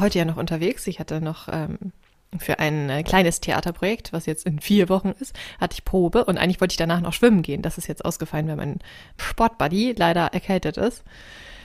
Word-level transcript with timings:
war 0.00 0.06
heute 0.06 0.18
ja 0.18 0.24
noch 0.24 0.38
unterwegs. 0.38 0.86
Ich 0.86 0.98
hatte 0.98 1.20
noch 1.20 1.48
ähm, 1.52 1.92
für 2.38 2.58
ein 2.58 2.88
äh, 2.88 3.02
kleines 3.02 3.40
Theaterprojekt, 3.40 4.14
was 4.14 4.24
jetzt 4.24 4.46
in 4.46 4.58
vier 4.58 4.88
Wochen 4.88 5.12
ist, 5.20 5.36
hatte 5.60 5.74
ich 5.74 5.84
Probe 5.84 6.24
und 6.24 6.38
eigentlich 6.38 6.60
wollte 6.60 6.72
ich 6.72 6.78
danach 6.78 7.02
noch 7.02 7.12
schwimmen 7.12 7.42
gehen. 7.42 7.60
Das 7.60 7.76
ist 7.76 7.86
jetzt 7.86 8.04
ausgefallen, 8.04 8.48
weil 8.48 8.56
mein 8.56 8.78
Sportbuddy 9.18 9.94
leider 9.96 10.28
erkältet 10.32 10.78
ist. 10.78 11.04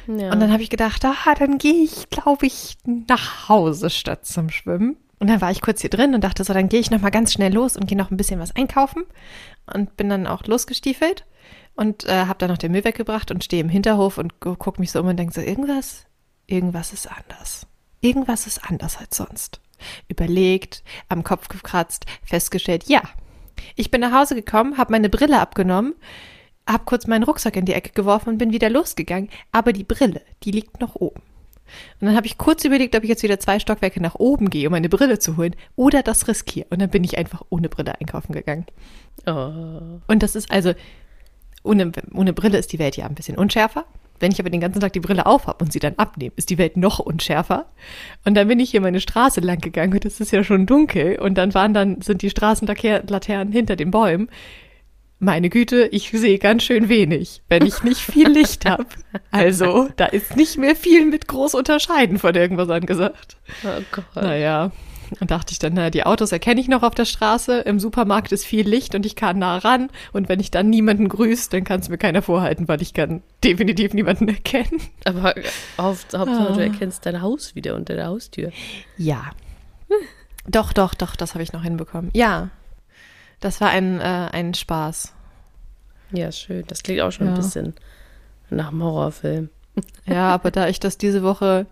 Ja. 0.08 0.34
Und 0.34 0.40
dann 0.42 0.52
habe 0.52 0.64
ich 0.64 0.70
gedacht, 0.70 1.04
ah, 1.06 1.34
dann 1.38 1.60
gehe 1.60 1.84
ich, 1.84 2.10
glaube 2.10 2.46
ich, 2.46 2.76
nach 2.86 3.48
Hause 3.48 3.90
statt 3.90 4.26
zum 4.26 4.50
Schwimmen. 4.50 4.98
Und 5.20 5.30
dann 5.30 5.40
war 5.40 5.52
ich 5.52 5.62
kurz 5.62 5.80
hier 5.80 5.90
drin 5.90 6.14
und 6.14 6.24
dachte 6.24 6.44
so, 6.44 6.54
dann 6.54 6.68
gehe 6.68 6.82
ich 6.82 6.92
noch 6.92 7.02
mal 7.02 7.12
ganz 7.12 7.32
schnell 7.32 7.54
los 7.54 7.78
und 7.78 7.88
gehe 7.88 7.98
noch 7.98 8.12
ein 8.12 8.18
bisschen 8.18 8.40
was 8.40 8.54
einkaufen 8.54 9.04
und 9.74 9.96
bin 9.96 10.10
dann 10.10 10.28
auch 10.28 10.44
losgestiefelt 10.46 11.26
und 11.76 12.04
äh, 12.06 12.26
habe 12.26 12.38
dann 12.40 12.50
noch 12.50 12.58
den 12.58 12.74
Müll 12.74 12.84
weggebracht 12.84 13.32
und 13.32 13.46
stehe 13.46 13.62
im 13.62 13.70
Hinterhof 13.70 14.18
und 14.18 14.42
gucke 14.42 14.82
mich 14.82 14.92
so 14.92 15.00
um 15.00 15.08
und 15.08 15.18
denke 15.18 15.34
so, 15.34 15.42
irgendwas, 15.42 16.06
irgendwas 16.48 16.92
ist 16.92 17.10
anders. 17.10 17.66
Irgendwas 18.06 18.46
ist 18.46 18.70
anders 18.70 18.98
als 18.98 19.18
sonst. 19.18 19.60
Überlegt, 20.08 20.84
am 21.10 21.24
Kopf 21.24 21.48
gekratzt, 21.48 22.06
festgestellt, 22.24 22.84
ja. 22.88 23.02
Ich 23.76 23.90
bin 23.90 24.02
nach 24.02 24.12
Hause 24.12 24.36
gekommen, 24.36 24.78
habe 24.78 24.92
meine 24.92 25.10
Brille 25.10 25.40
abgenommen, 25.40 25.96
habe 26.70 26.86
kurz 26.86 27.08
meinen 27.08 27.24
Rucksack 27.24 27.56
in 27.56 27.66
die 27.66 27.74
Ecke 27.74 27.94
geworfen 27.94 28.30
und 28.30 28.38
bin 28.38 28.52
wieder 28.52 28.70
losgegangen, 28.70 29.32
aber 29.52 29.74
die 29.74 29.84
Brille, 29.84 30.22
die 30.44 30.52
liegt 30.52 30.80
noch 30.82 30.94
oben. 30.94 31.24
Und 32.00 32.08
dann 32.08 32.16
habe 32.16 32.28
ich 32.28 32.38
kurz 32.38 32.64
überlegt, 32.64 32.96
ob 32.96 33.02
ich 33.02 33.10
jetzt 33.10 33.24
wieder 33.24 33.40
zwei 33.40 33.58
Stockwerke 33.58 34.00
nach 34.00 34.14
oben 34.14 34.52
gehe, 34.52 34.68
um 34.68 34.72
meine 34.74 34.88
Brille 34.88 35.18
zu 35.18 35.36
holen 35.36 35.56
oder 35.76 36.04
das 36.04 36.28
riskiere. 36.28 36.68
Und 36.70 36.80
dann 36.84 36.92
bin 36.92 37.04
ich 37.04 37.18
einfach 37.18 37.42
ohne 37.50 37.70
Brille 37.70 38.00
einkaufen 38.00 38.34
gegangen. 38.34 38.68
Oh. 39.26 40.00
Und 40.06 40.22
das 40.22 40.36
ist 40.36 40.52
also, 40.52 40.76
ohne, 41.66 41.92
ohne 42.14 42.34
Brille 42.34 42.58
ist 42.58 42.72
die 42.72 42.80
Welt 42.80 42.98
ja 42.98 43.06
ein 43.06 43.16
bisschen 43.16 43.38
unschärfer. 43.38 43.86
Wenn 44.20 44.32
ich 44.32 44.40
aber 44.40 44.50
den 44.50 44.62
ganzen 44.62 44.80
Tag 44.80 44.94
die 44.94 45.02
Brille 45.02 45.26
auf 45.26 45.48
habe 45.48 45.64
und 45.64 45.74
sie 45.74 45.80
dann 45.80 45.96
abnehme, 45.98 46.32
ist 46.38 46.50
die 46.50 46.58
Welt 46.58 46.78
noch 46.78 47.00
unschärfer. 47.00 47.66
Und 48.24 48.36
dann 48.36 48.48
bin 48.48 48.62
ich 48.62 48.72
hier 48.72 48.80
meine 48.80 49.02
Straße 49.02 49.42
lang 49.42 49.60
gegangen 49.60 49.92
und 49.92 50.06
es 50.06 50.22
ist 50.22 50.32
ja 50.32 50.44
schon 50.44 50.66
dunkel. 50.66 51.20
Und 51.20 51.38
dann 51.38 51.54
waren 51.54 51.74
dann, 51.74 52.02
sind 52.02 52.22
die 52.22 52.30
Straßenlaternen 52.30 53.52
hinter 53.52 53.76
den 53.76 53.92
Bäumen 53.92 54.30
meine 55.20 55.50
Güte, 55.50 55.88
ich 55.92 56.10
sehe 56.12 56.40
ganz 56.40 56.64
schön 56.64 56.90
wenig, 56.90 57.42
wenn 57.48 57.66
ich 57.66 57.84
nicht 57.84 58.02
viel 58.02 58.30
Licht 58.30 58.66
habe. 58.70 58.86
Also, 59.32 59.90
da 59.96 60.06
ist 60.06 60.36
nicht 60.36 60.58
mehr 60.58 60.76
viel 60.76 61.06
mit 61.06 61.28
groß 61.28 61.56
unterscheiden 61.56 62.20
von 62.20 62.36
irgendwas 62.36 62.70
angesagt. 62.70 63.38
Oh 63.64 63.82
Gott. 63.92 64.06
Naja, 64.16 64.72
und 65.20 65.32
dachte 65.32 65.52
ich 65.52 65.60
dann, 65.60 65.74
naja, 65.74 65.90
die 65.90 66.06
Autos 66.06 66.32
erkenne 66.32 66.62
ich 66.62 66.68
noch 66.68 66.84
auf 66.84 66.96
der 66.96 67.06
Straße, 67.06 67.60
im 67.60 67.80
Supermarkt 67.80 68.32
ist 68.32 68.46
viel 68.46 68.68
Licht 68.68 68.96
und 68.96 69.06
ich 69.06 69.16
kann 69.16 69.40
nah 69.40 69.58
ran. 69.58 69.90
Und 70.14 70.30
wenn 70.30 70.40
ich 70.40 70.52
dann 70.52 70.70
niemanden 70.70 71.10
grüße, 71.10 71.50
dann 71.50 71.64
kann 71.64 71.80
es 71.80 71.90
mir 71.90 71.98
keiner 71.98 72.22
vorhalten, 72.22 72.68
weil 72.68 72.82
ich 72.82 72.94
kann 72.94 73.22
definitiv 73.44 73.94
niemanden 73.94 74.28
erkennen. 74.30 74.82
Aber 75.06 75.36
auf, 75.78 76.06
Hauptsache, 76.14 76.50
ah. 76.50 76.54
du 76.54 76.60
erkennst 76.60 77.06
dein 77.06 77.22
Haus 77.22 77.56
wieder 77.56 77.76
unter 77.76 77.96
der 77.96 78.08
Haustür. 78.08 78.52
Ja. 78.98 79.32
Doch, 80.48 80.74
doch, 80.74 80.94
doch, 80.94 81.16
das 81.16 81.34
habe 81.34 81.44
ich 81.44 81.54
noch 81.54 81.64
hinbekommen. 81.64 82.12
Ja, 82.14 82.50
das 83.40 83.62
war 83.62 83.70
ein, 83.70 84.00
äh, 84.00 84.30
ein 84.32 84.54
Spaß. 84.54 85.14
Ja, 86.12 86.32
schön. 86.32 86.64
Das 86.68 86.84
klingt 86.84 87.02
auch 87.02 87.12
schon 87.12 87.28
ja. 87.28 87.34
ein 87.34 87.38
bisschen 87.38 87.74
nach 88.50 88.72
einem 88.72 88.84
Horrorfilm. 88.84 89.50
Ja, 90.06 90.30
aber 90.30 90.52
da 90.52 90.68
ich 90.68 90.80
das 90.80 90.98
diese 90.98 91.24
Woche, 91.24 91.66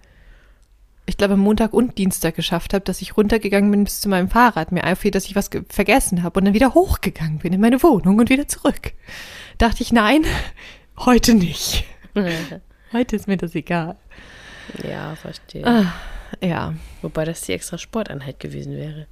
ich 1.06 1.18
glaube 1.18 1.36
Montag 1.36 1.74
und 1.74 1.98
Dienstag 1.98 2.36
geschafft 2.36 2.74
habe, 2.74 2.86
dass 2.86 3.02
ich 3.02 3.18
runtergegangen 3.18 3.72
bin 3.72 3.84
bis 3.84 4.00
zu 4.00 4.10
meinem 4.10 4.30
Fahrrad, 4.30 4.72
mir 4.72 4.84
einfiel, 4.84 5.12
dass 5.12 5.26
ich 5.26 5.36
was 5.36 5.50
vergessen 5.70 6.24
habe 6.24 6.40
und 6.40 6.46
dann 6.46 6.54
wieder 6.54 6.74
hochgegangen 6.74 7.40
bin 7.40 7.54
in 7.54 7.62
meine 7.62 7.84
Wohnung 7.84 8.20
und 8.20 8.30
wieder 8.30 8.48
zurück. 8.48 8.94
Dachte 9.58 9.84
ich, 9.84 9.92
nein, 9.92 10.24
heute 10.98 11.34
nicht. 11.34 11.86
heute 12.94 13.16
ist 13.16 13.28
mir 13.28 13.38
das 13.38 13.54
egal. 13.56 13.98
Ja, 14.88 15.16
verstehe. 15.16 15.66
Ah, 15.66 15.94
ja. 16.42 16.74
Wobei 17.02 17.26
das 17.26 17.42
die 17.42 17.52
extra 17.52 17.78
Sporteinheit 17.78 18.40
gewesen 18.40 18.78
wäre. 18.78 19.08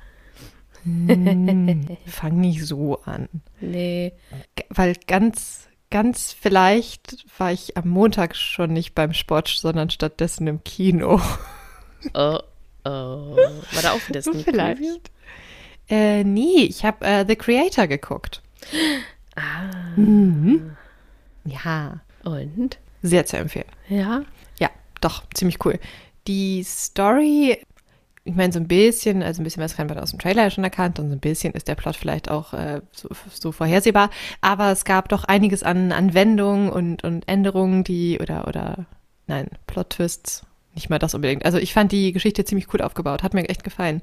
Hm, 0.83 1.97
fang 2.05 2.39
nicht 2.39 2.66
so 2.66 3.01
an. 3.03 3.27
Nee. 3.59 4.13
Weil 4.69 4.95
ganz, 5.07 5.67
ganz 5.89 6.31
vielleicht 6.31 7.25
war 7.37 7.51
ich 7.51 7.75
am 7.75 7.89
Montag 7.89 8.37
schon 8.37 8.71
nicht 8.71 8.95
beim 8.95 9.13
Sport, 9.13 9.49
sondern 9.49 9.89
stattdessen 9.89 10.47
im 10.47 10.63
Kino. 10.63 11.19
Oh, 12.13 12.39
oh. 12.85 13.38
War 13.38 13.81
da 13.81 13.91
auch 13.91 14.07
wieder 14.07 14.22
Sneak 14.22 14.45
Vielleicht. 14.45 15.12
Äh, 15.89 16.23
nee, 16.23 16.63
ich 16.63 16.85
habe 16.85 17.06
äh, 17.06 17.25
The 17.28 17.35
Creator 17.35 17.88
geguckt. 17.88 18.41
Ah. 19.35 19.95
Mhm. 19.95 20.75
Ja. 21.45 22.01
Und? 22.23 22.78
Sehr 23.01 23.25
zu 23.25 23.38
empfehlen. 23.38 23.67
Ja? 23.90 24.23
Ja, 24.59 24.69
doch, 25.01 25.23
ziemlich 25.34 25.63
cool. 25.66 25.79
Die 26.28 26.63
Story 26.63 27.57
ich 28.23 28.35
meine, 28.35 28.53
so 28.53 28.59
ein 28.59 28.67
bisschen, 28.67 29.23
also 29.23 29.41
ein 29.41 29.44
bisschen 29.44 29.63
was 29.63 29.75
kann 29.75 29.88
man 29.88 29.97
aus 29.97 30.11
dem 30.11 30.19
Trailer 30.19 30.44
ja 30.44 30.50
schon 30.51 30.63
erkannt 30.63 31.00
und 31.00 31.07
so 31.09 31.16
ein 31.16 31.19
bisschen 31.19 31.53
ist 31.53 31.67
der 31.67 31.75
Plot 31.75 31.95
vielleicht 31.95 32.29
auch 32.29 32.53
äh, 32.53 32.81
so, 32.91 33.09
so, 33.31 33.51
vorhersehbar. 33.51 34.11
Aber 34.41 34.72
es 34.72 34.85
gab 34.85 35.09
doch 35.09 35.23
einiges 35.23 35.63
an, 35.63 35.91
an 35.91 36.13
Wendungen 36.13 36.69
und, 36.69 37.03
und 37.03 37.28
Änderungen, 37.28 37.84
die, 37.84 38.19
oder, 38.19 38.47
oder, 38.47 38.85
nein, 39.25 39.47
Plot-Twists, 39.66 40.45
nicht 40.73 40.89
mal 40.89 40.99
das 40.99 41.13
unbedingt. 41.13 41.45
Also 41.45 41.57
ich 41.57 41.73
fand 41.73 41.91
die 41.91 42.11
Geschichte 42.11 42.45
ziemlich 42.45 42.73
cool 42.73 42.81
aufgebaut, 42.81 43.23
hat 43.23 43.33
mir 43.33 43.47
echt 43.49 43.63
gefallen. 43.63 44.01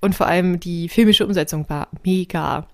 Und 0.00 0.14
vor 0.14 0.26
allem 0.26 0.60
die 0.60 0.88
filmische 0.88 1.26
Umsetzung 1.26 1.68
war 1.68 1.88
mega. 2.04 2.66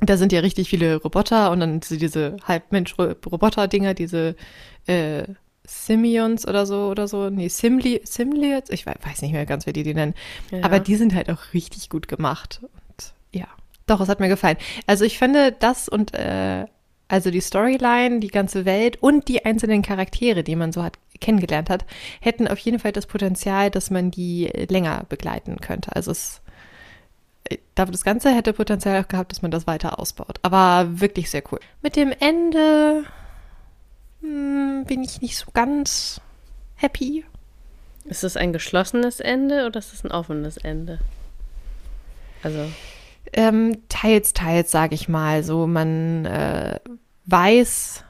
Da 0.00 0.16
sind 0.16 0.32
ja 0.32 0.40
richtig 0.40 0.68
viele 0.68 0.96
Roboter 0.96 1.50
und 1.50 1.60
dann 1.60 1.80
diese 1.80 2.36
Halbmensch-Roboter-Dinger, 2.46 3.94
diese 3.94 4.36
äh, 4.86 5.24
Simeons 5.64 6.46
oder 6.46 6.66
so 6.66 6.88
oder 6.88 7.08
so. 7.08 7.30
Nee, 7.30 7.48
Simli, 7.48 8.00
Simliats, 8.04 8.70
ich 8.70 8.86
weiß 8.86 9.22
nicht 9.22 9.32
mehr 9.32 9.46
ganz, 9.46 9.66
wie 9.66 9.72
die 9.72 9.82
die 9.82 9.94
nennen. 9.94 10.14
Ja. 10.50 10.62
Aber 10.62 10.80
die 10.80 10.96
sind 10.96 11.14
halt 11.14 11.30
auch 11.30 11.52
richtig 11.52 11.90
gut 11.90 12.08
gemacht. 12.08 12.60
Und 12.62 13.12
ja, 13.32 13.46
doch, 13.86 14.00
es 14.00 14.08
hat 14.08 14.20
mir 14.20 14.28
gefallen. 14.28 14.56
Also 14.86 15.04
ich 15.04 15.18
finde 15.18 15.52
das 15.52 15.88
und 15.88 16.14
äh, 16.14 16.66
also 17.08 17.30
die 17.30 17.40
Storyline, 17.40 18.20
die 18.20 18.28
ganze 18.28 18.64
Welt 18.64 19.02
und 19.02 19.28
die 19.28 19.44
einzelnen 19.44 19.82
Charaktere, 19.82 20.44
die 20.44 20.56
man 20.56 20.72
so 20.72 20.82
hat 20.82 20.98
kennengelernt 21.20 21.70
hat, 21.70 21.84
hätten 22.20 22.46
auf 22.46 22.58
jeden 22.58 22.78
Fall 22.78 22.92
das 22.92 23.06
Potenzial, 23.06 23.70
dass 23.70 23.90
man 23.90 24.10
die 24.10 24.46
länger 24.68 25.04
begleiten 25.08 25.56
könnte. 25.60 25.94
Also 25.96 26.12
es 26.12 26.42
äh, 27.44 27.56
das 27.74 28.04
Ganze 28.04 28.34
hätte 28.34 28.52
Potenzial 28.52 29.02
auch 29.02 29.08
gehabt, 29.08 29.32
dass 29.32 29.42
man 29.42 29.50
das 29.50 29.66
weiter 29.66 29.98
ausbaut. 29.98 30.38
Aber 30.42 31.00
wirklich 31.00 31.30
sehr 31.30 31.42
cool. 31.50 31.60
Mit 31.82 31.96
dem 31.96 32.12
Ende 32.18 33.04
hm, 34.20 34.84
bin 34.86 35.02
ich 35.02 35.20
nicht 35.20 35.36
so 35.36 35.46
ganz 35.52 36.20
happy. 36.76 37.24
Ist 38.04 38.24
es 38.24 38.36
ein 38.36 38.52
geschlossenes 38.52 39.20
Ende 39.20 39.66
oder 39.66 39.78
ist 39.78 39.92
es 39.92 40.04
ein 40.04 40.10
offenes 40.10 40.56
Ende? 40.56 40.98
Also. 42.42 42.70
Ähm, 43.32 43.78
teils, 43.88 44.32
teils, 44.32 44.70
sage 44.70 44.94
ich 44.94 45.08
mal. 45.08 45.42
So, 45.44 45.66
man 45.66 46.24
äh, 46.24 46.78
weiß, 47.26 48.04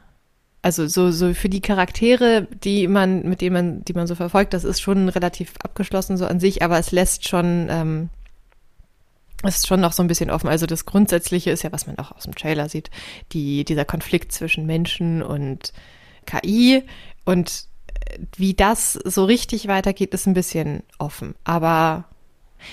also 0.62 0.86
so, 0.86 1.10
so 1.10 1.34
für 1.34 1.48
die 1.48 1.60
Charaktere, 1.60 2.46
die 2.64 2.88
man, 2.88 3.22
mit 3.28 3.40
denen 3.40 3.52
man, 3.52 3.84
die 3.84 3.92
man 3.92 4.06
so 4.06 4.14
verfolgt, 4.14 4.54
das 4.54 4.64
ist 4.64 4.80
schon 4.80 5.08
relativ 5.08 5.54
abgeschlossen 5.62 6.16
so 6.16 6.26
an 6.26 6.40
sich, 6.40 6.62
aber 6.62 6.78
es 6.78 6.92
lässt 6.92 7.28
schon, 7.28 7.68
ähm, 7.70 8.08
es 9.44 9.58
ist 9.58 9.66
schon 9.68 9.80
noch 9.80 9.92
so 9.92 10.02
ein 10.02 10.08
bisschen 10.08 10.30
offen. 10.30 10.48
Also 10.48 10.66
das 10.66 10.84
Grundsätzliche 10.84 11.50
ist 11.50 11.62
ja, 11.62 11.72
was 11.72 11.86
man 11.86 11.98
auch 11.98 12.12
aus 12.12 12.24
dem 12.24 12.34
Trailer 12.34 12.68
sieht, 12.68 12.90
die, 13.32 13.64
dieser 13.64 13.84
Konflikt 13.84 14.32
zwischen 14.32 14.66
Menschen 14.66 15.22
und 15.22 15.72
KI 16.26 16.82
und 17.24 17.66
äh, 18.06 18.18
wie 18.36 18.54
das 18.54 18.92
so 18.92 19.24
richtig 19.24 19.68
weitergeht, 19.68 20.12
ist 20.12 20.26
ein 20.26 20.34
bisschen 20.34 20.82
offen. 20.98 21.34
Aber, 21.44 22.04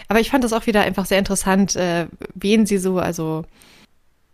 aber 0.08 0.20
ich 0.20 0.30
fand 0.30 0.44
das 0.44 0.54
auch 0.54 0.68
wieder 0.68 0.82
einfach 0.82 1.06
sehr 1.06 1.20
interessant, 1.20 1.76
äh, 1.76 2.08
wen 2.34 2.66
sie 2.66 2.78
so, 2.78 3.00
also 3.00 3.46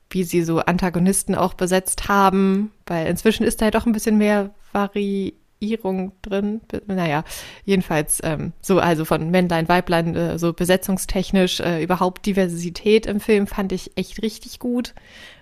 wie 0.09 0.23
sie 0.23 0.43
so 0.43 0.59
Antagonisten 0.59 1.35
auch 1.35 1.53
besetzt 1.53 2.07
haben, 2.07 2.71
weil 2.85 3.07
inzwischen 3.07 3.43
ist 3.43 3.61
da 3.61 3.65
ja 3.65 3.71
doch 3.71 3.85
ein 3.85 3.93
bisschen 3.93 4.17
mehr 4.17 4.51
Variierung 4.73 6.11
drin. 6.21 6.61
Naja, 6.87 7.23
jedenfalls 7.63 8.19
ähm, 8.23 8.53
so, 8.61 8.79
also 8.79 9.05
von 9.05 9.31
Männlein, 9.31 9.69
Weiblein, 9.69 10.15
äh, 10.15 10.39
so 10.39 10.53
besetzungstechnisch, 10.53 11.61
äh, 11.61 11.83
überhaupt 11.83 12.25
Diversität 12.25 13.05
im 13.05 13.19
Film 13.19 13.47
fand 13.47 13.71
ich 13.71 13.91
echt 13.95 14.21
richtig 14.21 14.59
gut 14.59 14.93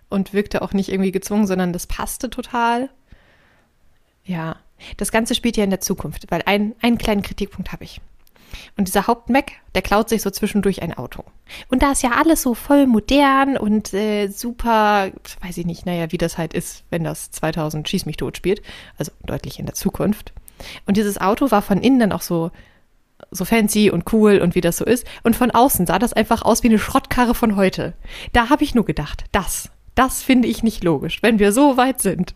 und 0.09 0.33
wirkte 0.33 0.61
auch 0.61 0.73
nicht 0.73 0.89
irgendwie 0.89 1.11
gezwungen, 1.11 1.47
sondern 1.47 1.73
das 1.73 1.87
passte 1.87 2.29
total. 2.29 2.89
Ja, 4.23 4.57
das 4.97 5.11
Ganze 5.11 5.35
spielt 5.35 5.57
ja 5.57 5.63
in 5.63 5.69
der 5.69 5.81
Zukunft, 5.81 6.29
weil 6.29 6.43
ein, 6.45 6.75
einen 6.81 6.97
kleinen 6.97 7.21
Kritikpunkt 7.21 7.71
habe 7.71 7.83
ich. 7.83 8.01
Und 8.77 8.87
dieser 8.87 9.07
Hauptmac, 9.07 9.51
der 9.75 9.81
klaut 9.81 10.09
sich 10.09 10.21
so 10.21 10.29
zwischendurch 10.29 10.81
ein 10.81 10.93
Auto. 10.93 11.23
Und 11.69 11.81
da 11.83 11.91
ist 11.91 12.03
ja 12.03 12.11
alles 12.11 12.41
so 12.41 12.53
voll 12.53 12.87
modern 12.87 13.57
und 13.57 13.93
äh, 13.93 14.27
super, 14.27 15.11
weiß 15.41 15.57
ich 15.57 15.65
nicht, 15.65 15.85
naja, 15.85 16.11
wie 16.11 16.17
das 16.17 16.37
halt 16.37 16.53
ist, 16.53 16.83
wenn 16.89 17.03
das 17.03 17.31
2000 17.31 17.87
Schieß 17.87 18.05
mich 18.05 18.17
tot 18.17 18.37
spielt. 18.37 18.61
Also 18.97 19.11
deutlich 19.25 19.59
in 19.59 19.65
der 19.65 19.75
Zukunft. 19.75 20.33
Und 20.85 20.97
dieses 20.97 21.19
Auto 21.19 21.51
war 21.51 21.61
von 21.61 21.81
innen 21.81 21.99
dann 21.99 22.11
auch 22.11 22.21
so, 22.21 22.51
so 23.31 23.45
fancy 23.45 23.91
und 23.91 24.11
cool 24.13 24.39
und 24.39 24.55
wie 24.55 24.61
das 24.61 24.77
so 24.77 24.85
ist. 24.85 25.05
Und 25.23 25.35
von 25.35 25.51
außen 25.51 25.85
sah 25.85 25.99
das 25.99 26.13
einfach 26.13 26.41
aus 26.41 26.63
wie 26.63 26.67
eine 26.67 26.79
Schrottkarre 26.79 27.35
von 27.35 27.55
heute. 27.55 27.93
Da 28.33 28.49
habe 28.49 28.63
ich 28.63 28.75
nur 28.75 28.85
gedacht, 28.85 29.25
das, 29.31 29.71
Das 29.95 30.23
finde 30.23 30.47
ich 30.47 30.63
nicht 30.63 30.83
logisch. 30.83 31.21
Wenn 31.21 31.39
wir 31.39 31.51
so 31.51 31.75
weit 31.75 32.01
sind, 32.01 32.33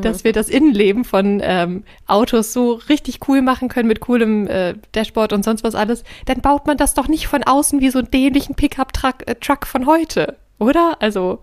dass 0.00 0.22
wir 0.22 0.32
das 0.32 0.48
Innenleben 0.48 1.04
von 1.04 1.40
ähm, 1.42 1.82
Autos 2.06 2.52
so 2.52 2.74
richtig 2.88 3.20
cool 3.28 3.42
machen 3.42 3.68
können 3.68 3.88
mit 3.88 4.00
coolem 4.00 4.46
äh, 4.46 4.74
Dashboard 4.92 5.32
und 5.32 5.44
sonst 5.44 5.64
was 5.64 5.74
alles, 5.74 6.04
dann 6.26 6.40
baut 6.40 6.66
man 6.66 6.76
das 6.76 6.94
doch 6.94 7.08
nicht 7.08 7.26
von 7.26 7.42
außen 7.42 7.80
wie 7.80 7.90
so 7.90 7.98
einen 7.98 8.10
dämlichen 8.10 8.54
Pickup-Truck 8.54 9.26
äh, 9.26 9.34
Truck 9.36 9.66
von 9.66 9.86
heute, 9.86 10.36
oder? 10.58 10.96
Also, 11.00 11.40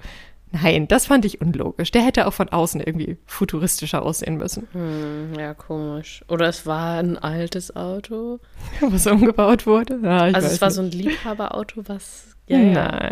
nein, 0.51 0.87
das 0.87 1.07
fand 1.07 1.25
ich 1.25 1.41
unlogisch. 1.41 1.91
Der 1.91 2.03
hätte 2.03 2.27
auch 2.27 2.33
von 2.33 2.47
außen 2.49 2.79
irgendwie 2.79 3.17
futuristischer 3.25 4.03
aussehen 4.03 4.37
müssen. 4.37 4.67
Hm, 4.71 5.33
ja, 5.37 5.53
komisch. 5.53 6.23
Oder 6.29 6.47
es 6.47 6.65
war 6.65 6.99
ein 6.99 7.17
altes 7.17 7.75
Auto. 7.75 8.39
Was 8.81 9.05
umgebaut 9.07 9.65
wurde. 9.67 9.99
Ja, 10.01 10.27
ich 10.27 10.35
Also 10.35 10.47
es 10.47 10.61
war 10.61 10.69
nicht. 10.69 10.75
so 10.75 10.81
ein 10.83 10.91
Liebhaberauto, 10.91 11.81
was 11.87 12.27
ja, 12.47 12.57
ja, 12.57 13.09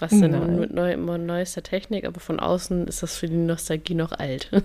Nein. 0.00 0.10
was 0.10 0.20
dann 0.20 0.30
Nein. 0.30 0.60
mit 0.60 0.74
neu, 0.74 0.92
immer 0.92 1.18
neuester 1.18 1.62
Technik, 1.62 2.04
aber 2.04 2.20
von 2.20 2.40
außen 2.40 2.86
ist 2.88 3.02
das 3.02 3.16
für 3.16 3.28
die 3.28 3.36
Nostalgie 3.36 3.94
noch 3.94 4.12
alt. 4.12 4.50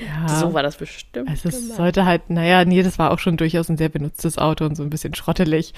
Ja. 0.00 0.28
so 0.28 0.54
war 0.54 0.62
das 0.62 0.76
bestimmt. 0.76 1.28
Also 1.28 1.48
es 1.48 1.74
sollte 1.74 2.06
halt, 2.06 2.30
naja, 2.30 2.64
nee, 2.64 2.84
das 2.84 3.00
war 3.00 3.10
auch 3.10 3.18
schon 3.18 3.36
durchaus 3.36 3.68
ein 3.68 3.76
sehr 3.76 3.88
benutztes 3.88 4.38
Auto 4.38 4.64
und 4.64 4.76
so 4.76 4.84
ein 4.84 4.90
bisschen 4.90 5.12
schrottelig. 5.14 5.74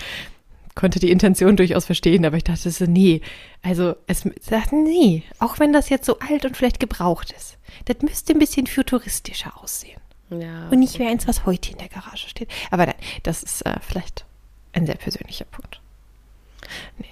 Konnte 0.75 0.99
die 1.01 1.11
Intention 1.11 1.57
durchaus 1.57 1.87
verstehen, 1.87 2.27
aber 2.27 2.37
ich 2.37 2.45
dachte 2.45 2.71
so, 2.71 2.85
nee, 2.85 3.23
also 3.63 3.97
es 4.07 4.25
sagt 4.43 4.73
nee, 4.73 5.23
auch 5.39 5.59
wenn 5.59 5.73
das 5.73 5.89
jetzt 5.89 6.05
so 6.05 6.19
alt 6.19 6.45
und 6.45 6.55
vielleicht 6.55 6.81
gebraucht 6.81 7.33
ist, 7.35 7.57
das 7.87 8.03
müsste 8.03 8.35
ein 8.35 8.39
bisschen 8.39 8.67
futuristischer 8.67 9.59
aussehen. 9.63 10.01
ja, 10.29 10.69
Und 10.69 10.81
nicht 10.81 10.99
mehr 10.99 11.09
eins, 11.09 11.27
was 11.27 11.47
heute 11.47 11.73
in 11.73 11.79
der 11.79 11.89
Garage 11.89 12.29
steht. 12.29 12.51
Aber 12.71 12.85
nein, 12.85 12.95
das 13.23 13.43
ist 13.43 13.65
äh, 13.65 13.77
vielleicht 13.81 14.27
ein 14.75 14.85
sehr 14.85 14.97
persönlicher 14.97 15.47
Punkt. 15.47 15.81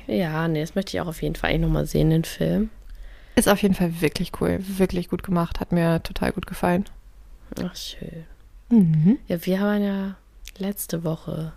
Ja, 0.07 0.47
nee, 0.49 0.61
das 0.61 0.75
möchte 0.75 0.97
ich 0.97 1.01
auch 1.01 1.07
auf 1.07 1.23
jeden 1.23 1.35
Fall 1.35 1.51
eigentlich 1.51 1.63
nochmal 1.63 1.87
sehen, 1.87 2.11
den 2.11 2.25
Film. 2.25 2.71
Ist 3.37 3.49
auf 3.49 3.63
jeden 3.63 3.75
Fall 3.75 4.01
wirklich 4.01 4.33
cool, 4.41 4.59
wirklich 4.61 5.09
gut 5.09 5.23
gemacht, 5.23 5.61
hat 5.61 5.73
mir 5.73 6.03
total 6.03 6.33
gut 6.33 6.47
gefallen. 6.47 6.85
Ach, 7.63 7.75
schön. 7.77 8.25
Mhm. 8.71 9.19
Ja, 9.29 9.45
wir 9.47 9.61
waren 9.61 9.83
ja 9.83 10.17
letzte 10.59 11.05
Woche 11.05 11.53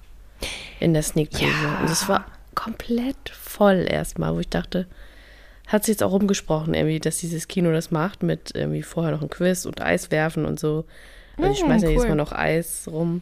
in 0.80 0.94
der 0.94 1.04
Sneak 1.04 1.32
Preview 1.32 1.48
Ja. 1.64 1.80
und 1.82 1.90
es 1.90 2.08
war 2.08 2.26
komplett 2.56 3.30
voll 3.30 3.86
erstmal, 3.90 4.34
wo 4.36 4.40
ich 4.40 4.50
dachte, 4.50 4.88
hat 5.68 5.86
sich 5.86 5.94
jetzt 5.94 6.04
auch 6.04 6.12
rumgesprochen, 6.12 6.74
irgendwie, 6.74 7.00
dass 7.00 7.18
dieses 7.20 7.48
Kino 7.48 7.72
das 7.72 7.92
macht 7.92 8.24
mit 8.24 8.52
irgendwie 8.54 8.84
vorher 8.84 9.12
noch 9.14 9.22
ein 9.22 9.30
Quiz 9.30 9.66
und 9.66 9.82
Eis 9.82 10.12
werfen 10.12 10.46
und 10.46 10.60
so. 10.60 10.86
Also 11.38 11.50
ich 11.52 11.62
Mm, 11.64 11.66
schmeiße 11.66 11.86
ja 11.86 11.90
jedes 11.92 12.04
cool. 12.04 12.10
Mal 12.10 12.16
noch 12.16 12.32
Eis 12.34 12.88
rum. 12.92 13.22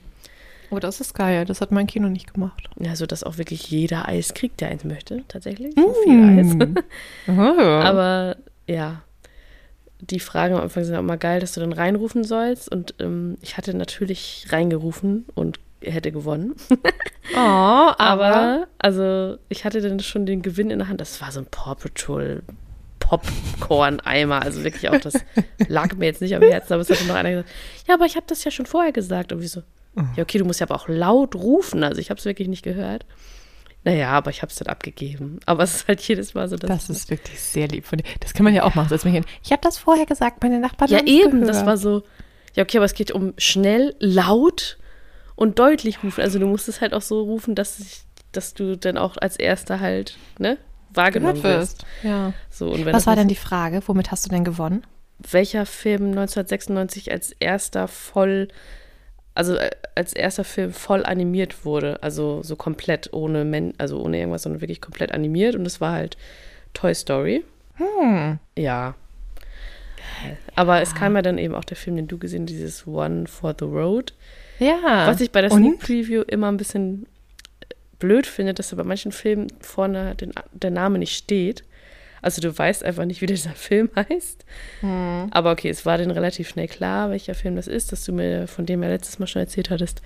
Oh, 0.72 0.80
das 0.80 1.02
ist 1.02 1.14
geil, 1.16 1.46
das 1.46 1.62
hat 1.62 1.72
mein 1.72 1.88
Kino 1.88 2.10
nicht 2.10 2.34
gemacht. 2.34 2.70
Ja, 2.80 2.96
so 2.96 3.06
dass 3.06 3.24
auch 3.24 3.38
wirklich 3.38 3.70
jeder 3.72 4.08
Eis 4.08 4.34
kriegt, 4.34 4.62
der 4.62 4.70
eins 4.70 4.84
möchte, 4.84 5.24
tatsächlich. 5.28 5.74
So 5.76 5.96
viel 6.04 6.24
Eis. 6.24 6.54
Mm. 6.54 6.76
Oh. 7.28 7.62
Aber 7.82 8.38
ja, 8.68 9.02
die 10.00 10.20
Fragen 10.20 10.56
am 10.56 10.62
Anfang 10.62 10.84
sind 10.84 10.96
auch 10.96 11.02
mal 11.02 11.18
geil, 11.18 11.40
dass 11.40 11.54
du 11.54 11.60
dann 11.60 11.74
reinrufen 11.74 12.24
sollst. 12.24 12.72
Und 12.72 12.96
ähm, 13.00 13.38
ich 13.42 13.58
hatte 13.58 13.76
natürlich 13.76 14.46
reingerufen 14.50 15.26
und 15.36 15.60
hätte 15.82 16.12
gewonnen. 16.12 16.56
Oh, 17.32 17.38
aber, 17.38 17.96
Aber, 18.00 18.68
also, 18.80 19.38
ich 19.50 19.64
hatte 19.64 19.82
dann 19.82 20.00
schon 20.00 20.26
den 20.26 20.42
Gewinn 20.42 20.72
in 20.72 20.80
der 20.80 20.88
Hand. 20.88 21.00
Das 21.00 21.22
war 21.22 21.32
so 21.32 21.42
ein 21.42 21.46
Paw 21.46 21.76
Patrol 21.76 22.42
Popcorn-Eimer. 22.98 24.42
Also 24.42 24.64
wirklich 24.64 24.90
auch, 24.90 25.00
das 25.00 25.14
lag 25.68 25.94
mir 25.96 26.08
jetzt 26.08 26.22
nicht 26.22 26.36
am 26.36 26.42
Herzen. 26.42 26.74
Aber 26.74 26.82
es 26.82 26.90
hatte 26.90 27.06
noch 27.06 27.14
einer 27.14 27.30
gesagt, 27.30 27.50
ja, 27.88 27.94
aber 27.94 28.08
ich 28.08 28.16
habe 28.16 28.26
das 28.28 28.44
ja 28.44 28.50
schon 28.50 28.66
vorher 28.66 28.92
gesagt. 28.92 29.32
Und 29.32 29.42
wie 29.42 29.48
so, 29.48 29.62
ja, 30.16 30.24
okay, 30.24 30.38
du 30.38 30.46
musst 30.46 30.60
ja 30.60 30.66
aber 30.68 30.76
auch 30.76 30.88
laut 30.88 31.36
rufen. 31.36 31.84
Also 31.84 32.00
ich 32.00 32.10
habe 32.10 32.20
es 32.20 32.26
wirklich 32.26 32.48
nicht 32.48 32.64
gehört. 32.64 33.06
Naja, 33.84 34.10
aber 34.12 34.30
ich 34.30 34.42
habe 34.42 34.50
es 34.52 34.58
dann 34.58 34.68
abgegeben. 34.68 35.40
Aber 35.46 35.64
es 35.64 35.76
ist 35.76 35.88
halt 35.88 36.02
jedes 36.02 36.34
Mal 36.34 36.48
so, 36.50 36.58
dass 36.58 36.70
das 36.70 36.90
ist 36.90 37.10
wirklich 37.10 37.40
sehr 37.40 37.68
lieb 37.68 37.86
von 37.86 37.98
dir. 37.98 38.04
Das 38.20 38.34
kann 38.34 38.44
man 38.44 38.54
ja 38.54 38.64
auch 38.64 38.76
machen. 38.76 38.94
Ich 39.44 39.52
habe 39.52 39.62
das 39.62 39.78
vorher 39.78 40.06
gesagt, 40.06 40.44
meine 40.44 40.60
Nachbarn 40.60 40.92
Ja, 40.92 41.00
eben, 41.06 41.42
gehört. 41.42 41.50
das 41.50 41.66
war 41.66 41.78
so. 41.78 42.04
Ja, 42.56 42.64
okay, 42.64 42.78
aber 42.78 42.86
es 42.86 42.94
geht 42.94 43.12
um 43.12 43.34
schnell, 43.38 43.96
laut 44.00 44.78
und 45.36 45.60
deutlich 45.60 46.04
rufen. 46.04 46.22
Also 46.22 46.40
du 46.40 46.48
musst 46.48 46.68
es 46.68 46.82
halt 46.82 46.94
auch 46.94 47.02
so 47.02 47.22
rufen, 47.22 47.56
dass, 47.56 47.80
ich, 47.80 48.02
dass 48.34 48.54
du 48.54 48.76
dann 48.78 48.98
auch 48.98 49.16
als 49.18 49.38
Erster 49.38 49.80
halt, 49.80 50.18
ne, 50.40 50.58
wahrgenommen 50.94 51.42
wirst. 51.44 51.86
Ja. 52.04 52.34
So, 52.50 52.76
Was 52.86 53.08
war 53.08 53.16
denn 53.16 53.28
die 53.28 53.36
Frage? 53.36 53.82
Womit 53.86 54.12
hast 54.12 54.26
du 54.26 54.30
denn 54.30 54.44
gewonnen? 54.44 54.84
welcher 55.32 55.66
Film 55.66 56.12
1996 56.12 57.12
als 57.12 57.34
erster 57.40 57.88
voll, 57.90 58.48
also 59.36 59.56
äh, 59.56 59.70
als 59.96 60.14
erster 60.14 60.44
Film 60.44 60.74
voll 60.74 61.06
animiert 61.06 61.66
wurde, 61.66 62.02
also 62.02 62.42
so 62.44 62.56
komplett 62.56 63.14
ohne 63.14 63.46
Men 63.46 63.74
also 63.78 64.02
ohne 64.02 64.20
irgendwas, 64.20 64.44
sondern 64.44 64.62
wirklich 64.62 64.82
komplett 64.82 65.12
animiert 65.12 65.56
und 65.56 65.66
es 65.66 65.82
war 65.82 65.94
halt 65.94 66.18
Toy 66.74 66.94
Story. 66.94 67.44
Hm. 67.76 68.40
Ja. 68.58 68.96
Aber 70.56 70.82
es 70.82 70.96
kam 70.96 71.16
ja 71.16 71.22
dann 71.22 71.38
eben 71.38 71.56
auch 71.56 71.64
der 71.64 71.78
Film, 71.78 71.96
den 71.96 72.08
du 72.08 72.18
gesehen 72.18 72.44
hast, 72.44 72.50
dieses 72.50 72.88
One 72.88 73.28
for 73.28 73.56
the 73.58 73.66
Road. 73.66 74.14
Ja. 74.60 75.08
Was 75.08 75.22
ich 75.22 75.32
bei 75.32 75.42
der? 75.42 75.50
Sneak 75.50 75.80
Preview 75.80 76.22
immer 76.24 76.52
ein 76.52 76.58
bisschen 76.58 77.06
blöd 78.00 78.28
finde, 78.28 78.54
dass 78.54 78.70
da 78.70 78.76
bei 78.76 78.84
manchen 78.84 79.12
Filmen 79.12 79.48
vorne 79.60 80.16
den, 80.16 80.34
der 80.54 80.72
Name 80.72 81.00
nicht 81.00 81.16
steht. 81.16 81.64
Also 82.22 82.42
du 82.42 82.56
weißt 82.58 82.84
einfach 82.84 83.06
nicht, 83.06 83.22
wie 83.22 83.26
dieser 83.28 83.52
Film 83.52 83.90
heißt. 83.96 84.46
Hm. 84.82 85.28
Aber 85.32 85.52
okay, 85.52 85.70
es 85.70 85.86
war 85.86 85.98
dann 85.98 86.12
relativ 86.12 86.50
schnell 86.50 86.68
klar, 86.68 87.10
welcher 87.10 87.36
Film 87.36 87.56
das 87.56 87.68
ist, 87.68 87.92
dass 87.92 88.04
du 88.06 88.12
mir 88.14 88.48
von 88.48 88.66
dem 88.66 88.84
ja 88.84 88.90
letztes 88.90 89.20
Mal 89.20 89.28
schon 89.28 89.42
erzählt 89.42 89.70
hattest. 89.70 90.02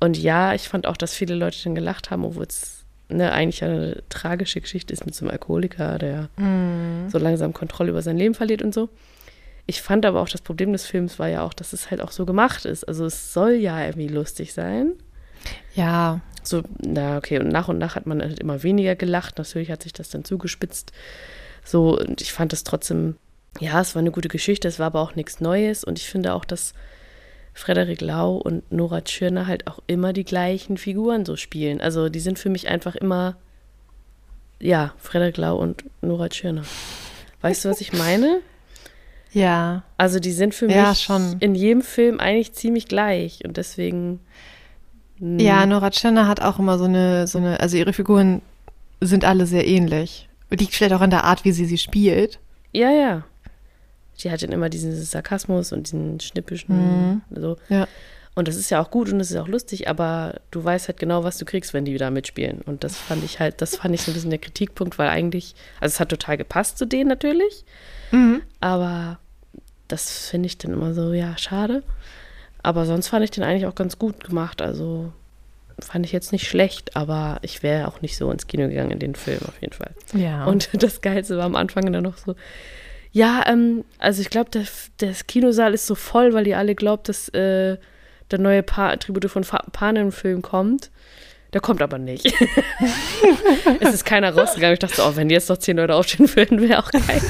Und 0.00 0.18
ja, 0.18 0.54
ich 0.54 0.68
fand 0.68 0.86
auch, 0.86 0.96
dass 0.96 1.14
viele 1.14 1.34
Leute 1.34 1.58
dann 1.64 1.74
gelacht 1.74 2.10
haben, 2.10 2.24
obwohl 2.24 2.44
es 2.44 2.84
ne, 3.08 3.32
eigentlich 3.32 3.64
eine 3.64 4.02
tragische 4.08 4.60
Geschichte 4.60 4.92
ist 4.92 5.06
mit 5.06 5.14
so 5.14 5.24
einem 5.24 5.32
Alkoholiker, 5.32 5.98
der 5.98 6.28
Hm. 6.36 7.08
so 7.10 7.18
langsam 7.18 7.52
Kontrolle 7.52 7.90
über 7.90 8.02
sein 8.02 8.16
Leben 8.18 8.34
verliert 8.34 8.62
und 8.62 8.74
so. 8.74 8.88
Ich 9.68 9.82
fand 9.82 10.06
aber 10.06 10.20
auch, 10.20 10.28
das 10.28 10.42
Problem 10.42 10.72
des 10.72 10.86
Films 10.86 11.18
war 11.18 11.28
ja 11.28 11.42
auch, 11.42 11.52
dass 11.52 11.72
es 11.72 11.90
halt 11.90 12.00
auch 12.00 12.12
so 12.12 12.24
gemacht 12.24 12.64
ist. 12.64 12.84
Also 12.86 13.04
es 13.04 13.32
soll 13.32 13.52
ja 13.54 13.84
irgendwie 13.84 14.06
lustig 14.08 14.52
sein. 14.52 14.92
Ja. 15.74 16.20
So, 16.46 16.62
na 16.78 17.16
okay, 17.18 17.38
und 17.38 17.48
nach 17.48 17.68
und 17.68 17.78
nach 17.78 17.94
hat 17.96 18.06
man 18.06 18.22
halt 18.22 18.38
immer 18.38 18.62
weniger 18.62 18.94
gelacht. 18.96 19.38
Natürlich 19.38 19.70
hat 19.70 19.82
sich 19.82 19.92
das 19.92 20.08
dann 20.10 20.24
zugespitzt. 20.24 20.92
So, 21.64 21.98
und 21.98 22.20
ich 22.20 22.32
fand 22.32 22.52
es 22.52 22.62
trotzdem, 22.64 23.16
ja, 23.60 23.80
es 23.80 23.94
war 23.94 24.00
eine 24.00 24.10
gute 24.12 24.28
Geschichte, 24.28 24.68
es 24.68 24.78
war 24.78 24.86
aber 24.86 25.00
auch 25.00 25.14
nichts 25.16 25.40
Neues. 25.40 25.82
Und 25.84 25.98
ich 25.98 26.08
finde 26.08 26.34
auch, 26.34 26.44
dass 26.44 26.72
Frederik 27.54 28.00
Lau 28.00 28.36
und 28.36 28.70
Nora 28.70 29.00
Tschirner 29.00 29.46
halt 29.46 29.66
auch 29.66 29.80
immer 29.86 30.12
die 30.12 30.24
gleichen 30.24 30.76
Figuren 30.76 31.24
so 31.24 31.36
spielen. 31.36 31.80
Also 31.80 32.08
die 32.08 32.20
sind 32.20 32.38
für 32.38 32.50
mich 32.50 32.68
einfach 32.68 32.94
immer, 32.96 33.36
ja, 34.60 34.94
Frederik 34.98 35.36
Lau 35.38 35.56
und 35.56 35.84
Nora 36.02 36.28
Tschirner. 36.28 36.64
Weißt 37.40 37.64
du, 37.64 37.68
was 37.70 37.80
ich 37.80 37.92
meine? 37.92 38.40
Ja. 39.32 39.82
Also 39.98 40.18
die 40.18 40.32
sind 40.32 40.54
für 40.54 40.66
mich 40.66 40.76
Ja, 40.76 40.94
schon. 40.94 41.36
in 41.40 41.54
jedem 41.54 41.82
Film 41.82 42.20
eigentlich 42.20 42.54
ziemlich 42.54 42.86
gleich. 42.86 43.44
Und 43.44 43.58
deswegen. 43.58 44.20
Mm, 45.18 45.38
Ja, 45.38 45.66
Nora 45.66 45.90
Tschirner 45.90 46.26
hat 46.28 46.40
auch 46.40 46.58
immer 46.58 46.78
so 46.78 46.84
eine, 46.84 47.26
so 47.26 47.38
eine, 47.38 47.60
also 47.60 47.76
ihre 47.76 47.92
Figuren 47.92 48.42
sind 49.00 49.24
alle 49.24 49.46
sehr 49.46 49.66
ähnlich. 49.66 50.28
Liegt 50.50 50.74
vielleicht 50.74 50.94
auch 50.94 51.00
an 51.00 51.10
der 51.10 51.24
Art, 51.24 51.44
wie 51.44 51.52
sie 51.52 51.66
sie 51.66 51.78
spielt. 51.78 52.38
Ja, 52.72 52.90
ja. 52.90 53.24
Die 54.22 54.30
hat 54.30 54.42
dann 54.42 54.52
immer 54.52 54.68
diesen 54.70 54.94
Sarkasmus 54.94 55.72
und 55.72 55.86
diesen 55.88 56.20
schnippischen. 56.20 56.76
Mhm. 57.10 57.22
So. 57.34 57.56
Ja. 57.68 57.86
Und 58.34 58.48
das 58.48 58.56
ist 58.56 58.70
ja 58.70 58.82
auch 58.82 58.90
gut 58.90 59.10
und 59.10 59.18
das 59.18 59.30
ist 59.30 59.36
auch 59.38 59.48
lustig, 59.48 59.88
aber 59.88 60.40
du 60.50 60.62
weißt 60.62 60.88
halt 60.88 60.98
genau, 60.98 61.24
was 61.24 61.38
du 61.38 61.44
kriegst, 61.46 61.72
wenn 61.72 61.84
die 61.86 61.94
wieder 61.94 62.10
mitspielen. 62.10 62.60
Und 62.62 62.84
das 62.84 62.96
fand 62.96 63.24
ich 63.24 63.40
halt, 63.40 63.60
das 63.62 63.76
fand 63.76 63.94
ich 63.94 64.02
so 64.02 64.10
ein 64.10 64.14
bisschen 64.14 64.30
der 64.30 64.38
Kritikpunkt, 64.38 64.98
weil 64.98 65.08
eigentlich, 65.08 65.54
also 65.80 65.94
es 65.94 66.00
hat 66.00 66.10
total 66.10 66.36
gepasst 66.36 66.76
zu 66.78 66.84
denen 66.86 67.08
natürlich, 67.08 67.64
Mhm. 68.12 68.42
aber 68.60 69.18
das 69.88 70.28
finde 70.28 70.46
ich 70.48 70.58
dann 70.58 70.72
immer 70.72 70.92
so, 70.94 71.12
ja, 71.14 71.36
schade. 71.38 71.82
Aber 72.66 72.84
sonst 72.84 73.06
fand 73.06 73.22
ich 73.22 73.30
den 73.30 73.44
eigentlich 73.44 73.64
auch 73.66 73.76
ganz 73.76 73.96
gut 73.96 74.24
gemacht. 74.24 74.60
Also 74.60 75.12
fand 75.78 76.04
ich 76.04 76.10
jetzt 76.10 76.32
nicht 76.32 76.48
schlecht, 76.48 76.96
aber 76.96 77.38
ich 77.42 77.62
wäre 77.62 77.86
auch 77.86 78.00
nicht 78.00 78.16
so 78.16 78.28
ins 78.28 78.48
Kino 78.48 78.66
gegangen 78.66 78.90
in 78.90 78.98
den 78.98 79.14
Film 79.14 79.38
auf 79.46 79.54
jeden 79.60 79.72
Fall. 79.72 79.92
Ja. 80.14 80.46
Und 80.46 80.70
das 80.82 81.00
Geilste 81.00 81.38
war 81.38 81.44
am 81.44 81.54
Anfang 81.54 81.92
dann 81.92 82.02
noch 82.02 82.16
so, 82.16 82.34
ja, 83.12 83.44
ähm, 83.46 83.84
also 83.98 84.20
ich 84.20 84.30
glaube, 84.30 84.50
der, 84.50 84.64
das 84.96 85.28
Kinosaal 85.28 85.74
ist 85.74 85.86
so 85.86 85.94
voll, 85.94 86.34
weil 86.34 86.48
ihr 86.48 86.58
alle 86.58 86.74
glaubt, 86.74 87.08
dass 87.08 87.28
äh, 87.28 87.76
der 88.32 88.38
neue 88.40 88.64
pa 88.64 88.90
Attribute 88.90 89.30
von 89.30 89.44
Fa 89.44 89.64
Panem-Film 89.70 90.42
kommt. 90.42 90.90
Der 91.52 91.60
kommt 91.60 91.82
aber 91.82 91.98
nicht. 91.98 92.26
es 93.78 93.94
ist 93.94 94.04
keiner 94.04 94.34
rausgegangen. 94.34 94.74
Ich 94.74 94.80
dachte, 94.80 94.96
so, 94.96 95.04
oh, 95.04 95.12
wenn 95.14 95.30
jetzt 95.30 95.48
noch 95.48 95.58
zehn 95.58 95.76
Leute 95.76 95.94
aufstehen 95.94 96.28
würden, 96.34 96.60
wäre 96.60 96.80
auch 96.80 96.90
geil. 96.90 97.22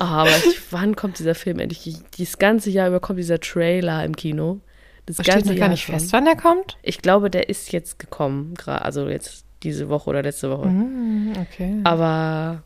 Ah, 0.00 0.22
aber 0.22 0.30
ich, 0.30 0.60
wann 0.70 0.94
kommt 0.94 1.18
dieser 1.18 1.34
Film 1.34 1.58
endlich? 1.58 1.96
Dieses 2.16 2.38
ganze 2.38 2.70
Jahr 2.70 2.88
über 2.88 3.00
kommt 3.00 3.18
dieser 3.18 3.40
Trailer 3.40 4.04
im 4.04 4.14
Kino. 4.14 4.60
Das 5.06 5.16
Steht 5.16 5.26
ganze 5.26 5.50
Jahr 5.50 5.58
gar 5.58 5.68
nicht 5.70 5.82
schon. 5.82 5.94
fest, 5.94 6.12
wann 6.12 6.24
der 6.24 6.36
kommt? 6.36 6.76
Ich 6.82 7.02
glaube, 7.02 7.30
der 7.30 7.48
ist 7.48 7.72
jetzt 7.72 7.98
gekommen, 7.98 8.54
also 8.64 9.08
jetzt 9.08 9.44
diese 9.64 9.88
Woche 9.88 10.08
oder 10.10 10.22
letzte 10.22 10.50
Woche. 10.50 10.68
Mhm, 10.68 11.32
okay. 11.40 11.80
Aber 11.82 12.62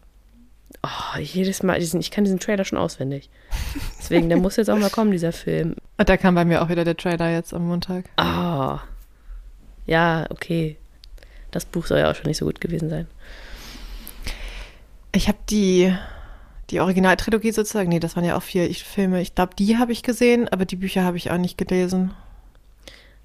oh, 0.83 1.19
jedes 1.19 1.63
Mal, 1.63 1.79
diesen, 1.79 2.01
ich 2.01 2.11
kann 2.11 2.25
diesen 2.25 2.39
Trailer 2.39 2.65
schon 2.65 2.79
auswendig. 2.79 3.31
Deswegen, 3.99 4.29
der 4.29 4.39
muss 4.39 4.57
jetzt 4.57 4.69
auch 4.69 4.79
mal 4.79 4.91
kommen, 4.91 5.11
dieser 5.11 5.33
Film. 5.33 5.77
Und 5.97 6.09
da 6.09 6.17
kam 6.19 6.35
bei 6.35 6.45
mir 6.45 6.63
auch 6.63 6.69
wieder 6.69 6.85
der 6.85 6.97
Trailer 6.97 7.31
jetzt 7.31 7.55
am 7.55 7.67
Montag. 7.67 8.05
Ah. 8.17 8.81
Ja, 9.87 10.27
okay. 10.29 10.77
Das 11.51 11.65
Buch 11.65 11.87
soll 11.87 11.99
ja 12.01 12.11
auch 12.11 12.15
schon 12.15 12.27
nicht 12.27 12.39
so 12.39 12.45
gut 12.45 12.61
gewesen 12.61 12.91
sein. 12.91 13.07
Ich 15.13 15.29
habe 15.29 15.39
die, 15.49 15.95
die 16.73 16.81
Originaltrilogie 16.81 17.53
sozusagen, 17.53 17.91
nee, 17.91 18.01
das 18.01 18.17
waren 18.17 18.25
ja 18.25 18.37
auch 18.37 18.43
vier 18.43 18.69
Filme. 18.75 19.21
Ich 19.21 19.35
glaube, 19.35 19.55
die 19.55 19.77
habe 19.77 19.93
ich 19.93 20.03
gesehen, 20.03 20.49
aber 20.49 20.65
die 20.65 20.77
Bücher 20.77 21.05
habe 21.05 21.19
ich 21.19 21.31
auch 21.31 21.39
nicht 21.39 21.59
gelesen. 21.59 22.13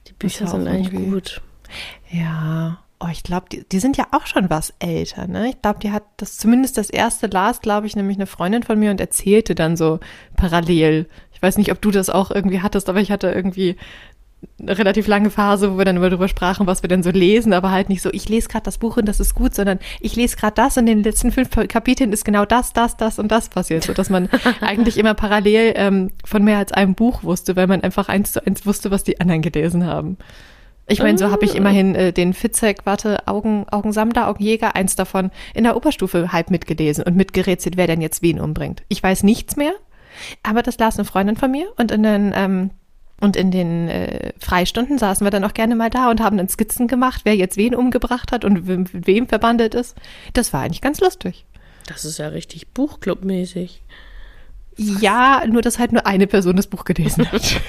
Die 0.07 0.13
Bücher 0.13 0.47
sind 0.47 0.67
eigentlich 0.67 0.93
gut. 0.93 1.41
Ja, 2.11 2.79
oh, 2.99 3.07
ich 3.11 3.23
glaube, 3.23 3.47
die, 3.51 3.67
die 3.67 3.79
sind 3.79 3.97
ja 3.97 4.07
auch 4.11 4.27
schon 4.27 4.49
was 4.49 4.73
älter, 4.79 5.27
ne? 5.27 5.49
Ich 5.49 5.61
glaube, 5.61 5.79
die 5.79 5.91
hat 5.91 6.03
das 6.17 6.37
zumindest 6.37 6.77
das 6.77 6.89
erste 6.89 7.27
las, 7.27 7.61
glaube 7.61 7.87
ich, 7.87 7.95
nämlich 7.95 8.17
eine 8.17 8.27
Freundin 8.27 8.63
von 8.63 8.77
mir 8.77 8.91
und 8.91 9.01
erzählte 9.01 9.55
dann 9.55 9.77
so 9.77 9.99
parallel. 10.35 11.07
Ich 11.33 11.41
weiß 11.41 11.57
nicht, 11.57 11.71
ob 11.71 11.81
du 11.81 11.91
das 11.91 12.09
auch 12.09 12.31
irgendwie 12.31 12.61
hattest, 12.61 12.89
aber 12.89 12.99
ich 12.99 13.11
hatte 13.11 13.29
irgendwie 13.29 13.77
eine 14.59 14.77
relativ 14.77 15.07
lange 15.07 15.29
Phase, 15.29 15.73
wo 15.73 15.77
wir 15.77 15.85
dann 15.85 15.97
immer 15.97 16.09
darüber 16.09 16.27
sprachen, 16.27 16.65
was 16.65 16.81
wir 16.81 16.87
denn 16.87 17.03
so 17.03 17.11
lesen, 17.11 17.53
aber 17.53 17.71
halt 17.71 17.89
nicht 17.89 18.01
so, 18.01 18.09
ich 18.11 18.27
lese 18.27 18.47
gerade 18.47 18.63
das 18.63 18.79
Buch 18.79 18.97
und 18.97 19.05
das 19.05 19.19
ist 19.19 19.35
gut, 19.35 19.53
sondern 19.53 19.79
ich 19.99 20.15
lese 20.15 20.35
gerade 20.35 20.55
das 20.55 20.77
und 20.77 20.87
in 20.87 20.97
den 20.97 21.03
letzten 21.03 21.31
fünf 21.31 21.49
Kapiteln 21.67 22.11
ist 22.11 22.25
genau 22.25 22.43
das, 22.45 22.73
das, 22.73 22.97
das 22.97 23.19
und 23.19 23.31
das 23.31 23.49
passiert, 23.49 23.83
so 23.83 23.93
dass 23.93 24.09
man 24.09 24.29
eigentlich 24.61 24.97
immer 24.97 25.13
parallel 25.13 25.73
ähm, 25.75 26.11
von 26.25 26.43
mehr 26.43 26.57
als 26.57 26.71
einem 26.71 26.95
Buch 26.95 27.23
wusste, 27.23 27.55
weil 27.55 27.67
man 27.67 27.81
einfach 27.81 28.09
eins 28.09 28.31
zu 28.31 28.45
eins 28.45 28.65
wusste, 28.65 28.89
was 28.89 29.03
die 29.03 29.19
anderen 29.19 29.43
gelesen 29.43 29.85
haben. 29.85 30.17
Ich 30.89 30.99
meine, 30.99 31.17
so 31.17 31.31
habe 31.31 31.43
ich 31.43 31.53
ah. 31.53 31.57
immerhin 31.57 31.95
äh, 31.95 32.13
den 32.13 32.33
Fitzek, 32.33 32.85
warte, 32.85 33.27
Augen, 33.27 33.65
Augensammler, 33.69 34.29
Augenjäger, 34.29 34.75
eins 34.75 34.95
davon 34.95 35.31
in 35.53 35.65
der 35.65 35.75
Oberstufe 35.75 36.31
halb 36.31 36.49
mitgelesen 36.49 37.03
und 37.03 37.15
mitgerätselt, 37.15 37.77
wer 37.77 37.87
denn 37.87 38.01
jetzt 38.01 38.21
wen 38.21 38.39
umbringt. 38.39 38.83
Ich 38.87 39.03
weiß 39.03 39.23
nichts 39.23 39.57
mehr, 39.57 39.73
aber 40.43 40.63
das 40.63 40.79
las 40.79 40.97
eine 40.97 41.05
Freundin 41.05 41.35
von 41.35 41.51
mir 41.51 41.67
und 41.75 41.91
in 41.91 42.03
den 42.03 42.31
ähm, 42.33 42.69
und 43.19 43.35
in 43.35 43.51
den 43.51 43.89
äh, 43.89 44.33
Freistunden 44.39 44.97
saßen 44.97 45.25
wir 45.25 45.31
dann 45.31 45.43
auch 45.43 45.53
gerne 45.53 45.75
mal 45.75 45.89
da 45.89 46.09
und 46.11 46.21
haben 46.21 46.37
dann 46.37 46.49
Skizzen 46.49 46.87
gemacht, 46.87 47.21
wer 47.23 47.35
jetzt 47.35 47.57
wen 47.57 47.73
umgebracht 47.73 48.31
hat 48.31 48.45
und 48.45 48.67
mit 48.67 49.07
wem 49.07 49.27
verbandelt 49.27 49.73
ist. 49.73 49.95
Das 50.33 50.53
war 50.53 50.61
eigentlich 50.61 50.81
ganz 50.81 50.99
lustig. 50.99 51.45
Das 51.87 52.05
ist 52.05 52.19
ja 52.19 52.27
richtig 52.27 52.67
Buchclub-mäßig. 52.73 53.81
Ja, 54.77 55.43
nur 55.47 55.63
dass 55.63 55.79
halt 55.79 55.91
nur 55.91 56.05
eine 56.05 56.27
Person 56.27 56.55
das 56.55 56.67
Buch 56.67 56.83
gelesen 56.83 57.31
hat. 57.31 57.59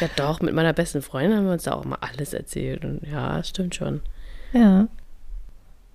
ja, 0.00 0.08
doch, 0.14 0.40
mit 0.40 0.54
meiner 0.54 0.72
besten 0.72 1.02
Freundin 1.02 1.36
haben 1.36 1.46
wir 1.46 1.52
uns 1.52 1.64
da 1.64 1.72
auch 1.72 1.84
mal 1.84 1.98
alles 2.00 2.32
erzählt. 2.32 2.84
Und 2.84 3.02
ja, 3.10 3.42
stimmt 3.42 3.74
schon. 3.74 4.02
Ja. 4.52 4.86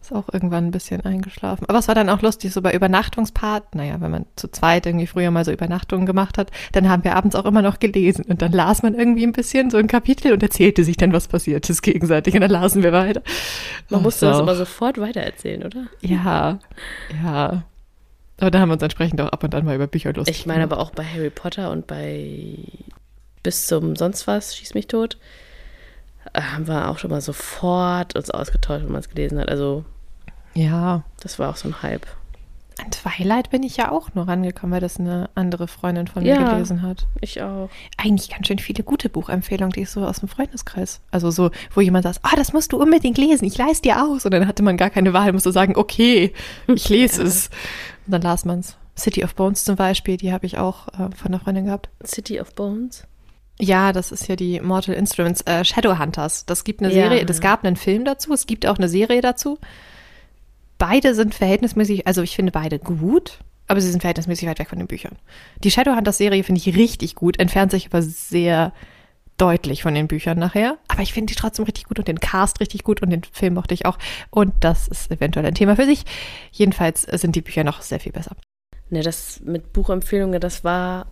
Ist 0.04 0.12
auch 0.12 0.28
irgendwann 0.34 0.66
ein 0.66 0.72
bisschen 0.72 1.00
eingeschlafen. 1.00 1.66
Aber 1.70 1.80
es 1.80 1.88
war 1.88 1.96
dann 1.96 2.10
auch 2.10 2.22
lustig, 2.22 2.52
so 2.52 2.62
bei 2.62 2.74
Übernachtungspart. 2.74 3.74
Naja, 3.74 4.02
wenn 4.02 4.12
man 4.12 4.26
zu 4.36 4.50
zweit 4.50 4.86
irgendwie 4.86 5.08
früher 5.08 5.32
mal 5.32 5.46
so 5.46 5.52
Übernachtungen 5.54 6.06
gemacht 6.06 6.38
hat, 6.38 6.52
dann 6.74 6.90
haben 6.90 7.06
wir 7.06 7.16
abends 7.16 7.38
auch 7.38 7.46
immer 7.46 7.62
noch 7.62 7.80
gelesen. 7.80 8.26
Und 8.26 8.42
dann 8.42 8.52
las 8.52 8.84
man 8.84 8.96
irgendwie 8.96 9.24
ein 9.24 9.32
bisschen 9.32 9.70
so 9.70 9.78
ein 9.78 9.88
Kapitel 9.88 10.34
und 10.34 10.44
erzählte 10.44 10.84
sich 10.84 10.98
dann, 10.98 11.14
was 11.14 11.30
passiert 11.30 11.70
ist 11.70 11.82
gegenseitig. 11.84 12.34
Und 12.34 12.42
dann 12.42 12.52
lasen 12.52 12.84
wir 12.84 12.92
weiter. 12.92 13.22
Man 13.90 14.02
oh, 14.02 14.04
musste 14.04 14.26
das 14.26 14.40
aber 14.40 14.56
sofort 14.56 15.00
weitererzählen, 15.00 15.64
oder? 15.64 15.86
Ja, 16.02 16.60
ja. 17.24 17.64
Aber 18.42 18.52
da 18.52 18.60
haben 18.60 18.68
wir 18.68 18.74
uns 18.74 18.84
entsprechend 18.84 19.22
auch 19.22 19.30
ab 19.30 19.42
und 19.42 19.56
an 19.56 19.64
mal 19.64 19.76
über 19.76 19.88
Bücher 19.88 20.12
lustig 20.12 20.38
Ich 20.38 20.46
meine 20.46 20.64
aber 20.64 20.80
auch 20.80 20.92
bei 20.92 21.06
Harry 21.06 21.30
Potter 21.30 21.72
und 21.72 21.88
bei 21.88 22.58
bis 23.42 23.68
zum 23.68 23.96
sonst 23.96 24.28
was, 24.28 24.58
schieß 24.58 24.74
mich 24.74 24.88
tot, 24.88 25.18
äh, 26.34 26.42
haben 26.42 26.68
wir 26.68 26.90
auch 26.90 26.98
schon 26.98 27.12
mal 27.12 27.22
sofort 27.22 28.18
uns 28.18 28.32
ausgetauscht, 28.32 28.84
wenn 28.84 28.92
man 28.92 29.00
es 29.00 29.08
gelesen 29.08 29.40
hat. 29.40 29.48
Also 29.48 29.86
ja. 30.54 31.04
Das 31.22 31.40
war 31.40 31.50
auch 31.50 31.56
so 31.56 31.68
ein 31.68 31.82
Hype. 31.82 32.06
An 32.80 32.90
Twilight 32.90 33.52
bin 33.52 33.62
ich 33.62 33.78
ja 33.78 33.92
auch 33.92 34.14
nur 34.16 34.28
rangekommen, 34.28 34.74
weil 34.74 34.82
das 34.82 35.00
eine 35.00 35.30
andere 35.36 35.68
Freundin 35.68 36.08
von 36.08 36.24
mir 36.24 36.36
ja, 36.36 36.54
gelesen 36.54 36.82
hat. 36.82 37.06
Ich 37.22 37.42
auch. 37.42 37.70
Eigentlich 37.98 38.30
ganz 38.30 38.48
schön 38.48 38.58
viele 38.58 38.84
gute 38.84 39.10
Buchempfehlungen, 39.10 39.72
die 39.72 39.82
ich 39.82 39.90
so 39.90 40.06
aus 40.06 40.20
dem 40.22 40.30
Freundeskreis. 40.30 41.02
Also 41.12 41.30
so, 41.30 41.52
wo 41.74 41.82
jemand 41.82 42.04
sagt, 42.04 42.20
ah, 42.24 42.32
oh, 42.34 42.36
das 42.36 42.52
musst 42.52 42.74
du 42.74 42.82
unbedingt 42.82 43.18
lesen, 43.18 43.46
ich 43.46 43.58
leise 43.58 43.82
dir 43.82 44.04
aus. 44.04 44.26
Und 44.26 44.34
dann 44.34 44.48
hatte 44.48 44.64
man 44.64 44.78
gar 44.78 44.90
keine 44.90 45.14
Wahl, 45.14 45.32
musste 45.34 45.52
sagen, 45.52 45.76
okay, 45.76 46.34
ich 46.68 46.90
lese 46.90 47.22
ja. 47.22 47.28
es. 47.28 47.50
Und 48.08 48.12
dann 48.14 48.22
las 48.22 48.44
man 48.44 48.60
es. 48.60 48.76
City 48.98 49.24
of 49.24 49.36
Bones 49.36 49.64
zum 49.64 49.76
Beispiel, 49.76 50.18
die 50.18 50.34
habe 50.34 50.46
ich 50.46 50.58
auch 50.58 50.88
äh, 50.90 51.16
von 51.16 51.28
einer 51.28 51.40
Freundin 51.40 51.66
gehabt. 51.66 51.90
City 52.06 52.40
of 52.40 52.54
Bones? 52.56 53.06
Ja, 53.60 53.92
das 53.92 54.12
ist 54.12 54.28
ja 54.28 54.36
die 54.36 54.60
Mortal 54.60 54.96
Instruments, 54.96 55.42
äh, 55.42 55.64
Shadowhunters. 55.64 56.46
Das 56.46 56.64
gibt 56.64 56.82
eine 56.82 56.92
Serie, 56.92 57.20
ja. 57.20 57.26
das 57.26 57.40
gab 57.40 57.64
einen 57.64 57.76
Film 57.76 58.04
dazu, 58.04 58.34
es 58.34 58.48
gibt 58.48 58.66
auch 58.66 58.78
eine 58.78 58.90
Serie 58.90 59.22
dazu 59.22 59.60
beide 60.84 61.16
sind 61.16 61.34
verhältnismäßig, 61.34 62.08
also 62.08 62.24
ich 62.24 62.36
finde 62.36 62.52
beide 62.52 62.78
gut, 62.78 63.40
aber 63.68 63.80
sie 63.80 63.90
sind 63.90 64.02
verhältnismäßig 64.02 64.50
weit 64.50 64.60
weg 64.60 64.68
von 64.68 64.80
den 64.80 64.88
Büchern. 64.88 65.16
Die 65.64 65.72
Shadowhunters-Serie 65.72 66.44
finde 66.44 66.60
ich 66.60 66.76
richtig 66.76 67.16
gut, 67.16 67.40
entfernt 67.40 67.72
sich 67.72 67.86
aber 67.86 68.02
sehr 68.02 68.74
deutlich 69.38 69.82
von 69.82 69.94
den 69.94 70.10
Büchern 70.10 70.38
nachher. 70.38 70.78
Aber 70.90 71.02
ich 71.02 71.14
finde 71.14 71.32
die 71.32 71.40
trotzdem 71.40 71.64
richtig 71.64 71.86
gut 71.86 72.00
und 72.00 72.10
den 72.10 72.20
Cast 72.20 72.60
richtig 72.60 72.84
gut 72.84 73.02
und 73.02 73.12
den 73.12 73.24
Film 73.24 73.54
mochte 73.54 73.74
ich 73.74 73.86
auch. 73.86 73.98
Und 74.30 74.54
das 74.60 74.90
ist 74.90 75.10
eventuell 75.10 75.46
ein 75.46 75.56
Thema 75.56 75.78
für 75.78 75.86
sich. 75.86 76.04
Jedenfalls 76.52 77.04
sind 77.04 77.38
die 77.38 77.42
Bücher 77.42 77.64
noch 77.64 77.82
sehr 77.82 78.02
viel 78.02 78.12
besser. 78.12 78.36
Ne, 78.90 79.04
das 79.04 79.40
mit 79.40 79.72
Buchempfehlungen, 79.72 80.42
das 80.42 80.66
war, 80.66 81.08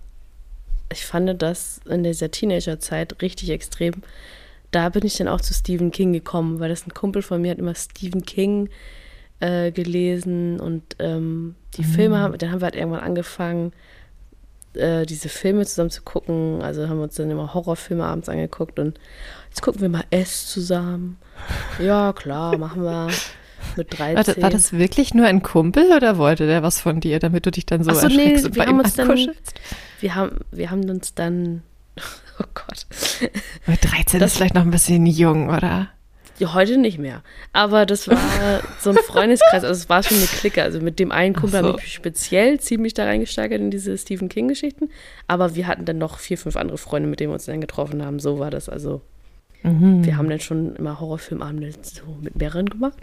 ich 0.92 1.06
fand 1.06 1.42
das 1.42 1.80
in 1.90 2.04
dieser 2.04 2.30
Teenagerzeit 2.30 3.22
richtig 3.22 3.50
extrem. 3.51 3.94
Da 4.72 4.90
bin 4.90 5.06
ich 5.06 5.16
dann 5.16 5.30
auch 5.30 5.40
zu 5.40 5.54
Stephen 5.54 5.92
King 5.92 6.12
gekommen, 6.12 6.60
weil 6.60 6.68
das 6.68 6.86
ein 6.86 6.94
Kumpel 6.94 7.22
von 7.22 7.42
mir 7.42 7.51
hat 7.51 7.60
immer 7.60 7.75
Stephen 7.75 8.25
King 8.25 8.68
äh, 9.41 9.71
gelesen 9.71 10.60
und 10.60 10.95
ähm, 11.00 11.55
die 11.75 11.81
mhm. 11.81 11.86
Filme 11.86 12.19
haben, 12.19 12.38
dann 12.38 12.51
haben 12.51 12.62
wir 12.62 12.65
halt 12.65 12.75
irgendwann 12.75 13.01
angefangen, 13.01 13.74
äh, 14.74 15.05
diese 15.05 15.29
Filme 15.29 15.65
zusammen 15.65 15.89
zu 15.89 16.01
gucken. 16.03 16.62
Also 16.62 16.88
haben 16.88 16.98
wir 16.98 17.03
uns 17.03 17.15
dann 17.15 17.29
immer 17.29 17.53
Horrorfilme 17.53 18.05
abends 18.05 18.29
angeguckt 18.29 18.79
und 18.79 19.00
jetzt 19.50 19.62
gucken 19.62 19.81
wir 19.81 19.89
mal 19.89 20.05
S 20.10 20.48
zusammen. 20.48 21.17
Ja, 21.83 22.13
klar, 22.13 22.57
machen 22.60 22.83
wir. 22.83 23.10
Mit 23.75 23.98
13. 23.98 24.36
War, 24.36 24.43
war 24.43 24.50
das 24.51 24.74
wirklich 24.74 25.13
nur 25.13 25.25
ein 25.25 25.41
Kumpel 25.41 25.91
oder 25.95 26.17
wollte 26.17 26.45
der 26.45 26.62
was 26.62 26.79
von 26.79 27.00
dir, 27.00 27.19
damit 27.19 27.45
du 27.45 27.51
dich 27.51 27.65
dann 27.65 27.83
so 27.83 27.91
Ach 27.91 27.95
so, 27.95 28.07
nee, 28.07 28.36
und 28.36 28.60
haben 28.60 28.79
uns 28.79 28.93
dann, 28.93 29.31
wir 30.00 30.15
haben, 30.15 30.39
wir 30.51 30.69
haben 30.69 30.89
uns 30.89 31.15
dann, 31.15 31.63
oh 32.39 32.45
Gott. 32.53 32.86
Mit 33.65 33.83
13 33.83 34.19
das, 34.19 34.31
ist 34.31 34.38
vielleicht 34.38 34.55
noch 34.55 34.63
ein 34.63 34.71
bisschen 34.71 35.05
jung, 35.05 35.50
oder? 35.50 35.89
Heute 36.48 36.77
nicht 36.77 36.98
mehr. 36.98 37.24
Aber 37.53 37.86
das 37.86 38.07
war 38.07 38.62
so 38.79 38.91
ein 38.91 38.98
Freundeskreis, 38.98 39.63
also 39.63 39.79
es 39.79 39.89
war 39.89 40.03
schon 40.03 40.17
eine 40.17 40.25
Clique. 40.25 40.62
Also 40.62 40.79
mit 40.79 41.00
dem 41.00 41.12
einen 41.12 41.36
Kumpel 41.36 41.62
so. 41.62 41.67
habe 41.69 41.81
ich 41.83 41.93
speziell 41.93 42.60
ziemlich 42.60 42.93
da 42.93 43.05
reingesteigert 43.05 43.60
in 43.60 43.71
diese 43.71 43.98
Stephen 43.98 44.29
King-Geschichten. 44.29 44.89
Aber 45.27 45.55
wir 45.55 45.67
hatten 45.67 45.86
dann 45.86 45.98
noch 45.98 46.19
vier, 46.19 46.38
fünf 46.38 46.55
andere 46.55 46.77
Freunde, 46.77 47.07
mit 47.10 47.19
denen 47.19 47.31
wir 47.31 47.36
uns 47.36 47.45
dann 47.45 47.62
getroffen 47.62 48.03
haben. 48.03 48.19
So 48.19 48.39
war 48.39 48.51
das 48.51 48.69
also. 48.69 49.01
Mhm. 49.63 50.03
Wir 50.03 50.17
haben 50.17 50.29
dann 50.29 50.39
schon 50.39 50.75
immer 50.75 51.00
Horrorfilmabende 51.00 51.71
so 51.81 52.03
mit 52.21 52.36
mehreren 52.36 52.67
gemacht. 52.67 52.98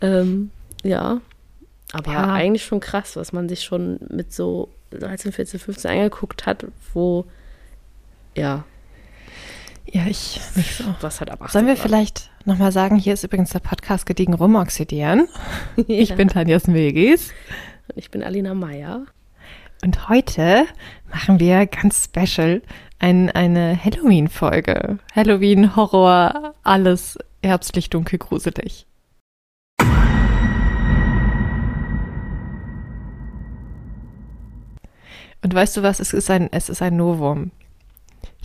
Ähm, 0.00 0.50
ja. 0.82 1.20
Aber 1.92 2.12
ja. 2.12 2.32
eigentlich 2.32 2.64
schon 2.64 2.80
krass, 2.80 3.16
was 3.16 3.32
man 3.32 3.48
sich 3.48 3.62
schon 3.62 3.98
mit 4.10 4.32
so 4.32 4.68
13, 4.90 5.32
14, 5.32 5.60
15 5.60 5.90
angeguckt 5.90 6.44
hat, 6.46 6.66
wo 6.92 7.24
ja, 8.36 8.64
ja, 9.92 10.06
ich 10.06 10.40
nicht 10.54 10.76
so. 10.76 10.84
Was 11.00 11.20
hat 11.20 11.30
aber 11.30 11.48
Sollen 11.48 11.66
wir 11.66 11.76
vielleicht 11.76 12.30
nochmal 12.44 12.72
sagen, 12.72 12.96
hier 12.96 13.14
ist 13.14 13.24
übrigens 13.24 13.50
der 13.50 13.60
Podcast 13.60 14.06
Gediegen 14.06 14.34
Rumoxidieren. 14.34 15.28
ja. 15.76 15.84
Ich 15.88 16.14
bin 16.14 16.28
Tanja 16.28 16.58
Smilgis. 16.58 17.32
Und 17.88 17.98
ich 17.98 18.10
bin 18.10 18.22
Alina 18.22 18.54
Meyer. 18.54 19.06
Und 19.84 20.08
heute 20.08 20.64
machen 21.12 21.38
wir 21.38 21.66
ganz 21.66 22.04
special 22.04 22.62
ein, 22.98 23.30
eine 23.30 23.78
Halloween-Folge. 23.82 24.98
Halloween, 25.14 25.76
Horror, 25.76 26.54
alles 26.62 27.18
herbstlich, 27.42 27.90
dunkel, 27.90 28.18
gruselig. 28.18 28.86
Und 35.42 35.54
weißt 35.54 35.76
du 35.76 35.82
was? 35.82 36.00
Es 36.00 36.12
ist 36.12 36.30
ein, 36.30 36.48
es 36.50 36.68
ist 36.68 36.82
ein 36.82 36.96
Novum. 36.96 37.52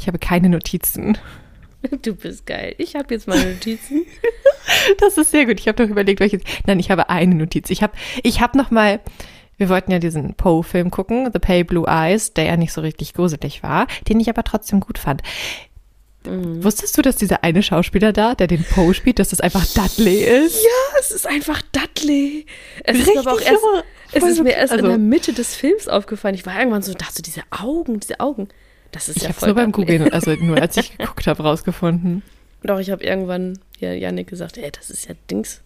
Ich 0.01 0.07
habe 0.07 0.19
keine 0.19 0.49
Notizen. 0.49 1.17
Du 2.03 2.13
bist 2.13 2.45
geil. 2.45 2.75
Ich 2.77 2.95
habe 2.95 3.11
jetzt 3.13 3.27
meine 3.27 3.53
Notizen. 3.53 4.05
das 4.99 5.17
ist 5.17 5.31
sehr 5.31 5.47
gut. 5.47 5.59
Ich 5.59 5.67
habe 5.67 5.83
doch 5.83 5.89
überlegt, 5.89 6.19
welches. 6.19 6.43
Nein, 6.67 6.79
ich 6.79 6.91
habe 6.91 7.09
eine 7.09 7.33
Notiz. 7.33 7.71
Ich 7.71 7.81
habe 7.81 7.93
ich 8.21 8.39
hab 8.39 8.53
noch 8.53 8.69
mal 8.69 8.99
wir 9.61 9.69
wollten 9.69 9.91
ja 9.91 9.99
diesen 9.99 10.33
Poe-Film 10.33 10.89
gucken, 10.89 11.29
The 11.31 11.37
Pale 11.37 11.65
Blue 11.65 11.85
Eyes, 11.87 12.33
der 12.33 12.45
ja 12.45 12.57
nicht 12.57 12.73
so 12.73 12.81
richtig 12.81 13.13
gruselig 13.13 13.61
war, 13.61 13.85
den 14.09 14.19
ich 14.19 14.27
aber 14.27 14.43
trotzdem 14.43 14.79
gut 14.79 14.97
fand. 14.97 15.21
Mhm. 16.25 16.63
Wusstest 16.63 16.97
du, 16.97 17.03
dass 17.03 17.15
dieser 17.15 17.43
eine 17.43 17.61
Schauspieler 17.61 18.11
da, 18.11 18.33
der 18.33 18.47
den 18.47 18.63
Poe 18.63 18.95
spielt, 18.95 19.19
dass 19.19 19.29
das 19.29 19.39
einfach 19.39 19.63
Dudley 19.67 20.23
ist? 20.23 20.63
Ja, 20.63 20.99
es 20.99 21.11
ist 21.11 21.27
einfach 21.27 21.61
Dudley. 21.71 22.47
Es 22.83 22.97
Richtig 22.97 23.15
ist 23.15 23.27
aber 23.27 23.33
auch 23.33 23.41
erst, 23.41 23.63
es 24.13 24.23
ist 24.23 24.43
mir 24.43 24.53
erst 24.53 24.73
also, 24.73 24.85
in 24.85 24.89
der 24.89 24.97
Mitte 24.97 25.31
des 25.31 25.55
Films 25.55 25.87
aufgefallen. 25.87 26.33
Ich 26.33 26.45
war 26.47 26.57
irgendwann 26.57 26.81
so, 26.81 26.95
dachte 26.95 27.21
diese 27.21 27.43
Augen, 27.51 27.99
diese 27.99 28.19
Augen. 28.19 28.49
Das 28.91 29.09
ist 29.09 29.17
ich 29.17 29.23
ja 29.23 29.29
habe 29.29 29.45
nur 29.45 29.55
beim 29.55 29.71
Googeln, 29.71 30.11
also 30.13 30.33
nur 30.35 30.61
als 30.61 30.77
ich 30.77 30.97
geguckt 30.97 31.27
habe, 31.27 31.43
rausgefunden. 31.43 32.23
Doch, 32.63 32.79
ich 32.79 32.91
habe 32.91 33.03
irgendwann 33.03 33.59
ja, 33.79 33.93
Janik 33.93 34.27
gesagt, 34.27 34.57
ey, 34.57 34.71
das 34.71 34.89
ist 34.89 35.07
ja 35.07 35.15
Dings. 35.29 35.61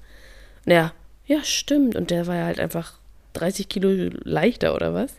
Naja, 0.66 0.94
ja, 1.26 1.44
stimmt. 1.44 1.96
Und 1.96 2.12
der 2.12 2.28
war 2.28 2.36
ja 2.36 2.46
halt 2.46 2.60
einfach 2.60 2.94
30 3.34 3.68
Kilo 3.68 4.10
leichter, 4.24 4.76
oder 4.76 4.94
was? 4.94 5.14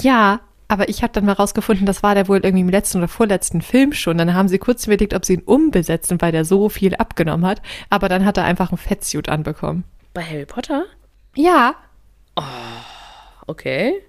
Ja, 0.00 0.40
aber 0.68 0.88
ich 0.88 1.02
habe 1.02 1.12
dann 1.12 1.24
mal 1.24 1.32
rausgefunden, 1.32 1.86
das 1.86 2.02
war 2.02 2.14
der 2.14 2.28
wohl 2.28 2.38
irgendwie 2.38 2.62
im 2.62 2.68
letzten 2.68 2.98
oder 2.98 3.08
vorletzten 3.08 3.62
Film 3.62 3.92
schon. 3.92 4.18
Dann 4.18 4.34
haben 4.34 4.48
sie 4.48 4.58
kurz 4.58 4.86
überlegt, 4.86 5.14
ob 5.14 5.24
sie 5.24 5.34
ihn 5.34 5.42
umbesetzen, 5.42 6.20
weil 6.20 6.32
der 6.32 6.44
so 6.44 6.68
viel 6.68 6.96
abgenommen 6.96 7.46
hat. 7.46 7.62
Aber 7.88 8.08
dann 8.08 8.24
hat 8.24 8.36
er 8.36 8.44
einfach 8.44 8.72
ein 8.72 8.78
Fettsuit 8.78 9.28
anbekommen. 9.28 9.84
Bei 10.12 10.22
Harry 10.22 10.46
Potter? 10.46 10.84
Ja. 11.34 11.76
Okay. 13.46 14.02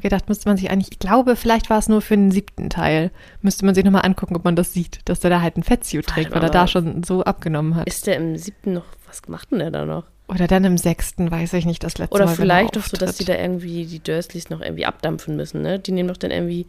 Gedacht, 0.00 0.28
müsste 0.28 0.48
man 0.48 0.56
sich 0.56 0.70
eigentlich, 0.70 0.92
ich 0.92 0.98
glaube, 0.98 1.36
vielleicht 1.36 1.70
war 1.70 1.78
es 1.78 1.88
nur 1.88 2.00
für 2.02 2.16
den 2.16 2.30
siebten 2.30 2.70
Teil. 2.70 3.10
Müsste 3.42 3.64
man 3.64 3.74
sich 3.74 3.84
nochmal 3.84 4.04
angucken, 4.04 4.36
ob 4.36 4.44
man 4.44 4.56
das 4.56 4.72
sieht, 4.72 5.00
dass 5.06 5.20
der 5.20 5.30
da 5.30 5.40
halt 5.40 5.56
ein 5.56 5.62
Fettsuit 5.62 6.06
trägt, 6.06 6.30
weil 6.32 6.42
er 6.42 6.50
da 6.50 6.66
schon 6.66 7.02
so 7.02 7.24
abgenommen 7.24 7.74
hat. 7.76 7.86
Ist 7.86 8.06
der 8.06 8.16
im 8.16 8.36
siebten 8.36 8.74
noch, 8.74 8.84
was 9.06 9.26
macht 9.28 9.50
denn 9.50 9.58
der 9.60 9.70
da 9.70 9.84
noch? 9.84 10.04
Oder 10.28 10.46
dann 10.46 10.64
im 10.64 10.76
sechsten, 10.76 11.30
weiß 11.30 11.54
ich 11.54 11.64
nicht, 11.64 11.82
das 11.82 11.96
letzte 11.98 12.14
Oder 12.14 12.26
Mal. 12.26 12.32
wenn 12.32 12.32
er 12.32 12.42
vielleicht 12.42 12.76
doch 12.76 12.84
so, 12.84 12.96
dass 12.98 13.16
die 13.16 13.24
da 13.24 13.34
irgendwie 13.34 13.86
die 13.86 14.02
Dursleys 14.02 14.50
noch 14.50 14.60
irgendwie 14.60 14.84
abdampfen 14.84 15.36
müssen, 15.36 15.62
ne? 15.62 15.78
Die 15.78 15.90
nehmen 15.92 16.08
doch 16.08 16.18
dann 16.18 16.30
irgendwie, 16.30 16.66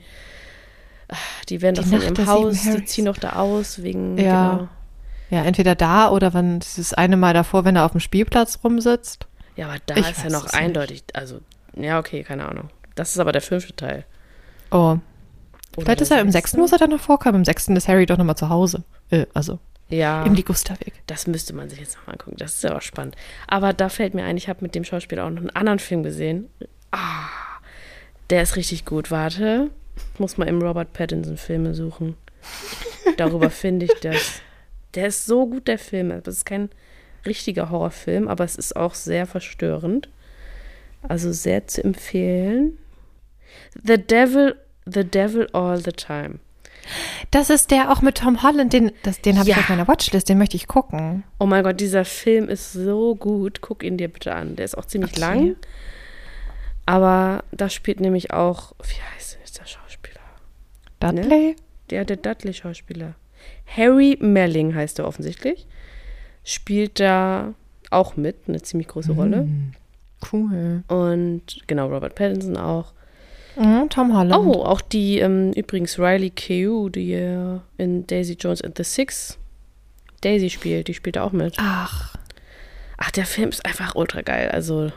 ah, 1.09 1.15
die 1.49 1.61
werden 1.61 1.75
Die 1.75 1.81
doch 1.81 1.87
von 1.87 1.99
Nacht 1.99 2.17
ihrem 2.17 2.27
Haus, 2.27 2.61
die 2.63 2.85
ziehen 2.85 3.05
doch 3.05 3.17
da 3.17 3.33
aus 3.33 3.83
wegen, 3.83 4.17
Ja. 4.17 4.53
genau. 4.55 4.69
Ja, 5.31 5.43
entweder 5.43 5.75
da 5.75 6.09
oder 6.09 6.33
wenn 6.33 6.59
dieses 6.59 6.93
eine 6.93 7.15
Mal 7.17 7.33
davor, 7.35 7.63
wenn 7.65 7.75
er 7.75 7.85
auf 7.85 7.91
dem 7.91 7.99
Spielplatz 7.99 8.59
rumsitzt. 8.63 9.27
Ja, 9.57 9.67
aber 9.67 9.77
da 9.85 9.95
Ich 9.97 10.09
ist 10.09 10.23
ja 10.23 10.29
noch 10.29 10.45
es 10.45 10.53
nicht. 10.53 10.55
eindeutig, 10.55 11.03
also, 11.13 11.39
ja, 11.75 11.99
okay, 11.99 12.23
keine 12.23 12.47
Ahnung. 12.47 12.69
Das 12.95 13.11
ist 13.11 13.19
aber 13.19 13.31
der 13.31 13.41
fünfte 13.41 13.75
Teil. 13.75 14.05
Oh, 14.71 14.97
Oder 15.77 15.85
vielleicht 15.85 16.01
ist 16.01 16.11
er 16.11 16.19
im 16.21 16.27
sechste? 16.31 16.31
sechsten, 16.31 16.59
muss 16.61 16.71
er 16.71 16.77
dann 16.77 16.89
noch 16.91 16.99
vorkommen. 16.99 17.37
Im 17.39 17.45
sechsten 17.45 17.75
ist 17.75 17.87
Harry 17.87 18.05
doch 18.05 18.17
nochmal 18.17 18.37
zu 18.37 18.49
Hause. 18.49 18.83
Äh, 19.09 19.25
also 19.33 19.59
Ja. 19.89 20.23
im 20.25 20.33
Ligusterweg. 20.33 20.93
Das 21.07 21.27
müsste 21.27 21.53
man 21.53 21.69
sich 21.69 21.79
jetzt 21.79 21.97
nochmal 21.97 22.13
angucken. 22.15 22.37
Das 22.37 22.55
ist 22.55 22.63
ja 22.63 22.75
auch 22.75 22.81
spannend. 22.81 23.15
Aber 23.47 23.73
da 23.73 23.89
fällt 23.89 24.13
mir 24.13 24.23
ein, 24.25 24.37
ich 24.37 24.49
habe 24.49 24.59
mit 24.61 24.75
dem 24.75 24.83
Schauspieler 24.83 25.25
auch 25.25 25.29
noch 25.29 25.41
einen 25.41 25.49
anderen 25.51 25.79
Film 25.79 26.03
gesehen. 26.03 26.49
Ah, 26.91 27.27
der 28.29 28.41
ist 28.43 28.55
richtig 28.55 28.85
gut. 28.85 29.11
Warte, 29.11 29.69
ich 30.13 30.19
muss 30.19 30.37
mal 30.37 30.47
im 30.47 30.61
Robert 30.61 30.93
Pattinson 30.93 31.37
Filme 31.37 31.73
suchen. 31.73 32.15
Darüber 33.17 33.49
finde 33.49 33.85
ich 33.85 33.93
das. 34.01 34.41
Der 34.95 35.07
ist 35.07 35.25
so 35.25 35.47
gut, 35.47 35.67
der 35.67 35.79
Film. 35.79 36.09
Das 36.23 36.35
ist 36.35 36.45
kein 36.45 36.69
richtiger 37.25 37.69
Horrorfilm, 37.69 38.27
aber 38.27 38.43
es 38.43 38.55
ist 38.55 38.75
auch 38.75 38.93
sehr 38.95 39.25
verstörend. 39.25 40.09
Also 41.01 41.31
sehr 41.31 41.67
zu 41.67 41.83
empfehlen. 41.83 42.77
The 43.85 43.97
Devil, 43.97 44.55
The 44.85 45.03
Devil 45.03 45.47
All 45.53 45.77
the 45.77 45.91
Time. 45.91 46.39
Das 47.31 47.49
ist 47.49 47.71
der 47.71 47.91
auch 47.91 48.01
mit 48.01 48.17
Tom 48.17 48.41
Holland, 48.41 48.73
den, 48.73 48.91
das, 49.03 49.21
den 49.21 49.37
habe 49.37 49.47
Ja. 49.49 49.55
ich 49.57 49.61
auf 49.61 49.69
meiner 49.69 49.87
Watchlist, 49.87 50.27
den 50.27 50.37
möchte 50.39 50.55
ich 50.57 50.67
gucken. 50.67 51.23
Oh 51.39 51.45
mein 51.45 51.63
Gott, 51.63 51.79
dieser 51.79 52.03
Film 52.05 52.49
ist 52.49 52.73
so 52.73 53.15
gut. 53.15 53.61
Guck 53.61 53.83
ihn 53.83 53.97
dir 53.97 54.07
bitte 54.07 54.33
an. 54.33 54.55
Der 54.55 54.65
ist 54.65 54.77
auch 54.77 54.85
ziemlich 54.85 55.11
Okay. 55.11 55.19
lang. 55.21 55.55
Aber 56.85 57.43
da 57.51 57.69
spielt 57.69 57.99
nämlich 57.99 58.31
auch, 58.33 58.73
wie 58.81 59.01
heißt 59.15 59.33
denn 59.33 59.41
jetzt 59.41 59.59
der 59.59 59.65
Schauspieler? 59.67 60.19
Dudley? 60.99 61.55
Der, 61.91 62.05
der 62.05 62.17
Dudley-Schauspieler. 62.17 63.15
Harry 63.65 64.17
Melling 64.19 64.73
heißt 64.75 64.99
er 64.99 65.07
offensichtlich. 65.07 65.67
Spielt 66.43 66.99
da 66.99 67.53
auch 67.91 68.15
mit, 68.15 68.35
eine 68.47 68.61
ziemlich 68.61 68.87
große 68.87 69.11
Rolle. 69.11 69.37
Hm, 69.37 69.73
Cool. 70.31 70.83
Und 70.87 71.43
genau, 71.67 71.87
Robert 71.87 72.15
Pattinson 72.15 72.57
auch. 72.57 72.93
Mhm, 73.55 73.89
Tom 73.89 74.15
Holland. 74.15 74.45
Oh, 74.45 74.63
auch 74.63 74.81
die, 74.81 75.19
ähm, 75.19 75.51
übrigens 75.53 75.97
Riley 75.99 76.29
Keough, 76.29 76.89
die 76.91 77.13
äh, 77.13 77.59
in 77.77 78.05
Daisy 78.07 78.33
Jones 78.39 78.61
and 78.61 78.77
the 78.77 78.83
Six 78.83 79.37
Daisy 80.21 80.49
spielt, 80.49 80.87
die 80.87 80.93
spielt 80.93 81.17
auch 81.17 81.31
mit. 81.31 81.55
Ach, 81.57 82.15
Ach, 83.01 83.11
der 83.11 83.25
Film 83.25 83.49
ist 83.49 83.65
einfach 83.65 83.95
ultra 83.95 84.21
geil. 84.21 84.49
Also, 84.51 84.91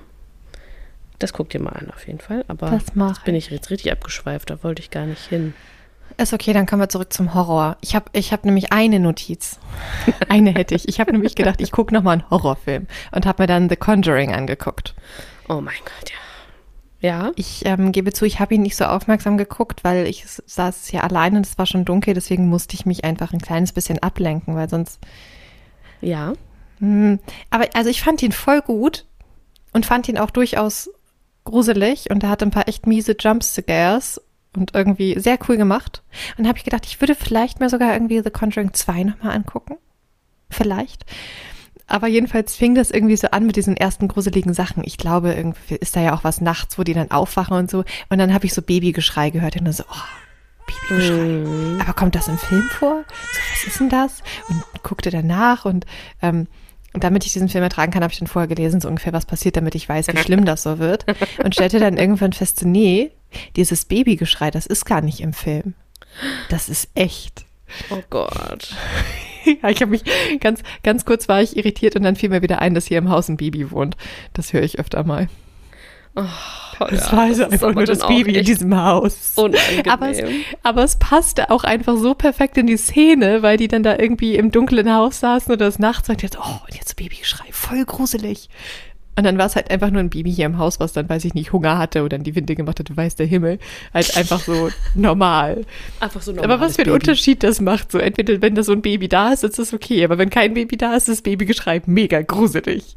das 1.21 1.33
guckt 1.33 1.55
ihr 1.55 1.61
mal 1.61 1.71
an, 1.71 1.89
auf 1.91 2.07
jeden 2.09 2.19
Fall. 2.19 2.45
Aber 2.49 2.69
das 2.69 2.97
mache 2.97 3.25
bin 3.25 3.37
ich 3.37 3.49
jetzt 3.49 3.71
richtig 3.71 3.93
abgeschweift, 3.93 4.51
da 4.51 4.63
wollte 4.65 4.83
ich 4.83 4.91
gar 4.91 5.07
nicht 5.07 5.25
hin. 5.29 5.55
Ist 6.23 6.33
okay, 6.33 6.53
dann 6.53 6.67
kommen 6.67 6.81
wir 6.81 6.89
zurück 6.89 7.13
zum 7.13 7.35
Horror. 7.35 7.77
Ich 7.81 7.97
habe 7.97 8.05
ich 8.13 8.33
hab 8.33 8.45
nämlich 8.45 8.73
eine 8.73 9.01
Notiz. 9.01 9.59
Eine 10.29 10.53
hätte 10.53 10.77
ich. 10.77 10.89
Ich 10.89 11.01
habe 11.01 11.11
nämlich 11.11 11.35
gedacht, 11.35 11.61
ich 11.61 11.73
gucke 11.73 11.93
nochmal 11.93 12.13
einen 12.13 12.31
Horrorfilm 12.31 12.87
und 13.11 13.27
habe 13.27 13.43
mir 13.43 13.47
dann 13.49 13.69
The 13.69 13.75
Conjuring 13.75 14.33
angeguckt. 14.33 14.95
Oh 15.49 15.61
mein 15.61 15.75
Gott, 15.85 16.11
ja. 17.01 17.09
Ja? 17.09 17.33
Ich 17.35 17.67
ähm, 17.67 17.91
gebe 17.91 18.13
zu, 18.13 18.25
ich 18.25 18.39
habe 18.39 18.55
ihn 18.55 18.63
nicht 18.63 18.77
so 18.77 18.85
aufmerksam 18.85 19.37
geguckt, 19.37 19.83
weil 19.83 20.07
ich 20.07 20.25
saß 20.47 20.87
hier 20.87 21.03
alleine 21.03 21.39
und 21.39 21.47
es 21.47 21.59
war 21.59 21.67
schon 21.67 21.85
dunkel, 21.85 22.15
deswegen 22.15 22.49
musste 22.49 22.77
ich 22.77 22.87
mich 22.87 23.05
einfach 23.05 23.33
ein 23.33 23.41
kleines 23.41 23.73
bisschen 23.73 23.99
ablenken, 23.99 24.55
weil 24.55 24.69
sonst. 24.69 25.01
Ja. 26.01 26.35
Hm, 26.79 27.19
aber 27.51 27.67
also 27.75 27.91
ich 27.91 28.01
fand 28.01 28.23
ihn 28.23 28.31
voll 28.31 28.61
gut 28.63 29.07
und 29.73 29.87
fand 29.87 30.09
ihn 30.09 30.19
auch 30.19 30.31
durchaus 30.31 30.89
gruselig 31.43 32.11
und 32.11 32.23
er 32.23 32.31
hatte 32.31 32.45
ein 32.45 32.53
paar 32.53 32.69
echt 32.69 32.87
miese 32.87 33.17
Jumpscares 33.19 34.21
und 34.57 34.75
irgendwie 34.75 35.19
sehr 35.19 35.39
cool 35.49 35.57
gemacht. 35.57 36.03
Und 36.37 36.47
habe 36.47 36.59
ich 36.59 36.65
gedacht, 36.65 36.87
ich 36.87 37.01
würde 37.01 37.15
vielleicht 37.15 37.61
mal 37.61 37.71
sogar 37.71 37.93
irgendwie 37.93 38.21
The 38.23 38.31
Conjuring 38.31 38.75
2 38.75 39.05
nochmal 39.05 39.35
angucken. 39.35 39.77
Vielleicht. 40.51 41.05
Aber 41.87 42.07
jedenfalls 42.07 42.57
fing 42.57 42.75
das 42.75 42.91
irgendwie 42.91 43.17
so 43.17 43.29
an 43.29 43.47
mit 43.47 43.57
diesen 43.57 43.77
ersten 43.77 44.09
gruseligen 44.09 44.55
Sachen. 44.55 44.83
Ich 44.85 44.97
glaube, 44.97 45.33
irgendwie 45.33 45.75
ist 45.75 45.97
da 45.97 46.01
ja 46.01 46.15
auch 46.15 46.25
was 46.25 46.41
nachts, 46.41 46.79
wo 46.79 46.85
die 46.85 46.95
dann 46.95 47.11
aufwachen 47.11 47.57
und 47.57 47.71
so. 47.71 47.85
Und 48.09 48.19
dann 48.19 48.33
habe 48.33 48.47
ich 48.47 48.55
so 48.55 48.63
Babygeschrei 48.63 49.31
gehört 49.31 49.57
und 49.57 49.65
dann 49.65 49.73
so, 49.73 49.85
oh, 49.85 50.67
Babygeschrei. 50.67 51.17
Mhm. 51.17 51.81
Aber 51.81 51.93
kommt 51.93 52.15
das 52.15 52.29
im 52.29 52.39
Film 52.39 52.63
vor? 52.79 53.05
So, 53.09 53.41
was 53.53 53.67
ist 53.67 53.81
denn 53.81 53.89
das? 53.89 54.23
Und 54.49 54.63
guckte 54.83 55.11
danach 55.11 55.65
und 55.65 55.87
ähm, 56.23 56.47
und 56.93 57.05
damit 57.05 57.25
ich 57.25 57.33
diesen 57.33 57.49
Film 57.49 57.65
ertragen 57.65 57.93
kann, 57.93 58.03
habe 58.03 58.13
ich 58.13 58.19
dann 58.19 58.29
vorher 58.29 58.49
gelesen, 58.49 58.81
so 58.81 58.89
ungefähr, 58.89 59.13
was 59.13 59.27
passiert, 59.27 59.57
damit 59.57 59.75
ich 59.75 59.89
weiß, 59.89 60.09
wie 60.09 60.17
schlimm 60.19 60.45
das 60.45 60.63
so 60.63 60.79
wird. 60.79 61.07
Und 61.43 61.55
stellte 61.55 61.79
dann 61.79 61.97
irgendwann 61.97 62.33
fest, 62.33 62.65
nee, 62.65 63.13
dieses 63.57 63.85
Babygeschrei, 63.85 64.51
das 64.51 64.67
ist 64.67 64.85
gar 64.85 65.01
nicht 65.01 65.21
im 65.21 65.33
Film. 65.33 65.75
Das 66.49 66.69
ist 66.69 66.89
echt. 66.95 67.45
Oh 67.91 68.03
Gott. 68.11 68.75
Ja, 69.45 69.71
ich 69.71 69.81
habe 69.81 69.91
mich 69.91 70.05
ganz, 70.39 70.63
ganz 70.85 71.05
kurz 71.05 71.29
war 71.29 71.43
ich 71.43 71.57
irritiert 71.57 71.97
und 71.97 72.05
dann 72.05 72.15
fiel 72.15 72.29
mir 72.29 72.43
wieder 72.43 72.61
ein, 72.61 72.75
dass 72.75 72.87
hier 72.87 72.99
im 72.99 73.09
Haus 73.09 73.29
ein 73.29 73.37
Baby 73.37 73.73
wohnt. 73.73 73.97
Das 74.35 74.53
höre 74.53 74.63
ich 74.63 74.79
öfter 74.79 75.03
mal. 75.03 75.29
Oh, 76.15 76.23
Das 76.91 77.11
ja, 77.11 77.17
war 77.17 77.23
also 77.25 77.43
das 77.45 77.53
einfach 77.53 77.75
nur 77.75 77.85
das 77.85 78.01
Baby 78.01 78.37
in 78.39 78.45
diesem 78.45 78.77
Haus. 78.77 79.33
Aber 79.89 80.11
es, 80.11 80.19
aber 80.63 80.85
es 80.85 80.97
passte 80.97 81.51
auch 81.51 81.65
einfach 81.65 81.97
so 81.97 82.15
perfekt 82.15 82.59
in 82.59 82.67
die 82.67 82.77
Szene, 82.77 83.43
weil 83.43 83.57
die 83.57 83.69
dann 83.69 83.83
da 83.83 83.99
irgendwie 83.99 84.37
im 84.37 84.51
dunklen 84.51 84.93
Haus 84.93 85.21
saßen 85.21 85.53
oder 85.53 85.67
es 85.69 85.79
nachts 85.79 86.09
und 86.11 86.23
jetzt, 86.23 86.39
oh, 86.39 86.61
und 86.67 86.75
jetzt 86.77 86.97
Babygeschrei, 86.97 87.47
voll 87.51 87.85
gruselig. 87.85 88.49
Und 89.15 89.25
dann 89.25 89.37
war 89.37 89.47
es 89.47 89.57
halt 89.57 89.71
einfach 89.71 89.91
nur 89.91 90.01
ein 90.01 90.09
Baby 90.09 90.33
hier 90.33 90.47
im 90.47 90.57
Haus, 90.57 90.81
was 90.81 90.95
dann, 90.95 91.09
weiß 91.09 91.25
ich 91.27 91.35
nicht, 91.35 91.53
Hunger 91.53 91.77
hatte 91.77 92.03
oder 92.03 92.17
in 92.17 92.25
die 92.25 92.35
Winde 92.35 92.55
gemacht 92.55 92.81
hatte, 92.81 92.97
weiß 92.97 93.17
der 93.17 93.27
Himmel. 93.27 93.59
Halt 93.93 94.17
einfach 94.17 94.41
so 94.41 94.71
normal. 94.95 95.67
Einfach 96.01 96.23
so 96.23 96.33
Aber 96.39 96.61
was 96.61 96.77
für 96.77 96.83
ein 96.83 96.87
Baby. 96.87 96.95
Unterschied 96.95 97.43
das 97.43 97.61
macht. 97.61 97.93
So, 97.93 97.99
entweder 97.99 98.41
wenn 98.41 98.55
da 98.55 98.63
so 98.63 98.73
ein 98.73 98.81
Baby 98.81 99.09
da 99.09 99.33
ist, 99.33 99.45
ist 99.45 99.59
das 99.59 99.75
okay. 99.75 100.03
Aber 100.05 100.17
wenn 100.17 100.31
kein 100.31 100.55
Baby 100.55 100.79
da 100.79 100.95
ist, 100.95 101.09
ist 101.09 101.19
das 101.19 101.23
Babygeschrei 101.23 101.83
mega 101.87 102.23
gruselig. 102.23 102.97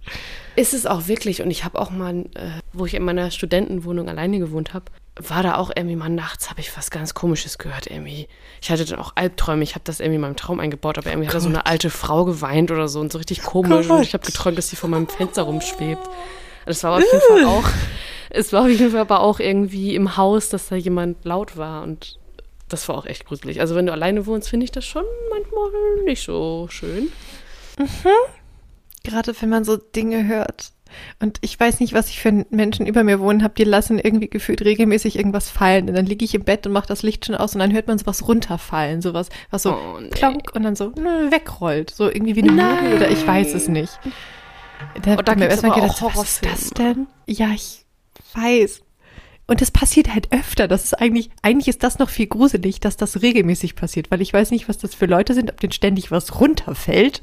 Ist 0.55 0.73
es 0.73 0.85
auch 0.85 1.07
wirklich. 1.09 1.41
Und 1.41 1.51
ich 1.51 1.65
habe 1.65 1.77
auch 1.79 1.91
mal, 1.91 2.19
äh, 2.35 2.61
wo 2.71 2.85
ich 2.85 2.93
in 2.93 3.03
meiner 3.03 3.29
Studentenwohnung 3.29 4.07
alleine 4.07 4.39
gewohnt 4.39 4.73
habe, 4.73 4.85
war 5.17 5.43
da 5.43 5.55
auch 5.55 5.71
irgendwie 5.73 5.95
mal 5.95 6.09
nachts, 6.09 6.49
habe 6.49 6.59
ich 6.59 6.75
was 6.75 6.91
ganz 6.91 7.13
Komisches 7.13 7.57
gehört 7.57 7.87
irgendwie. 7.87 8.27
Ich 8.61 8.69
hatte 8.69 8.85
dann 8.85 8.99
auch 8.99 9.13
Albträume, 9.15 9.63
ich 9.63 9.75
habe 9.75 9.83
das 9.85 9.99
irgendwie 9.99 10.15
in 10.15 10.21
meinem 10.21 10.35
Traum 10.35 10.59
eingebaut, 10.59 10.97
aber 10.97 11.09
irgendwie 11.09 11.27
hat 11.27 11.35
da 11.35 11.39
so 11.39 11.47
eine 11.47 11.65
alte 11.65 11.89
Frau 11.89 12.25
geweint 12.25 12.69
oder 12.71 12.87
so 12.87 12.99
und 12.99 13.11
so 13.11 13.17
richtig 13.17 13.41
komisch. 13.41 13.87
Gott. 13.87 13.97
Und 13.97 14.03
ich 14.03 14.13
habe 14.13 14.25
geträumt, 14.25 14.57
dass 14.57 14.69
sie 14.69 14.75
vor 14.75 14.89
meinem 14.89 15.07
Fenster 15.07 15.43
rumschwebt. 15.43 16.05
Das 16.65 16.83
war 16.83 16.97
auf 16.97 17.03
jeden 17.03 17.21
Fall 17.21 17.45
auch, 17.45 17.69
es 18.29 18.51
war 18.51 18.63
auf 18.63 18.69
jeden 18.69 18.91
Fall 18.91 19.01
aber 19.01 19.21
auch 19.21 19.39
irgendwie 19.39 19.95
im 19.95 20.17
Haus, 20.17 20.49
dass 20.49 20.67
da 20.67 20.75
jemand 20.75 21.23
laut 21.23 21.55
war 21.55 21.83
und 21.83 22.19
das 22.67 22.89
war 22.89 22.97
auch 22.97 23.05
echt 23.05 23.25
gruselig. 23.25 23.61
Also 23.61 23.75
wenn 23.75 23.85
du 23.85 23.93
alleine 23.93 24.25
wohnst, 24.25 24.49
finde 24.49 24.65
ich 24.65 24.71
das 24.71 24.85
schon 24.85 25.05
manchmal 25.29 25.69
nicht 26.03 26.23
so 26.23 26.67
schön. 26.69 27.09
Gerade 29.03 29.33
wenn 29.39 29.49
man 29.49 29.63
so 29.63 29.77
Dinge 29.77 30.27
hört. 30.27 30.71
Und 31.19 31.37
ich 31.41 31.59
weiß 31.59 31.79
nicht, 31.79 31.93
was 31.93 32.09
ich 32.09 32.19
für 32.19 32.45
Menschen 32.49 32.85
über 32.85 33.03
mir 33.03 33.19
wohnen 33.19 33.43
habe, 33.43 33.53
die 33.55 33.63
lassen 33.63 33.99
irgendwie 33.99 34.29
gefühlt 34.29 34.61
regelmäßig 34.63 35.17
irgendwas 35.17 35.49
fallen. 35.49 35.87
Und 35.89 35.95
dann 35.95 36.05
liege 36.05 36.25
ich 36.25 36.35
im 36.35 36.43
Bett 36.43 36.65
und 36.67 36.73
mache 36.73 36.87
das 36.87 37.03
Licht 37.03 37.25
schon 37.25 37.35
aus 37.35 37.53
und 37.53 37.59
dann 37.59 37.73
hört 37.73 37.87
man 37.87 37.97
sowas 37.97 38.27
runterfallen. 38.27 39.01
Sowas, 39.01 39.29
was 39.49 39.63
so 39.63 39.73
Oh, 39.73 39.99
nee. 39.99 40.09
klonk 40.09 40.53
und 40.55 40.63
dann 40.63 40.75
so 40.75 40.91
nö, 40.97 41.31
wegrollt. 41.31 41.89
So 41.91 42.07
irgendwie 42.09 42.35
wie 42.35 42.43
eine. 42.43 42.51
Möbel 42.51 42.93
oder 42.97 43.09
ich 43.09 43.25
weiß 43.25 43.53
es 43.53 43.67
nicht. 43.67 43.97
Da 45.01 45.15
Und 45.15 45.27
da 45.27 45.31
hab 45.31 45.37
ich 45.37 45.43
mir 45.43 45.49
erstmal 45.49 45.79
gedacht, 45.79 46.01
was 46.01 46.23
ist 46.23 46.45
das 46.45 46.69
denn? 46.71 47.07
Ja, 47.27 47.49
ich 47.53 47.85
weiß. 48.33 48.81
Und 49.47 49.61
das 49.61 49.69
passiert 49.71 50.13
halt 50.13 50.31
öfter. 50.31 50.67
Das 50.67 50.83
ist 50.83 50.95
eigentlich, 50.95 51.29
eigentlich 51.43 51.67
ist 51.67 51.83
das 51.83 51.99
noch 51.99 52.09
viel 52.09 52.25
gruselig, 52.27 52.79
dass 52.79 52.97
das 52.97 53.21
regelmäßig 53.21 53.75
passiert, 53.75 54.09
weil 54.09 54.21
ich 54.21 54.33
weiß 54.33 54.49
nicht, 54.51 54.67
was 54.67 54.79
das 54.79 54.95
für 54.95 55.05
Leute 55.05 55.33
sind, 55.35 55.51
ob 55.51 55.59
denen 55.59 55.71
ständig 55.71 56.09
was 56.11 56.39
runterfällt. 56.39 57.21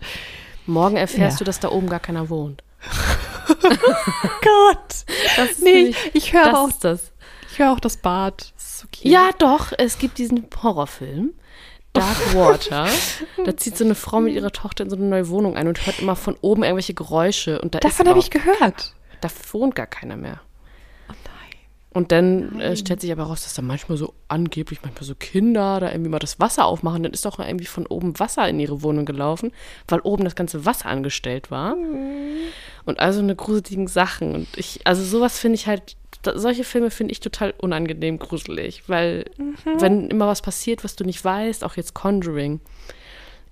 Morgen 0.66 0.96
erfährst 0.96 1.35
Ja. 1.35 1.38
du, 1.38 1.44
dass 1.44 1.58
da 1.58 1.70
oben 1.70 1.88
gar 1.88 1.98
keiner 1.98 2.30
wohnt. 2.30 2.62
Gott. 3.60 5.04
Das 5.36 5.58
Nee, 5.58 5.72
nämlich- 5.72 5.96
ich 6.14 6.32
höre 6.32 6.58
auch, 6.58 6.70
das. 6.80 7.12
ich 7.50 7.58
höre 7.58 7.72
auch 7.72 7.80
das 7.80 7.96
Bad. 7.96 8.52
Das 8.56 8.84
okay. 8.86 9.08
Ja, 9.08 9.30
doch, 9.38 9.72
es 9.78 9.98
gibt 9.98 10.18
diesen 10.18 10.46
Horrorfilm. 10.62 11.34
Dark 11.92 12.16
Water. 12.34 12.88
da 13.44 13.56
zieht 13.56 13.76
so 13.76 13.84
eine 13.84 13.94
Frau 13.94 14.20
mit 14.20 14.32
ihrer 14.34 14.50
Tochter 14.50 14.84
in 14.84 14.90
so 14.90 14.96
eine 14.96 15.04
neue 15.04 15.28
Wohnung 15.28 15.56
ein 15.56 15.68
und 15.68 15.84
hört 15.86 15.98
immer 16.00 16.16
von 16.16 16.36
oben 16.40 16.62
irgendwelche 16.62 16.94
Geräusche. 16.94 17.60
Und 17.60 17.74
da 17.74 17.80
Davon 17.80 18.08
habe 18.08 18.18
ich 18.18 18.30
gehört. 18.30 18.94
Da 19.20 19.28
wohnt 19.52 19.74
gar 19.74 19.86
keiner 19.86 20.16
mehr. 20.16 20.40
Und 21.92 22.11
dann 22.11 22.59
äh, 22.59 22.74
stellt 22.74 23.02
sich 23.02 23.12
aber 23.12 23.24
raus, 23.24 23.44
dass 23.44 23.52
da 23.52 23.61
manchmal 23.61 23.98
so 23.98 24.14
angeblich, 24.28 24.81
manchmal 24.83 25.05
so 25.05 25.14
Kinder 25.14 25.78
da 25.78 25.90
irgendwie 25.90 26.09
mal 26.09 26.18
das 26.18 26.40
Wasser 26.40 26.64
aufmachen. 26.64 27.02
Dann 27.02 27.12
ist 27.12 27.26
doch 27.26 27.38
irgendwie 27.38 27.66
von 27.66 27.87
oben 27.87 28.18
Wasser 28.18 28.48
in 28.48 28.59
ihre 28.59 28.83
Wohnung 28.83 29.05
gelaufen, 29.05 29.52
weil 29.88 30.00
oben 30.00 30.24
das 30.24 30.35
ganze 30.35 30.64
Wasser 30.64 30.87
angestellt 30.87 31.50
war. 31.50 31.76
Und 32.87 32.98
also 32.98 33.20
eine 33.20 33.37
gruseligen 33.37 33.88
Sachen. 33.88 34.35
Und 34.35 34.48
ich, 34.57 34.81
also 34.87 35.05
sowas 35.05 35.38
finde 35.38 35.57
ich 35.57 35.66
halt, 35.66 35.96
da, 36.22 36.38
solche 36.38 36.64
Filme 36.64 36.90
finde 36.90 37.12
ich 37.12 37.20
total 37.20 37.52
unangenehm 37.59 38.18
gruselig, 38.18 38.85
weil 38.88 39.26
wenn 39.78 40.09
immer 40.09 40.26
was 40.26 40.40
passiert, 40.40 40.85
was 40.85 40.96
du 40.96 41.05
nicht 41.05 41.22
weißt, 41.22 41.62
auch 41.62 41.76
jetzt 41.76 41.92
Conjuring. 41.92 42.61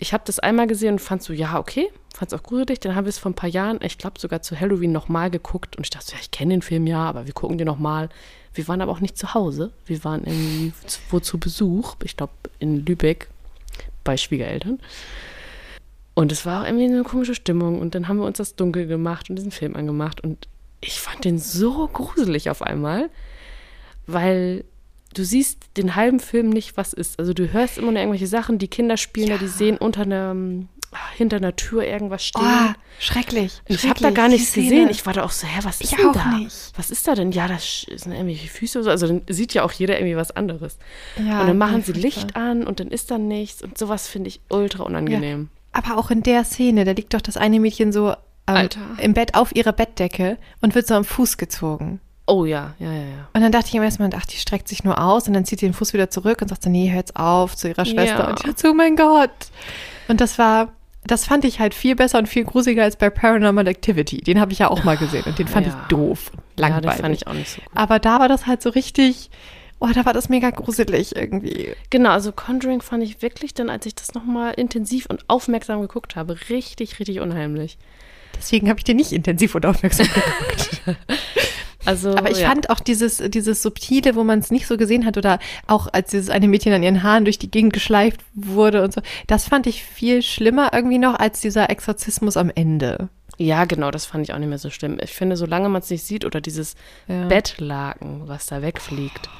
Ich 0.03 0.15
habe 0.15 0.23
das 0.27 0.39
einmal 0.39 0.67
gesehen 0.67 0.93
und 0.93 0.99
fand 0.99 1.23
so, 1.23 1.35
ja, 1.35 1.59
okay, 1.59 1.91
fand 2.15 2.33
es 2.33 2.39
auch 2.39 2.43
gruselig. 2.43 2.81
Dann 2.81 2.95
haben 2.95 3.05
wir 3.05 3.11
es 3.11 3.19
vor 3.19 3.31
ein 3.31 3.35
paar 3.35 3.51
Jahren, 3.51 3.79
ich 3.83 3.99
glaube 3.99 4.19
sogar 4.19 4.41
zu 4.41 4.59
Halloween 4.59 4.93
nochmal 4.93 5.31
geguckt 5.31 5.77
und 5.77 5.85
ich 5.85 5.91
dachte 5.91 6.07
so, 6.07 6.13
ja, 6.15 6.19
ich 6.23 6.31
kenne 6.31 6.55
den 6.55 6.63
Film 6.63 6.87
ja, 6.87 7.05
aber 7.05 7.27
wir 7.27 7.35
gucken 7.35 7.59
den 7.59 7.67
nochmal. 7.67 8.09
Wir 8.55 8.67
waren 8.67 8.81
aber 8.81 8.93
auch 8.93 9.01
nicht 9.01 9.19
zu 9.19 9.35
Hause. 9.35 9.73
Wir 9.85 10.03
waren 10.03 10.25
irgendwie 10.25 10.73
wo 11.11 11.21
zu 11.21 11.39
Besuch, 11.39 11.97
ich 12.03 12.17
glaube 12.17 12.33
in 12.59 12.87
Lübeck 12.87 13.29
bei 14.03 14.17
Schwiegereltern. 14.17 14.81
Und 16.15 16.33
es 16.33 16.47
war 16.47 16.63
auch 16.63 16.67
irgendwie 16.67 16.87
eine 16.87 17.03
komische 17.03 17.35
Stimmung. 17.35 17.79
Und 17.79 17.95
dann 17.95 18.09
haben 18.09 18.17
wir 18.17 18.25
uns 18.25 18.39
das 18.39 18.57
dunkel 18.57 18.87
gemacht 18.87 19.29
und 19.29 19.37
diesen 19.37 19.53
Film 19.53 19.77
angemacht. 19.77 20.23
Und 20.23 20.49
ich 20.81 20.99
fand 20.99 21.27
den 21.27 21.39
so 21.39 21.87
gruselig 21.89 22.49
auf 22.49 22.63
einmal, 22.63 23.11
weil 24.07 24.65
du 25.15 25.25
siehst 25.25 25.77
den 25.77 25.97
halben 25.97 26.21
Film 26.21 26.51
nicht, 26.51 26.77
was 26.77 26.93
ist. 26.93 27.19
Also 27.19 27.33
du 27.33 27.53
hörst 27.53 27.79
immer 27.79 27.93
nur 27.93 28.01
irgendwelche 28.01 28.27
Sachen, 28.27 28.59
die 28.59 28.69
Kinder 28.69 28.97
spielen, 28.97 29.31
da, 29.31 29.39
die 29.39 29.49
sehen 29.49 29.77
unter 29.77 30.03
einer, 30.03 30.35
hinter 31.17 31.37
einer 31.37 31.57
Tür 31.57 31.85
irgendwas 31.85 32.25
stehen. 32.25 32.43
Oh, 32.45 32.73
schrecklich. 32.99 33.61
Ich 33.67 33.89
habe 33.89 34.01
da 34.01 34.11
gar 34.11 34.29
nichts 34.29 34.53
gesehen. 34.53 34.89
Ich 34.89 35.07
war 35.07 35.13
da 35.13 35.25
auch 35.25 35.31
so, 35.31 35.47
hä, 35.47 35.61
was 35.63 35.81
ist 35.81 35.93
Ich 35.93 35.97
denn 35.97 36.13
da? 36.13 36.37
nicht. 36.37 36.73
Was 36.77 36.91
ist 36.91 37.07
da 37.07 37.15
denn? 37.15 37.33
Ja, 37.33 37.49
das 37.49 37.87
sind 37.95 38.13
irgendwelche 38.13 38.49
Füße 38.49 38.79
oder 38.79 38.85
so. 38.85 38.91
Also 38.91 39.07
dann 39.09 39.23
sieht 39.29 39.55
ja 39.55 39.65
auch 39.65 39.73
jeder 39.73 39.99
irgendwie 39.99 40.17
was 40.17 40.31
anderes. 40.31 40.79
Ja, 41.17 41.41
und 41.41 41.49
dann 41.49 41.59
machen 41.59 41.79
ja, 41.87 41.93
sie. 41.93 41.93
Licht 41.93 42.37
an 42.37 42.67
und 42.67 42.81
dann 42.81 42.89
ist 42.89 43.11
da 43.11 43.19
nichts. 43.19 43.63
Und 43.63 43.79
sowas 43.79 44.09
finde 44.09 44.29
ich 44.29 44.41
ultra 44.49 44.85
unangenehm. 44.85 45.51
Aber 45.73 45.99
auch 45.99 46.11
in 46.11 46.23
der 46.23 46.45
Szene, 46.45 46.85
da 46.85 46.93
liegt 46.93 47.15
doch 47.15 47.21
das 47.21 47.37
eine 47.37 47.61
Mädchen 47.61 47.93
so 47.93 48.15
ähm, 48.49 48.69
im 48.99 49.15
Bett 49.15 49.35
auf 49.35 49.55
ihrer 49.55 49.73
Bettdecke 49.73 50.39
und 50.61 50.75
wird 50.75 50.87
so 50.87 50.95
am 50.95 51.05
Fuß 51.05 51.37
gezogen. 51.37 52.01
Oh 52.27 52.45
ja, 52.45 52.75
ja, 52.79 52.93
ja, 52.93 52.99
ja. 53.03 53.29
Und 53.33 53.41
dann 53.41 53.51
dachte 53.51 53.67
ich 53.69 53.75
im 53.75 53.83
ersten 53.83 54.03
Moment, 54.03 54.15
ach, 54.17 54.27
die 54.27 54.37
streckt 54.37 54.69
sich 54.69 54.85
nur 54.85 55.03
aus 55.03 55.27
und 55.27 55.35
dann 55.35 55.45
zieht 55.45 55.61
sie 55.61 55.67
den 55.67 55.73
Fuß 55.75 55.93
wieder 55.93 56.11
zurück 56.11 56.41
und 56.43 56.49
sagt 56.49 56.63
so, 56.63 56.71
nee, 56.71 56.89
hör 56.91 56.99
jetzt 56.99 57.17
auf 57.17 57.57
zu 57.57 57.69
ihrer 57.69 57.85
Schwester. 57.85 58.19
Ja. 58.21 58.29
Und 58.31 58.41
ich 58.41 58.47
dachte, 58.47 58.71
oh 58.71 58.75
mein 58.75 58.95
Gott. 58.95 59.31
Und 60.07 60.21
das 60.21 60.39
war, 60.39 60.69
das 61.05 61.25
fand 61.25 61.45
ich 61.45 61.59
halt 61.59 61.75
viel 61.75 61.97
besser 61.97 62.19
und 62.19 62.29
viel 62.29 62.45
gruseliger 62.45 62.85
als 62.85 62.95
bei 62.97 63.11
Paranormal 63.11 63.67
Activity. 63.67 64.19
Den 64.19 64.39
habe 64.41 64.53
ich 64.53 64.61
ja 64.61 64.69
auch 64.69 64.85
mal 64.85 64.97
gesehen 64.97 65.25
und 65.25 65.39
den 65.41 65.49
fand 65.49 65.67
Ja. 65.67 65.73
ich 65.83 65.89
doof 65.89 66.31
und 66.33 66.41
Ja, 66.61 66.69
langweilig. 66.69 66.91
den 66.95 67.03
fand 67.03 67.15
ich 67.17 67.27
auch 67.27 67.33
nicht 67.33 67.51
so 67.51 67.61
gut. 67.63 67.71
Aber 67.75 67.99
da 67.99 68.21
war 68.21 68.29
das 68.29 68.47
halt 68.47 68.63
so 68.63 68.71
richtig, 68.71 69.31
oh, 69.81 69.89
da 69.93 70.05
war 70.05 70.13
das 70.13 70.29
mega 70.29 70.51
gruselig 70.51 71.17
irgendwie. 71.17 71.75
Genau, 71.89 72.11
also 72.11 72.31
Conjuring 72.31 72.83
fand 72.83 73.03
ich 73.03 73.23
wirklich 73.23 73.55
dann, 73.55 73.71
als 73.71 73.87
ich 73.87 73.97
das 73.97 74.15
nochmal 74.15 74.53
intensiv 74.55 75.07
und 75.07 75.25
aufmerksam 75.27 75.81
geguckt 75.81 76.15
habe, 76.15 76.37
richtig, 76.49 77.01
richtig 77.01 77.19
unheimlich. 77.21 77.77
Deswegen 78.37 78.69
habe 78.69 78.79
ich 78.79 78.85
den 78.85 78.97
nicht 78.97 79.11
intensiv 79.13 79.55
und 79.57 79.67
aufmerksam 79.67 80.07
geguckt. 80.15 80.99
Also, 81.85 82.15
Aber 82.15 82.31
ich 82.31 82.41
ja. 82.41 82.49
fand 82.49 82.71
auch 82.71 82.81
dieses, 82.81 83.19
dieses 83.19 83.63
Subtile, 83.63 84.15
wo 84.15 84.25
man 84.25 84.39
es 84.39 84.51
nicht 84.51 84.67
so 84.67 84.77
gesehen 84.77 85.07
hat, 85.07 85.17
oder 85.17 85.39
auch 85.67 85.89
als 85.93 86.11
dieses 86.11 86.29
eine 86.31 86.49
Mädchen 86.49 86.73
an 86.73 86.83
ihren 86.83 87.03
Haaren 87.03 87.25
durch 87.25 87.39
die 87.39 87.51
Gegend 87.51 87.73
geschleift 87.73 88.21
wurde 88.35 88.83
und 88.83 88.93
so, 88.93 89.01
das 89.27 89.49
fand 89.49 89.67
ich 89.67 89.83
viel 89.85 90.23
schlimmer 90.23 90.71
irgendwie 90.73 90.99
noch 90.99 91.19
als 91.19 91.41
dieser 91.41 91.71
Exorzismus 91.71 92.37
am 92.37 92.51
Ende. 92.55 93.09
Ja, 93.39 93.65
genau, 93.65 93.91
das 93.91 94.05
fand 94.05 94.29
ich 94.29 94.35
auch 94.35 94.39
nicht 94.39 94.51
mehr 94.51 94.59
so 94.59 94.69
schlimm. 94.69 94.99
Ich 95.03 95.13
finde, 95.15 95.37
solange 95.37 95.71
man 95.71 95.81
es 95.81 95.89
nicht 95.89 96.05
sieht 96.05 96.27
oder 96.27 96.43
dieses 96.43 96.75
Ja. 97.09 97.27
Bettlaken, 97.27 98.29
was 98.29 98.47
da 98.47 98.61
wegfliegt. 98.61 99.31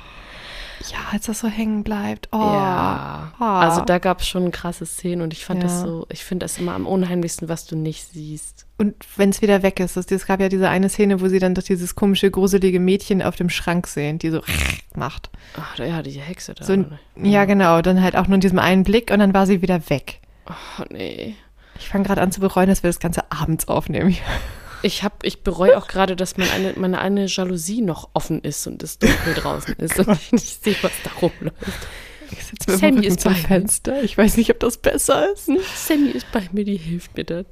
Ja, 0.89 0.99
als 1.13 1.27
das 1.27 1.41
so 1.41 1.49
hängen 1.49 1.85
bleibt. 1.85 2.29
Oh. 2.33 2.39
Ja. 2.39 3.33
Oh. 3.39 3.45
Also 3.45 3.83
da 3.83 3.99
gab 3.99 4.21
es 4.21 4.29
schon 4.29 4.51
krasse 4.51 4.87
Szenen 4.87 5.21
und 5.21 5.33
ich 5.35 5.45
fand 5.45 5.63
das 5.63 5.73
Ja. 5.73 5.87
so, 5.87 6.07
ich 6.11 6.25
finde 6.25 6.45
das 6.45 6.57
immer 6.59 6.75
am 6.75 6.87
unheimlichsten, 6.87 7.49
was 7.51 7.67
du 7.67 7.77
nicht 7.77 8.05
siehst. 8.13 8.67
Und 8.79 8.95
wenn 9.17 9.29
es 9.29 9.43
wieder 9.43 9.63
weg 9.63 9.79
ist, 9.79 9.99
das, 9.99 10.11
es 10.11 10.27
gab 10.27 10.41
ja 10.41 10.49
diese 10.49 10.71
eine 10.71 10.89
Szene, 10.89 11.21
wo 11.21 11.29
sie 11.29 11.39
dann 11.39 11.55
doch 11.55 11.63
dieses 11.63 11.95
komische, 11.95 12.31
gruselige 12.31 12.81
Mädchen 12.81 13.21
auf 13.21 13.37
dem 13.37 13.51
Schrank 13.51 13.87
sehen, 13.87 14.19
die 14.19 14.31
so 14.31 14.41
macht. 14.95 15.29
Ach, 15.61 15.79
ja, 15.79 16.01
diese 16.03 16.21
Hexe 16.21 16.55
da. 16.55 16.65
So, 16.65 16.73
oder? 16.73 16.99
ja, 17.17 17.45
genau. 17.45 17.83
Dann 17.83 18.03
halt 18.03 18.17
auch 18.17 18.27
nur 18.27 18.37
in 18.37 18.41
diesem 18.41 18.59
einen 18.59 18.85
Blick 18.85 19.11
und 19.11 19.19
dann 19.19 19.35
war 19.35 19.47
sie 19.47 19.61
wieder 19.61 19.91
weg. 19.91 20.21
Oh, 20.49 20.85
nee. 20.91 21.35
Ich 21.79 21.89
fange 21.89 22.05
gerade 22.05 22.23
an 22.23 22.33
zu 22.33 22.41
bereuen, 22.41 22.69
dass 22.69 22.83
wir 22.83 22.89
das 22.89 23.01
Ganze 23.01 23.31
abends 23.31 23.69
aufnehmen. 23.69 24.17
Ich 24.83 25.03
hab, 25.03 25.25
ich 25.25 25.43
bereue 25.43 25.77
auch 25.77 25.89
gerade, 25.89 26.17
dass 26.17 26.37
mein 26.37 26.51
eine, 26.51 26.73
meine 26.77 27.01
eine 27.01 27.27
Jalousie 27.27 27.83
noch 27.83 28.09
offen 28.15 28.41
ist 28.43 28.67
und 28.67 28.83
es 28.83 28.99
dunkel 28.99 29.35
draußen 29.35 29.75
ist 29.77 29.99
und 29.99 30.11
ich 30.13 30.33
nicht 30.33 30.63
sehe, 30.65 30.77
was 30.83 30.93
da 31.05 31.11
rumläuft. 31.21 31.87
Ich 32.33 32.45
sitze 32.45 32.71
mit 32.71 32.81
Sammy 32.81 33.07
ist 33.07 33.21
zum 33.21 33.33
bei 33.33 33.39
mir. 33.39 33.45
Fenster. 33.47 34.03
Ich 34.03 34.17
weiß 34.17 34.37
nicht, 34.37 34.51
ob 34.51 34.61
das 34.61 34.77
besser 34.79 35.33
ist. 35.33 35.51
Sammy 35.87 36.11
ist 36.11 36.31
bei 36.33 36.49
mir, 36.53 36.65
die 36.65 36.77
hilft 36.77 37.17
mir 37.17 37.25
dann. 37.25 37.45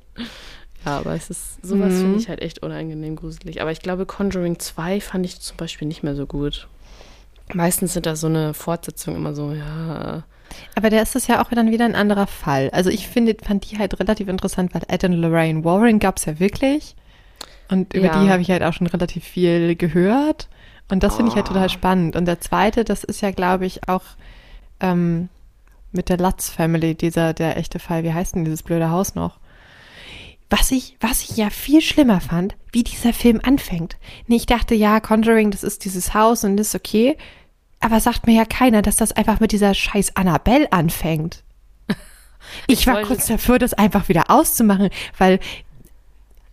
Ja, 0.86 0.98
aber 0.98 1.14
es 1.14 1.28
ist, 1.30 1.64
sowas 1.66 1.92
Mhm. 1.94 2.00
finde 2.00 2.18
ich 2.20 2.28
halt 2.28 2.40
echt 2.40 2.62
unangenehm 2.62 3.16
gruselig. 3.16 3.60
Aber 3.60 3.72
ich 3.72 3.80
glaube, 3.80 4.06
Conjuring 4.06 4.58
2 4.60 5.00
fand 5.00 5.26
ich 5.26 5.40
zum 5.40 5.56
Beispiel 5.56 5.88
nicht 5.88 6.02
mehr 6.04 6.14
so 6.14 6.26
gut. 6.26 6.68
Meistens 7.52 7.94
sind 7.94 8.06
da 8.06 8.14
so 8.14 8.28
eine 8.28 8.54
Fortsetzung 8.54 9.16
immer 9.16 9.34
so, 9.34 9.52
ja. 9.52 10.22
Aber 10.76 10.90
da 10.90 11.00
ist 11.02 11.16
es 11.16 11.26
ja 11.26 11.42
auch 11.44 11.50
dann 11.50 11.70
wieder 11.72 11.84
ein 11.84 11.94
anderer 11.96 12.26
Fall. 12.26 12.70
Also 12.70 12.88
ich 12.90 13.08
finde, 13.08 13.36
fand 13.42 13.70
die 13.70 13.78
halt 13.78 13.98
relativ 13.98 14.28
interessant, 14.28 14.72
weil 14.74 14.82
Ed 14.88 15.04
und 15.04 15.12
Lorraine 15.14 15.64
Warren 15.64 15.98
gab 15.98 16.18
es 16.18 16.24
ja 16.26 16.38
wirklich. 16.38 16.94
Und 17.70 17.92
über 17.94 18.06
Ja. 18.06 18.22
die 18.22 18.30
habe 18.30 18.42
ich 18.42 18.50
halt 18.50 18.62
auch 18.62 18.72
schon 18.72 18.86
relativ 18.86 19.24
viel 19.24 19.76
gehört. 19.76 20.48
Und 20.90 21.02
das 21.02 21.16
finde 21.16 21.30
ich 21.30 21.36
halt 21.36 21.46
Oh. 21.50 21.52
total 21.52 21.68
spannend. 21.68 22.16
Und 22.16 22.24
der 22.24 22.40
zweite, 22.40 22.84
das 22.84 23.04
ist 23.04 23.20
ja, 23.20 23.30
glaube 23.30 23.66
ich, 23.66 23.88
auch 23.88 24.02
ähm, 24.80 25.28
mit 25.92 26.08
der 26.08 26.16
Lutz 26.18 26.48
Family, 26.48 26.94
dieser, 26.94 27.34
der 27.34 27.56
echte 27.58 27.78
Fall. 27.78 28.04
Wie 28.04 28.12
heißt 28.14 28.34
denn 28.34 28.44
dieses 28.44 28.62
blöde 28.62 28.90
Haus 28.90 29.14
noch? 29.14 29.38
Was 30.50 30.70
ich, 30.70 30.96
was 31.00 31.22
ich 31.28 31.36
ja 31.36 31.50
viel 31.50 31.82
schlimmer 31.82 32.20
fand, 32.22 32.56
wie 32.72 32.82
dieser 32.84 33.12
Film 33.12 33.40
anfängt. 33.42 33.98
Nee, 34.28 34.36
ich 34.36 34.46
dachte, 34.46 34.74
ja, 34.74 34.98
Conjuring, 35.00 35.50
das 35.50 35.62
ist 35.62 35.84
dieses 35.84 36.14
Haus 36.14 36.42
und 36.44 36.56
das 36.56 36.68
ist 36.68 36.74
okay. 36.74 37.18
Aber 37.80 38.00
sagt 38.00 38.26
mir 38.26 38.34
ja 38.34 38.44
keiner, 38.46 38.80
dass 38.80 38.96
das 38.96 39.12
einfach 39.12 39.40
mit 39.40 39.52
dieser 39.52 39.74
scheiß 39.74 40.16
Annabelle 40.16 40.72
anfängt. 40.72 41.42
Ich, 41.88 41.96
Ich 42.80 42.86
war 42.86 43.02
kurz 43.02 43.26
dafür, 43.26 43.58
das 43.58 43.74
einfach 43.74 44.08
wieder 44.08 44.30
auszumachen, 44.30 44.88
weil 45.18 45.38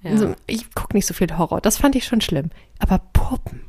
Ja, 0.05 0.17
so, 0.17 0.35
ich 0.47 0.73
gucke 0.73 0.95
nicht 0.95 1.05
so 1.05 1.13
viel 1.13 1.37
Horror. 1.37 1.61
Das 1.61 1.77
fand 1.77 1.95
ich 1.95 2.05
schon 2.05 2.21
schlimm. 2.21 2.49
Aber 2.79 2.99
Puppen, 3.13 3.61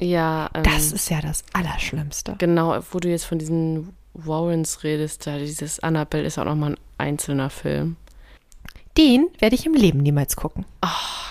ja 0.00 0.48
ähm, 0.54 0.62
das 0.62 0.92
ist 0.92 1.10
ja 1.10 1.20
das 1.20 1.44
Allerschlimmste. 1.52 2.36
genau, 2.38 2.78
wo 2.92 3.00
du 3.00 3.08
jetzt 3.08 3.24
von 3.24 3.38
diesen 3.38 3.92
Warrens 4.14 4.82
redest, 4.84 5.26
da 5.26 5.38
dieses 5.38 5.80
Annabelle 5.80 6.24
ist 6.24 6.38
auch 6.38 6.44
nochmal 6.44 6.72
ein 6.72 6.76
einzelner 6.98 7.50
Film. 7.50 7.96
Den 8.98 9.28
werde 9.38 9.54
ich 9.54 9.66
im 9.66 9.74
Leben 9.74 9.98
niemals 10.00 10.36
gucken. 10.36 10.64
Oh 10.82 10.88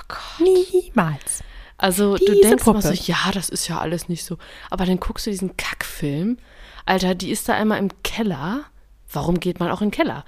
Gott. 0.08 0.48
Niemals. 0.74 1.44
Also 1.78 2.18
du 2.18 2.26
Diese 2.26 2.42
denkst 2.50 2.68
immer 2.68 2.82
so, 2.82 2.90
Puppe. 2.90 3.02
ja, 3.04 3.32
das 3.34 3.50
ist 3.50 3.68
ja 3.68 3.80
alles 3.80 4.10
nicht 4.10 4.24
so. 4.24 4.38
Aber 4.70 4.86
dann 4.86 5.00
guckst 5.00 5.26
du 5.26 5.32
diesen 5.32 5.56
Kackfilm. 5.58 6.38
Alter, 6.86 7.16
die 7.16 7.32
ist 7.32 7.48
da 7.48 7.54
einmal 7.54 7.80
im 7.80 7.90
Keller. 8.04 8.66
Warum 9.12 9.40
geht 9.40 9.60
man 9.60 9.72
auch 9.72 9.82
in 9.82 9.88
den 9.88 9.96
Keller? 9.96 10.26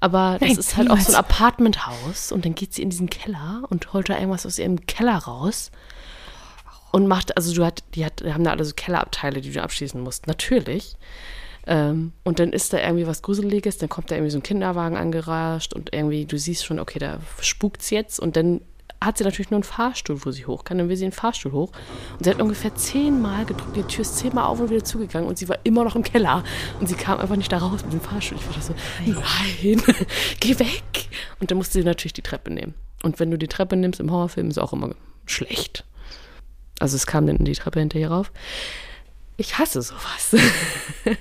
Aber 0.00 0.36
das 0.38 0.48
Nein, 0.48 0.58
ist 0.58 0.76
halt 0.76 0.90
auch 0.90 0.98
so 0.98 1.12
ein. 1.12 1.18
Apartmenthaus 1.18 2.30
und 2.30 2.44
dann 2.44 2.54
geht 2.54 2.72
sie 2.72 2.82
in 2.82 2.90
diesen 2.90 3.10
Keller 3.10 3.64
und 3.68 3.92
holt 3.92 4.08
da 4.08 4.14
irgendwas 4.14 4.46
aus 4.46 4.58
ihrem 4.58 4.86
Keller 4.86 5.16
raus 5.16 5.70
und 6.92 7.06
macht, 7.06 7.36
also 7.36 7.52
du 7.54 7.64
hat, 7.64 7.82
die 7.94 8.04
hat, 8.04 8.20
die 8.20 8.32
haben 8.32 8.44
da 8.44 8.50
alle 8.50 8.64
so 8.64 8.74
Kellerabteile, 8.74 9.40
die 9.40 9.52
du 9.52 9.62
abschließen 9.62 10.00
musst. 10.00 10.26
Natürlich. 10.26 10.96
Ähm, 11.66 12.12
und 12.24 12.38
dann 12.38 12.52
ist 12.52 12.72
da 12.72 12.78
irgendwie 12.78 13.06
was 13.06 13.22
Gruseliges, 13.22 13.78
dann 13.78 13.88
kommt 13.88 14.10
da 14.10 14.14
irgendwie 14.14 14.30
so 14.30 14.38
ein 14.38 14.42
Kinderwagen 14.42 14.96
angerascht 14.96 15.74
und 15.74 15.92
irgendwie, 15.92 16.24
du 16.24 16.38
siehst 16.38 16.64
schon, 16.64 16.78
okay, 16.78 16.98
da 16.98 17.18
spukt's 17.40 17.90
jetzt 17.90 18.20
und 18.20 18.36
dann 18.36 18.62
hat 19.00 19.18
sie 19.18 19.24
natürlich 19.24 19.50
nur 19.50 19.58
einen 19.58 19.64
Fahrstuhl, 19.64 20.24
wo 20.24 20.30
sie 20.30 20.46
hoch 20.46 20.64
kann. 20.64 20.78
Dann 20.78 20.88
will 20.88 20.96
sie 20.96 21.04
den 21.04 21.12
Fahrstuhl 21.12 21.52
hoch. 21.52 21.70
Und 22.18 22.24
sie 22.24 22.30
hat 22.30 22.40
ungefähr 22.40 22.74
zehnmal 22.74 23.44
gedrückt, 23.44 23.76
die 23.76 23.82
Tür 23.82 24.02
ist 24.02 24.16
zehnmal 24.16 24.44
auf 24.44 24.60
und 24.60 24.70
wieder 24.70 24.84
zugegangen 24.84 25.28
und 25.28 25.38
sie 25.38 25.48
war 25.48 25.58
immer 25.64 25.84
noch 25.84 25.94
im 25.94 26.02
Keller. 26.02 26.42
Und 26.80 26.88
sie 26.88 26.94
kam 26.94 27.20
einfach 27.20 27.36
nicht 27.36 27.52
da 27.52 27.58
raus 27.58 27.84
mit 27.84 27.92
dem 27.92 28.00
Fahrstuhl. 28.00 28.38
Ich 28.38 28.46
war 28.46 28.54
da 28.54 28.60
so, 28.60 28.74
nein, 29.06 29.82
geh 30.40 30.58
weg. 30.58 31.08
Und 31.40 31.50
dann 31.50 31.58
musste 31.58 31.74
sie 31.74 31.84
natürlich 31.84 32.12
die 32.12 32.22
Treppe 32.22 32.50
nehmen. 32.52 32.74
Und 33.02 33.20
wenn 33.20 33.30
du 33.30 33.38
die 33.38 33.48
Treppe 33.48 33.76
nimmst 33.76 34.00
im 34.00 34.10
Horrorfilm, 34.10 34.48
ist 34.48 34.56
es 34.56 34.62
auch 34.62 34.72
immer 34.72 34.90
schlecht. 35.26 35.84
Also 36.80 36.96
es 36.96 37.06
kam 37.06 37.26
dann 37.26 37.44
die 37.44 37.52
Treppe 37.52 37.80
hinterher 37.80 38.10
rauf. 38.10 38.32
Ich 39.36 39.58
hasse 39.58 39.82
sowas. 39.82 40.34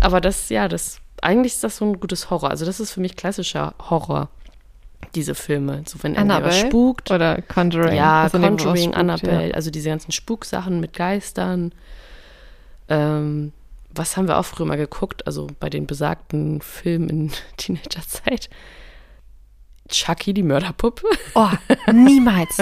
Aber 0.00 0.20
das, 0.20 0.48
ja, 0.48 0.68
das, 0.68 1.00
eigentlich 1.20 1.54
ist 1.54 1.64
das 1.64 1.78
so 1.78 1.84
ein 1.84 1.98
gutes 1.98 2.30
Horror. 2.30 2.50
Also 2.50 2.64
das 2.64 2.80
ist 2.80 2.92
für 2.92 3.00
mich 3.00 3.16
klassischer 3.16 3.74
Horror, 3.90 4.28
diese 5.14 5.34
Filme. 5.34 5.82
So 5.86 6.02
wenn 6.02 6.14
irgendwas 6.14 6.36
Annabelle? 6.38 6.66
spukt. 6.66 7.10
Oder 7.10 7.42
Conjuring. 7.42 7.96
Ja, 7.96 8.22
Also 8.22 8.38
Conjuring, 8.38 8.82
spukt, 8.82 8.96
Annabelle, 8.96 9.54
also 9.54 9.70
diese 9.70 9.88
ganzen 9.88 10.12
Spuksachen 10.12 10.80
mit 10.80 10.92
Geistern. 10.92 11.72
Ähm, 12.88 13.52
was 13.90 14.16
haben 14.16 14.28
wir 14.28 14.38
auch 14.38 14.44
früher 14.44 14.66
mal 14.66 14.76
geguckt, 14.76 15.26
also 15.26 15.46
bei 15.60 15.70
den 15.70 15.86
besagten 15.86 16.60
Filmen 16.60 17.08
in 17.08 17.32
Teenagerzeit? 17.56 18.50
Chucky, 19.88 20.32
die 20.32 20.42
Mörderpuppe. 20.42 21.06
Oh, 21.34 21.50
niemals. 21.92 22.58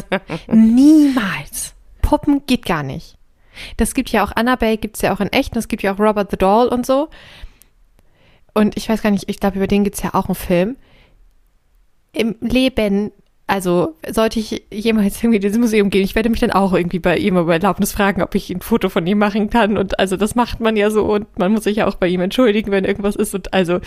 niemals. 0.48 1.74
Puppen 2.02 2.44
geht 2.46 2.66
gar 2.66 2.82
nicht. 2.82 3.16
Das 3.76 3.94
gibt 3.94 4.10
ja 4.10 4.24
auch 4.24 4.32
Annabelle, 4.32 4.76
gibt 4.76 4.96
es 4.96 5.02
ja 5.02 5.14
auch 5.14 5.20
in 5.20 5.28
echt. 5.28 5.52
Und 5.52 5.58
es 5.58 5.68
gibt 5.68 5.82
ja 5.82 5.94
auch 5.94 6.00
Robert 6.00 6.30
the 6.30 6.36
Doll 6.36 6.68
und 6.68 6.84
so. 6.84 7.08
Und 8.54 8.76
ich 8.76 8.88
weiß 8.88 9.02
gar 9.02 9.10
nicht, 9.10 9.28
ich 9.28 9.40
glaube, 9.40 9.56
über 9.56 9.66
den 9.66 9.84
gibt 9.84 9.96
es 9.96 10.02
ja 10.02 10.14
auch 10.14 10.26
einen 10.26 10.34
Film. 10.34 10.76
Im 12.12 12.36
Leben 12.40 13.12
also 13.52 13.96
sollte 14.10 14.40
ich 14.40 14.64
jemals 14.72 15.18
irgendwie 15.18 15.36
in 15.36 15.42
dieses 15.42 15.58
Museum 15.58 15.90
gehen, 15.90 16.04
ich 16.04 16.14
werde 16.14 16.30
mich 16.30 16.40
dann 16.40 16.52
auch 16.52 16.72
irgendwie 16.72 17.00
bei 17.00 17.18
ihm 17.18 17.36
um 17.36 17.50
Erlaubnis 17.50 17.92
fragen, 17.92 18.22
ob 18.22 18.34
ich 18.34 18.48
ein 18.48 18.62
Foto 18.62 18.88
von 18.88 19.06
ihm 19.06 19.18
machen 19.18 19.50
kann. 19.50 19.76
Und 19.76 19.98
also 19.98 20.16
das 20.16 20.34
macht 20.34 20.60
man 20.60 20.74
ja 20.74 20.88
so 20.88 21.04
und 21.04 21.26
man 21.38 21.52
muss 21.52 21.64
sich 21.64 21.76
ja 21.76 21.86
auch 21.86 21.96
bei 21.96 22.08
ihm 22.08 22.22
entschuldigen, 22.22 22.70
wenn 22.70 22.86
irgendwas 22.86 23.14
ist. 23.14 23.34
Und 23.34 23.52
also 23.52 23.80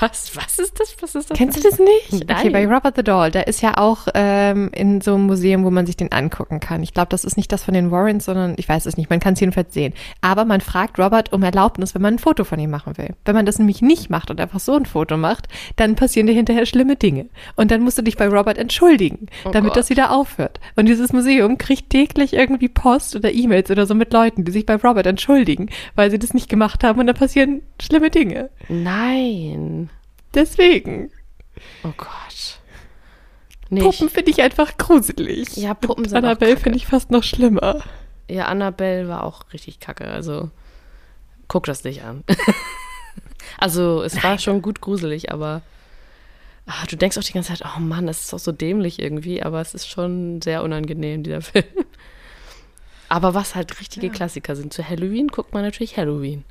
was, 0.00 0.34
was 0.34 0.58
ist 0.58 0.80
das? 0.80 0.96
Was 1.00 1.14
ist 1.14 1.30
das? 1.30 1.38
Kennst 1.38 1.56
du 1.56 1.62
das 1.62 1.78
nicht? 1.78 2.26
Nein. 2.26 2.36
Okay, 2.36 2.50
bei 2.50 2.66
Robert 2.66 2.96
the 2.96 3.04
Doll, 3.04 3.30
da 3.30 3.42
ist 3.42 3.62
ja 3.62 3.78
auch 3.78 4.08
ähm, 4.14 4.70
in 4.74 5.00
so 5.00 5.14
einem 5.14 5.26
Museum, 5.26 5.62
wo 5.62 5.70
man 5.70 5.86
sich 5.86 5.96
den 5.96 6.10
angucken 6.10 6.58
kann. 6.58 6.82
Ich 6.82 6.92
glaube, 6.92 7.10
das 7.10 7.24
ist 7.24 7.36
nicht 7.36 7.52
das 7.52 7.62
von 7.62 7.74
den 7.74 7.92
Warrens, 7.92 8.24
sondern 8.24 8.54
ich 8.56 8.68
weiß 8.68 8.86
es 8.86 8.96
nicht. 8.96 9.08
Man 9.08 9.20
kann 9.20 9.34
es 9.34 9.40
jedenfalls 9.40 9.72
sehen. 9.72 9.94
Aber 10.20 10.44
man 10.44 10.60
fragt 10.60 10.98
Robert 10.98 11.32
um 11.32 11.44
Erlaubnis, 11.44 11.94
wenn 11.94 12.02
man 12.02 12.14
ein 12.14 12.18
Foto 12.18 12.42
von 12.42 12.58
ihm 12.58 12.70
machen 12.70 12.98
will. 12.98 13.14
Wenn 13.24 13.36
man 13.36 13.46
das 13.46 13.60
nämlich 13.60 13.82
nicht 13.82 14.10
macht 14.10 14.32
und 14.32 14.40
einfach 14.40 14.58
so 14.58 14.74
ein 14.74 14.84
Foto 14.84 15.16
macht, 15.16 15.46
dann 15.76 15.94
passieren 15.94 16.26
dir 16.26 16.32
hinterher 16.32 16.66
schlimme 16.66 16.96
Dinge. 16.96 17.26
Und 17.54 17.70
dann 17.70 17.82
musst 17.82 17.98
du 17.98 18.02
dich 18.02 18.16
bei 18.16 18.26
Robert 18.26 18.58
entschuldigen 18.58 18.95
entschuldigen, 18.96 19.26
Oh 19.44 19.50
damit 19.50 19.70
Gott. 19.70 19.76
das 19.78 19.90
wieder 19.90 20.10
aufhört. 20.10 20.60
Und 20.76 20.86
dieses 20.86 21.12
Museum 21.12 21.58
kriegt 21.58 21.90
täglich 21.90 22.32
irgendwie 22.32 22.68
Post 22.68 23.16
oder 23.16 23.32
E-Mails 23.32 23.70
oder 23.70 23.86
so 23.86 23.94
mit 23.94 24.12
Leuten, 24.12 24.44
die 24.44 24.52
sich 24.52 24.66
bei 24.66 24.76
Robert 24.76 25.06
entschuldigen, 25.06 25.68
weil 25.94 26.10
sie 26.10 26.18
das 26.18 26.34
nicht 26.34 26.48
gemacht 26.48 26.84
haben 26.84 26.98
und 27.00 27.06
dann 27.06 27.16
passieren 27.16 27.62
schlimme 27.80 28.10
Dinge. 28.10 28.50
Nein. 28.68 29.90
Deswegen. 30.34 31.10
Oh 31.84 31.92
Gott. 31.96 32.58
Nee, 33.68 33.80
Puppen 33.80 34.08
finde 34.08 34.30
ich 34.30 34.40
einfach 34.42 34.76
gruselig. 34.78 35.56
Ja, 35.56 35.74
Puppen 35.74 36.04
Und 36.04 36.10
sind 36.10 36.18
Annabelle 36.18 36.56
finde 36.56 36.78
ich 36.78 36.86
fast 36.86 37.10
noch 37.10 37.22
schlimmer. 37.24 37.82
ja, 38.30 38.44
Annabelle 38.46 39.08
war 39.08 39.24
auch 39.24 39.52
richtig 39.52 39.80
kacke. 39.80 40.04
Also, 40.06 40.50
guck 41.48 41.64
das 41.64 41.82
nicht 41.82 42.04
an. 42.04 42.22
also, 43.58 44.02
es 44.02 44.22
war 44.22 44.38
schon 44.38 44.62
gut 44.62 44.80
gruselig, 44.80 45.32
aber 45.32 45.62
ah, 46.66 46.84
du 46.88 46.96
denkst 46.96 47.16
auch 47.18 47.22
die 47.22 47.32
ganze 47.32 47.54
Zeit, 47.54 47.62
oh 47.76 47.80
Mann, 47.80 48.06
das 48.06 48.22
ist 48.22 48.32
doch 48.32 48.38
so 48.38 48.52
dämlich 48.52 48.98
irgendwie, 48.98 49.42
aber 49.42 49.60
es 49.60 49.74
ist 49.74 49.88
schon 49.88 50.40
sehr 50.42 50.62
unangenehm, 50.62 51.22
dieser 51.22 51.40
Film. 51.42 51.64
Aber 53.08 53.34
was 53.34 53.54
halt 53.54 53.78
richtige 53.80 54.10
Klassiker 54.10 54.56
sind, 54.56 54.72
zu 54.72 54.86
Halloween 54.88 55.28
guckt 55.28 55.54
man 55.54 55.62
natürlich 55.62 55.96
Halloween. 55.96 56.44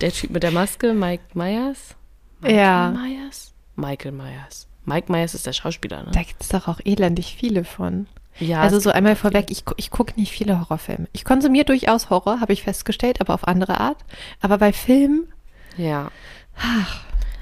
Der 0.00 0.10
Typ 0.10 0.30
mit 0.30 0.42
der 0.42 0.50
Maske, 0.50 0.94
Mike 0.94 1.22
Myers? 1.34 1.94
Michael 2.40 2.58
Ja. 2.58 2.90
Myers? 2.90 3.52
Michael 3.76 4.12
Myers. 4.12 4.66
Mike 4.86 5.10
Myers 5.12 5.34
ist 5.34 5.46
der 5.46 5.52
Schauspieler, 5.52 6.02
ne? 6.02 6.10
Da 6.12 6.22
gibt 6.22 6.42
es 6.42 6.48
doch 6.48 6.66
auch 6.68 6.80
elendig 6.84 7.36
viele 7.38 7.64
von. 7.64 8.06
Ja, 8.40 8.60
also 8.62 8.80
so 8.80 8.90
einmal 8.90 9.14
vorweg, 9.16 9.46
ich, 9.50 9.64
ich 9.76 9.90
gucke 9.90 10.18
nicht 10.18 10.32
viele 10.32 10.58
Horrorfilme. 10.60 11.06
Ich 11.12 11.24
konsumiere 11.24 11.64
durchaus 11.66 12.10
Horror, 12.10 12.40
habe 12.40 12.52
ich 12.52 12.62
festgestellt, 12.64 13.20
aber 13.20 13.34
auf 13.34 13.46
andere 13.46 13.78
Art. 13.80 13.98
Aber 14.40 14.58
bei 14.58 14.72
Filmen, 14.72 15.32
Ja. 15.76 16.10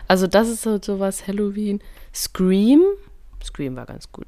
Also 0.09 0.27
das 0.27 0.49
ist 0.49 0.63
so 0.63 0.81
sowas 0.83 1.27
Halloween. 1.27 1.81
Scream. 2.15 2.83
Scream 3.43 3.77
war 3.77 3.87
ganz 3.87 4.11
gut. 4.13 4.27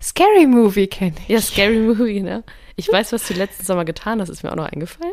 Scary 0.00 0.46
Movie 0.46 0.86
kenne 0.86 1.14
ich. 1.22 1.28
Ja, 1.28 1.40
Scary 1.40 1.78
Movie, 1.78 2.20
ne? 2.20 2.44
Ich 2.76 2.90
weiß, 2.90 3.12
was 3.12 3.26
du 3.28 3.34
letzten 3.34 3.64
Sommer 3.64 3.84
getan 3.84 4.20
hast, 4.20 4.28
ist 4.28 4.42
mir 4.42 4.50
auch 4.50 4.56
noch 4.56 4.70
eingefallen. 4.70 5.12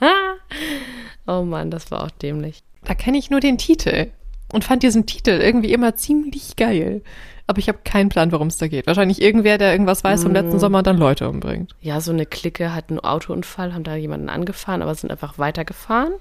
oh 1.26 1.42
Mann, 1.42 1.70
das 1.70 1.90
war 1.90 2.04
auch 2.04 2.10
dämlich. 2.10 2.62
Da 2.84 2.94
kenne 2.94 3.18
ich 3.18 3.30
nur 3.30 3.40
den 3.40 3.58
Titel 3.58 4.10
und 4.52 4.64
fand 4.64 4.82
diesen 4.82 5.06
Titel 5.06 5.30
irgendwie 5.30 5.72
immer 5.72 5.96
ziemlich 5.96 6.56
geil. 6.56 7.02
Aber 7.46 7.58
ich 7.58 7.68
habe 7.68 7.78
keinen 7.84 8.08
Plan, 8.08 8.32
worum 8.32 8.48
es 8.48 8.58
da 8.58 8.66
geht. 8.66 8.86
Wahrscheinlich 8.86 9.22
irgendwer, 9.22 9.56
der 9.56 9.72
irgendwas 9.72 10.02
weiß 10.02 10.24
vom 10.24 10.32
letzten 10.32 10.58
Sommer 10.58 10.78
und 10.78 10.86
dann 10.86 10.98
Leute 10.98 11.28
umbringt. 11.28 11.74
Ja, 11.80 12.00
so 12.00 12.12
eine 12.12 12.26
Clique 12.26 12.74
hat 12.74 12.90
einen 12.90 12.98
Autounfall, 12.98 13.72
haben 13.72 13.84
da 13.84 13.94
jemanden 13.94 14.28
angefahren, 14.28 14.82
aber 14.82 14.94
sind 14.94 15.12
einfach 15.12 15.38
weitergefahren. 15.38 16.12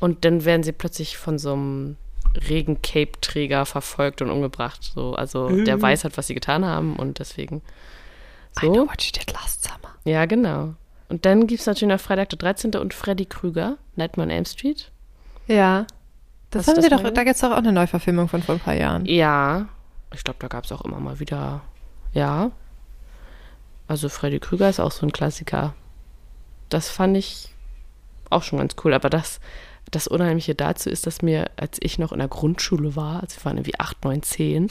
Und 0.00 0.24
dann 0.24 0.44
werden 0.44 0.64
sie 0.64 0.72
plötzlich 0.72 1.16
von 1.16 1.38
so 1.38 1.52
einem 1.52 1.96
Regen-Cape-Träger 2.34 3.66
verfolgt 3.66 4.22
und 4.22 4.30
umgebracht. 4.30 4.82
So, 4.82 5.14
also 5.14 5.48
der 5.64 5.80
weiß 5.80 6.04
halt, 6.04 6.16
was 6.16 6.26
sie 6.26 6.34
getan 6.34 6.64
haben 6.64 6.96
und 6.96 7.18
deswegen. 7.18 7.62
I 8.62 8.66
know 8.66 8.74
So. 8.74 8.88
what 8.88 9.02
you 9.02 9.12
did 9.12 9.32
last 9.32 9.64
summer. 9.64 9.94
Ja, 10.04 10.26
genau. 10.26 10.74
Und 11.08 11.24
dann 11.26 11.46
gibt 11.46 11.60
es 11.60 11.66
natürlich 11.66 11.92
noch 11.92 12.00
Freitag 12.00 12.28
der 12.30 12.38
13. 12.38 12.76
und 12.76 12.94
Freddy 12.94 13.26
Krüger, 13.26 13.78
Nightmare 13.96 14.28
on 14.28 14.30
Elm 14.30 14.44
Street. 14.44 14.90
Ja. 15.46 15.86
Das 16.50 16.66
haben 16.66 16.80
sie 16.82 16.88
doch, 16.88 17.02
mal 17.02 17.12
da 17.12 17.24
gibt 17.24 17.36
es 17.36 17.40
doch 17.40 17.52
auch 17.52 17.56
eine 17.58 17.72
Neuverfilmung 17.72 18.28
von 18.28 18.42
vor 18.42 18.56
ein 18.56 18.60
paar 18.60 18.74
Jahren. 18.74 19.04
Ja, 19.06 19.68
ich 20.12 20.24
glaube, 20.24 20.38
da 20.40 20.48
gab 20.48 20.64
es 20.64 20.72
auch 20.72 20.82
immer 20.82 20.98
mal 20.98 21.20
wieder. 21.20 21.62
Ja. 22.12 22.50
Also 23.86 24.08
Freddy 24.08 24.40
Krüger 24.40 24.68
ist 24.68 24.80
auch 24.80 24.92
so 24.92 25.06
ein 25.06 25.12
Klassiker. 25.12 25.74
Das 26.68 26.88
fand 26.90 27.16
ich 27.16 27.48
auch 28.30 28.42
schon 28.42 28.58
ganz 28.58 28.74
cool. 28.84 28.94
Aber 28.94 29.10
das, 29.10 29.40
das 29.90 30.06
Unheimliche 30.06 30.54
dazu 30.54 30.88
ist, 30.88 31.06
dass 31.06 31.22
mir, 31.22 31.50
als 31.56 31.78
ich 31.80 31.98
noch 31.98 32.12
in 32.12 32.18
der 32.18 32.28
Grundschule 32.28 32.96
war, 32.96 33.22
also 33.22 33.36
wir 33.38 33.44
waren 33.44 33.56
irgendwie 33.56 33.78
8, 33.78 34.04
9, 34.04 34.22
10, 34.22 34.68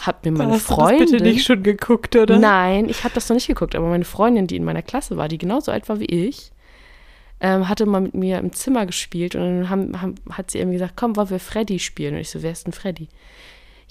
hat 0.00 0.24
mir 0.24 0.32
meine 0.32 0.52
Hast 0.52 0.70
du 0.70 0.74
Freundin. 0.74 1.00
das 1.00 1.10
bitte 1.12 1.24
nicht 1.24 1.44
schon 1.44 1.62
geguckt, 1.62 2.16
oder? 2.16 2.38
Nein, 2.38 2.88
ich 2.88 3.04
habe 3.04 3.14
das 3.14 3.28
noch 3.28 3.34
nicht 3.34 3.46
geguckt, 3.46 3.74
aber 3.74 3.88
meine 3.88 4.04
Freundin, 4.04 4.46
die 4.46 4.56
in 4.56 4.64
meiner 4.64 4.82
Klasse 4.82 5.16
war, 5.16 5.28
die 5.28 5.38
genauso 5.38 5.72
alt 5.72 5.88
war 5.88 6.00
wie 6.00 6.06
ich, 6.06 6.52
ähm, 7.40 7.68
hatte 7.68 7.86
mal 7.86 8.00
mit 8.00 8.14
mir 8.14 8.38
im 8.38 8.52
Zimmer 8.52 8.86
gespielt 8.86 9.34
und 9.34 9.42
dann 9.42 9.70
haben, 9.70 10.00
haben, 10.00 10.14
hat 10.30 10.50
sie 10.50 10.58
irgendwie 10.58 10.76
gesagt, 10.76 10.94
komm, 10.96 11.16
wollen 11.16 11.30
wir 11.30 11.40
Freddy 11.40 11.78
spielen? 11.78 12.14
Und 12.14 12.20
ich 12.20 12.30
so, 12.30 12.42
wer 12.42 12.52
ist 12.52 12.66
denn 12.66 12.72
Freddy? 12.72 13.08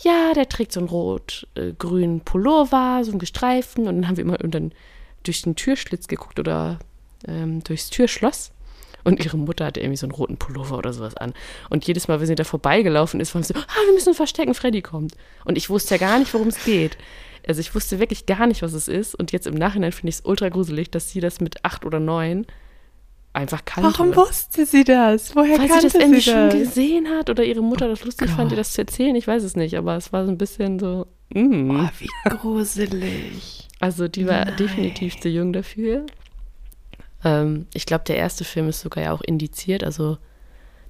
Ja, 0.02 0.34
der 0.34 0.48
trägt 0.48 0.72
so 0.72 0.80
einen 0.80 0.90
rot-grünen 0.90 2.22
Pullover, 2.22 3.02
so 3.04 3.12
einen 3.12 3.20
gestreiften 3.20 3.88
und 3.88 3.96
dann 3.96 4.08
haben 4.08 4.18
wir 4.18 4.24
immer 4.24 4.38
dann 4.38 4.72
durch 5.24 5.42
den 5.42 5.56
Türschlitz 5.56 6.08
geguckt 6.08 6.40
oder 6.40 6.80
ähm, 7.28 7.64
durchs 7.64 7.90
Türschloss. 7.90 8.52
Und 9.10 9.26
ihre 9.26 9.38
Mutter 9.38 9.65
hatte 9.65 9.80
irgendwie 9.80 9.98
so 9.98 10.06
einen 10.06 10.12
roten 10.12 10.38
Pullover 10.38 10.78
oder 10.78 10.93
sowas 10.93 11.17
an. 11.17 11.34
Und 11.69 11.86
jedes 11.88 12.08
Mal, 12.08 12.19
wenn 12.19 12.28
sie 12.28 12.36
da 12.36 12.43
vorbeigelaufen 12.43 13.19
ist, 13.19 13.34
waren 13.34 13.43
sie 13.43 13.54
so, 13.54 13.60
ah, 13.60 13.86
wir 13.86 13.93
müssen 13.93 14.13
verstecken, 14.13 14.54
Freddy 14.54 14.82
kommt. 14.82 15.15
Und 15.45 15.58
ich 15.58 15.69
wusste 15.69 15.95
ja 15.95 16.00
gar 16.00 16.19
nicht, 16.19 16.34
worum 16.34 16.50
es 16.50 16.63
geht. 16.63 16.98
Also 17.48 17.62
ich 17.62 17.74
wusste 17.74 18.00
wirklich 18.00 18.26
gar 18.26 18.45
nicht, 18.45 18.62
was 18.62 18.74
es 18.74 18.88
ist. 18.88 19.15
Und 19.15 19.32
jetzt 19.32 19.48
im 19.48 19.56
Nachhinein 19.56 19.91
finde 19.91 20.10
ich 20.10 20.15
es 20.15 20.26
ultra 20.26 20.50
gruselig, 20.50 20.91
dass 20.91 21.10
sie 21.10 21.19
das 21.19 21.41
mit 21.41 21.65
acht 21.65 21.86
oder 21.86 22.00
neun 22.00 22.45
einfach 23.34 23.63
kannte. 23.65 23.89
Warum 23.89 24.15
wusste 24.15 24.65
sie 24.65 24.84
das? 24.84 25.36
Woher 25.36 25.58
Weil 25.58 25.67
sie 25.67 25.67
kannte 25.67 25.88
das 25.88 25.95
irgendwie 25.95 26.19
sie 26.22 26.32
schon 26.32 26.50
das? 26.50 26.54
gesehen 26.56 27.08
hat 27.10 27.30
oder 27.30 27.43
ihre 27.43 27.62
Mutter 27.62 27.88
das 27.88 28.04
lustig 28.04 28.30
fand, 28.30 28.52
ihr 28.52 28.58
das 28.58 28.74
zu 28.74 28.82
erzählen. 28.82 29.15
Ich 29.15 29.28
weiß 29.28 29.43
es 29.43 29.56
nicht, 29.56 29.78
aber 29.78 29.95
es 29.95 30.12
war 30.12 30.26
so 30.26 30.32
ein 30.32 30.38
bisschen 30.38 30.80
so. 30.80 31.08
Mm. 31.34 31.72
Oh, 31.72 31.89
wie 32.00 32.10
gruselig. 32.38 33.67
Also 33.80 34.08
die 34.08 34.28
war 34.28 34.45
Nein. 34.45 34.58
definitiv 34.58 35.19
zu 35.19 35.30
jung 35.30 35.54
dafür. 35.54 36.06
Ähm, 37.24 37.68
ich 37.74 37.86
glaube, 37.86 38.04
der 38.06 38.18
erste 38.18 38.44
Film 38.44 38.70
ist 38.70 38.82
sogar 38.82 39.04
ja 39.04 39.12
auch 39.12 39.22
indiziert, 39.22 39.84
also 39.84 40.18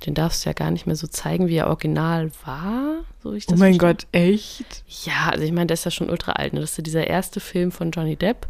den 0.05 0.13
darfst 0.13 0.45
du 0.45 0.49
ja 0.49 0.53
gar 0.53 0.71
nicht 0.71 0.85
mehr 0.85 0.95
so 0.95 1.07
zeigen, 1.07 1.47
wie 1.47 1.57
er 1.57 1.67
original 1.67 2.31
war, 2.45 3.03
so 3.21 3.33
ich 3.33 3.45
Oh 3.47 3.51
das 3.51 3.59
mein 3.59 3.75
verstehe. 3.75 3.95
Gott, 3.95 4.07
echt? 4.13 4.83
Ja, 5.05 5.29
also 5.31 5.43
ich 5.43 5.51
meine, 5.51 5.67
der 5.67 5.73
ist 5.73 5.85
ja 5.85 5.91
schon 5.91 6.09
ultra 6.09 6.33
alt. 6.33 6.53
Ne? 6.53 6.61
Das 6.61 6.71
ist 6.71 6.77
ja 6.77 6.83
dieser 6.83 7.07
erste 7.07 7.39
Film 7.39 7.71
von 7.71 7.91
Johnny 7.91 8.15
Depp. 8.15 8.47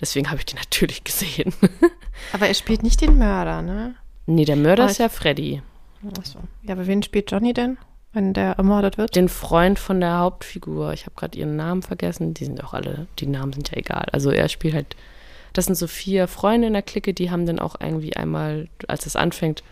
Deswegen 0.00 0.28
habe 0.28 0.38
ich 0.38 0.46
den 0.46 0.56
natürlich 0.58 1.02
gesehen. 1.04 1.52
Aber 2.32 2.46
er 2.46 2.54
spielt 2.54 2.82
nicht 2.82 3.00
den 3.00 3.18
Mörder, 3.18 3.62
ne? 3.62 3.94
nee, 4.26 4.44
der 4.44 4.56
Mörder 4.56 4.84
Aber 4.84 4.92
ist 4.92 4.98
ja 4.98 5.08
Freddy. 5.08 5.62
Achso. 6.18 6.38
Ja, 6.62 6.74
aber 6.74 6.86
wen 6.86 7.02
spielt 7.02 7.30
Johnny 7.30 7.52
denn, 7.54 7.78
wenn 8.12 8.32
der 8.34 8.52
ermordet 8.52 8.98
wird? 8.98 9.16
Den 9.16 9.28
Freund 9.28 9.78
von 9.78 10.00
der 10.00 10.18
Hauptfigur. 10.18 10.92
Ich 10.92 11.06
habe 11.06 11.14
gerade 11.16 11.36
ihren 11.38 11.56
Namen 11.56 11.82
vergessen. 11.82 12.34
Die 12.34 12.44
sind 12.44 12.62
auch 12.62 12.74
alle, 12.74 13.06
die 13.18 13.26
Namen 13.26 13.52
sind 13.54 13.70
ja 13.70 13.78
egal. 13.78 14.06
Also 14.12 14.30
er 14.30 14.48
spielt 14.48 14.74
halt, 14.74 14.96
das 15.54 15.64
sind 15.66 15.76
so 15.76 15.86
vier 15.86 16.28
Freunde 16.28 16.66
in 16.66 16.74
der 16.74 16.82
Clique, 16.82 17.14
die 17.14 17.30
haben 17.30 17.46
dann 17.46 17.58
auch 17.58 17.76
irgendwie 17.80 18.14
einmal, 18.14 18.68
als 18.86 19.06
es 19.06 19.16
anfängt, 19.16 19.62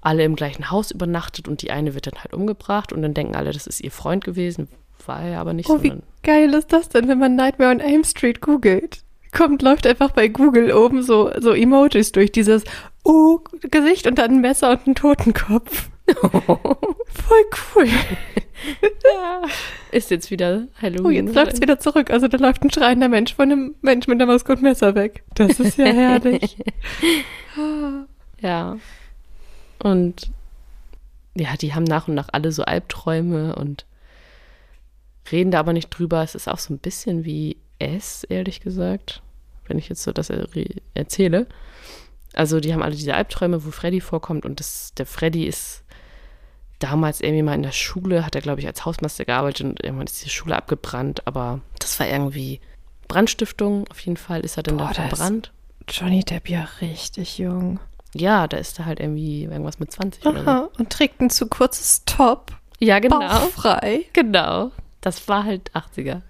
alle 0.00 0.22
im 0.22 0.36
gleichen 0.36 0.70
Haus 0.70 0.92
übernachtet 0.92 1.48
und 1.48 1.62
die 1.62 1.72
eine 1.72 1.94
wird 1.94 2.06
dann 2.06 2.22
halt 2.22 2.32
umgebracht 2.32 2.92
und 2.92 3.02
dann 3.02 3.14
denken 3.14 3.34
alle, 3.34 3.52
das 3.52 3.66
ist 3.66 3.80
ihr 3.80 3.90
Freund 3.90 4.22
gewesen. 4.22 4.68
War 5.06 5.22
er 5.22 5.40
aber 5.40 5.52
nicht, 5.54 5.68
Oh, 5.68 5.82
wie 5.82 5.94
geil 6.22 6.54
ist 6.54 6.72
das 6.72 6.88
denn, 6.88 7.08
wenn 7.08 7.18
man 7.18 7.34
Nightmare 7.34 7.70
on 7.70 7.80
Elm 7.80 8.04
Street 8.04 8.40
googelt? 8.40 9.02
Kommt, 9.32 9.62
läuft 9.62 9.86
einfach 9.86 10.12
bei 10.12 10.28
Google 10.28 10.72
oben 10.72 11.02
so, 11.02 11.30
so 11.40 11.52
Emojis 11.52 12.12
durch 12.12 12.30
dieses 12.32 12.64
Oh, 13.04 13.40
Gesicht 13.70 14.06
und 14.06 14.18
dann 14.18 14.32
ein 14.32 14.40
Messer 14.40 14.70
und 14.70 14.86
einen 14.86 14.94
Totenkopf. 14.94 15.88
Voll 16.46 17.44
cool. 17.74 17.86
ist 19.92 20.10
jetzt 20.10 20.30
wieder 20.30 20.66
Halloween. 20.80 21.06
Oh, 21.06 21.10
jetzt 21.10 21.34
läuft 21.34 21.52
es 21.54 21.60
wieder 21.60 21.78
zurück. 21.78 22.10
Also 22.10 22.28
da 22.28 22.38
läuft 22.38 22.62
ein 22.62 22.72
schreiender 22.72 23.08
Mensch 23.08 23.34
von 23.34 23.50
einem 23.50 23.74
Mensch 23.82 24.06
mit 24.06 24.20
einer 24.20 24.30
Maske 24.30 24.52
und 24.52 24.62
Messer 24.62 24.94
weg. 24.94 25.24
Das 25.34 25.60
ist 25.60 25.78
ja 25.78 25.86
herrlich. 25.86 26.56
Ja. 28.40 28.78
Und 29.80 30.30
ja, 31.34 31.56
die 31.56 31.74
haben 31.74 31.82
nach 31.82 32.06
und 32.06 32.14
nach 32.14 32.28
alle 32.30 32.52
so 32.52 32.62
Albträume 32.62 33.56
und 33.56 33.84
reden 35.32 35.50
da 35.50 35.58
aber 35.58 35.72
nicht 35.72 35.88
drüber. 35.88 36.22
Es 36.22 36.36
ist 36.36 36.48
auch 36.48 36.58
so 36.58 36.72
ein 36.72 36.78
bisschen 36.78 37.24
wie 37.24 37.56
S, 37.80 38.22
ehrlich 38.22 38.60
gesagt, 38.60 39.22
wenn 39.66 39.76
ich 39.76 39.88
jetzt 39.88 40.04
so 40.04 40.12
das 40.12 40.30
er 40.30 40.46
erzähle. 40.94 41.48
Also 42.32 42.60
die 42.60 42.72
haben 42.72 42.82
alle 42.82 42.94
diese 42.94 43.14
Albträume, 43.14 43.64
wo 43.64 43.70
Freddy 43.70 44.00
vorkommt 44.00 44.44
und 44.44 44.60
das, 44.60 44.92
der 44.94 45.06
Freddy 45.06 45.46
ist 45.46 45.84
damals 46.78 47.20
irgendwie 47.20 47.42
mal 47.42 47.54
in 47.54 47.62
der 47.62 47.72
Schule, 47.72 48.24
hat 48.24 48.34
er, 48.34 48.40
glaube 48.40 48.60
ich, 48.60 48.66
als 48.66 48.84
Hausmeister 48.84 49.24
gearbeitet 49.24 49.66
und 49.66 49.82
irgendwann 49.82 50.06
ist 50.06 50.24
die 50.24 50.30
Schule 50.30 50.56
abgebrannt, 50.56 51.26
aber 51.26 51.60
das 51.78 51.98
war 51.98 52.08
irgendwie 52.08 52.60
Brandstiftung. 53.08 53.86
Auf 53.90 54.00
jeden 54.00 54.16
Fall 54.16 54.40
ist 54.40 54.56
er 54.56 54.62
dann 54.62 54.76
Boah, 54.76 54.92
da 54.94 55.08
verbrannt. 55.08 55.52
Johnny 55.88 56.22
Depp 56.22 56.48
ja 56.48 56.68
richtig 56.80 57.38
jung. 57.38 57.80
Ja, 58.14 58.46
da 58.46 58.56
ist 58.56 58.78
er 58.78 58.86
halt 58.86 59.00
irgendwie 59.00 59.44
irgendwas 59.44 59.78
mit 59.78 59.90
20 59.90 60.24
oder 60.26 60.44
so. 60.44 60.50
Aha, 60.50 60.68
und 60.78 60.90
trägt 60.90 61.20
ein 61.20 61.30
zu 61.30 61.46
kurzes 61.46 62.04
Top. 62.04 62.52
Ja, 62.78 62.98
genau. 63.00 63.18
Bauchfrei. 63.18 64.04
Genau. 64.12 64.70
Das 65.00 65.28
war 65.28 65.44
halt 65.44 65.70
80er. 65.72 66.22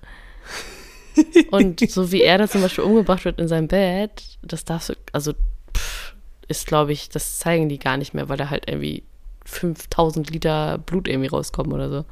Und 1.50 1.80
so 1.90 2.12
wie 2.12 2.22
er 2.22 2.38
da 2.38 2.48
zum 2.48 2.62
Beispiel 2.62 2.84
umgebracht 2.84 3.24
wird 3.24 3.40
in 3.40 3.48
seinem 3.48 3.68
Bett, 3.68 4.38
das 4.42 4.64
darfst 4.64 4.90
du, 4.90 4.94
also 5.12 5.32
pff, 5.76 6.14
ist, 6.46 6.66
glaube 6.66 6.92
ich, 6.92 7.08
das 7.08 7.38
zeigen 7.38 7.68
die 7.68 7.78
gar 7.78 7.96
nicht 7.96 8.14
mehr, 8.14 8.28
weil 8.28 8.36
da 8.36 8.50
halt 8.50 8.68
irgendwie 8.68 9.04
5000 9.48 10.30
Liter 10.30 10.78
Blut 10.78 11.08
irgendwie 11.08 11.28
rauskommen 11.28 11.72
oder 11.72 11.88
so. 11.88 12.04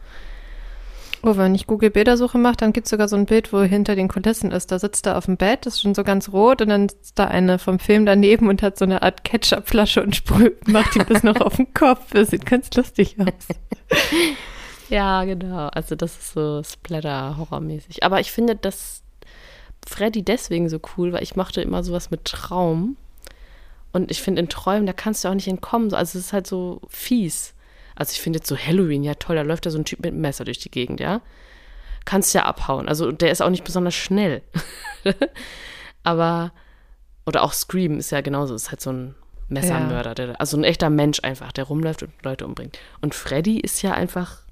Oh, 1.22 1.36
wenn 1.36 1.54
ich 1.54 1.66
Google-Bildersuche 1.66 2.38
mache, 2.38 2.56
dann 2.58 2.72
gibt 2.72 2.86
es 2.86 2.90
sogar 2.90 3.08
so 3.08 3.16
ein 3.16 3.26
Bild, 3.26 3.52
wo 3.52 3.60
hinter 3.62 3.96
den 3.96 4.08
Kulissen 4.08 4.52
ist. 4.52 4.70
Da 4.70 4.78
sitzt 4.78 5.06
er 5.06 5.16
auf 5.18 5.26
dem 5.26 5.36
Bett, 5.36 5.66
ist 5.66 5.80
schon 5.80 5.94
so 5.94 6.04
ganz 6.04 6.28
rot 6.32 6.62
und 6.62 6.68
dann 6.68 6.88
sitzt 6.88 7.18
da 7.18 7.26
eine 7.26 7.58
vom 7.58 7.78
Film 7.78 8.06
daneben 8.06 8.48
und 8.48 8.62
hat 8.62 8.78
so 8.78 8.84
eine 8.84 9.02
Art 9.02 9.24
Ketchupflasche 9.24 10.02
und 10.02 10.14
sprüht, 10.14 10.68
macht 10.68 10.94
ihm 10.94 11.04
das 11.08 11.22
noch 11.22 11.40
auf 11.40 11.56
den 11.56 11.72
Kopf. 11.74 12.12
Das 12.12 12.30
sieht 12.30 12.46
ganz 12.46 12.70
lustig 12.74 13.16
aus. 13.18 13.48
Ja, 14.88 15.24
genau. 15.24 15.66
Also 15.68 15.96
das 15.96 16.16
ist 16.16 16.32
so 16.34 16.62
Splatter-Horror-mäßig. 16.62 18.04
Aber 18.04 18.20
ich 18.20 18.30
finde 18.30 18.54
das 18.54 19.02
Freddy 19.84 20.22
deswegen 20.22 20.68
so 20.68 20.78
cool, 20.96 21.12
weil 21.12 21.22
ich 21.22 21.36
mochte 21.36 21.60
immer 21.60 21.82
sowas 21.82 22.10
mit 22.10 22.24
Traum. 22.24 22.96
Und 23.96 24.10
ich 24.10 24.20
finde 24.20 24.42
in 24.42 24.50
Träumen, 24.50 24.84
da 24.84 24.92
kannst 24.92 25.24
du 25.24 25.28
auch 25.28 25.34
nicht 25.34 25.48
entkommen. 25.48 25.94
Also 25.94 26.18
es 26.18 26.26
ist 26.26 26.32
halt 26.34 26.46
so 26.46 26.82
fies. 26.86 27.54
Also 27.94 28.12
ich 28.12 28.20
finde 28.20 28.40
jetzt 28.40 28.46
so 28.46 28.54
Halloween, 28.54 29.02
ja 29.02 29.14
toll, 29.14 29.36
da 29.36 29.40
läuft 29.40 29.64
da 29.64 29.70
so 29.70 29.78
ein 29.78 29.86
Typ 29.86 30.00
mit 30.00 30.12
einem 30.12 30.20
Messer 30.20 30.44
durch 30.44 30.58
die 30.58 30.70
Gegend, 30.70 31.00
ja. 31.00 31.22
Kannst 32.04 32.34
ja 32.34 32.44
abhauen. 32.44 32.90
Also 32.90 33.10
der 33.10 33.30
ist 33.30 33.40
auch 33.40 33.48
nicht 33.48 33.64
besonders 33.64 33.94
schnell. 33.94 34.42
Aber, 36.02 36.52
oder 37.24 37.42
auch 37.42 37.54
Scream 37.54 37.98
ist 37.98 38.10
ja 38.10 38.20
genauso, 38.20 38.54
ist 38.54 38.70
halt 38.70 38.82
so 38.82 38.92
ein 38.92 39.14
Messermörder, 39.48 40.14
der, 40.14 40.38
also 40.42 40.58
ein 40.58 40.64
echter 40.64 40.90
Mensch 40.90 41.20
einfach, 41.22 41.50
der 41.50 41.64
rumläuft 41.64 42.02
und 42.02 42.12
Leute 42.22 42.44
umbringt. 42.44 42.78
Und 43.00 43.14
Freddy 43.14 43.58
ist 43.58 43.80
ja 43.80 43.94
einfach 43.94 44.42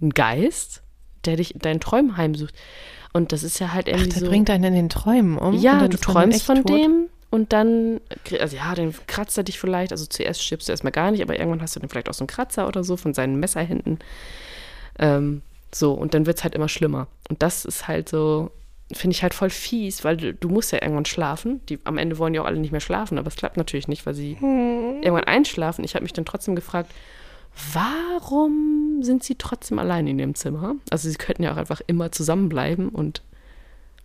ein 0.00 0.10
Geist, 0.10 0.84
der 1.24 1.34
dich 1.34 1.54
in 1.54 1.60
deinen 1.60 1.80
Träumen 1.80 2.16
heimsucht. 2.16 2.54
Und 3.12 3.32
das 3.32 3.42
ist 3.42 3.58
ja 3.58 3.72
halt 3.72 3.88
Ach, 3.88 3.94
irgendwie 3.94 4.10
der 4.10 4.20
so. 4.20 4.28
bringt 4.28 4.48
einen 4.48 4.62
in 4.62 4.74
den 4.74 4.88
Träumen 4.90 5.38
um. 5.38 5.54
Ja, 5.54 5.88
du 5.88 5.98
träumst 5.98 6.44
von 6.44 6.58
tot. 6.58 6.68
dem 6.70 7.08
und 7.30 7.52
dann, 7.52 8.00
also 8.40 8.56
ja, 8.56 8.74
dann 8.74 8.94
kratzt 9.06 9.36
er 9.36 9.44
dich 9.44 9.58
vielleicht, 9.58 9.92
also 9.92 10.06
zuerst 10.06 10.42
stirbst 10.42 10.68
du 10.68 10.72
erstmal 10.72 10.92
gar 10.92 11.10
nicht, 11.10 11.22
aber 11.22 11.38
irgendwann 11.38 11.62
hast 11.62 11.76
du 11.76 11.80
dann 11.80 11.88
vielleicht 11.88 12.08
auch 12.08 12.14
so 12.14 12.22
einen 12.22 12.28
Kratzer 12.28 12.68
oder 12.68 12.84
so 12.84 12.96
von 12.96 13.14
seinen 13.14 13.40
Messerhänden. 13.40 13.98
Ähm, 14.98 15.42
so, 15.74 15.92
und 15.92 16.14
dann 16.14 16.26
wird 16.26 16.38
es 16.38 16.44
halt 16.44 16.54
immer 16.54 16.68
schlimmer. 16.68 17.08
Und 17.28 17.42
das 17.42 17.64
ist 17.64 17.88
halt 17.88 18.08
so, 18.08 18.50
finde 18.92 19.14
ich 19.14 19.22
halt 19.22 19.34
voll 19.34 19.50
fies, 19.50 20.04
weil 20.04 20.16
du, 20.16 20.32
du 20.32 20.48
musst 20.48 20.72
ja 20.72 20.80
irgendwann 20.80 21.04
schlafen. 21.04 21.60
Die, 21.68 21.78
am 21.84 21.98
Ende 21.98 22.18
wollen 22.18 22.34
ja 22.34 22.42
auch 22.42 22.46
alle 22.46 22.58
nicht 22.60 22.72
mehr 22.72 22.80
schlafen, 22.80 23.18
aber 23.18 23.28
es 23.28 23.36
klappt 23.36 23.56
natürlich 23.56 23.88
nicht, 23.88 24.06
weil 24.06 24.14
sie 24.14 24.38
irgendwann 24.40 25.24
einschlafen. 25.24 25.84
Ich 25.84 25.94
habe 25.94 26.04
mich 26.04 26.12
dann 26.12 26.24
trotzdem 26.24 26.54
gefragt, 26.54 26.92
warum 27.72 29.00
sind 29.02 29.24
sie 29.24 29.34
trotzdem 29.34 29.78
allein 29.78 30.06
in 30.06 30.18
ihrem 30.18 30.34
Zimmer? 30.34 30.76
Also 30.90 31.08
sie 31.08 31.16
könnten 31.16 31.42
ja 31.42 31.52
auch 31.52 31.56
einfach 31.56 31.80
immer 31.86 32.12
zusammenbleiben 32.12 32.88
und 32.88 33.22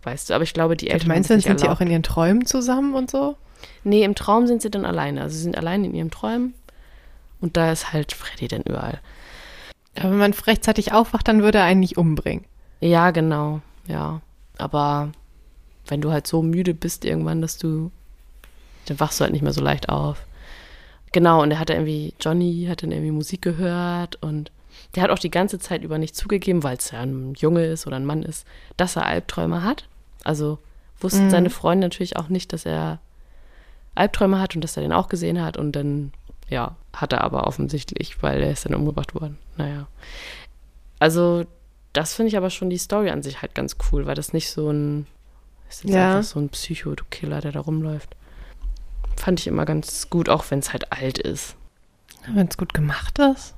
weißt 0.03 0.29
du, 0.29 0.33
aber 0.33 0.43
ich 0.43 0.53
glaube, 0.53 0.75
die 0.77 0.87
Du 0.87 0.93
Eltern 0.93 1.07
meinst, 1.09 1.29
dann 1.29 1.37
es 1.37 1.43
sind 1.43 1.53
nicht 1.53 1.61
die 1.61 1.65
erlaubt. 1.65 1.81
auch 1.81 1.85
in 1.85 1.91
ihren 1.91 2.03
Träumen 2.03 2.45
zusammen 2.45 2.95
und 2.95 3.09
so? 3.11 3.35
Nee, 3.83 4.03
im 4.03 4.15
Traum 4.15 4.47
sind 4.47 4.61
sie 4.61 4.71
dann 4.71 4.85
alleine. 4.85 5.21
Also 5.21 5.35
sie 5.35 5.43
sind 5.43 5.57
allein 5.57 5.83
in 5.83 5.93
ihren 5.93 6.11
Träumen. 6.11 6.53
Und 7.39 7.57
da 7.57 7.71
ist 7.71 7.91
halt 7.93 8.11
Freddy 8.13 8.47
dann 8.47 8.61
überall. 8.61 8.99
Aber 9.95 10.11
wenn 10.11 10.17
man 10.19 10.33
rechtzeitig 10.33 10.93
aufwacht, 10.93 11.27
dann 11.27 11.41
würde 11.41 11.57
er 11.59 11.65
einen 11.65 11.79
nicht 11.79 11.97
umbringen. 11.97 12.45
Ja, 12.79 13.11
genau. 13.11 13.61
Ja. 13.87 14.21
Aber 14.57 15.11
wenn 15.87 16.01
du 16.01 16.11
halt 16.11 16.27
so 16.27 16.41
müde 16.41 16.73
bist 16.73 17.03
irgendwann, 17.03 17.41
dass 17.41 17.57
du, 17.57 17.91
dann 18.85 18.99
wachst 18.99 19.19
du 19.19 19.23
halt 19.23 19.33
nicht 19.33 19.41
mehr 19.41 19.53
so 19.53 19.61
leicht 19.61 19.89
auf. 19.89 20.25
Genau, 21.11 21.41
und 21.41 21.51
er 21.51 21.59
hat 21.59 21.69
irgendwie, 21.69 22.13
Johnny 22.19 22.67
hat 22.69 22.83
dann 22.83 22.91
irgendwie 22.91 23.11
Musik 23.11 23.41
gehört 23.41 24.21
und 24.21 24.51
der 24.95 25.03
hat 25.03 25.09
auch 25.09 25.19
die 25.19 25.31
ganze 25.31 25.59
Zeit 25.59 25.83
über 25.83 25.97
nicht 25.97 26.15
zugegeben, 26.15 26.63
weil 26.63 26.77
es 26.77 26.91
ja 26.91 27.01
ein 27.01 27.33
Junge 27.37 27.65
ist 27.65 27.85
oder 27.85 27.97
ein 27.97 28.05
Mann 28.05 28.23
ist, 28.23 28.45
dass 28.77 28.95
er 28.95 29.05
Albträume 29.05 29.63
hat. 29.63 29.87
Also 30.23 30.59
wussten 30.99 31.25
Mhm. 31.25 31.29
seine 31.31 31.49
Freunde 31.49 31.85
natürlich 31.87 32.17
auch 32.17 32.29
nicht, 32.29 32.53
dass 32.53 32.65
er 32.65 32.99
Albträume 33.95 34.39
hat 34.39 34.55
und 34.55 34.61
dass 34.63 34.77
er 34.77 34.83
den 34.83 34.93
auch 34.93 35.09
gesehen 35.09 35.41
hat 35.41 35.57
und 35.57 35.73
dann, 35.73 36.13
ja, 36.49 36.75
hat 36.93 37.13
er 37.13 37.21
aber 37.23 37.47
offensichtlich, 37.47 38.21
weil 38.23 38.41
er 38.41 38.51
ist 38.51 38.65
dann 38.65 38.75
umgebracht 38.75 39.15
worden. 39.15 39.37
Naja. 39.57 39.87
Also, 40.99 41.45
das 41.93 42.13
finde 42.13 42.29
ich 42.29 42.37
aber 42.37 42.49
schon 42.49 42.69
die 42.69 42.77
Story 42.77 43.09
an 43.09 43.23
sich 43.23 43.41
halt 43.41 43.55
ganz 43.55 43.75
cool, 43.91 44.05
weil 44.05 44.15
das 44.15 44.33
nicht 44.33 44.49
so 44.51 44.69
ein, 44.69 45.07
ist 45.69 45.83
jetzt 45.83 45.93
Ja. 45.93 46.17
einfach 46.17 46.29
so 46.29 46.39
ein 46.39 46.49
Psycho-Killer, 46.49 47.41
der 47.41 47.51
da 47.51 47.59
rumläuft. 47.61 48.15
Fand 49.17 49.39
ich 49.39 49.47
immer 49.47 49.65
ganz 49.65 50.09
gut, 50.09 50.29
auch 50.29 50.45
wenn 50.49 50.59
es 50.59 50.71
halt 50.73 50.91
alt 50.91 51.17
ist. 51.17 51.55
Wenn 52.33 52.47
es 52.47 52.57
gut 52.57 52.73
gemacht 52.73 53.17
ist. 53.19 53.55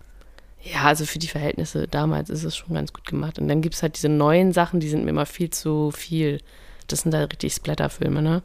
Ja, 0.63 0.83
also 0.83 1.05
für 1.05 1.19
die 1.19 1.27
Verhältnisse 1.27 1.87
damals 1.87 2.29
ist 2.29 2.43
es 2.43 2.55
schon 2.55 2.73
ganz 2.73 2.93
gut 2.93 3.05
gemacht. 3.05 3.37
Und 3.37 3.47
dann 3.49 3.61
gibt 3.61 3.75
es 3.75 3.83
halt 3.83 3.95
diese 3.97 4.09
neuen 4.09 4.53
Sachen, 4.53 4.79
die 4.79 4.87
sind 4.87 5.03
mir 5.03 5.09
immer 5.09 5.25
viel 5.25 5.49
zu 5.49 5.91
viel. 5.91 6.39
Das 6.87 7.01
sind 7.01 7.11
da 7.11 7.19
richtig 7.23 7.53
Splatterfilme, 7.53 8.21
ne? 8.21 8.43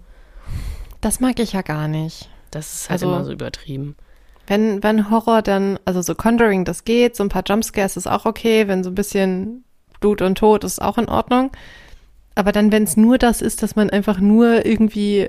Das 1.01 1.21
mag 1.21 1.39
ich 1.39 1.53
ja 1.53 1.63
gar 1.63 1.87
nicht. 1.87 2.29
Das 2.51 2.75
ist 2.75 2.91
halt 2.91 3.03
Also- 3.03 3.15
immer 3.15 3.25
so 3.25 3.33
übertrieben. 3.33 3.95
Wenn, 4.49 4.83
wenn 4.83 5.11
Horror 5.11 5.43
dann, 5.43 5.79
also 5.85 6.01
so 6.01 6.15
Conjuring, 6.15 6.65
das 6.65 6.85
geht, 6.85 7.15
so 7.15 7.23
ein 7.23 7.29
paar 7.29 7.43
Jumpscares 7.47 7.99
ist 7.99 8.07
auch 8.07 8.25
okay, 8.25 8.67
wenn 8.67 8.83
so 8.83 8.91
ein 8.91 8.95
bisschen 8.95 9.63
Blut 10.01 10.23
und 10.23 10.39
Tod 10.39 10.65
ist 10.65 10.81
auch 10.81 10.97
in 10.97 11.09
Ordnung. 11.09 11.51
Aber 12.35 12.51
dann, 12.51 12.73
wenn 12.73 12.85
es 12.85 12.97
nur 12.97 13.19
das 13.19 13.43
ist, 13.43 13.63
dass 13.63 13.77
man 13.77 13.91
einfach 13.91 14.19
nur 14.21 14.65
irgendwie 14.65 15.29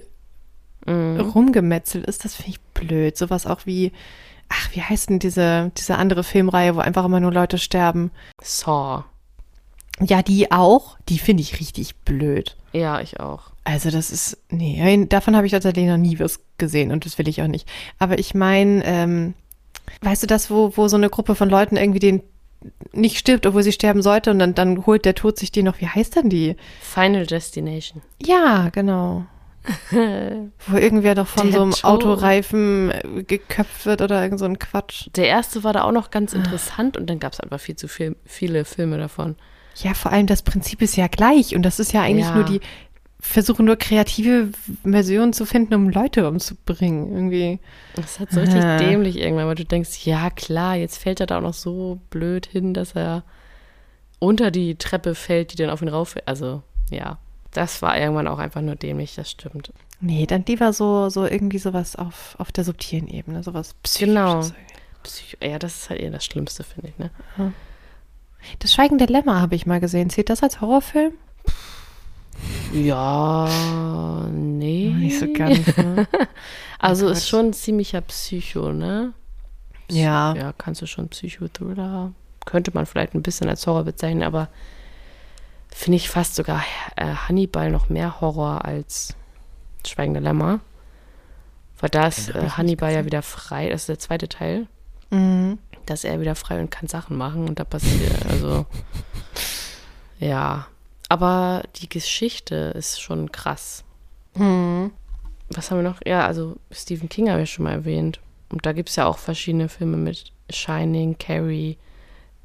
Mhm. 0.88 1.19
rumgemetzelt 1.19 2.06
ist, 2.06 2.23
das 2.23 2.36
finde 2.36 2.52
ich 2.52 2.62
blöd. 2.73 3.17
Sowas 3.17 3.45
auch 3.45 3.65
wie, 3.65 3.91
ach, 4.50 4.70
wie 4.74 4.82
heißt 4.82 5.10
denn 5.10 5.20
diese, 5.20 5.72
diese 5.78 5.98
andere 5.98 6.24
Filmreihe, 6.24 6.76
wo 6.76 6.80
einfach 6.80 7.06
immer 7.06 7.20
nur 7.20 7.32
Leute 7.32 7.58
sterben? 7.58 8.12
Saw. 8.42 9.04
Ja, 10.02 10.22
die 10.22 10.52
auch. 10.52 10.98
Die 11.10 11.20
finde 11.20 11.42
ich 11.42 11.60
richtig 11.60 11.96
blöd. 11.98 12.56
Ja, 12.74 13.02
ich 13.02 13.20
auch. 13.20 13.52
Also 13.64 13.92
das 13.92 14.10
ist, 14.12 14.38
nee, 14.50 15.06
davon 15.08 15.36
habe 15.36 15.46
ich 15.46 15.52
tatsächlich 15.52 15.86
noch 15.86 15.98
nie 15.98 16.20
was 16.20 16.40
gesehen 16.58 16.92
und 16.92 17.06
das 17.06 17.18
will 17.18 17.28
ich 17.28 17.42
auch 17.42 17.48
nicht. 17.48 17.68
Aber 18.00 18.18
ich 18.18 18.34
meine, 18.34 18.84
ähm, 18.86 19.34
weißt 20.02 20.24
du 20.24 20.28
das, 20.28 20.50
wo, 20.50 20.76
wo 20.76 20.88
so 20.88 20.98
eine 20.98 21.10
Gruppe 21.10 21.36
von 21.36 21.50
Leuten 21.50 21.78
irgendwie 21.78 22.00
den 22.00 22.24
nicht 22.92 23.18
stirbt, 23.18 23.46
obwohl 23.46 23.64
sie 23.64 23.72
sterben 23.72 24.02
sollte 24.02 24.32
und 24.32 24.40
dann, 24.40 24.54
dann 24.54 24.86
holt 24.86 25.06
der 25.06 25.16
Tod 25.16 25.38
sich 25.38 25.52
die 25.52 25.64
noch, 25.64 25.80
wie 25.80 25.88
heißt 25.88 26.16
denn 26.16 26.30
die? 26.30 26.56
Final 26.82 27.26
Destination. 27.26 28.02
Ja, 28.22 28.70
genau. 28.70 29.26
Wo 30.67 30.77
irgendwer 30.77 31.15
doch 31.15 31.27
von 31.27 31.47
Der 31.47 31.53
so 31.53 31.62
einem 31.62 31.71
Tod. 31.71 31.84
Autoreifen 31.86 32.91
äh, 32.91 33.23
geköpft 33.23 33.86
wird 33.86 34.01
oder 34.01 34.21
irgend 34.21 34.39
so 34.39 34.45
ein 34.45 34.60
Quatsch. 34.60 35.08
Der 35.15 35.27
erste 35.27 35.63
war 35.63 35.73
da 35.73 35.84
auch 35.84 35.91
noch 35.91 36.12
ganz 36.12 36.34
interessant 36.34 36.97
und 36.97 37.10
dann 37.10 37.19
gab 37.19 37.34
es 37.34 37.39
einfach 37.39 37.60
viel 37.60 37.75
zu 37.75 37.88
viel, 37.88 38.15
viele 38.25 38.65
Filme 38.65 38.97
davon. 38.97 39.36
Ja, 39.75 39.93
vor 39.93 40.12
allem 40.12 40.27
das 40.27 40.41
Prinzip 40.41 40.82
ist 40.82 40.95
ja 40.97 41.08
gleich 41.08 41.55
und 41.55 41.63
das 41.63 41.79
ist 41.79 41.93
ja 41.93 42.01
eigentlich 42.01 42.25
Ja. 42.27 42.36
nur 42.36 42.43
die, 42.45 42.60
versuchen 43.21 43.65
nur 43.65 43.75
kreative 43.75 44.49
Versionen 44.84 45.34
zu 45.34 45.45
finden, 45.45 45.73
um 45.73 45.89
Leute 45.89 46.27
umzubringen. 46.27 47.12
Irgendwie. 47.13 47.60
Das 47.95 48.12
ist 48.12 48.19
halt 48.19 48.32
so 48.32 48.39
richtig 48.39 48.63
Ah. 48.63 48.77
dämlich 48.77 49.17
irgendwann, 49.17 49.47
weil 49.47 49.55
du 49.55 49.65
denkst, 49.65 50.05
ja 50.05 50.29
klar, 50.29 50.75
jetzt 50.75 50.97
fällt 50.97 51.19
er 51.19 51.25
da 51.27 51.38
auch 51.38 51.41
noch 51.43 51.53
so 51.53 51.99
blöd 52.10 52.45
hin, 52.45 52.73
dass 52.73 52.93
er 52.95 53.23
unter 54.19 54.51
die 54.51 54.75
Treppe 54.75 55.15
fällt, 55.15 55.51
die 55.51 55.58
dann 55.58 55.69
auf 55.69 55.82
ihn 55.82 55.88
rauf. 55.89 56.15
Also, 56.25 56.62
ja. 56.89 57.17
Das 57.52 57.82
war 57.82 57.98
irgendwann 57.98 58.28
auch 58.28 58.40
einfach 58.40 58.62
nur 58.62 58.76
dämlich, 58.76 59.16
das 59.16 59.32
stimmt. 59.32 59.74
Nee, 60.02 60.26
dann 60.26 60.46
lieber 60.48 60.72
so, 60.72 61.10
so 61.10 61.26
irgendwie 61.26 61.58
sowas 61.58 61.96
auf, 61.96 62.36
auf 62.38 62.52
der 62.52 62.64
subtilen 62.64 63.08
Ebene, 63.08 63.44
sowas 63.44 63.76
Genau. 63.98 64.40
Psychisches. 64.40 64.54
Psycho 65.04 65.38
ja, 65.46 65.60
das 65.60 65.76
ist 65.76 65.90
halt 65.90 66.00
eher 66.02 66.12
das 66.12 66.26
Schlimmste, 66.26 66.64
finde 66.64 66.90
ich, 66.90 66.98
ne? 66.98 67.10
Das 68.60 68.74
Schweigen 68.74 68.98
der 68.98 69.08
Lämmer 69.08 69.42
habe 69.42 69.56
ich 69.56 69.66
mal 69.66 69.80
gesehen. 69.80 70.10
Zählt 70.10 70.30
das 70.30 70.44
als 70.44 70.62
Horrorfilm? 70.62 71.14
Ja, 72.74 74.28
nee. 74.32 74.93
Nicht 74.95 75.20
so 75.20 75.32
ganz, 75.34 75.76
ne? 75.78 76.08
Also 76.82 77.08
Oh 77.08 77.10
ist 77.10 77.28
schon 77.28 77.47
ein 77.47 77.54
ziemlicher 77.54 78.00
Psycho, 78.00 78.72
ne? 78.72 79.14
Ja. 79.91 80.34
Ja, 80.36 80.54
kannst 80.58 80.82
du 80.82 80.86
schon 80.86 81.10
Psychothriller. 81.10 82.14
Könnte 82.45 82.72
man 82.74 82.86
vielleicht 82.86 83.16
ein 83.16 83.22
bisschen 83.22 83.50
als 83.50 83.68
Horror 83.68 83.84
bezeichnen, 83.84 84.24
aber 84.24 84.47
finde 85.72 85.97
ich 85.97 86.09
fast 86.09 86.36
sogar 86.36 86.63
äh, 86.95 87.05
Hannibal 87.05 87.72
noch 87.72 87.89
mehr 87.89 88.22
Horror 88.22 88.65
als 88.65 89.15
Schweigende 89.86 90.20
Lämmer. 90.20 90.59
Weil 91.80 91.89
da 91.89 92.07
ist 92.07 92.30
äh, 92.30 92.49
Hannibal 92.49 92.93
ja 92.93 93.05
wieder 93.05 93.22
frei, 93.22 93.70
das 93.70 93.82
ist 93.82 93.89
der 93.89 93.99
zweite 93.99 94.28
Teil. 94.28 94.67
Mhm. 95.11 95.57
Da 95.86 95.93
ist 95.93 96.05
er 96.05 96.20
wieder 96.20 96.36
frei 96.36 96.59
und 96.59 96.70
kann 96.70 96.88
Sachen 96.88 97.17
machen 97.17 97.47
und 97.47 97.59
da 97.59 97.63
passiert, 97.63 98.26
also 98.30 98.65
ja. 100.20 100.67
Aber 101.07 101.63
die 101.78 101.89
Geschichte 101.89 102.74
ist 102.76 103.01
schon 103.01 103.32
krass. 103.32 103.84
Mhm. 104.36 104.91
Was 105.49 105.72
haben 105.72 105.80
wir 105.80 105.89
noch? 105.89 105.99
Ja, 106.05 106.28
also 106.28 106.57
Stephen 106.70 107.09
King 107.09 107.32
habe 107.32 107.41
ich 107.41 107.51
schon 107.51 107.63
mal 107.63 107.72
erwähnt. 107.72 108.20
Und 108.49 108.65
da 108.65 108.74
gibt 108.74 108.89
es 108.89 108.95
ja 108.95 109.07
auch 109.07 109.17
verschiedene 109.17 109.70
Filme 109.70 109.97
mit 109.97 110.32
Shining, 110.51 111.17
Carrie, 111.17 111.78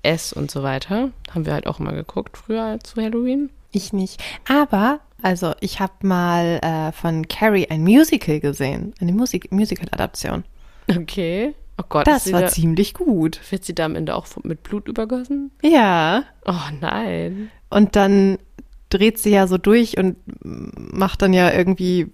S 0.05 0.33
und 0.33 0.51
so 0.51 0.63
weiter. 0.63 1.11
Haben 1.33 1.47
wir 1.47 1.53
halt 1.53 1.67
auch 1.67 1.79
mal 1.79 1.95
geguckt 1.95 2.37
früher 2.37 2.79
zu 2.83 3.01
Halloween. 3.01 3.51
Ich 3.73 3.93
nicht. 3.93 4.23
Aber 4.49 5.01
Also 5.23 5.55
ich 5.61 5.81
habe 5.81 5.95
mal 6.07 6.61
äh, 6.63 6.93
von 6.93 7.27
Carrie 7.29 7.67
ein 7.71 7.83
Musical 7.83 8.41
gesehen, 8.41 8.95
eine 9.01 9.13
Musik 9.13 9.51
Musical-Adaption. 9.51 10.45
Okay. 10.89 11.55
Oh 11.79 11.85
Gott. 11.89 12.07
Das 12.07 12.31
war 12.33 12.43
da, 12.43 12.49
ziemlich 12.49 12.95
gut. 12.95 13.41
wird 13.51 13.65
sie 13.65 13.75
da 13.75 13.87
am 13.87 13.97
Ende 13.97 14.15
auch 14.15 14.27
mit 14.43 14.63
Blut 14.63 14.87
übergossen? 14.87 15.51
Ja. 15.63 16.25
Oh 16.45 16.71
nein. 16.81 17.51
Und 17.71 17.97
dann 17.97 18.39
dreht 18.91 19.19
sie 19.19 19.31
ja 19.31 19.47
so 19.47 19.59
durch 19.59 19.97
und 19.99 20.17
macht 20.45 21.23
dann 21.23 21.33
ja 21.33 21.53
irgendwie 21.53 22.13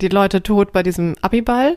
die 0.00 0.08
Leute 0.08 0.42
tot 0.42 0.72
bei 0.72 0.82
diesem 0.82 1.14
Abiball. 1.20 1.76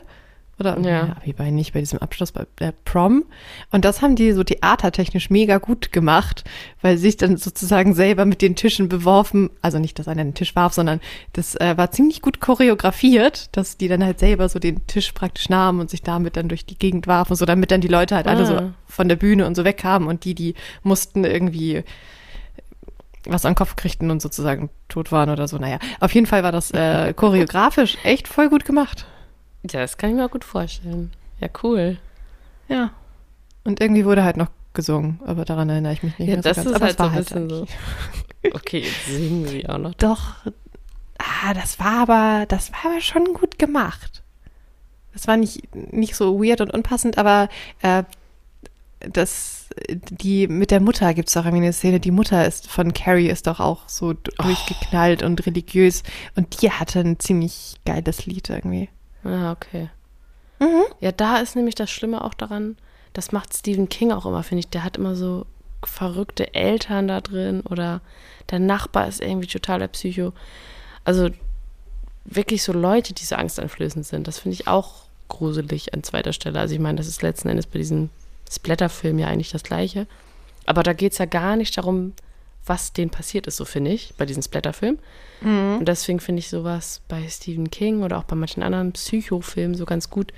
Oder 0.60 0.78
Ja. 0.80 1.04
nee, 1.06 1.12
Abiball 1.16 1.50
nicht, 1.52 1.72
bei 1.72 1.80
diesem 1.80 1.98
Abschluss, 2.00 2.32
bei 2.32 2.46
der 2.58 2.72
Prom. 2.84 3.24
Und 3.72 3.84
das 3.84 4.02
haben 4.02 4.14
die 4.14 4.32
so 4.32 4.44
theatertechnisch 4.44 5.30
mega 5.30 5.58
gut 5.58 5.90
gemacht, 5.90 6.44
weil 6.82 6.96
sie 6.96 7.04
sich 7.04 7.16
dann 7.16 7.36
sozusagen 7.38 7.94
selber 7.94 8.24
mit 8.26 8.42
den 8.42 8.54
Tischen 8.56 8.88
beworfen, 8.88 9.50
also 9.62 9.78
nicht, 9.78 9.98
dass 9.98 10.06
einer 10.06 10.22
den 10.22 10.34
Tisch 10.34 10.54
warf, 10.54 10.74
sondern 10.74 11.00
das 11.32 11.54
äh, 11.56 11.76
war 11.76 11.90
ziemlich 11.90 12.20
gut 12.22 12.40
choreografiert, 12.40 13.56
dass 13.56 13.76
die 13.78 13.88
dann 13.88 14.04
halt 14.04 14.18
selber 14.20 14.48
so 14.48 14.58
den 14.58 14.86
Tisch 14.86 15.12
praktisch 15.12 15.48
nahmen 15.48 15.80
und 15.80 15.88
sich 15.90 16.02
damit 16.02 16.36
dann 16.36 16.48
durch 16.48 16.66
die 16.66 16.78
Gegend 16.78 17.06
warfen, 17.06 17.34
so 17.36 17.46
damit 17.46 17.70
dann 17.70 17.80
die 17.80 17.88
Leute 17.88 18.14
halt 18.14 18.26
alle 18.26 18.44
so 18.46 18.54
Ah. 18.54 18.72
von 18.86 19.08
der 19.08 19.16
Bühne 19.16 19.46
und 19.46 19.54
so 19.54 19.64
wegkamen 19.64 20.06
und 20.08 20.24
die, 20.24 20.34
die 20.34 20.54
mussten 20.82 21.24
irgendwie 21.24 21.84
was 23.26 23.44
an 23.44 23.52
den 23.52 23.56
Kopf 23.56 23.76
kriegten 23.76 24.10
und 24.10 24.22
sozusagen 24.22 24.70
tot 24.88 25.12
waren 25.12 25.28
oder 25.30 25.46
so. 25.46 25.58
Naja, 25.58 25.78
auf 26.00 26.12
jeden 26.14 26.26
Fall 26.26 26.42
war 26.42 26.52
das 26.52 26.70
äh, 26.70 27.12
choreografisch 27.12 27.98
echt 28.02 28.28
voll 28.28 28.48
gut 28.48 28.64
gemacht. 28.64 29.06
Ja, 29.62 29.80
das 29.80 29.96
kann 29.98 30.10
ich 30.10 30.16
mir 30.16 30.26
auch 30.26 30.30
gut 30.30 30.44
vorstellen. 30.44 31.12
Ja, 31.40 31.48
cool. 31.62 31.98
Ja. 32.68 32.90
Und 33.64 33.80
irgendwie 33.80 34.04
wurde 34.04 34.24
halt 34.24 34.36
noch 34.36 34.48
gesungen, 34.72 35.20
aber 35.26 35.44
daran 35.44 35.68
erinnere 35.68 35.92
ich 35.92 36.02
mich 36.02 36.18
nicht 36.18 36.28
Ja, 36.28 36.34
mehr 36.36 36.42
das 36.42 36.56
so 36.58 36.70
ganz. 36.70 36.70
ist 36.70 36.76
aber 36.76 36.84
halt 36.86 36.94
es 36.94 36.98
war 36.98 37.06
so 37.06 37.10
ein 37.10 37.14
halt 37.14 37.28
bisschen 37.28 37.50
so. 37.50 37.66
Okay, 38.54 38.78
jetzt 38.80 39.06
singen 39.06 39.46
sie 39.46 39.68
auch 39.68 39.78
noch. 39.78 39.94
Doch, 39.94 40.34
ah, 41.18 41.52
das 41.54 41.78
war 41.78 42.08
aber, 42.08 42.46
das 42.46 42.72
war 42.72 42.92
aber 42.92 43.00
schon 43.00 43.34
gut 43.34 43.58
gemacht. 43.58 44.22
Das 45.12 45.26
war 45.28 45.36
nicht, 45.36 45.74
nicht 45.74 46.14
so 46.14 46.42
weird 46.42 46.60
und 46.60 46.72
unpassend, 46.72 47.18
aber 47.18 47.48
äh, 47.82 48.04
das, 49.00 49.68
die 49.88 50.46
mit 50.46 50.70
der 50.70 50.80
Mutter 50.80 51.12
gibt 51.14 51.28
es 51.28 51.34
doch 51.34 51.44
irgendwie 51.44 51.64
eine 51.64 51.72
Szene. 51.72 52.00
Die 52.00 52.10
Mutter 52.12 52.46
ist 52.46 52.70
von 52.70 52.94
Carrie 52.94 53.28
ist 53.28 53.46
doch 53.46 53.60
auch 53.60 53.88
so 53.88 54.12
d- 54.12 54.30
durchgeknallt 54.38 55.22
und 55.22 55.44
religiös 55.46 56.02
und 56.36 56.62
die 56.62 56.70
hatte 56.70 57.00
ein 57.00 57.18
ziemlich 57.18 57.74
geiles 57.84 58.24
Lied 58.26 58.48
irgendwie. 58.50 58.88
Ah, 59.24 59.52
okay. 59.52 59.90
Mhm. 60.58 60.84
Ja, 61.00 61.12
da 61.12 61.38
ist 61.38 61.56
nämlich 61.56 61.74
das 61.74 61.90
Schlimme 61.90 62.24
auch 62.24 62.34
daran, 62.34 62.76
das 63.12 63.32
macht 63.32 63.56
Stephen 63.56 63.88
King 63.88 64.12
auch 64.12 64.26
immer, 64.26 64.42
finde 64.42 64.60
ich. 64.60 64.68
Der 64.68 64.84
hat 64.84 64.96
immer 64.96 65.16
so 65.16 65.46
verrückte 65.84 66.54
Eltern 66.54 67.08
da 67.08 67.20
drin 67.20 67.62
oder 67.62 68.00
der 68.50 68.58
Nachbar 68.58 69.08
ist 69.08 69.20
irgendwie 69.20 69.46
totaler 69.46 69.88
Psycho. 69.88 70.32
Also 71.04 71.30
wirklich 72.24 72.62
so 72.62 72.72
Leute, 72.72 73.14
die 73.14 73.24
so 73.24 73.34
angsteinflößend 73.34 74.06
sind. 74.06 74.28
Das 74.28 74.38
finde 74.38 74.54
ich 74.54 74.68
auch 74.68 75.04
gruselig 75.28 75.94
an 75.94 76.02
zweiter 76.02 76.32
Stelle. 76.32 76.60
Also 76.60 76.74
ich 76.74 76.80
meine, 76.80 76.98
das 76.98 77.06
ist 77.06 77.22
letzten 77.22 77.48
Endes 77.48 77.66
bei 77.66 77.78
diesem 77.78 78.10
Splatter-Film 78.50 79.18
ja 79.18 79.28
eigentlich 79.28 79.50
das 79.50 79.62
Gleiche. 79.62 80.06
Aber 80.66 80.82
da 80.82 80.92
geht 80.92 81.12
es 81.12 81.18
ja 81.18 81.24
gar 81.24 81.56
nicht 81.56 81.76
darum, 81.78 82.12
was 82.70 82.94
denen 82.94 83.10
passiert 83.10 83.46
ist, 83.46 83.58
so 83.58 83.66
finde 83.66 83.90
ich, 83.90 84.14
bei 84.16 84.24
diesem 84.24 84.42
Splatter-Film. 84.42 84.98
Und 85.42 85.84
deswegen 85.86 86.20
finde 86.20 86.40
ich 86.40 86.48
sowas 86.50 87.00
bei 87.08 87.26
Stephen 87.28 87.70
King 87.70 88.02
oder 88.02 88.18
auch 88.18 88.24
bei 88.24 88.36
manchen 88.36 88.62
anderen 88.62 88.92
Psychofilmen 88.92 89.74
so 89.74 89.84
ganz 89.86 90.08
gut, 90.10 90.32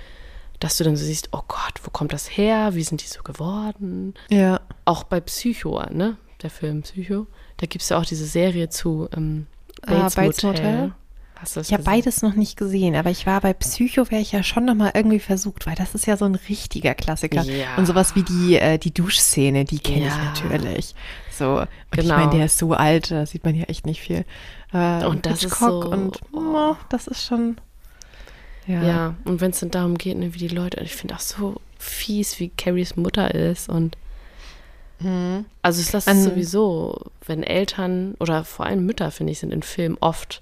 dass 0.59 0.77
du 0.77 0.83
dann 0.85 0.95
so 0.95 1.03
siehst, 1.03 1.29
oh 1.33 1.41
Gott, 1.47 1.73
wo 1.83 1.89
kommt 1.91 2.13
das 2.13 2.27
her? 2.37 2.73
Wie 2.73 2.83
sind 2.83 3.01
die 3.03 3.07
so 3.07 3.21
geworden? 3.21 4.13
Ja. 4.29 4.61
Auch 4.85 5.03
bei 5.03 5.19
Psycho, 5.19 5.81
ne? 5.91 6.15
Der 6.41 6.49
Film 6.49 6.83
Psycho. 6.83 7.27
Da 7.57 7.65
gibt 7.67 7.83
es 7.83 7.89
ja 7.89 7.97
auch 7.99 8.05
diese 8.05 8.25
Serie 8.25 8.69
zu 8.69 9.09
ähm, 9.15 9.47
Ah, 9.85 9.91
Bates, 9.91 10.15
Bates 10.15 10.43
Motel. 10.43 10.71
Motel? 10.71 10.91
Hast 11.35 11.55
du 11.55 11.59
das 11.59 11.67
Ich 11.67 11.73
habe 11.73 11.83
beides 11.83 12.21
noch 12.21 12.35
nicht 12.35 12.55
gesehen, 12.55 12.95
aber 12.95 13.09
ich 13.09 13.25
war 13.25 13.41
bei 13.41 13.51
Psycho, 13.53 14.09
wäre 14.09 14.21
ich 14.21 14.31
ja 14.31 14.41
schon 14.43 14.63
noch 14.63 14.75
mal 14.75 14.91
irgendwie 14.93 15.19
versucht, 15.19 15.65
weil 15.67 15.75
das 15.75 15.93
ist 15.95 16.05
ja 16.07 16.15
so 16.15 16.23
ein 16.23 16.35
richtiger 16.35 16.95
Klassiker. 16.95 17.43
Ja. 17.43 17.75
Und 17.75 17.85
sowas 17.87 18.15
wie 18.15 18.23
die, 18.23 18.55
äh, 18.55 18.77
die 18.77 18.93
Duschszene, 18.93 19.65
die 19.65 19.79
kenne 19.79 20.05
Ja. 20.05 20.31
ich 20.33 20.41
natürlich. 20.43 20.95
So, 21.37 21.59
und 21.59 21.67
ich 21.93 21.99
Genau. 22.01 22.15
meine, 22.17 22.31
der 22.31 22.45
ist 22.45 22.57
so 22.57 22.73
alt, 22.73 23.09
da 23.11 23.25
sieht 23.25 23.43
man 23.43 23.55
ja 23.55 23.63
echt 23.65 23.85
nicht 23.85 24.01
viel. 24.01 24.23
Äh, 24.71 25.05
Und 25.05 25.25
das 25.25 25.35
ist 25.35 25.41
Hitchcock 25.43 25.83
so- 25.85 25.89
und 25.91 26.19
oh, 26.31 26.75
das 26.89 27.07
ist 27.07 27.25
schon. 27.25 27.57
Ja. 28.67 28.83
Ja, 28.83 29.15
und 29.25 29.41
wenn 29.41 29.51
es 29.51 29.59
dann 29.59 29.71
darum 29.71 29.97
geht, 29.97 30.17
ne, 30.17 30.33
wie 30.33 30.37
die 30.39 30.47
Leute, 30.47 30.79
ich 30.81 30.95
finde 30.95 31.15
auch 31.15 31.19
so 31.19 31.55
fies, 31.77 32.39
wie 32.39 32.49
Carries 32.49 32.95
Mutter 32.95 33.33
ist 33.33 33.67
und 33.69 33.97
Mhm. 34.99 35.45
Also 35.61 35.81
es 35.81 35.91
lässt 35.91 36.07
es 36.07 36.23
sowieso, 36.23 37.01
wenn 37.25 37.43
Eltern 37.43 38.15
oder 38.19 38.45
vor 38.45 38.65
allem 38.67 38.85
Mütter, 38.85 39.11
finde 39.11 39.31
ich, 39.33 39.39
sind 39.39 39.51
in 39.51 39.63
Filmen 39.63 39.97
oft 39.99 40.41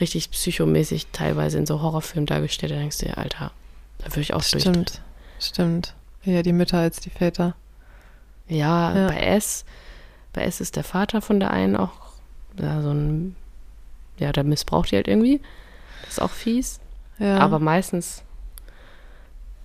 richtig 0.00 0.30
psychomäßig 0.30 1.08
teilweise 1.12 1.58
in 1.58 1.66
so 1.66 1.80
Horrorfilmen 1.80 2.26
dargestellt. 2.26 2.72
Da 2.72 2.76
denkst 2.76 2.98
du 2.98 3.06
dir, 3.06 3.18
Alter, 3.18 3.52
da 3.98 4.06
würde 4.06 4.22
ich 4.22 4.34
auch. 4.34 4.42
Stimmt, 4.42 5.02
stimmt. 5.38 5.94
Eher 6.24 6.42
die 6.42 6.54
Mütter 6.54 6.78
als 6.78 6.98
die 7.00 7.10
Väter. 7.10 7.54
Ja, 8.48 8.96
Ja. 8.96 9.06
bei 9.08 9.18
S, 9.20 9.64
bei 10.32 10.42
S 10.42 10.60
ist 10.60 10.76
der 10.76 10.84
Vater 10.84 11.20
von 11.20 11.40
der 11.40 11.50
einen 11.50 11.76
auch 11.76 11.92
ja, 12.58 12.82
so 12.82 12.90
ein, 12.90 13.36
ja, 14.18 14.32
der 14.32 14.44
missbraucht 14.44 14.90
die 14.90 14.96
halt 14.96 15.08
irgendwie. 15.08 15.40
Das 16.02 16.12
ist 16.12 16.22
auch 16.22 16.30
fies. 16.30 16.80
Ja. 17.18 17.38
Aber 17.38 17.58
meistens, 17.58 18.22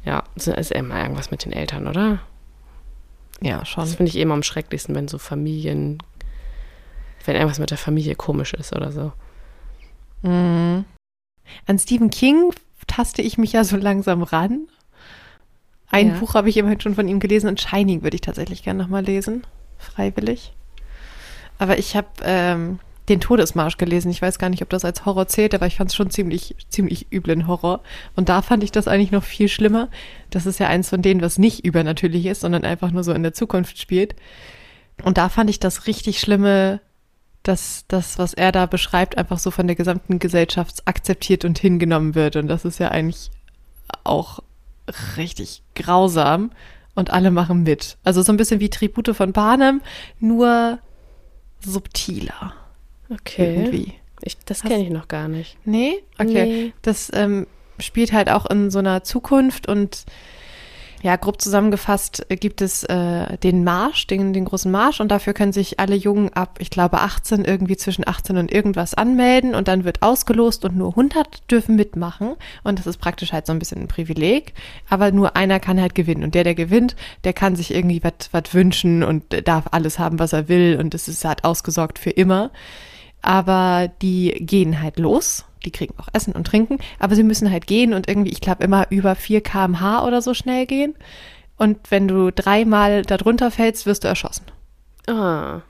ja, 0.04 0.24
ist 0.36 0.72
immer 0.72 1.02
irgendwas 1.02 1.32
mit 1.32 1.46
den 1.46 1.52
Eltern, 1.52 1.88
oder? 1.88 2.20
ja, 3.42 3.66
schon. 3.66 3.84
Das 3.84 3.96
finde 3.96 4.10
ich 4.10 4.16
immer 4.18 4.34
am 4.34 4.44
schrecklichsten, 4.44 4.96
wenn 4.96 5.08
so 5.08 5.18
Familien, 5.18 6.02
wenn 7.26 7.36
irgendwas 7.36 7.60
mit 7.60 7.70
der 7.72 7.78
Familie 7.78 8.16
komisch 8.16 8.54
ist 8.54 8.74
oder 8.74 8.92
so. 8.92 9.12
Mhm. 10.22 10.86
An 11.68 11.80
Stephen 11.80 12.10
King 12.10 12.54
taste 12.88 13.22
ich 13.22 13.38
mich 13.38 13.54
ja 13.54 13.64
so 13.64 13.78
langsam 13.78 14.24
ran. 14.24 14.68
Ein 15.92 16.10
Ja. 16.10 16.20
Buch 16.20 16.34
habe 16.34 16.50
ich 16.50 16.58
immerhin 16.58 16.82
schon 16.82 16.96
von 16.96 17.08
ihm 17.08 17.20
gelesen 17.20 17.48
und 17.48 17.62
Shining 17.62 18.04
würde 18.04 18.16
ich 18.16 18.22
tatsächlich 18.22 18.64
gerne 18.64 18.82
nochmal 18.82 19.04
lesen. 19.04 19.46
Freiwillig. 19.78 20.54
Aber 21.58 21.78
ich 21.78 21.96
habe 21.96 22.08
ähm, 22.24 22.80
den 23.10 23.22
Todesmarsch 23.22 23.78
gelesen. 23.78 24.10
Ich 24.10 24.22
weiß 24.22 24.40
gar 24.40 24.50
nicht, 24.50 24.62
ob 24.62 24.70
das 24.70 24.86
als 24.86 25.06
Horror 25.06 25.28
zählt, 25.28 25.54
aber 25.54 25.68
ich 25.68 25.76
fand 25.76 25.92
es 25.92 25.96
schon 25.96 26.10
ziemlich, 26.10 26.56
ziemlich 26.70 27.12
üblen 27.12 27.48
Horror. 27.48 27.82
Und 28.16 28.30
da 28.30 28.42
fand 28.42 28.64
ich 28.64 28.72
das 28.72 28.88
eigentlich 28.88 29.12
noch 29.12 29.24
viel 29.24 29.48
schlimmer. 29.48 29.90
Das 30.32 30.46
ist 30.46 30.60
ja 30.60 30.68
eins 30.68 30.90
von 30.90 31.02
denen, 31.02 31.22
was 31.22 31.38
nicht 31.38 31.66
übernatürlich 31.66 32.26
ist, 32.26 32.42
sondern 32.42 32.64
einfach 32.64 32.92
nur 32.92 33.04
so 33.04 33.14
in 33.14 33.24
der 33.24 33.34
Zukunft 33.34 33.78
spielt. 33.78 34.16
Und 35.04 35.18
da 35.18 35.30
fand 35.30 35.50
ich 35.50 35.60
das 35.60 35.88
richtig 35.88 36.20
Schlimme, 36.20 36.82
dass 37.44 37.86
das, 37.88 38.18
was 38.18 38.34
er 38.34 38.52
da 38.52 38.66
beschreibt, 38.66 39.18
einfach 39.18 39.38
so 39.38 39.52
von 39.52 39.68
der 39.68 39.76
gesamten 39.76 40.18
Gesellschaft 40.18 40.82
akzeptiert 40.86 41.46
und 41.46 41.60
hingenommen 41.60 42.16
wird. 42.16 42.36
Und 42.38 42.48
das 42.48 42.66
ist 42.66 42.80
ja 42.80 42.90
eigentlich 42.90 43.30
auch 44.04 44.40
richtig 45.18 45.62
grausam. 45.76 46.52
Und 46.96 47.12
alle 47.12 47.30
machen 47.30 47.64
mit. 47.64 47.98
Also 48.04 48.22
so 48.22 48.32
ein 48.32 48.38
bisschen 48.38 48.60
wie 48.60 48.70
Tribute 48.70 49.16
von 49.16 49.34
Panem, 49.34 49.82
nur 50.20 50.80
subtiler 51.60 52.54
Okay. 53.10 53.56
irgendwie. 53.56 53.94
Ich, 54.22 54.38
das 54.46 54.62
kenne 54.62 54.84
ich 54.84 54.90
noch 54.90 55.08
gar 55.08 55.28
nicht. 55.28 55.58
Nee? 55.66 56.02
Okay. 56.18 56.46
Nee. 56.46 56.74
Das 56.82 57.12
ähm, 57.14 57.48
spielt 57.80 58.14
halt 58.14 58.30
auch 58.30 58.46
in 58.46 58.72
so 58.72 58.80
einer 58.80 59.04
Zukunft 59.04 59.68
und 59.68 60.06
ja, 61.04 61.16
grob 61.16 61.42
zusammengefasst 61.42 62.26
äh, 62.30 62.36
gibt 62.36 62.62
es 62.62 62.84
äh, 62.84 63.38
den 63.38 63.64
Marsch, 63.64 64.08
den, 64.08 64.34
den 64.34 64.46
großen 64.46 64.72
Marsch 64.72 65.00
und 65.00 65.10
dafür 65.10 65.34
können 65.34 65.54
sich 65.54 65.80
alle 65.80 65.96
Jungen 65.96 66.34
ab, 66.34 66.58
ich 66.60 66.70
glaube 66.70 67.00
18, 67.00 67.46
irgendwie 67.46 67.78
zwischen 67.78 68.08
18 68.08 68.38
und 68.38 68.52
irgendwas 68.52 68.94
anmelden 68.94 69.56
und 69.56 69.68
dann 69.68 69.84
wird 69.84 70.02
ausgelost 70.02 70.66
und 70.66 70.76
nur 70.76 70.90
100 70.90 71.50
dürfen 71.52 71.76
mitmachen 71.76 72.36
und 72.64 72.80
das 72.80 72.88
ist 72.88 72.98
praktisch 72.98 73.34
halt 73.34 73.46
so 73.46 73.54
ein 73.54 73.60
bisschen 73.60 73.82
ein 73.82 73.88
Privileg, 73.88 74.54
aber 74.90 75.12
nur 75.12 75.36
einer 75.36 75.60
kann 75.60 75.80
halt 75.80 75.96
gewinnen 75.96 76.24
und 76.24 76.36
der, 76.36 76.44
der 76.44 76.56
gewinnt, 76.56 76.96
der 77.24 77.34
kann 77.34 77.56
sich 77.56 77.74
irgendwie 77.74 78.02
was 78.04 78.54
wünschen 78.54 79.04
und 79.04 79.48
darf 79.48 79.66
alles 79.72 80.00
haben, 80.00 80.20
was 80.20 80.34
er 80.34 80.50
will 80.50 80.78
und 80.80 80.94
es 80.94 81.08
ist 81.08 81.26
halt 81.26 81.44
ausgesorgt 81.44 82.00
für 82.00 82.12
immer 82.12 82.52
aber 83.26 83.90
die 84.02 84.32
gehen 84.40 84.82
halt 84.82 85.00
los. 85.00 85.46
Die 85.66 85.72
kriegen 85.72 85.96
auch 85.98 86.08
Essen 86.14 86.34
und 86.34 86.46
Trinken, 86.46 86.78
aber 87.00 87.16
sie 87.16 87.24
müssen 87.24 87.50
halt 87.52 87.66
gehen 87.66 87.94
und 87.94 88.08
irgendwie, 88.08 88.32
ich 88.32 88.42
glaube, 88.42 88.64
immer 88.64 88.86
über 88.92 89.16
4 89.16 89.42
km/h 89.42 90.06
oder 90.06 90.22
so 90.22 90.34
schnell 90.34 90.68
gehen. 90.68 90.96
Und 91.58 91.90
wenn 91.90 92.08
du 92.08 92.32
dreimal 92.32 93.02
darunter 93.02 93.50
fällst, 93.50 93.86
wirst 93.86 94.04
du 94.04 94.08
erschossen. 94.08 94.46
Ah. 95.08 95.62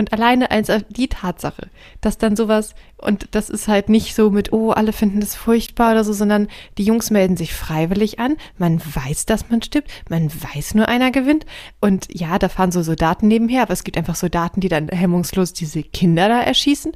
Und 0.00 0.14
alleine 0.14 0.50
als 0.50 0.72
die 0.88 1.08
Tatsache, 1.08 1.68
dass 2.00 2.16
dann 2.16 2.34
sowas, 2.34 2.74
und 2.96 3.28
das 3.32 3.50
ist 3.50 3.68
halt 3.68 3.90
nicht 3.90 4.14
so 4.14 4.30
mit, 4.30 4.50
oh, 4.50 4.70
alle 4.70 4.94
finden 4.94 5.20
das 5.20 5.34
furchtbar 5.34 5.90
oder 5.92 6.04
so, 6.04 6.14
sondern 6.14 6.48
die 6.78 6.84
Jungs 6.84 7.10
melden 7.10 7.36
sich 7.36 7.52
freiwillig 7.52 8.18
an. 8.18 8.36
Man 8.56 8.80
weiß, 8.80 9.26
dass 9.26 9.50
man 9.50 9.60
stirbt. 9.60 9.90
Man 10.08 10.32
weiß 10.32 10.74
nur, 10.74 10.88
einer 10.88 11.10
gewinnt. 11.10 11.44
Und 11.82 12.08
ja, 12.18 12.38
da 12.38 12.48
fahren 12.48 12.72
so 12.72 12.80
Soldaten 12.80 13.28
nebenher, 13.28 13.60
aber 13.60 13.74
es 13.74 13.84
gibt 13.84 13.98
einfach 13.98 14.14
Soldaten, 14.14 14.62
die 14.62 14.70
dann 14.70 14.88
hemmungslos 14.88 15.52
diese 15.52 15.82
Kinder 15.82 16.30
da 16.30 16.40
erschießen. 16.40 16.92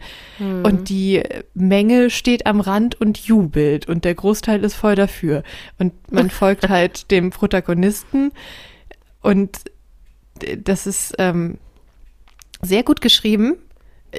Und 0.62 0.88
die 0.88 1.22
Menge 1.52 2.08
steht 2.08 2.46
am 2.46 2.60
Rand 2.60 2.98
und 2.98 3.18
jubelt. 3.18 3.86
Und 3.86 4.06
der 4.06 4.14
Großteil 4.14 4.64
ist 4.64 4.76
voll 4.76 4.94
dafür. 4.94 5.42
Und 5.78 5.92
man 6.10 6.30
folgt 6.30 6.70
halt 6.70 7.10
dem 7.10 7.28
Protagonisten. 7.28 8.32
Und 9.20 9.58
das 10.56 10.86
ist, 10.86 11.14
ähm, 11.18 11.58
sehr 12.64 12.82
gut 12.82 13.00
geschrieben. 13.00 13.56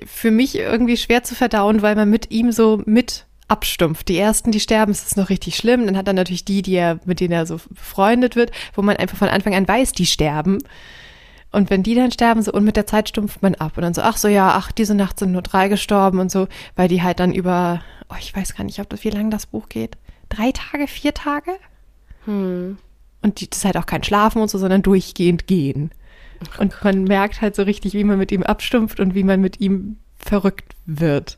für 0.05 0.29
mich 0.29 0.57
irgendwie 0.57 0.97
schwer 0.97 1.23
zu 1.23 1.35
verdauen, 1.35 1.81
weil 1.81 1.95
man 1.95 2.09
mit 2.09 2.29
ihm 2.29 2.51
so 2.51 2.81
mit 2.85 3.25
abstumpft. 3.47 4.09
Die 4.09 4.17
ersten, 4.17 4.51
die 4.51 4.59
sterben, 4.59 4.91
ist 4.91 5.07
es 5.07 5.15
noch 5.15 5.29
richtig 5.29 5.55
schlimm. 5.55 5.85
Dann 5.85 5.97
hat 5.97 6.07
er 6.07 6.13
natürlich 6.13 6.45
die, 6.45 6.61
die 6.61 6.73
er, 6.73 6.99
mit 7.05 7.19
denen 7.19 7.31
er 7.31 7.45
so 7.45 7.59
befreundet 7.69 8.35
wird, 8.35 8.51
wo 8.73 8.81
man 8.81 8.97
einfach 8.97 9.17
von 9.17 9.29
Anfang 9.29 9.55
an 9.55 9.67
weiß, 9.67 9.91
die 9.93 10.05
sterben. 10.05 10.59
Und 11.51 11.69
wenn 11.69 11.83
die 11.83 11.95
dann 11.95 12.11
sterben, 12.11 12.41
so 12.41 12.51
und 12.51 12.65
mit 12.65 12.75
der 12.75 12.87
Zeit 12.87 13.07
stumpft 13.07 13.41
man 13.41 13.55
ab. 13.55 13.77
Und 13.77 13.83
dann 13.83 13.93
so, 13.93 14.01
ach 14.01 14.17
so, 14.17 14.27
ja, 14.27 14.55
ach, 14.55 14.71
diese 14.71 14.95
Nacht 14.95 15.19
sind 15.19 15.31
nur 15.31 15.41
drei 15.41 15.69
gestorben 15.69 16.19
und 16.19 16.31
so, 16.31 16.47
weil 16.75 16.87
die 16.87 17.01
halt 17.01 17.19
dann 17.19 17.33
über, 17.33 17.81
oh, 18.09 18.15
ich 18.19 18.35
weiß 18.35 18.55
gar 18.55 18.63
nicht, 18.63 18.79
ob 18.79 18.89
das, 18.89 19.03
wie 19.03 19.09
lange 19.09 19.29
das 19.29 19.45
Buch 19.45 19.69
geht. 19.69 19.97
Drei 20.27 20.51
Tage, 20.51 20.87
vier 20.87 21.13
Tage? 21.13 21.51
Hm. 22.25 22.77
Und 23.21 23.39
die, 23.39 23.49
das 23.49 23.59
ist 23.59 23.65
halt 23.65 23.77
auch 23.77 23.85
kein 23.85 24.03
Schlafen 24.03 24.41
und 24.41 24.49
so, 24.49 24.57
sondern 24.57 24.81
durchgehend 24.81 25.47
gehen. 25.47 25.91
Und 26.57 26.83
man 26.83 27.03
merkt 27.03 27.41
halt 27.41 27.55
so 27.55 27.63
richtig, 27.63 27.93
wie 27.93 28.03
man 28.03 28.17
mit 28.17 28.31
ihm 28.31 28.43
abstumpft 28.43 28.99
und 28.99 29.15
wie 29.15 29.23
man 29.23 29.41
mit 29.41 29.59
ihm 29.59 29.97
verrückt 30.17 30.75
wird. 30.85 31.37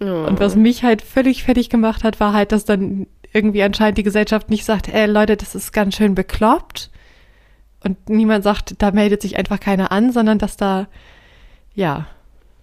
Oh. 0.00 0.04
Und 0.04 0.40
was 0.40 0.56
mich 0.56 0.82
halt 0.82 1.02
völlig 1.02 1.42
fertig 1.44 1.68
gemacht 1.68 2.04
hat, 2.04 2.20
war 2.20 2.32
halt, 2.32 2.52
dass 2.52 2.64
dann 2.64 3.06
irgendwie 3.32 3.62
anscheinend 3.62 3.98
die 3.98 4.02
Gesellschaft 4.02 4.50
nicht 4.50 4.64
sagt, 4.64 4.88
ey 4.88 5.06
Leute, 5.06 5.36
das 5.36 5.54
ist 5.54 5.72
ganz 5.72 5.96
schön 5.96 6.14
bekloppt. 6.14 6.90
Und 7.82 8.08
niemand 8.08 8.44
sagt, 8.44 8.74
da 8.82 8.90
meldet 8.90 9.22
sich 9.22 9.36
einfach 9.38 9.60
keiner 9.60 9.92
an, 9.92 10.12
sondern 10.12 10.38
dass 10.38 10.56
da, 10.56 10.88
ja, 11.74 12.06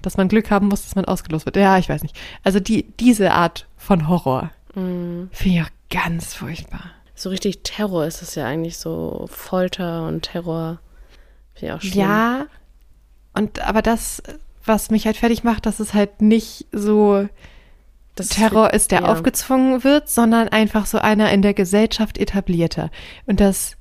dass 0.01 0.17
man 0.17 0.28
Glück 0.28 0.51
haben 0.51 0.67
muss, 0.67 0.84
dass 0.84 0.95
man 0.95 1.05
ausgelost 1.05 1.45
wird. 1.45 1.57
Ja, 1.57 1.78
ich 1.78 1.89
weiß 1.89 2.03
nicht. 2.03 2.15
Also 2.43 2.59
die, 2.59 2.84
diese 2.99 3.32
Art 3.32 3.67
von 3.78 4.07
Horror 4.07 4.51
Hm. 4.73 5.30
finde 5.32 5.57
ich 5.57 5.63
auch 5.63 5.71
ganz 5.89 6.34
furchtbar. 6.36 6.91
So 7.15 7.30
richtig 7.30 7.63
Terror 7.63 8.05
ist 8.05 8.21
es 8.21 8.36
ja 8.36 8.45
eigentlich 8.45 8.78
so 8.78 9.28
Folter 9.32 10.07
und 10.07 10.21
Terror. 10.21 10.80
Finde 11.57 11.73
ich 11.73 11.77
auch 11.77 11.81
schlimm. 11.81 11.99
Ja, 11.99 12.45
und 13.33 13.59
aber 13.59 13.81
das, 13.81 14.21
was 14.65 14.89
mich 14.89 15.05
halt 15.05 15.17
fertig 15.17 15.43
macht, 15.43 15.65
dass 15.65 15.79
es 15.79 15.93
halt 15.93 16.21
nicht 16.21 16.65
so 16.71 17.27
das 18.15 18.29
Terror 18.29 18.73
ist, 18.73 18.91
der 18.91 19.01
ja. 19.01 19.05
aufgezwungen 19.07 19.83
wird, 19.83 20.09
sondern 20.09 20.49
einfach 20.49 20.85
so 20.85 20.97
einer 20.97 21.31
in 21.31 21.41
der 21.41 21.53
Gesellschaft 21.53 22.17
etablierter. 22.17 22.89
Und 23.27 23.39
das 23.39 23.76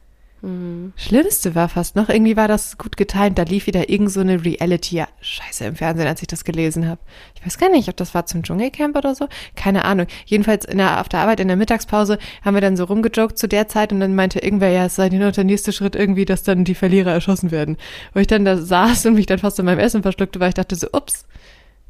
Mhm. 0.46 0.92
Schlimmste 0.96 1.54
war 1.54 1.68
fast 1.68 1.96
noch, 1.96 2.08
irgendwie 2.08 2.36
war 2.36 2.46
das 2.48 2.78
gut 2.78 2.96
getimt, 2.96 3.36
da 3.38 3.42
lief 3.42 3.66
wieder 3.66 3.88
irgend 3.88 4.10
so 4.12 4.20
eine 4.20 4.44
Reality-Scheiße 4.44 5.64
im 5.64 5.76
Fernsehen, 5.76 6.06
als 6.06 6.22
ich 6.22 6.28
das 6.28 6.44
gelesen 6.44 6.88
habe. 6.88 7.00
Ich 7.34 7.44
weiß 7.44 7.58
gar 7.58 7.68
nicht, 7.68 7.88
ob 7.88 7.96
das 7.96 8.14
war 8.14 8.26
zum 8.26 8.42
Dschungelcamp 8.42 8.96
oder 8.96 9.14
so, 9.14 9.28
keine 9.56 9.84
Ahnung. 9.84 10.06
Jedenfalls 10.24 10.64
in 10.64 10.78
der, 10.78 11.00
auf 11.00 11.08
der 11.08 11.20
Arbeit 11.20 11.40
in 11.40 11.48
der 11.48 11.56
Mittagspause 11.56 12.18
haben 12.44 12.54
wir 12.54 12.60
dann 12.60 12.76
so 12.76 12.84
rumgejoked 12.84 13.36
zu 13.36 13.48
der 13.48 13.66
Zeit 13.68 13.92
und 13.92 14.00
dann 14.00 14.14
meinte 14.14 14.38
irgendwer, 14.38 14.68
ja, 14.70 14.86
es 14.86 14.94
sei 14.96 15.08
nur 15.08 15.32
der 15.32 15.44
nächste 15.44 15.72
Schritt 15.72 15.96
irgendwie, 15.96 16.24
dass 16.24 16.42
dann 16.44 16.64
die 16.64 16.74
Verlierer 16.74 17.12
erschossen 17.12 17.50
werden. 17.50 17.76
Wo 18.14 18.20
ich 18.20 18.26
dann 18.28 18.44
da 18.44 18.56
saß 18.56 19.06
und 19.06 19.14
mich 19.14 19.26
dann 19.26 19.38
fast 19.38 19.58
in 19.58 19.64
meinem 19.64 19.80
Essen 19.80 20.02
verschluckte, 20.02 20.38
weil 20.40 20.50
ich 20.50 20.54
dachte 20.54 20.76
so, 20.76 20.88
ups, 20.92 21.26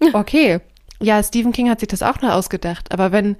okay. 0.14 0.60
Ja, 1.00 1.22
Stephen 1.22 1.52
King 1.52 1.68
hat 1.68 1.80
sich 1.80 1.88
das 1.88 2.02
auch 2.02 2.20
noch 2.22 2.32
ausgedacht, 2.32 2.90
aber 2.92 3.12
wenn, 3.12 3.36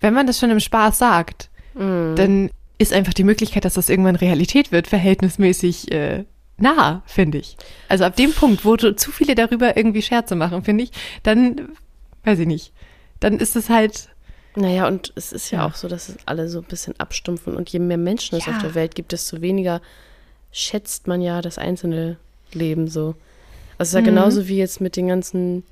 wenn 0.00 0.12
man 0.12 0.26
das 0.26 0.38
schon 0.40 0.50
im 0.50 0.60
Spaß 0.60 0.98
sagt, 0.98 1.50
Mhm. 1.76 2.14
dann 2.16 2.50
ist 2.78 2.92
einfach 2.92 3.14
die 3.14 3.24
Möglichkeit, 3.24 3.64
dass 3.64 3.74
das 3.74 3.88
irgendwann 3.88 4.16
Realität 4.16 4.72
wird, 4.72 4.86
verhältnismäßig 4.88 5.92
äh, 5.92 6.24
nah, 6.58 7.02
finde 7.06 7.38
ich. 7.38 7.56
Also 7.88 8.04
ab 8.04 8.16
dem 8.16 8.32
Punkt, 8.32 8.64
wo 8.64 8.76
du 8.76 8.94
zu 8.96 9.10
viele 9.12 9.34
darüber 9.34 9.76
irgendwie 9.76 10.02
Scherze 10.02 10.34
machen, 10.34 10.64
finde 10.64 10.84
ich, 10.84 10.90
dann, 11.22 11.68
weiß 12.24 12.38
ich 12.40 12.46
nicht, 12.46 12.72
dann 13.20 13.38
ist 13.38 13.56
es 13.56 13.68
halt, 13.70 14.08
Naja, 14.56 14.86
und 14.86 15.12
es 15.16 15.32
ist 15.32 15.50
ja, 15.50 15.58
Ja. 15.60 15.66
auch 15.66 15.74
so, 15.74 15.88
dass 15.88 16.08
es 16.08 16.16
alle 16.26 16.48
so 16.48 16.58
ein 16.58 16.64
bisschen 16.64 16.98
abstumpfen 17.00 17.56
und 17.56 17.70
je 17.70 17.78
mehr 17.80 17.96
Menschen 17.98 18.36
es 18.38 18.46
Ja. 18.46 18.52
auf 18.52 18.58
der 18.62 18.74
Welt 18.74 18.94
gibt, 18.94 19.10
desto 19.12 19.40
weniger 19.40 19.80
schätzt 20.52 21.06
man 21.08 21.20
ja 21.20 21.42
das 21.42 21.58
einzelne 21.58 22.16
Leben 22.52 22.86
so. 22.88 23.14
Also 23.78 23.82
es 23.82 23.88
ist 23.88 23.94
ja 23.94 24.00
Mhm. 24.00 24.04
genauso 24.04 24.46
wie 24.48 24.56
jetzt 24.58 24.80
mit 24.80 24.94
den 24.96 25.08
ganzen, 25.08 25.64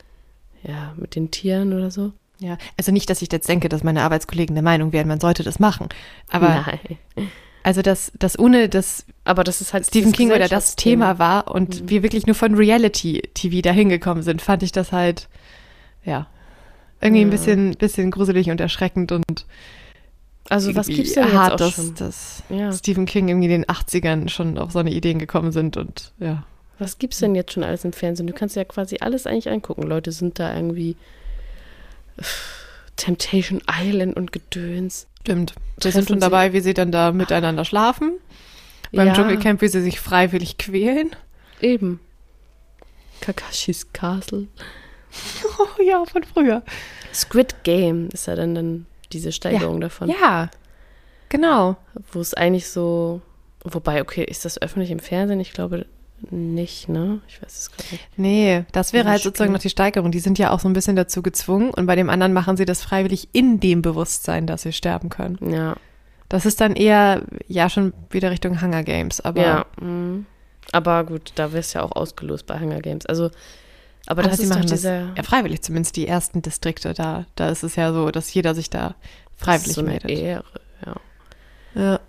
ja, 0.65 0.95
mit 0.97 1.15
den 1.15 1.31
Tieren 1.31 1.73
oder 1.73 1.91
so. 1.93 2.13
Ja, 2.43 2.59
also 2.77 2.93
nicht, 2.93 3.09
dass 3.09 3.23
ich 3.23 3.31
jetzt 3.33 3.49
denke, 3.49 3.69
dass 3.69 3.83
meine 3.85 4.03
Arbeitskollegen 4.03 4.55
der 4.55 4.63
Meinung 4.63 4.93
wären, 4.93 5.09
man 5.09 5.21
sollte 5.21 5.43
das 5.43 5.59
machen, 5.59 5.89
aber 6.29 6.65
Nein. 6.67 7.29
also 7.63 7.83
das, 7.83 8.11
das 8.19 8.39
ohne, 8.39 8.69
dass 8.69 9.05
Aber 9.25 9.45
das 9.45 9.61
ist 9.61 9.73
halt 9.73 9.87
Stephen 9.87 10.13
King 10.13 10.33
oder 10.33 10.49
das. 10.49 10.75
Thema 10.77 11.19
war 11.19 11.51
und 11.55 11.89
wir 11.89 12.03
wirklich 12.03 12.27
nur 12.27 12.35
von 12.35 12.55
Reality-TV 12.55 13.61
dahin 13.63 13.89
gekommen 13.89 14.23
sind, 14.23 14.43
fand 14.43 14.63
ich 14.65 14.73
das 14.73 14.91
halt, 14.93 15.29
ja, 16.05 16.27
irgendwie 17.01 17.23
ein 17.23 17.29
Ja. 17.29 17.31
bisschen, 17.33 17.71
bisschen 17.77 18.11
gruselig 18.11 18.51
und 18.51 18.61
erschreckend 18.61 19.13
und 19.13 19.47
Also 20.51 20.75
was 20.75 20.89
irgendwie 20.89 21.03
gibt's 21.03 21.15
denn 21.15 21.25
jetzt 21.25 21.35
hart, 21.35 21.53
auch 21.53 21.57
dass, 21.59 21.75
schon? 21.75 21.95
dass 21.95 22.43
Ja. 22.49 22.73
Stephen 22.73 23.07
King 23.07 23.29
irgendwie 23.29 23.47
in 23.47 23.63
den 23.63 23.65
80ern 23.67 24.29
schon 24.29 24.59
auf 24.59 24.73
so 24.73 24.79
eine 24.81 24.91
Ideen 24.91 25.19
gekommen 25.19 25.53
sind 25.53 25.77
und 25.77 26.13
ja. 26.19 26.45
Was 26.79 26.99
gibt's 26.99 27.19
denn 27.19 27.37
jetzt 27.37 27.53
schon 27.53 27.63
alles 27.63 27.85
im 27.85 27.93
Fernsehen? 27.93 28.27
Du 28.27 28.33
kannst 28.33 28.57
ja 28.57 28.65
quasi 28.65 28.97
alles 29.01 29.27
eigentlich 29.27 29.49
angucken. 29.51 29.83
Leute 29.83 30.11
sind 30.11 30.41
da 30.41 30.53
irgendwie 30.57 30.97
Temptation 32.97 33.63
Island 33.71 34.17
und 34.17 34.33
Gedöns. 34.33 35.07
Stimmt. 35.23 35.55
Wir 35.77 35.81
Treffen 35.81 35.93
sind 35.93 36.09
schon 36.09 36.21
dabei, 36.21 36.53
wie 36.53 36.61
sie 36.61 36.75
dann 36.75 36.93
da 36.93 37.13
miteinander 37.13 37.65
schlafen. 37.65 38.13
Beim 38.93 39.09
Ja. 39.09 39.15
Dschungelcamp, 39.15 39.63
wie 39.63 39.69
sie 39.69 39.81
sich 39.83 40.01
freiwillig 40.01 40.59
quälen. 40.59 41.11
Eben. 41.61 42.01
Kakashis 43.21 43.93
Castle. 43.93 44.49
Oh 45.59 45.83
ja, 45.83 46.05
von 46.05 46.25
früher. 46.25 46.63
Squid 47.15 47.63
Game 47.65 48.09
ist 48.13 48.27
ja 48.27 48.35
dann, 48.35 48.55
dann 48.55 48.87
diese 49.13 49.33
Steigerung 49.33 49.81
davon. 49.81 50.09
Ja, 50.09 50.51
genau. 51.29 51.77
Wo 52.11 52.21
es 52.21 52.35
eigentlich 52.35 52.69
so. 52.69 53.21
Wobei, 53.65 54.01
okay, 54.03 54.25
ist 54.25 54.45
das 54.45 54.61
öffentlich 54.61 54.91
im 54.91 54.99
Fernsehen? 54.99 55.39
Ich 55.41 55.53
glaube 55.53 55.87
nicht, 56.31 56.89
ne? 56.89 57.21
Ich 57.29 57.43
weiß 57.43 57.59
es 57.59 57.71
gerade 57.71 57.89
nicht. 57.93 58.09
Nee, 58.17 58.65
das 58.73 58.93
wäre 58.93 59.09
halt 59.09 59.23
sozusagen 59.23 59.49
stimmt. 59.49 59.55
noch 59.55 59.63
die 59.63 59.71
Steigerung. 59.71 60.11
Die 60.13 60.21
sind 60.21 60.39
ja 60.39 60.51
auch 60.51 60.61
so 60.61 60.69
ein 60.69 60.73
bisschen 60.73 60.97
dazu 60.97 61.23
gezwungen 61.23 61.71
und 61.71 61.87
bei 61.87 61.97
dem 61.97 62.11
anderen 62.11 62.33
machen 62.33 62.57
sie 62.57 62.65
das 62.65 62.83
freiwillig 62.83 63.29
in 63.33 63.61
dem 63.61 63.83
Bewusstsein, 63.83 64.47
dass 64.47 64.63
sie 64.63 64.73
sterben 64.73 65.09
können. 65.09 65.39
Ja. 65.53 65.77
Das 66.29 66.47
ist 66.47 66.61
dann 66.61 66.77
eher, 66.77 67.23
ja, 67.47 67.69
schon 67.69 67.93
wieder 68.11 68.31
Richtung 68.31 68.63
Hunger 68.63 68.83
Games, 68.83 69.21
aber, 69.21 69.43
ja. 69.43 69.67
mhm. 69.81 70.27
Aber 70.71 71.05
gut, 71.05 71.33
da 71.35 71.53
wirst 71.53 71.75
ja 71.75 71.83
auch 71.83 71.93
ausgelost 71.93 72.47
bei 72.47 72.59
Hunger 72.59 72.81
Games. 72.81 73.05
Also, 73.05 73.25
aber, 74.07 74.23
aber 74.23 74.23
das 74.23 74.41
ist 74.41 74.49
machen 74.49 74.67
das 74.67 74.83
ja 74.83 75.13
freiwillig, 75.23 75.63
zumindest 75.63 75.97
die 75.97 76.09
ersten 76.09 76.41
Distrikte 76.41 76.95
da. 76.95 77.27
Da 77.35 77.51
ist 77.51 77.63
es 77.63 77.77
ja 77.77 77.93
so, 77.93 78.11
dass 78.11 78.33
jeder 78.33 78.55
sich 78.55 78.71
da 78.71 78.95
freiwillig 79.37 79.63
das 79.63 79.69
ist 79.69 79.75
so 79.75 79.81
eine 79.83 79.91
meldet. 79.91 80.11
Ehre, 80.11 80.45
ja. 80.87 80.97
Ja. 81.75 82.01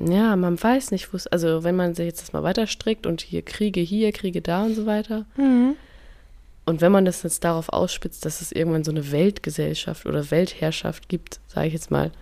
Ja, 0.00 0.36
man 0.36 0.62
weiß 0.62 0.90
nicht, 0.92 1.12
wo 1.12 1.16
es, 1.16 1.26
also 1.26 1.64
wenn 1.64 1.76
man 1.76 1.94
sich 1.94 2.06
jetzt 2.06 2.22
das 2.22 2.32
mal 2.32 2.42
weiter 2.42 2.66
strickt 2.66 3.06
und 3.06 3.20
hier 3.20 3.42
Kriege 3.42 3.80
hier, 3.80 4.12
Kriege 4.12 4.40
da 4.40 4.64
und 4.64 4.74
so 4.74 4.86
weiter. 4.86 5.26
Mhm. 5.36 5.74
Und 6.64 6.80
wenn 6.80 6.92
man 6.92 7.04
das 7.04 7.22
jetzt 7.22 7.44
darauf 7.44 7.70
ausspitzt, 7.70 8.24
dass 8.24 8.40
es 8.40 8.52
irgendwann 8.52 8.84
so 8.84 8.90
eine 8.90 9.10
Weltgesellschaft 9.10 10.06
oder 10.06 10.30
Weltherrschaft 10.30 11.08
gibt, 11.08 11.40
sage 11.46 11.68
ich 11.68 11.72
jetzt 11.72 11.90
mal, 11.90 12.12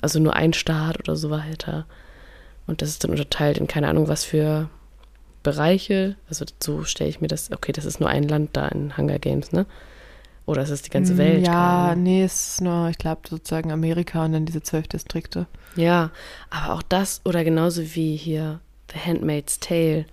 also 0.00 0.20
nur 0.20 0.34
ein 0.34 0.52
Staat 0.52 1.00
oder 1.00 1.16
so 1.16 1.30
weiter. 1.30 1.86
Und 2.66 2.82
das 2.82 2.90
ist 2.90 3.04
dann 3.04 3.10
unterteilt 3.10 3.58
in 3.58 3.66
keine 3.66 3.88
Ahnung 3.88 4.08
was 4.08 4.24
für 4.24 4.70
Bereiche. 5.42 6.16
Also 6.28 6.44
so 6.62 6.84
stelle 6.84 7.10
ich 7.10 7.20
mir 7.20 7.28
das, 7.28 7.50
okay, 7.50 7.72
das 7.72 7.84
ist 7.84 8.00
nur 8.00 8.08
ein 8.08 8.28
Land 8.28 8.50
da 8.52 8.68
in 8.68 8.96
Hunger 8.96 9.18
Games, 9.18 9.52
ne? 9.52 9.66
Oder 10.46 10.62
es 10.62 10.70
ist 10.70 10.84
die 10.86 10.90
ganze 10.90 11.16
Welt. 11.16 11.42
Mm, 11.42 11.44
Ja, 11.46 11.52
keine 11.52 11.90
Ahnung. 11.92 12.02
nee, 12.02 12.22
es 12.24 12.48
ist 12.48 12.60
nur, 12.60 12.88
ich 12.90 12.98
glaube, 12.98 13.22
sozusagen 13.28 13.72
Amerika 13.72 14.24
und 14.24 14.32
dann 14.32 14.44
diese 14.44 14.62
zwölf 14.62 14.86
Distrikte. 14.88 15.46
Ja, 15.74 16.10
aber 16.50 16.74
auch 16.74 16.82
das 16.82 17.22
oder 17.24 17.44
genauso 17.44 17.82
wie 17.94 18.14
hier 18.16 18.60
The 18.92 18.98
Handmaid's 18.98 19.58
Tale 19.60 20.04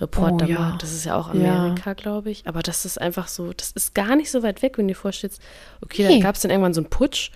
Reporter, 0.00 0.46
Oh, 0.46 0.50
ja. 0.50 0.78
das 0.80 0.92
ist 0.92 1.04
ja 1.04 1.14
auch 1.16 1.32
Ja. 1.34 1.56
Amerika, 1.64 1.92
glaube 1.92 2.30
ich. 2.30 2.46
Aber 2.46 2.62
das 2.62 2.84
ist 2.84 3.00
einfach 3.00 3.28
so, 3.28 3.52
das 3.52 3.70
ist 3.72 3.94
gar 3.94 4.16
nicht 4.16 4.30
so 4.30 4.42
weit 4.42 4.60
weg, 4.62 4.76
wenn 4.76 4.88
du 4.88 4.94
dir 4.94 4.98
vorstellst, 4.98 5.40
okay, 5.82 6.06
Nee. 6.08 6.18
da 6.18 6.24
gab 6.24 6.34
es 6.34 6.40
dann 6.42 6.50
irgendwann 6.50 6.74
so 6.74 6.80
einen 6.80 6.90
Putsch 6.90 7.30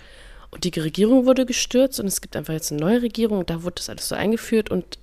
und 0.50 0.64
die 0.64 0.80
Regierung 0.80 1.24
wurde 1.26 1.46
gestürzt 1.46 2.00
und 2.00 2.06
es 2.06 2.20
gibt 2.20 2.34
einfach 2.36 2.54
jetzt 2.54 2.72
eine 2.72 2.80
neue 2.80 3.02
Regierung 3.02 3.38
und 3.38 3.50
da 3.50 3.62
wurde 3.62 3.74
das 3.76 3.88
alles 3.90 4.08
so 4.08 4.14
eingeführt 4.16 4.70
und 4.70 4.98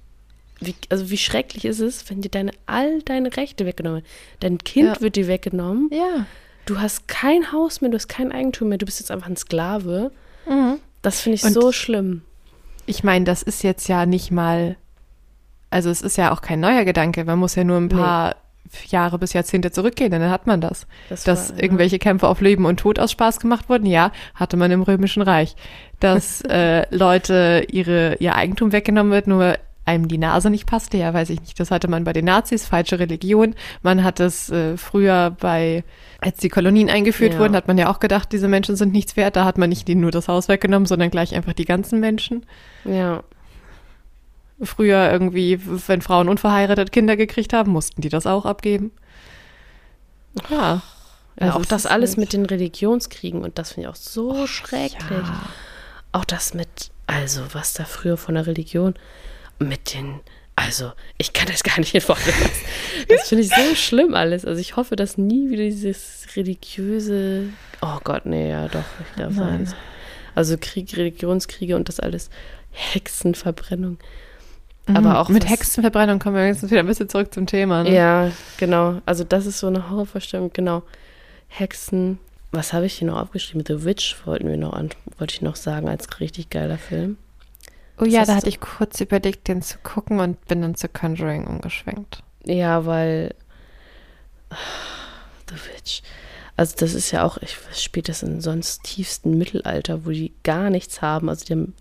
wie, 0.60 0.76
also 0.90 1.10
wie 1.10 1.18
schrecklich 1.18 1.66
ist 1.66 1.80
es, 1.80 2.10
wenn 2.10 2.22
dir 2.22 2.30
deine 2.30 2.52
all 2.66 3.02
deine 3.04 3.36
Rechte 3.38 3.66
weggenommen 3.66 4.02
werden. 4.02 4.10
Dein 4.40 4.58
Kind 4.58 4.96
Ja. 4.96 5.02
wird 5.02 5.16
dir 5.16 5.28
weggenommen, 5.28 5.90
Ja. 5.94 6.26
Du 6.66 6.80
hast 6.80 7.08
kein 7.08 7.52
Haus 7.52 7.82
mehr, 7.82 7.92
du 7.92 7.96
hast 7.98 8.08
kein 8.08 8.32
Eigentum 8.32 8.70
mehr, 8.70 8.78
du 8.78 8.86
bist 8.86 9.00
jetzt 9.00 9.12
einfach 9.12 9.28
ein 9.28 9.38
Sklave. 9.38 10.12
Mhm. 10.48 10.80
Das 11.02 11.22
finde 11.22 11.36
ich 11.38 11.44
Und- 11.44 11.54
so 11.54 11.72
schlimm. 11.72 12.22
Ich 12.88 13.04
meine, 13.04 13.26
das 13.26 13.42
ist 13.42 13.64
jetzt 13.64 13.88
ja 13.88 14.06
nicht 14.06 14.30
mal, 14.32 14.76
also 15.72 15.90
es 15.90 16.02
ist 16.04 16.18
ja 16.18 16.32
auch 16.32 16.42
kein 16.42 16.60
neuer 16.60 16.86
Gedanke. 16.86 17.26
Man 17.26 17.40
muss 17.40 17.56
ja 17.56 17.64
nur 17.64 17.78
ein 17.78 17.90
paar 17.90 18.36
Jahre 18.90 19.18
bis 19.18 19.34
Jahrzehnte 19.34 19.72
zurückgehen, 19.72 20.12
dann 20.12 20.30
hat 20.30 20.46
man 20.48 20.62
das. 20.62 20.86
Das 21.10 21.24
Dass 21.24 21.50
war, 21.50 21.58
ja. 21.58 21.64
irgendwelche 21.64 21.98
Kämpfe 22.00 22.28
auf 22.28 22.42
Leben 22.42 22.66
und 22.66 22.80
Tod 22.80 23.00
aus 23.00 23.12
Spaß 23.12 23.40
gemacht 23.40 23.70
wurden, 23.70 23.86
ja, 23.86 24.12
hatte 24.36 24.58
man 24.58 24.70
im 24.72 24.82
Römischen 24.84 25.22
Reich. 25.24 25.56
Dass 26.00 26.42
äh, 26.50 26.86
Leute 26.96 27.66
ihre, 27.72 28.16
ihr 28.20 28.36
Eigentum 28.36 28.72
weggenommen 28.72 29.12
wird, 29.12 29.28
nur 29.28 29.58
einem 29.86 30.08
die 30.08 30.18
Nase 30.18 30.50
nicht 30.50 30.66
passte, 30.66 30.98
ja, 30.98 31.14
weiß 31.14 31.30
ich 31.30 31.40
nicht. 31.42 31.60
Das 31.60 31.70
hatte 31.72 31.88
man 31.88 32.04
bei 32.04 32.14
den 32.14 32.26
Nazis, 32.26 32.66
falsche 32.66 32.98
Religion. 33.00 33.54
Man 33.84 34.04
hat 34.04 34.20
es 34.20 34.50
äh, 34.50 34.78
früher 34.78 35.36
bei, 35.40 35.84
als 36.22 36.38
die 36.40 36.50
Kolonien 36.50 36.90
eingeführt 36.90 37.34
Ja. 37.34 37.40
wurden, 37.40 37.56
hat 37.56 37.68
man 37.68 37.78
ja 37.78 37.90
auch 37.92 38.00
gedacht, 38.00 38.32
diese 38.32 38.48
Menschen 38.48 38.76
sind 38.76 38.94
nichts 38.94 39.16
wert. 39.16 39.36
Da 39.36 39.46
hat 39.46 39.58
man 39.60 39.70
nicht 39.70 39.88
nur 39.88 40.12
das 40.12 40.28
Haus 40.28 40.48
weggenommen, 40.48 40.86
sondern 40.88 41.12
gleich 41.12 41.36
einfach 41.36 41.54
die 41.54 41.66
ganzen 41.66 42.00
Menschen. 42.00 42.46
Ja, 42.84 43.24
Früher 44.62 45.12
irgendwie, 45.12 45.60
wenn 45.88 46.02
Frauen 46.02 46.30
unverheiratet 46.30 46.94
Kinder 46.94 47.18
gekriegt 47.18 47.52
haben, 47.52 47.72
mussten 47.72 48.00
die 48.02 48.08
das 48.08 48.26
auch 48.26 48.46
abgeben. 48.46 48.92
Ja. 50.50 50.82
Ja, 51.38 51.48
Also 51.48 51.60
auch 51.60 51.66
das 51.66 51.86
alles 51.86 52.12
halt- 52.12 52.20
mit 52.20 52.34
den 52.34 52.46
Religionskriegen 52.46 53.42
und 53.44 53.58
das 53.58 53.74
finde 53.74 53.90
ich 53.90 53.92
auch 53.94 53.98
so 53.98 54.48
schrecklich. 54.48 55.02
Ja. 55.12 55.42
Auch 56.14 56.24
das 56.24 56.54
mit, 56.54 56.92
also 57.08 57.42
was 57.52 57.74
da 57.74 57.84
früher 57.84 58.16
von 58.16 58.36
der 58.36 58.48
Religion 58.48 58.94
mit 59.60 59.94
den, 59.94 60.20
also 60.56 60.92
ich 61.18 61.34
kann 61.34 61.48
das 61.48 61.64
gar 61.64 61.80
nicht 61.80 61.94
in 61.94 62.08
Worte 62.08 62.32
fassen. 62.32 62.66
Das 63.08 63.30
finde 63.30 63.44
ich 63.44 63.50
so 63.50 63.76
schlimm 63.76 64.14
alles. 64.14 64.46
Also 64.46 64.60
ich 64.60 64.76
hoffe, 64.76 64.96
dass 64.96 65.18
nie 65.18 65.50
wieder 65.50 65.64
dieses 65.64 66.28
religiöse, 66.36 67.50
oh 67.82 68.00
Gott, 68.04 68.26
nee, 68.26 68.50
ja 68.50 68.68
doch, 68.68 68.84
ich 69.08 69.16
glaube, 69.16 69.34
Nein. 69.36 69.74
also 70.34 70.58
Krieg, 70.60 70.96
Religionskriege 70.96 71.76
und 71.76 71.90
das 71.90 72.00
alles, 72.00 72.30
Hexenverbrennung. 72.72 73.98
Mhm. 74.88 74.98
Aber 74.98 75.20
auch 75.20 75.30
mit 75.30 75.50
Hexenverbrennung 75.50 76.20
kommen 76.20 76.36
wir 76.36 76.46
jetzt 76.46 76.70
wieder 76.70 76.80
ein 76.80 76.88
bisschen 76.88 77.10
zurück 77.10 77.34
zum 77.34 77.48
Thema. 77.48 77.84
Ne? 77.84 77.94
Ja, 77.94 78.32
genau. 78.58 79.02
Also 79.06 79.24
das 79.24 79.46
ist 79.46 79.60
so 79.60 79.68
eine 79.68 79.90
Horrorvorstellung, 79.90 80.52
genau. 80.54 80.84
Hexen. 81.48 82.20
Was 82.52 82.74
habe 82.74 82.86
ich 82.86 82.94
hier 82.94 83.08
noch 83.08 83.20
aufgeschrieben? 83.20 83.64
The 83.68 83.84
Witch 83.84 84.16
wollten 84.26 84.48
wir 84.48 84.58
noch 84.58 84.74
an, 84.74 84.90
wollte 85.18 85.34
ich 85.34 85.42
noch 85.42 85.56
sagen, 85.56 85.90
als 85.90 86.20
richtig 86.20 86.50
geiler 86.50 86.78
Film. 86.78 87.18
Oh 88.00 88.06
ja, 88.06 88.26
da 88.26 88.36
hatte 88.36 88.50
ich 88.50 88.60
kurz 88.60 89.00
überlegt, 89.00 89.48
den 89.48 89.62
zu 89.62 89.78
gucken 89.80 90.20
und 90.20 90.44
bin 90.48 90.62
dann 90.62 90.76
zu 90.76 90.90
Conjuring 90.90 91.48
umgeschwenkt. 91.48 92.24
Ja, 92.44 92.86
weil 92.86 93.34
The 95.50 95.56
Witch. 95.56 96.02
Also 96.58 96.76
das 96.78 96.94
ist 96.94 97.12
ja 97.12 97.24
auch, 97.24 97.38
ich 97.38 97.58
spielt 97.74 98.10
das 98.10 98.24
in 98.24 98.42
sonst 98.42 98.84
tiefsten 98.84 99.38
Mittelalter, 99.38 100.06
wo 100.06 100.12
die 100.12 100.34
gar 100.44 100.70
nichts 100.70 101.02
haben. 101.02 101.30
Also 101.30 101.46
die 101.46 101.54
haben 101.54 101.74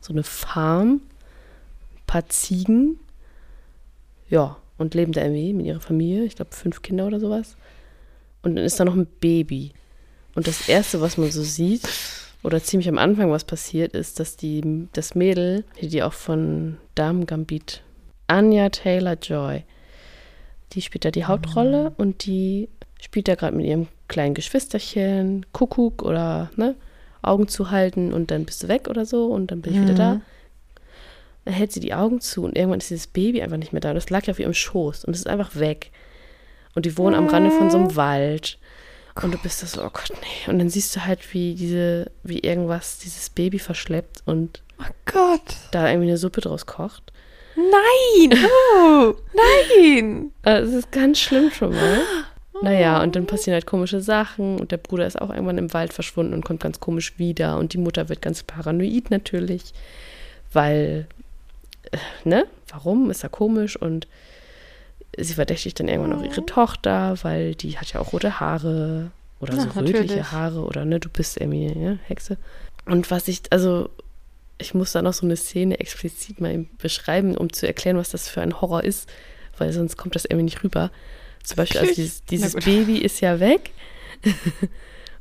so 0.00 0.12
eine 0.12 0.22
Farm, 0.22 1.00
ein 1.94 2.06
paar 2.06 2.26
Ziegen, 2.28 2.98
ja, 4.28 4.56
und 4.78 4.94
leben 4.94 5.12
da 5.12 5.22
irgendwie 5.22 5.52
mit 5.52 5.66
ihrer 5.66 5.80
Familie. 5.80 6.24
Ich 6.24 6.36
glaube 6.36 6.54
fünf 6.54 6.82
Kinder 6.82 7.06
oder 7.06 7.20
sowas. 7.20 7.56
Und 8.42 8.56
dann 8.56 8.64
ist 8.64 8.78
da 8.78 8.84
noch 8.84 8.94
ein 8.94 9.06
Baby. 9.06 9.72
Und 10.34 10.46
das 10.46 10.68
Erste, 10.68 11.00
was 11.00 11.16
man 11.16 11.30
so 11.30 11.42
sieht, 11.42 11.88
oder 12.46 12.62
ziemlich 12.62 12.88
am 12.88 12.96
Anfang, 12.96 13.28
was 13.32 13.42
passiert, 13.42 13.92
ist, 13.92 14.20
dass 14.20 14.36
die, 14.36 14.86
das 14.92 15.16
Mädel, 15.16 15.64
die 15.80 16.02
auch 16.04 16.12
von 16.12 16.76
Dame 16.94 17.26
Gambit, 17.26 17.82
Anya 18.28 18.68
Taylor-Joy, 18.68 19.64
die 20.72 20.80
spielt 20.80 21.04
da 21.04 21.10
die 21.10 21.24
Hauptrolle 21.24 21.92
und 21.96 22.24
die 22.24 22.68
spielt 23.00 23.26
da 23.26 23.34
gerade 23.34 23.56
mit 23.56 23.66
ihrem 23.66 23.88
kleinen 24.06 24.34
Geschwisterchen, 24.34 25.44
Kuckuck 25.52 26.02
oder 26.04 26.50
ne, 26.54 26.76
Augen 27.20 27.48
zu 27.48 27.72
halten 27.72 28.12
und 28.12 28.30
dann 28.30 28.44
bist 28.44 28.62
du 28.62 28.68
weg 28.68 28.86
oder 28.88 29.04
so 29.06 29.26
und 29.26 29.50
dann 29.50 29.60
bin 29.60 29.74
ich 29.74 29.80
wieder 29.80 29.92
Mhm. 29.94 29.96
da. 29.96 30.20
Dann 31.46 31.54
hält 31.54 31.72
sie 31.72 31.80
die 31.80 31.94
Augen 31.94 32.20
zu 32.20 32.44
und 32.44 32.56
irgendwann 32.56 32.78
ist 32.78 32.90
dieses 32.90 33.08
Baby 33.08 33.42
einfach 33.42 33.56
nicht 33.56 33.72
mehr 33.72 33.80
da. 33.80 33.92
Das 33.92 34.08
lag 34.08 34.24
ja 34.26 34.30
auf 34.30 34.38
ihrem 34.38 34.54
Schoß 34.54 35.04
und 35.04 35.14
es 35.14 35.20
ist 35.20 35.28
einfach 35.28 35.56
weg. 35.56 35.90
Und 36.76 36.86
die 36.86 36.96
wohnen 36.96 37.16
am 37.16 37.26
Rande 37.26 37.50
von 37.50 37.70
so 37.70 37.78
einem 37.78 37.96
Wald. 37.96 38.58
Und 39.22 39.32
du 39.32 39.38
bist 39.38 39.62
da 39.62 39.66
so, 39.66 39.80
oh 39.82 39.90
Gott, 39.92 40.10
nee. 40.20 40.50
Und 40.50 40.58
dann 40.58 40.68
siehst 40.68 40.94
du 40.94 41.04
halt, 41.04 41.32
wie 41.32 41.54
diese, 41.54 42.10
wie 42.22 42.40
irgendwas 42.40 42.98
dieses 42.98 43.30
Baby 43.30 43.58
verschleppt 43.58 44.22
und 44.26 44.62
Oh 44.78 44.84
Gott. 45.10 45.40
da 45.70 45.88
irgendwie 45.88 46.08
eine 46.08 46.18
Suppe 46.18 46.42
draus 46.42 46.66
kocht. 46.66 47.12
Nein. 47.56 48.38
Oh, 48.76 49.14
nein. 49.78 50.32
Äh, 50.42 50.58
Es 50.60 50.72
ist 50.74 50.92
ganz 50.92 51.18
schlimm 51.18 51.50
schon 51.50 51.70
mal. 51.74 52.00
Naja, 52.62 53.02
und 53.02 53.14
dann 53.16 53.26
passieren 53.26 53.52
halt 53.52 53.66
komische 53.66 54.00
Sachen 54.00 54.58
und 54.58 54.72
der 54.72 54.78
Bruder 54.78 55.06
ist 55.06 55.20
auch 55.20 55.28
irgendwann 55.28 55.58
im 55.58 55.74
Wald 55.74 55.92
verschwunden 55.92 56.32
und 56.32 56.42
kommt 56.42 56.60
ganz 56.60 56.80
komisch 56.80 57.18
wieder 57.18 57.58
und 57.58 57.74
die 57.74 57.78
Mutter 57.78 58.08
wird 58.08 58.22
ganz 58.22 58.42
paranoid 58.44 59.10
natürlich, 59.10 59.74
weil, 60.54 61.06
äh, 61.92 61.98
ne, 62.24 62.46
warum, 62.70 63.10
ist 63.10 63.22
ja 63.22 63.28
komisch 63.28 63.76
und 63.76 64.08
sie 65.16 65.34
verdächtigt 65.34 65.80
dann 65.80 65.88
irgendwann 65.88 66.12
auch 66.12 66.24
ihre 66.24 66.44
Tochter, 66.44 67.16
weil 67.22 67.54
die 67.54 67.78
hat 67.78 67.92
ja 67.92 68.00
auch 68.00 68.12
rote 68.12 68.40
Haare 68.40 69.10
oder 69.40 69.54
Ja, 69.54 69.62
so 69.62 69.68
rötliche 69.80 70.00
natürlich. 70.00 70.32
Haare 70.32 70.60
oder 70.64 70.84
ne, 70.84 71.00
du 71.00 71.08
bist 71.08 71.40
irgendwie 71.40 71.66
ja, 71.66 71.96
Hexe. 72.06 72.36
Und 72.84 73.10
was 73.10 73.28
ich, 73.28 73.42
also 73.50 73.90
ich 74.58 74.74
muss 74.74 74.92
da 74.92 75.02
noch 75.02 75.12
so 75.12 75.26
eine 75.26 75.36
Szene 75.36 75.80
explizit 75.80 76.40
mal 76.40 76.66
beschreiben, 76.78 77.36
um 77.36 77.52
zu 77.52 77.66
erklären, 77.66 77.96
was 77.96 78.10
das 78.10 78.28
für 78.28 78.40
ein 78.40 78.60
Horror 78.60 78.84
ist, 78.84 79.08
weil 79.58 79.72
sonst 79.72 79.96
kommt 79.96 80.14
das 80.14 80.24
irgendwie 80.24 80.44
nicht 80.44 80.62
rüber. 80.64 80.90
Zum 81.42 81.56
Beispiel, 81.56 81.80
also 81.80 81.94
dieses, 81.94 82.24
dieses. 82.24 82.54
Baby 82.54 82.98
ist 82.98 83.20
ja 83.20 83.38
weg 83.40 83.70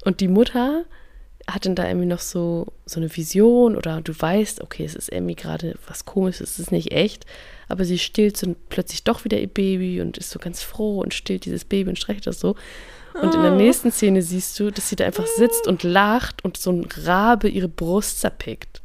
und 0.05 0.21
die 0.21 0.27
Mutter 0.27 0.85
hat 1.47 1.65
dann 1.65 1.75
da 1.75 1.87
irgendwie 1.87 2.07
noch 2.07 2.19
so, 2.19 2.67
so 2.85 2.99
eine 2.99 3.15
Vision 3.15 3.75
oder 3.75 4.01
du 4.01 4.19
weißt, 4.19 4.61
okay, 4.61 4.83
es 4.83 4.95
ist 4.95 5.11
irgendwie 5.11 5.35
gerade 5.35 5.77
was 5.87 6.05
komisches, 6.05 6.51
es 6.51 6.59
ist 6.59 6.71
nicht 6.71 6.91
echt, 6.91 7.25
aber 7.67 7.85
sie 7.85 7.97
stillt 7.99 8.37
so 8.37 8.55
plötzlich 8.69 9.03
doch 9.03 9.23
wieder 9.25 9.39
ihr 9.39 9.47
Baby 9.47 10.01
und 10.01 10.17
ist 10.17 10.29
so 10.29 10.39
ganz 10.39 10.61
froh 10.61 10.99
und 10.99 11.13
stillt 11.13 11.45
dieses 11.45 11.65
Baby 11.65 11.89
und 11.89 11.99
streicht 11.99 12.27
das 12.27 12.39
so. 12.39 12.55
Und 13.21 13.33
in 13.33 13.41
der 13.43 13.53
Oh. 13.53 13.55
nächsten 13.55 13.91
Szene 13.91 14.21
siehst 14.21 14.59
du, 14.59 14.71
dass 14.71 14.89
sie 14.89 14.95
da 14.97 15.05
einfach 15.05 15.25
sitzt 15.25 15.67
und 15.67 15.83
lacht 15.83 16.43
und 16.43 16.57
so 16.57 16.71
ein 16.71 16.87
Rabe 17.05 17.47
ihre 17.47 17.69
Brust 17.69 18.19
zerpickt. 18.19 18.81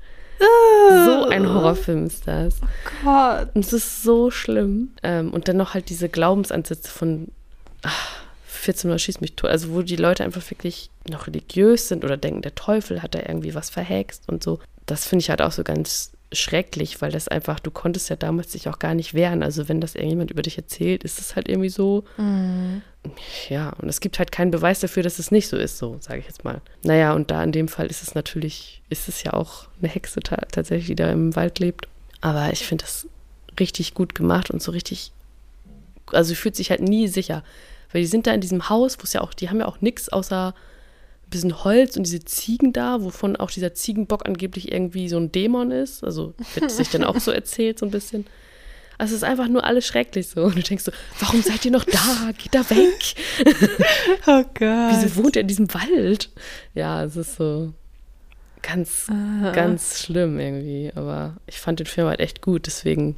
So 0.88 1.24
ein 1.26 1.46
Horrorfilm 1.52 2.06
ist 2.06 2.26
das. 2.26 2.56
Gott. 3.04 3.48
Und 3.54 3.64
es 3.64 3.72
ist 3.74 4.02
so 4.02 4.30
schlimm. 4.30 4.92
Ähm, 5.02 5.32
und 5.34 5.48
dann 5.48 5.56
noch 5.58 5.74
halt 5.74 5.90
diese 5.90 6.08
Glaubensansätze 6.08 6.90
von 6.90 7.28
ach, 7.82 8.22
14 8.46 8.90
Uhr 8.90 8.98
schießt 8.98 9.20
mich 9.20 9.36
tot. 9.36 9.50
Also 9.50 9.72
wo 9.74 9.82
die 9.82 9.96
Leute 9.96 10.24
einfach 10.24 10.48
wirklich 10.50 10.90
noch 11.10 11.26
religiös 11.26 11.88
sind 11.88 12.04
oder 12.04 12.16
denken, 12.16 12.40
der 12.42 12.54
Teufel 12.54 13.02
hat 13.02 13.14
da 13.14 13.18
irgendwie 13.18 13.54
was 13.54 13.68
verhext 13.68 14.28
und 14.28 14.42
so. 14.42 14.60
Das 14.86 15.06
finde 15.06 15.22
ich 15.22 15.30
halt 15.30 15.42
auch 15.42 15.52
so 15.52 15.62
ganz 15.62 16.12
schrecklich, 16.32 17.00
weil 17.02 17.10
das 17.10 17.26
einfach, 17.28 17.58
du 17.60 17.70
konntest 17.70 18.08
ja 18.08 18.16
damals 18.16 18.48
dich 18.52 18.68
auch 18.68 18.78
gar 18.78 18.94
nicht 18.94 19.14
wehren. 19.14 19.42
Also 19.42 19.68
wenn 19.68 19.80
das 19.80 19.94
irgendjemand 19.96 20.30
über 20.30 20.42
dich 20.42 20.56
erzählt, 20.58 21.02
ist 21.02 21.18
es 21.18 21.34
halt 21.34 21.48
irgendwie 21.48 21.68
so, 21.70 22.04
Mhm. 22.18 22.82
ja, 23.48 23.70
und 23.80 23.88
es 23.88 24.00
gibt 24.00 24.18
halt 24.18 24.30
keinen 24.30 24.50
Beweis 24.52 24.78
dafür, 24.80 25.02
dass 25.02 25.18
es 25.18 25.30
nicht 25.32 25.48
so 25.48 25.56
ist, 25.56 25.78
so 25.78 25.96
sage 26.00 26.20
ich 26.20 26.26
jetzt 26.26 26.44
mal. 26.44 26.60
Naja, 26.84 27.14
und 27.14 27.30
da 27.30 27.42
in 27.42 27.50
dem 27.52 27.66
Fall 27.68 27.86
ist 27.86 28.02
es 28.02 28.14
natürlich, 28.14 28.80
ist 28.90 29.08
es 29.08 29.22
ja 29.24 29.32
auch 29.32 29.68
eine 29.80 29.90
Hexe 29.90 30.20
ta 30.20 30.36
tatsächlich, 30.52 30.86
die 30.86 30.94
da 30.94 31.10
im 31.10 31.34
Wald 31.34 31.58
lebt. 31.58 31.88
Aber 32.20 32.52
ich 32.52 32.64
finde 32.66 32.84
das 32.84 33.08
richtig 33.58 33.94
gut 33.94 34.14
gemacht 34.14 34.50
und 34.50 34.62
so 34.62 34.70
richtig, 34.70 35.12
also 36.12 36.28
sie 36.28 36.36
fühlt 36.36 36.54
sich 36.56 36.70
halt 36.70 36.80
nie 36.80 37.08
sicher. 37.08 37.42
Weil 37.92 38.02
die 38.02 38.06
sind 38.06 38.28
da 38.28 38.32
in 38.32 38.40
diesem 38.40 38.68
Haus, 38.68 38.98
wo 38.98 39.02
es 39.02 39.14
ja 39.14 39.20
auch, 39.20 39.34
die 39.34 39.48
haben 39.50 39.58
ja 39.58 39.66
auch 39.66 39.80
nichts 39.80 40.08
außer 40.10 40.54
bisschen 41.30 41.64
Holz 41.64 41.96
und 41.96 42.04
diese 42.04 42.24
Ziegen 42.24 42.72
da, 42.72 43.02
wovon 43.02 43.36
auch 43.36 43.50
dieser 43.50 43.74
Ziegenbock 43.74 44.26
angeblich 44.26 44.70
irgendwie 44.72 45.08
so 45.08 45.16
ein 45.16 45.32
Dämon 45.32 45.70
ist. 45.70 46.04
Also 46.04 46.34
wird 46.54 46.70
sich 46.70 46.90
dann 46.90 47.04
auch 47.04 47.18
so 47.18 47.30
erzählt, 47.30 47.78
so 47.78 47.86
ein 47.86 47.90
bisschen. 47.90 48.26
Also 48.98 49.14
es 49.14 49.22
ist 49.22 49.28
einfach 49.28 49.48
nur 49.48 49.64
alles 49.64 49.86
schrecklich 49.86 50.28
so. 50.28 50.44
Und 50.44 50.56
du 50.56 50.62
denkst 50.62 50.84
so, 50.84 50.92
warum 51.20 51.42
seid 51.42 51.64
ihr 51.64 51.70
noch 51.70 51.84
da? 51.84 52.32
Geht 52.36 52.54
da 52.54 52.68
weg. 52.68 53.14
Oh 54.26 54.44
Gott. 54.54 54.92
Wieso 54.92 55.16
wohnt 55.16 55.36
ihr 55.36 55.42
in 55.42 55.48
diesem 55.48 55.72
Wald? 55.72 56.28
Ja, 56.74 57.02
es 57.04 57.16
ist 57.16 57.36
so 57.36 57.72
ganz, 58.62 59.06
Aha. 59.08 59.52
ganz 59.52 60.00
schlimm 60.00 60.38
irgendwie. 60.38 60.92
Aber 60.94 61.36
ich 61.46 61.58
fand 61.58 61.78
den 61.78 61.86
Film 61.86 62.08
halt 62.08 62.20
echt 62.20 62.42
gut. 62.42 62.66
Deswegen, 62.66 63.16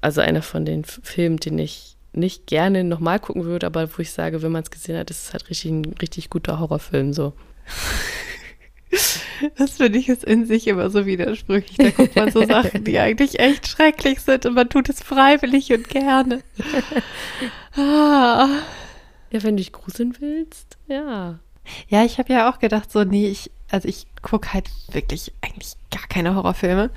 also 0.00 0.20
einer 0.20 0.42
von 0.42 0.64
den 0.64 0.84
Filmen, 0.84 1.38
den 1.38 1.58
ich 1.58 1.89
nicht 2.12 2.46
gerne 2.46 2.84
nochmal 2.84 3.20
gucken 3.20 3.44
würde, 3.44 3.66
aber 3.66 3.88
wo 3.96 4.02
ich 4.02 4.10
sage, 4.12 4.42
wenn 4.42 4.52
man 4.52 4.62
es 4.62 4.70
gesehen 4.70 4.98
hat, 4.98 5.10
ist 5.10 5.26
es 5.26 5.32
halt 5.32 5.48
richtig, 5.50 5.70
ein 5.70 5.94
richtig 6.00 6.30
guter 6.30 6.58
Horrorfilm. 6.58 7.12
So. 7.12 7.32
Das 9.56 9.76
finde 9.76 9.98
ich 9.98 10.08
ist 10.08 10.24
in 10.24 10.46
sich 10.46 10.66
immer 10.66 10.90
so 10.90 11.06
widersprüchlich. 11.06 11.76
Da 11.76 11.90
guckt 11.90 12.16
man 12.16 12.30
so 12.30 12.44
Sachen, 12.44 12.84
die 12.84 12.98
eigentlich 12.98 13.38
echt 13.38 13.68
schrecklich 13.68 14.20
sind 14.20 14.46
und 14.46 14.54
man 14.54 14.68
tut 14.68 14.88
es 14.88 15.00
freiwillig 15.02 15.72
und 15.72 15.88
gerne. 15.88 16.42
Ah. 17.76 18.48
Ja, 19.30 19.42
wenn 19.44 19.56
du 19.56 19.62
dich 19.62 19.70
gruseln 19.70 20.16
willst, 20.18 20.76
ja. 20.88 21.38
Ja, 21.88 22.04
ich 22.04 22.18
habe 22.18 22.32
ja 22.32 22.50
auch 22.50 22.58
gedacht, 22.58 22.90
so, 22.90 23.04
nee, 23.04 23.28
ich, 23.28 23.52
also 23.70 23.86
ich 23.86 24.08
gucke 24.22 24.52
halt 24.52 24.68
wirklich 24.90 25.32
eigentlich 25.40 25.76
gar 25.92 26.08
keine 26.08 26.34
Horrorfilme. 26.34 26.90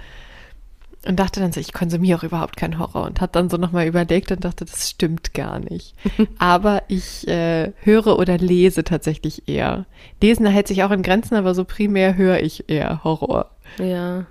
Und 1.06 1.18
dachte 1.18 1.42
dann 1.42 1.52
so, 1.52 1.60
ich 1.60 1.74
konsumiere 1.74 2.18
auch 2.18 2.24
überhaupt 2.24 2.56
keinen 2.56 2.80
Horror 2.80 3.06
und 3.06 3.20
hat 3.20 3.36
dann 3.36 3.50
so 3.50 3.58
nochmal 3.58 3.88
überlegt 3.88 4.32
und 4.32 4.46
dachte, 4.46 4.64
das 4.64 4.90
stimmt 4.90 5.34
gar 5.34 5.60
nicht. 5.60 5.96
aber 6.38 6.84
ich 6.88 7.28
äh, 7.28 7.74
höre 7.82 8.18
oder 8.18 8.38
lese 8.38 8.86
tatsächlich 8.86 9.50
eher. 9.50 9.86
Lesen 10.22 10.46
hält 10.46 10.70
sich 10.70 10.84
auch 10.84 10.92
in 10.92 11.04
Grenzen, 11.04 11.36
aber 11.36 11.56
so 11.56 11.66
primär 11.66 12.16
höre 12.16 12.40
ich 12.40 12.70
eher 12.70 13.04
Horror. 13.04 13.52
Ja. 13.80 14.26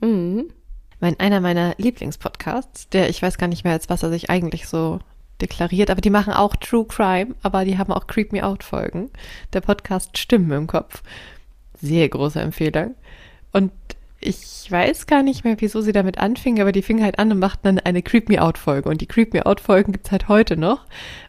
Mhm. 0.00 0.50
Mein, 1.00 1.18
einer 1.18 1.40
meiner 1.40 1.74
Lieblingspodcasts, 1.78 2.88
der 2.90 3.08
ich 3.08 3.20
weiß 3.20 3.38
gar 3.38 3.48
nicht 3.48 3.64
mehr, 3.64 3.72
als 3.72 3.88
was 3.88 4.02
er 4.02 4.10
sich 4.10 4.30
eigentlich 4.30 4.68
so 4.68 5.00
deklariert, 5.40 5.90
aber 5.90 6.00
die 6.00 6.10
machen 6.10 6.32
auch 6.32 6.56
True 6.56 6.84
Crime, 6.84 7.34
aber 7.42 7.64
die 7.64 7.78
haben 7.78 7.92
auch 7.92 8.06
Creep 8.06 8.32
Me 8.32 8.44
Out 8.44 8.64
Folgen. 8.64 9.10
Der 9.52 9.60
Podcast 9.60 10.18
Stimmen 10.18 10.50
im 10.52 10.66
Kopf. 10.66 11.02
Sehr 11.80 12.08
große 12.08 12.40
Empfehlung. 12.40 12.94
Und 13.52 13.72
ich 14.28 14.70
weiß 14.70 15.06
gar 15.06 15.22
nicht 15.22 15.44
mehr, 15.44 15.56
wieso 15.58 15.80
sie 15.80 15.92
damit 15.92 16.18
anfing, 16.18 16.60
aber 16.60 16.72
die 16.72 16.82
fing 16.82 17.02
halt 17.02 17.18
an 17.18 17.32
und 17.32 17.38
machten 17.38 17.62
dann 17.64 17.78
eine 17.78 18.02
Creep 18.02 18.28
Me 18.28 18.40
Out 18.42 18.58
Folge. 18.58 18.88
Und 18.90 19.00
die 19.00 19.06
Creep 19.06 19.32
Me 19.32 19.46
Out 19.46 19.60
Folgen 19.60 19.92
gibt's 19.92 20.10
halt 20.10 20.28
heute 20.28 20.56
noch. 20.56 20.84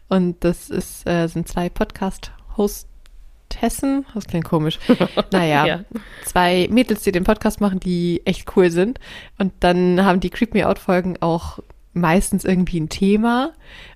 Und 0.08 0.44
das 0.44 0.68
ist, 0.70 1.08
äh, 1.08 1.26
sind 1.26 1.48
zwei 1.48 1.68
Podcast-Hostessen. 1.70 4.06
Das 4.14 4.26
klingt 4.26 4.44
komisch. 4.44 4.78
Naja, 5.32 5.66
Ja. 5.66 5.80
zwei 6.24 6.68
Mädels, 6.70 7.02
die 7.02 7.12
den 7.12 7.24
Podcast 7.24 7.60
machen, 7.60 7.80
die 7.80 8.22
echt 8.24 8.56
cool 8.56 8.70
sind. 8.70 8.98
Und 9.38 9.52
dann 9.60 10.04
haben 10.04 10.20
die 10.20 10.30
Creep 10.30 10.54
Me 10.54 10.66
Out 10.68 10.78
Folgen 10.78 11.16
auch 11.20 11.58
meistens 11.92 12.44
irgendwie 12.44 12.78
ein 12.80 12.88
Thema 12.88 13.52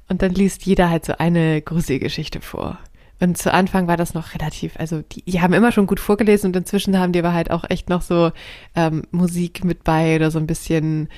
und 0.08 0.22
dann 0.22 0.32
liest 0.34 0.66
jeder 0.66 0.90
halt 0.90 1.04
so 1.04 1.14
eine 1.18 1.62
Gruselgeschichte 1.62 2.40
vor. 2.40 2.78
Und 3.20 3.38
zu 3.38 3.52
Anfang 3.52 3.86
war 3.86 3.96
das 3.96 4.12
noch 4.14 4.34
relativ, 4.34 4.76
also 4.78 5.02
die, 5.02 5.22
die 5.22 5.40
haben 5.40 5.54
immer 5.54 5.72
schon 5.72 5.86
gut 5.86 6.00
vorgelesen 6.00 6.48
und 6.48 6.56
inzwischen 6.56 6.98
haben 6.98 7.12
die 7.12 7.20
aber 7.20 7.32
halt 7.32 7.50
auch 7.50 7.64
echt 7.68 7.88
noch 7.88 8.02
so 8.02 8.32
ähm, 8.74 9.04
Musik 9.12 9.64
mit 9.64 9.84
bei 9.84 10.16
oder 10.16 10.30
so 10.30 10.38
ein 10.38 10.46
bisschen 10.46 11.08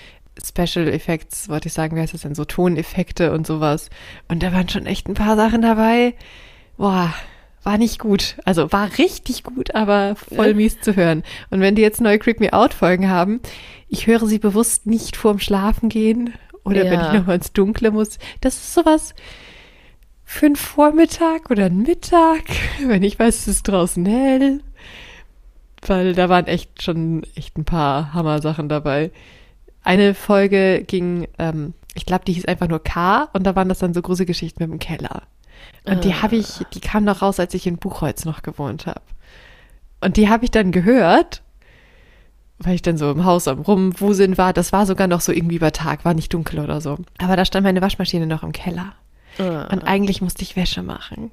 Special 0.45 0.87
Effects, 0.89 1.49
wollte 1.49 1.69
ich 1.69 1.73
sagen, 1.73 1.97
wie 1.97 2.01
heißt 2.01 2.13
das 2.13 2.21
denn, 2.21 2.35
so 2.35 2.45
Toneffekte 2.45 3.33
und 3.33 3.47
sowas. 3.47 3.89
Und 4.29 4.43
da 4.43 4.53
waren 4.53 4.69
schon 4.69 4.85
echt 4.85 5.09
ein 5.09 5.15
paar 5.15 5.37
Sachen 5.37 5.63
dabei. 5.63 6.15
Boah, 6.77 7.15
war 7.63 7.79
nicht 7.79 7.99
gut. 7.99 8.37
Also 8.45 8.71
war 8.71 8.91
richtig 8.99 9.43
gut, 9.43 9.75
aber 9.75 10.15
voll 10.17 10.53
mies 10.55 10.81
zu 10.81 10.95
hören. 10.95 11.23
Und 11.51 11.61
wenn 11.61 11.75
die 11.75 11.83
jetzt 11.83 12.03
neue 12.03 12.19
Creep 12.19 12.39
Me 12.41 12.53
Out 12.53 12.75
Folgen 12.75 13.09
haben, 13.11 13.41
ich 13.89 14.07
höre 14.07 14.27
sie 14.27 14.39
bewusst 14.39 14.87
nicht 14.87 15.17
vorm 15.17 15.39
Schlafen 15.39 15.89
gehen 15.89 16.35
oder 16.65 16.85
Ja. 16.85 16.91
wenn 16.91 17.01
ich 17.01 17.13
nochmal 17.21 17.37
ins 17.37 17.53
Dunkle 17.53 17.91
muss. 17.91 18.19
Das 18.43 18.55
ist 18.55 18.75
sowas 18.75 19.15
für 20.29 20.47
einen 20.47 20.57
Vormittag 20.57 21.51
oder 21.51 21.67
einen 21.67 21.83
Mittag, 21.83 22.43
wenn 22.85 23.03
ich 23.05 23.19
weiß, 23.19 23.39
es 23.39 23.49
ist 23.49 23.69
draußen 23.69 24.05
hell. 24.05 24.61
Weil 25.87 26.15
da 26.15 26.29
waren 26.29 26.47
echt 26.47 26.83
schon 26.83 27.23
echt 27.37 27.57
ein 27.57 27.65
paar 27.65 28.13
Hammer-Sachen 28.13 28.69
dabei. 28.69 29.13
Eine 29.85 30.15
Folge 30.15 30.83
ging, 30.85 31.29
ähm, 31.39 31.75
ich 31.95 32.07
glaube, 32.07 32.25
die 32.25 32.33
hieß 32.33 32.47
einfach 32.47 32.67
nur 32.67 32.83
K 32.83 33.29
und 33.33 33.45
da 33.45 33.55
waren 33.55 33.69
das 33.69 33.79
dann 33.79 33.95
so 33.95 34.03
große 34.03 34.27
Geschichten 34.27 34.65
mit 34.65 34.71
dem 34.71 34.81
Keller. 34.81 35.23
Und 35.85 36.03
die 36.05 36.15
habe 36.15 36.35
ich, 36.35 36.65
die 36.75 36.81
kam 36.81 37.05
noch 37.05 37.23
raus, 37.23 37.39
als 37.39 37.55
ich 37.55 37.67
in 37.67 37.79
Buchholz 37.79 38.25
noch 38.25 38.43
gewohnt 38.43 38.87
habe. 38.87 39.01
Und 40.01 40.17
die 40.17 40.29
habe 40.29 40.45
ich 40.45 40.51
dann 40.51 40.73
gehört, 40.73 41.43
weil 42.59 42.75
ich 42.75 42.83
dann 42.83 42.99
so 42.99 43.11
im 43.13 43.25
Haus 43.25 43.47
am 43.47 43.61
Rumwuseln 43.61 44.37
war. 44.37 44.53
Das 44.53 44.73
war 44.73 44.87
sogar 44.87 45.07
noch 45.07 45.21
so 45.21 45.31
irgendwie 45.31 45.57
über 45.57 45.71
Tag, 45.71 46.05
war 46.05 46.15
nicht 46.15 46.35
dunkel 46.35 46.59
oder 46.59 46.81
so. 46.81 46.99
Aber 47.19 47.37
da 47.37 47.45
stand 47.45 47.65
meine 47.65 47.81
Waschmaschine 47.81 48.27
noch 48.27 48.43
im 48.43 48.53
Keller. 48.53 48.95
Ah. 49.39 49.69
Und 49.73 49.85
eigentlich 49.85 50.21
musste 50.23 50.43
ich 50.43 50.57
Wäsche 50.57 50.83
machen. 50.83 51.31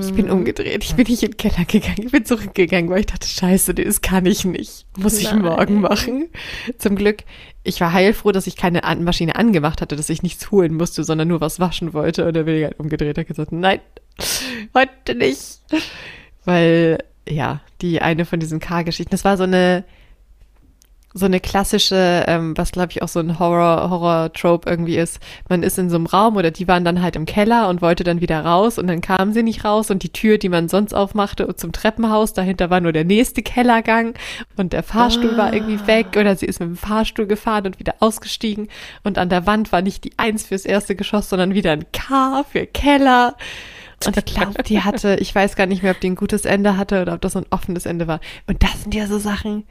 Ich 0.00 0.12
bin 0.12 0.30
umgedreht. 0.30 0.82
Ich 0.82 0.94
bin 0.94 1.06
nicht 1.06 1.22
in 1.22 1.32
den 1.32 1.36
Keller 1.36 1.64
gegangen. 1.66 2.02
Ich 2.04 2.10
bin 2.10 2.24
zurückgegangen, 2.24 2.90
weil 2.90 3.00
ich 3.00 3.06
dachte, 3.06 3.28
scheiße, 3.28 3.74
das 3.74 4.00
kann 4.00 4.26
ich 4.26 4.44
nicht. 4.44 4.86
Muss 4.96 5.18
ich 5.18 5.30
Nein. 5.30 5.42
morgen 5.42 5.80
machen. 5.80 6.30
Zum 6.78 6.96
Glück, 6.96 7.18
ich 7.62 7.80
war 7.80 7.92
heilfroh, 7.92 8.32
dass 8.32 8.46
ich 8.46 8.56
keine 8.56 8.80
Maschine 9.00 9.36
angemacht 9.36 9.80
hatte, 9.80 9.96
dass 9.96 10.10
ich 10.10 10.22
nichts 10.22 10.50
holen 10.50 10.74
musste, 10.74 11.04
sondern 11.04 11.28
nur 11.28 11.40
was 11.40 11.60
waschen 11.60 11.92
wollte. 11.92 12.26
Und 12.26 12.34
dann 12.34 12.46
bin 12.46 12.56
ich 12.56 12.64
halt 12.64 12.80
umgedreht 12.80 13.18
und 13.18 13.26
gesagt, 13.28 13.52
nein, 13.52 13.80
heute 14.74 15.14
nicht. 15.14 15.60
Weil, 16.44 16.98
ja, 17.28 17.60
die 17.80 18.02
eine 18.02 18.24
von 18.24 18.40
diesen 18.40 18.60
K-Geschichten, 18.60 19.10
das 19.10 19.24
war 19.24 19.36
so 19.36 19.44
eine, 19.44 19.84
so 21.16 21.26
eine 21.26 21.38
klassische, 21.38 22.24
ähm, 22.26 22.56
was 22.56 22.72
glaube 22.72 22.90
ich 22.90 23.00
auch 23.00 23.08
so 23.08 23.20
ein 23.20 23.38
Horror, 23.38 23.88
Horror-Trope 23.88 24.68
irgendwie 24.68 24.96
ist. 24.96 25.20
Man 25.48 25.62
ist 25.62 25.78
in 25.78 25.88
so 25.88 25.94
einem 25.94 26.06
Raum 26.06 26.36
oder 26.36 26.50
die 26.50 26.66
waren 26.66 26.84
dann 26.84 27.00
halt 27.00 27.14
im 27.14 27.24
Keller 27.24 27.68
und 27.68 27.80
wollte 27.80 28.02
dann 28.02 28.20
wieder 28.20 28.44
raus 28.44 28.78
und 28.78 28.88
dann 28.88 29.00
kamen 29.00 29.32
sie 29.32 29.44
nicht 29.44 29.64
raus 29.64 29.92
und 29.92 30.02
die 30.02 30.12
Tür, 30.12 30.38
die 30.38 30.48
man 30.48 30.68
sonst 30.68 30.92
aufmachte 30.92 31.54
zum 31.54 31.70
Treppenhaus, 31.70 32.32
dahinter 32.32 32.68
war 32.68 32.80
nur 32.80 32.92
der 32.92 33.04
nächste 33.04 33.42
Kellergang 33.42 34.14
und 34.56 34.72
der 34.72 34.82
Fahrstuhl 34.82 35.36
war 35.36 35.54
irgendwie 35.54 35.86
weg 35.86 36.16
oder 36.18 36.34
sie 36.34 36.46
ist 36.46 36.58
mit 36.58 36.70
dem 36.70 36.76
Fahrstuhl 36.76 37.26
gefahren 37.26 37.66
und 37.66 37.78
wieder 37.78 37.94
ausgestiegen 38.00 38.68
und 39.04 39.16
an 39.16 39.28
der 39.28 39.46
Wand 39.46 39.70
war 39.70 39.82
nicht 39.82 40.02
die 40.02 40.12
Eins 40.16 40.44
fürs 40.44 40.64
erste 40.64 40.96
Geschoss, 40.96 41.28
sondern 41.28 41.54
wieder 41.54 41.70
ein 41.72 41.84
K 41.92 42.44
für 42.50 42.66
Keller. 42.66 43.36
Und 44.04 44.16
ich 44.16 44.24
glaube, 44.24 44.62
die 44.64 44.80
hatte, 44.80 45.16
ich 45.16 45.34
weiß 45.34 45.56
gar 45.56 45.66
nicht 45.66 45.82
mehr, 45.82 45.92
ob 45.92 46.00
die 46.00 46.10
ein 46.10 46.16
gutes 46.16 46.44
Ende 46.44 46.76
hatte 46.76 47.00
oder 47.02 47.14
ob 47.14 47.20
das 47.20 47.32
so 47.32 47.38
ein 47.38 47.46
offenes 47.50 47.86
Ende 47.86 48.06
war. 48.06 48.20
Und 48.46 48.62
das 48.62 48.82
sind 48.82 48.94
ja 48.94 49.06
so 49.06 49.18
Sachen, 49.18 49.64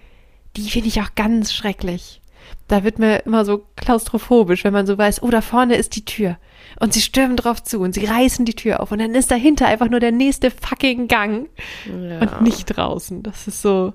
die 0.57 0.69
finde 0.69 0.87
ich 0.87 1.01
auch 1.01 1.15
ganz 1.15 1.53
schrecklich. 1.53 2.21
Da 2.67 2.83
wird 2.83 2.99
mir 2.99 3.25
immer 3.25 3.45
so 3.45 3.65
klaustrophobisch, 3.75 4.63
wenn 4.63 4.73
man 4.73 4.85
so 4.87 4.97
weiß, 4.97 5.23
oh, 5.23 5.29
da 5.29 5.41
vorne 5.41 5.75
ist 5.75 5.95
die 5.95 6.05
Tür. 6.05 6.37
Und 6.79 6.93
sie 6.93 7.01
stürmen 7.01 7.37
drauf 7.37 7.61
zu 7.63 7.79
und 7.79 7.93
sie 7.93 8.05
reißen 8.05 8.45
die 8.45 8.53
Tür 8.55 8.79
auf 8.79 8.91
und 8.91 8.99
dann 8.99 9.15
ist 9.15 9.31
dahinter 9.31 9.67
einfach 9.67 9.89
nur 9.89 9.99
der 9.99 10.11
nächste 10.11 10.49
fucking 10.51 11.07
Gang 11.07 11.47
Ja. 11.87 12.19
und 12.19 12.41
nicht 12.41 12.65
draußen. 12.65 13.21
Das 13.23 13.47
ist 13.47 13.61
so, 13.61 13.93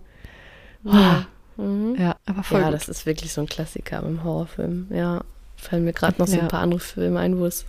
Ja. 0.84 1.26
Mhm. 1.56 1.96
ja, 1.98 2.16
aber 2.26 2.42
voll 2.42 2.60
Ja, 2.60 2.66
gut. 2.66 2.74
das 2.74 2.88
ist 2.88 3.04
wirklich 3.06 3.32
so 3.32 3.40
ein 3.40 3.48
Klassiker 3.48 4.02
im 4.02 4.22
Horrorfilm. 4.22 4.86
Ja, 4.90 5.22
fallen 5.56 5.84
mir 5.84 5.92
gerade 5.92 6.18
noch 6.18 6.28
so 6.28 6.36
Ja. 6.36 6.42
ein 6.42 6.48
paar 6.48 6.60
andere 6.60 6.80
Filme 6.80 7.18
ein, 7.18 7.38
wo 7.38 7.46
es, 7.46 7.64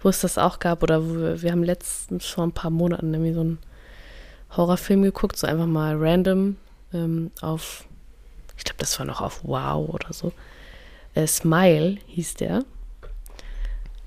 wo 0.00 0.08
es 0.10 0.20
das 0.20 0.36
auch 0.36 0.58
gab. 0.58 0.82
Oder 0.82 1.02
wo 1.08 1.14
wir, 1.16 1.42
wir 1.42 1.52
haben 1.52 1.64
letztens 1.64 2.26
vor 2.26 2.44
ein 2.44 2.52
paar 2.52 2.70
Monaten 2.70 3.14
irgendwie 3.14 3.32
so 3.32 3.40
einen 3.40 3.58
Horrorfilm 4.56 5.02
geguckt, 5.02 5.36
so 5.38 5.46
einfach 5.46 5.66
mal 5.66 5.96
random 5.98 6.56
ähm, 6.92 7.30
auf, 7.40 7.84
ich 8.58 8.64
glaube, 8.64 8.78
das 8.78 8.98
war 8.98 9.06
noch 9.06 9.20
auf 9.20 9.40
Wow 9.44 9.88
oder 9.88 10.12
so. 10.12 10.32
Äh, 11.14 11.26
Smile 11.26 11.96
hieß 12.08 12.34
der. 12.34 12.64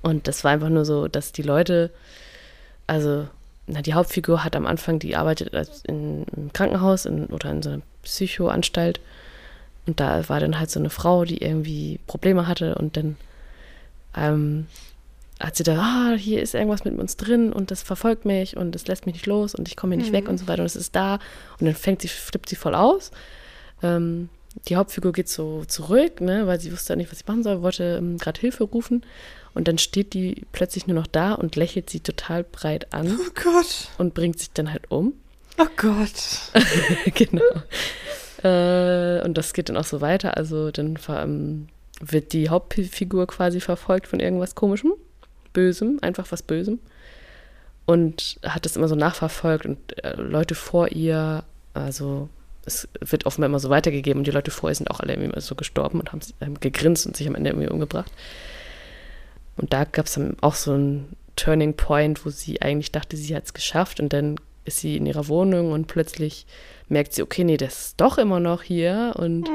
Und 0.02 0.28
das 0.28 0.44
war 0.44 0.52
einfach 0.52 0.68
nur 0.68 0.84
so, 0.84 1.08
dass 1.08 1.32
die 1.32 1.42
Leute, 1.42 1.90
also, 2.86 3.26
na, 3.66 3.82
die 3.82 3.94
Hauptfigur 3.94 4.44
hat 4.44 4.54
am 4.54 4.66
Anfang, 4.66 4.98
die 4.98 5.16
arbeitet 5.16 5.54
als 5.54 5.82
in, 5.84 6.24
im 6.36 6.52
Krankenhaus 6.52 7.06
in, 7.06 7.26
oder 7.26 7.50
in 7.50 7.62
so 7.62 7.70
einer 7.70 7.82
Psychoanstalt. 8.02 9.00
Und 9.86 9.98
da 10.00 10.28
war 10.28 10.38
dann 10.38 10.58
halt 10.58 10.70
so 10.70 10.78
eine 10.78 10.90
Frau, 10.90 11.24
die 11.24 11.38
irgendwie 11.38 11.98
Probleme 12.06 12.46
hatte 12.46 12.74
und 12.76 12.96
dann 12.96 13.16
ähm, 14.14 14.66
hat 15.40 15.56
sie 15.56 15.64
da, 15.64 15.78
ah, 15.78 16.14
hier 16.16 16.40
ist 16.40 16.54
irgendwas 16.54 16.84
mit 16.84 16.96
uns 16.98 17.16
drin 17.16 17.52
und 17.52 17.70
das 17.70 17.82
verfolgt 17.82 18.24
mich 18.24 18.56
und 18.56 18.72
das 18.74 18.86
lässt 18.86 19.06
mich 19.06 19.14
nicht 19.14 19.26
los 19.26 19.54
und 19.54 19.66
ich 19.66 19.76
komme 19.76 19.94
hier 19.94 20.04
nicht 20.04 20.12
weg 20.12 20.28
und 20.28 20.38
so 20.38 20.46
weiter 20.46 20.62
und 20.62 20.66
es 20.66 20.76
ist 20.76 20.94
da. 20.94 21.14
Und 21.58 21.66
dann 21.66 21.74
fängt 21.74 22.02
sie, 22.02 22.08
flippt 22.08 22.48
sie 22.48 22.56
voll 22.56 22.74
aus. 22.74 23.10
Ähm, 23.82 24.28
die 24.68 24.76
Hauptfigur 24.76 25.12
geht 25.12 25.28
so 25.28 25.64
zurück, 25.64 26.20
ne, 26.20 26.46
weil 26.46 26.60
sie 26.60 26.72
wusste 26.72 26.96
nicht, 26.96 27.10
was 27.10 27.18
sie 27.18 27.24
machen 27.26 27.42
soll, 27.42 27.62
wollte 27.62 27.96
ähm, 27.98 28.18
gerade 28.18 28.40
Hilfe 28.40 28.64
rufen. 28.64 29.04
Und 29.54 29.68
dann 29.68 29.78
steht 29.78 30.14
die 30.14 30.46
plötzlich 30.52 30.86
nur 30.86 30.96
noch 30.96 31.06
da 31.06 31.34
und 31.34 31.56
lächelt 31.56 31.90
sie 31.90 32.00
total 32.00 32.44
breit 32.44 32.92
an 32.92 33.18
Oh 33.20 33.30
Gott, 33.34 33.88
und 33.98 34.14
bringt 34.14 34.38
sich 34.38 34.50
dann 34.52 34.70
halt 34.70 34.90
um. 34.90 35.14
oh 35.58 35.66
Gott. 35.76 36.52
genau. 37.14 37.42
Äh, 38.42 39.22
und 39.24 39.36
das 39.36 39.52
geht 39.52 39.68
dann 39.68 39.76
auch 39.76 39.84
so 39.84 40.00
weiter. 40.00 40.36
Also 40.36 40.70
dann 40.70 40.98
ähm, 41.08 41.68
wird 42.00 42.32
die 42.32 42.48
Hauptfigur 42.48 43.26
quasi 43.26 43.60
verfolgt 43.60 44.08
von 44.08 44.20
irgendwas 44.20 44.54
Komischem, 44.54 44.92
Bösem, 45.52 45.98
einfach 46.00 46.26
was 46.30 46.42
Bösem. 46.42 46.78
Und 47.84 48.38
hat 48.42 48.64
das 48.64 48.76
immer 48.76 48.88
so 48.88 48.94
nachverfolgt 48.94 49.66
und 49.66 50.04
äh, 50.04 50.14
Leute 50.16 50.54
vor 50.54 50.88
ihr, 50.92 51.44
also 51.74 52.28
es 52.64 52.88
wird 53.00 53.26
offenbar 53.26 53.48
immer 53.48 53.58
so 53.58 53.70
weitergegeben 53.70 54.20
und 54.20 54.26
die 54.26 54.30
Leute 54.30 54.50
vor 54.50 54.70
ihr 54.70 54.74
sind 54.74 54.90
auch 54.90 55.00
alle 55.00 55.14
irgendwie 55.14 55.40
so 55.40 55.54
gestorben 55.54 56.00
und 56.00 56.12
haben 56.12 56.20
ähm, 56.40 56.60
gegrinst 56.60 57.06
und 57.06 57.16
sich 57.16 57.26
am 57.26 57.34
Ende 57.34 57.50
irgendwie 57.50 57.68
umgebracht. 57.68 58.12
Und 59.56 59.72
da 59.72 59.84
gab 59.84 60.06
es 60.06 60.14
dann 60.14 60.36
auch 60.40 60.54
so 60.54 60.72
einen 60.72 61.16
Turning 61.36 61.74
Point, 61.74 62.24
wo 62.24 62.30
sie 62.30 62.62
eigentlich 62.62 62.92
dachte, 62.92 63.16
sie 63.16 63.34
hat 63.34 63.44
es 63.44 63.54
geschafft 63.54 64.00
und 64.00 64.12
dann 64.12 64.36
ist 64.64 64.78
sie 64.78 64.96
in 64.96 65.06
ihrer 65.06 65.28
Wohnung 65.28 65.72
und 65.72 65.86
plötzlich 65.88 66.46
merkt 66.88 67.14
sie, 67.14 67.22
okay, 67.22 67.42
nee, 67.42 67.56
der 67.56 67.68
ist 67.68 67.94
doch 68.00 68.18
immer 68.18 68.38
noch 68.38 68.62
hier 68.62 69.14
und 69.16 69.48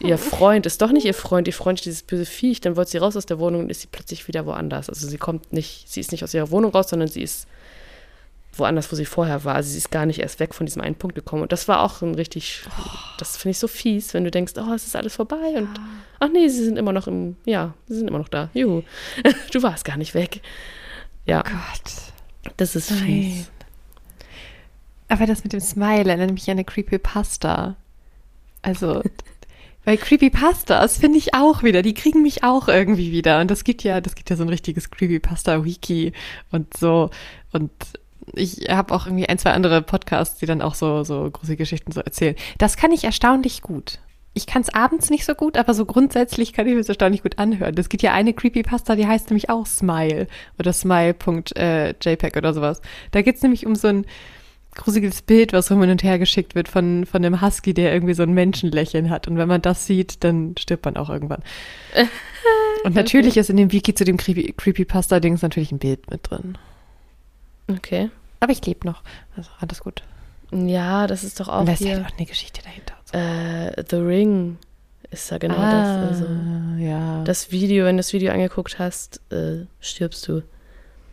ihr 0.00 0.18
Freund 0.18 0.66
ist 0.66 0.80
doch 0.80 0.92
nicht 0.92 1.06
ihr 1.06 1.14
Freund, 1.14 1.48
ihr 1.48 1.54
Freund 1.54 1.80
ist 1.80 1.86
dieses 1.86 2.02
böse 2.02 2.26
Viech, 2.26 2.60
dann 2.60 2.76
wollte 2.76 2.92
sie 2.92 2.98
raus 2.98 3.16
aus 3.16 3.26
der 3.26 3.38
Wohnung 3.38 3.62
und 3.62 3.70
ist 3.70 3.80
sie 3.80 3.88
plötzlich 3.90 4.28
wieder 4.28 4.46
woanders. 4.46 4.88
Also 4.88 5.08
sie 5.08 5.18
kommt 5.18 5.52
nicht, 5.52 5.88
sie 5.88 6.00
ist 6.00 6.12
nicht 6.12 6.22
aus 6.22 6.34
ihrer 6.34 6.50
Wohnung 6.50 6.70
raus, 6.72 6.88
sondern 6.88 7.08
sie 7.08 7.22
ist 7.22 7.48
woanders, 8.54 8.92
wo 8.92 8.96
sie 8.96 9.04
vorher 9.04 9.44
war. 9.44 9.54
Also 9.54 9.70
sie 9.70 9.78
ist 9.78 9.90
gar 9.90 10.06
nicht 10.06 10.20
erst 10.20 10.40
weg 10.40 10.54
von 10.54 10.66
diesem 10.66 10.82
einen 10.82 10.94
Punkt 10.94 11.14
gekommen. 11.14 11.42
Und 11.42 11.52
das 11.52 11.68
war 11.68 11.80
auch 11.80 12.02
ein 12.02 12.14
richtig, 12.14 12.62
das 13.18 13.36
finde 13.36 13.52
ich 13.52 13.58
so 13.58 13.68
fies, 13.68 14.12
wenn 14.14 14.24
du 14.24 14.30
denkst, 14.30 14.52
oh, 14.56 14.72
es 14.72 14.86
ist 14.86 14.96
alles 14.96 15.16
vorbei 15.16 15.54
und 15.56 15.68
ach 16.20 16.28
nee, 16.32 16.48
sie 16.48 16.64
sind 16.64 16.76
immer 16.76 16.92
noch 16.92 17.06
im, 17.06 17.36
ja, 17.46 17.74
sie 17.88 17.96
sind 17.96 18.08
immer 18.08 18.18
noch 18.18 18.28
da. 18.28 18.50
Juhu. 18.52 18.82
du 19.52 19.62
warst 19.62 19.84
gar 19.84 19.96
nicht 19.96 20.14
weg. 20.14 20.42
Ja, 21.24 21.42
Gott. 21.42 22.52
das 22.56 22.76
ist 22.76 22.90
Nein. 22.90 23.00
fies. 23.00 23.50
Aber 25.08 25.26
das 25.26 25.44
mit 25.44 25.52
dem 25.52 25.60
Smile 25.60 26.08
erinnert 26.08 26.32
mich 26.32 26.48
an 26.48 26.52
eine 26.52 26.64
Creepypasta. 26.64 27.76
Also, 28.62 29.02
weil 29.84 29.96
Creepypastas 29.96 30.96
finde 30.96 31.18
ich 31.18 31.34
auch 31.34 31.62
wieder, 31.62 31.82
die 31.82 31.94
kriegen 31.94 32.22
mich 32.22 32.44
auch 32.44 32.68
irgendwie 32.68 33.12
wieder. 33.12 33.40
Und 33.40 33.50
das 33.50 33.64
gibt 33.64 33.82
ja, 33.82 34.00
das 34.00 34.14
gibt 34.14 34.30
ja 34.30 34.36
so 34.36 34.42
ein 34.42 34.48
richtiges 34.48 34.90
Creepypasta-Wiki 34.90 36.12
und 36.50 36.76
so. 36.76 37.10
Und 37.52 37.70
ich 38.34 38.68
habe 38.68 38.94
auch 38.94 39.06
irgendwie 39.06 39.28
ein, 39.28 39.38
zwei 39.38 39.52
andere 39.52 39.82
Podcasts, 39.82 40.38
die 40.38 40.46
dann 40.46 40.62
auch 40.62 40.74
so, 40.74 41.04
so 41.04 41.30
große 41.30 41.56
Geschichten 41.56 41.92
so 41.92 42.00
erzählen. 42.00 42.36
Das 42.58 42.76
kann 42.76 42.92
ich 42.92 43.04
erstaunlich 43.04 43.62
gut. 43.62 43.98
Ich 44.34 44.46
kann 44.46 44.62
es 44.62 44.72
abends 44.72 45.10
nicht 45.10 45.26
so 45.26 45.34
gut, 45.34 45.58
aber 45.58 45.74
so 45.74 45.84
grundsätzlich 45.84 46.54
kann 46.54 46.66
ich 46.66 46.72
mir 46.72 46.80
das 46.80 46.88
erstaunlich 46.88 47.22
gut 47.22 47.38
anhören. 47.38 47.74
Das 47.74 47.90
gibt 47.90 48.02
ja 48.02 48.12
eine 48.12 48.32
Creepypasta, 48.32 48.96
die 48.96 49.06
heißt 49.06 49.28
nämlich 49.28 49.50
auch 49.50 49.66
Smile 49.66 50.26
oder 50.58 50.72
Smile.jpg 50.72 52.36
oder 52.38 52.54
sowas. 52.54 52.80
Da 53.10 53.20
geht 53.20 53.36
es 53.36 53.42
nämlich 53.42 53.66
um 53.66 53.74
so 53.74 53.88
ein 53.88 54.06
gruseliges 54.74 55.20
Bild, 55.20 55.52
was 55.52 55.70
rum 55.70 55.82
und 55.82 56.02
her 56.02 56.18
geschickt 56.18 56.54
wird 56.54 56.68
von, 56.68 57.04
von 57.04 57.22
einem 57.22 57.42
Husky, 57.42 57.74
der 57.74 57.92
irgendwie 57.92 58.14
so 58.14 58.22
ein 58.22 58.32
Menschenlächeln 58.32 59.10
hat. 59.10 59.28
Und 59.28 59.36
wenn 59.36 59.48
man 59.48 59.60
das 59.60 59.86
sieht, 59.86 60.24
dann 60.24 60.54
stirbt 60.58 60.86
man 60.86 60.96
auch 60.96 61.10
irgendwann. 61.10 61.42
Und 62.84 62.94
natürlich 62.94 63.36
ist 63.36 63.50
in 63.50 63.56
dem 63.56 63.70
Wiki 63.70 63.94
zu 63.94 64.04
dem 64.04 64.16
Creepy, 64.16 64.54
Creepypasta-Dings 64.56 65.42
natürlich 65.42 65.70
ein 65.70 65.78
Bild 65.78 66.10
mit 66.10 66.28
drin. 66.28 66.58
Okay. 67.68 68.10
Aber 68.42 68.50
ich 68.50 68.66
lebe 68.66 68.84
noch. 68.84 69.04
Also 69.36 69.48
alles 69.60 69.78
gut. 69.78 70.02
Ja, 70.50 71.06
das 71.06 71.22
ist 71.22 71.38
doch 71.38 71.46
Und 71.46 71.54
auch 71.54 71.64
da 71.64 71.72
ist 71.74 71.78
hier. 71.78 71.94
halt 71.94 72.06
auch 72.06 72.16
eine 72.18 72.26
Geschichte 72.26 72.60
dahinter. 72.60 72.94
Und 72.98 73.08
so. 73.08 73.16
Äh, 73.16 73.84
The 73.88 73.96
Ring 73.96 74.58
ist 75.12 75.30
ja 75.30 75.38
genau 75.38 75.58
ah, 75.58 76.08
das. 76.08 76.08
Also, 76.08 76.26
ja. 76.76 77.22
Das 77.22 77.52
Video, 77.52 77.84
wenn 77.84 77.96
du 77.96 78.00
das 78.00 78.12
Video 78.12 78.32
angeguckt 78.32 78.80
hast, 78.80 79.20
äh, 79.30 79.66
stirbst 79.78 80.26
du. 80.26 80.42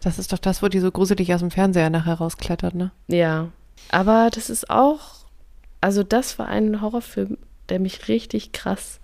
Das 0.02 0.18
ist 0.18 0.34
doch 0.34 0.40
das, 0.40 0.64
wo 0.64 0.70
die 0.70 0.80
so 0.80 0.92
gruselig 0.92 1.32
aus 1.32 1.42
dem 1.42 1.52
Fernseher 1.52 1.92
nachher 1.92 2.16
rausklettert, 2.16 2.74
ne? 2.74 2.90
Ja. 3.08 3.50
Aber 3.92 4.32
das 4.34 4.50
ist 4.50 4.72
auch, 4.72 5.18
also 5.82 6.02
das 6.02 6.40
war 6.40 6.48
ein 6.48 6.82
Horrorfilm, 6.82 7.38
der 7.70 7.80
mich 7.80 8.08
richtig 8.08 8.54
krass 8.54 9.00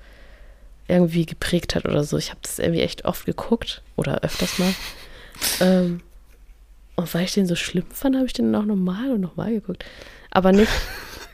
irgendwie 0.88 1.28
geprägt 1.28 1.76
hat 1.76 1.86
oder 1.86 2.04
so. 2.04 2.18
Ich 2.18 2.32
habe 2.32 2.40
das 2.42 2.58
irgendwie 2.58 2.82
echt 2.82 3.06
oft 3.06 3.28
geguckt 3.28 3.84
oder 3.96 4.22
öfters 4.24 4.58
mal. 4.58 4.74
ähm, 5.60 6.02
und 6.96 7.14
weil 7.14 7.26
ich 7.26 7.34
den 7.34 7.46
so 7.46 7.56
schlimm 7.56 7.86
fand, 7.92 8.16
habe 8.16 8.26
ich 8.26 8.34
den 8.34 8.56
auch 8.56 8.66
nochmal 8.66 9.12
und 9.12 9.22
nochmal 9.22 9.52
geguckt. 9.52 9.84
Aber 10.32 10.52
nicht, 10.52 10.72